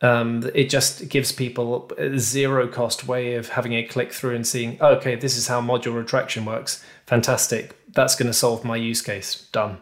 Um, 0.00 0.50
it 0.52 0.68
just 0.68 1.08
gives 1.08 1.30
people 1.30 1.88
a 1.96 2.18
zero 2.18 2.66
cost 2.66 3.06
way 3.06 3.36
of 3.36 3.50
having 3.50 3.72
a 3.74 3.84
click 3.84 4.12
through 4.12 4.34
and 4.34 4.44
seeing, 4.44 4.76
oh, 4.80 4.94
okay, 4.94 5.14
this 5.14 5.36
is 5.36 5.46
how 5.46 5.60
module 5.60 5.94
retraction 5.94 6.44
works. 6.44 6.84
Fantastic 7.06 7.76
that's 7.94 8.14
going 8.14 8.26
to 8.26 8.32
solve 8.32 8.64
my 8.64 8.76
use 8.76 9.02
case. 9.02 9.48
Done. 9.52 9.78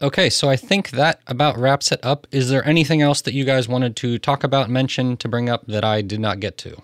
Okay, 0.00 0.30
so 0.30 0.48
I 0.48 0.56
think 0.56 0.90
that 0.90 1.20
about 1.26 1.58
wraps 1.58 1.90
it 1.90 1.98
up. 2.04 2.26
Is 2.30 2.50
there 2.50 2.64
anything 2.66 3.02
else 3.02 3.20
that 3.22 3.34
you 3.34 3.44
guys 3.44 3.68
wanted 3.68 3.96
to 3.96 4.18
talk 4.18 4.44
about, 4.44 4.70
mention, 4.70 5.16
to 5.16 5.28
bring 5.28 5.48
up 5.48 5.66
that 5.66 5.84
I 5.84 6.02
did 6.02 6.20
not 6.20 6.38
get 6.38 6.56
to? 6.58 6.80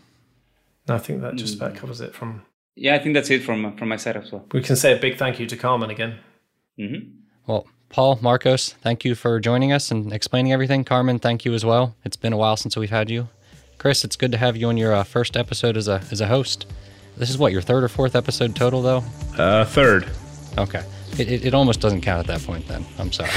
I 0.88 0.98
think 0.98 1.22
that 1.22 1.36
just 1.36 1.56
about 1.56 1.76
covers 1.76 2.00
it 2.00 2.14
from. 2.14 2.42
Yeah, 2.74 2.96
I 2.96 2.98
think 2.98 3.14
that's 3.14 3.30
it 3.30 3.42
from 3.42 3.76
from 3.76 3.88
my 3.88 3.96
side 3.96 4.16
as 4.16 4.32
well. 4.32 4.44
We 4.52 4.62
can 4.62 4.74
say 4.76 4.92
a 4.96 5.00
big 5.00 5.16
thank 5.16 5.38
you 5.38 5.46
to 5.46 5.56
Carmen 5.56 5.90
again. 5.90 6.18
Mm-hmm. 6.78 7.08
Well, 7.46 7.66
Paul, 7.88 8.18
Marcos, 8.20 8.72
thank 8.72 9.04
you 9.04 9.14
for 9.14 9.38
joining 9.38 9.70
us 9.72 9.92
and 9.92 10.12
explaining 10.12 10.52
everything. 10.52 10.82
Carmen, 10.82 11.20
thank 11.20 11.44
you 11.44 11.54
as 11.54 11.64
well. 11.64 11.94
It's 12.04 12.16
been 12.16 12.32
a 12.32 12.36
while 12.36 12.56
since 12.56 12.76
we've 12.76 12.90
had 12.90 13.08
you. 13.08 13.28
Kris, 13.78 14.02
it's 14.04 14.16
good 14.16 14.32
to 14.32 14.38
have 14.38 14.56
you 14.56 14.68
on 14.68 14.76
your 14.76 14.92
uh, 14.92 15.04
first 15.04 15.36
episode 15.36 15.76
as 15.76 15.86
a 15.86 16.02
as 16.10 16.20
a 16.20 16.26
host. 16.26 16.66
This 17.16 17.30
is 17.30 17.38
what 17.38 17.52
your 17.52 17.62
third 17.62 17.84
or 17.84 17.88
fourth 17.88 18.16
episode 18.16 18.56
total, 18.56 18.82
though. 18.82 19.04
Uh, 19.38 19.64
third. 19.64 20.10
Okay. 20.56 20.84
It, 21.18 21.30
it, 21.30 21.44
it, 21.46 21.54
almost 21.54 21.80
doesn't 21.80 22.00
count 22.00 22.20
at 22.20 22.26
that 22.26 22.44
point 22.44 22.66
then. 22.66 22.84
I'm 22.98 23.12
sorry. 23.12 23.30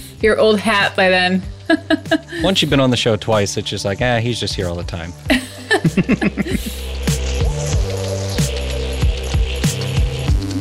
Your 0.20 0.38
old 0.38 0.58
hat 0.58 0.96
by 0.96 1.08
then. 1.08 1.42
Once 2.42 2.62
you've 2.62 2.70
been 2.70 2.80
on 2.80 2.90
the 2.90 2.96
show 2.96 3.14
twice, 3.16 3.56
it's 3.56 3.68
just 3.68 3.84
like, 3.84 4.00
ah, 4.00 4.04
eh, 4.04 4.20
he's 4.20 4.40
just 4.40 4.54
here 4.54 4.66
all 4.66 4.74
the 4.74 4.82
time. 4.84 5.12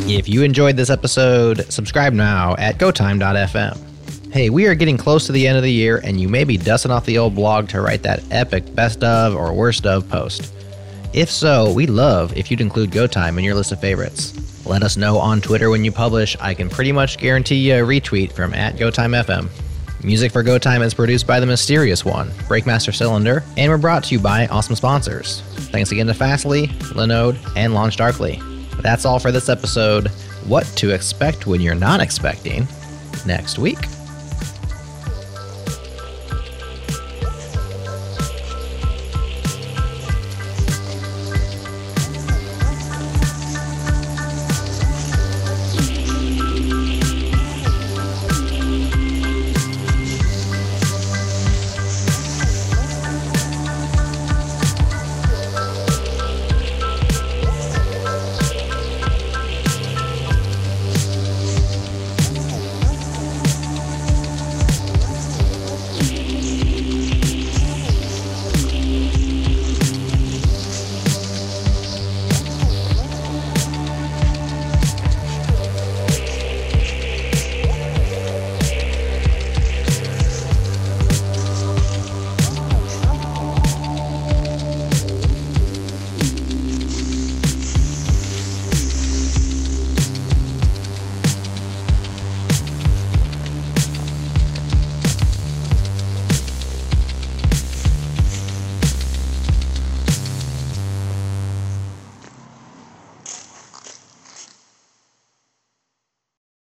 If 0.09 0.29
you 0.29 0.43
enjoyed 0.43 0.77
this 0.77 0.89
episode, 0.89 1.69
subscribe 1.69 2.13
now 2.13 2.55
at 2.57 2.77
gotime.fm. 2.77 4.31
Hey, 4.31 4.49
we 4.49 4.65
are 4.67 4.73
getting 4.73 4.95
close 4.95 5.25
to 5.25 5.34
the 5.34 5.45
end 5.45 5.57
of 5.57 5.63
the 5.63 5.71
year, 5.71 5.97
and 6.01 6.17
you 6.19 6.29
may 6.29 6.45
be 6.45 6.55
dusting 6.55 6.91
off 6.91 7.05
the 7.05 7.17
old 7.17 7.35
blog 7.35 7.67
to 7.69 7.81
write 7.81 8.03
that 8.03 8.23
epic 8.31 8.73
best 8.73 9.03
of 9.03 9.35
or 9.35 9.51
worst 9.51 9.85
of 9.85 10.07
post. 10.07 10.53
If 11.13 11.31
so, 11.31 11.71
we'd 11.71 11.89
love 11.89 12.35
if 12.38 12.51
you'd 12.51 12.61
include 12.61 12.91
GoTime 12.91 13.38
in 13.38 13.43
your 13.43 13.55
list 13.55 13.71
of 13.71 13.79
favorites. 13.79 14.34
Let 14.65 14.84
us 14.84 14.97
know 14.97 15.17
on 15.17 15.41
Twitter 15.41 15.69
when 15.69 15.85
you 15.85 15.91
publish. 15.91 16.35
I 16.39 16.53
can 16.53 16.69
pretty 16.69 16.91
much 16.91 17.17
guarantee 17.17 17.55
you 17.55 17.75
a 17.75 17.88
retweet 17.88 18.31
from 18.34 18.53
at 18.53 18.75
GoTimeFM. 18.75 19.49
Music 20.03 20.31
for 20.31 20.43
GoTime 20.43 20.84
is 20.84 20.93
produced 20.93 21.25
by 21.25 21.39
the 21.39 21.45
mysterious 21.45 22.05
one, 22.05 22.29
Breakmaster 22.47 22.93
Cylinder, 22.93 23.43
and 23.57 23.71
we're 23.71 23.77
brought 23.77 24.03
to 24.05 24.15
you 24.15 24.19
by 24.19 24.45
awesome 24.47 24.75
sponsors. 24.75 25.41
Thanks 25.71 25.91
again 25.91 26.07
to 26.07 26.13
Fastly, 26.13 26.67
Linode, 26.93 27.38
and 27.55 27.73
LaunchDarkly. 27.73 28.81
That's 28.81 29.05
all 29.05 29.17
for 29.17 29.31
this 29.31 29.49
episode. 29.49 30.09
What 30.45 30.65
to 30.75 30.93
expect 30.93 31.47
when 31.47 31.61
you're 31.61 31.75
not 31.75 31.99
expecting 31.99 32.67
next 33.25 33.57
week. 33.57 33.79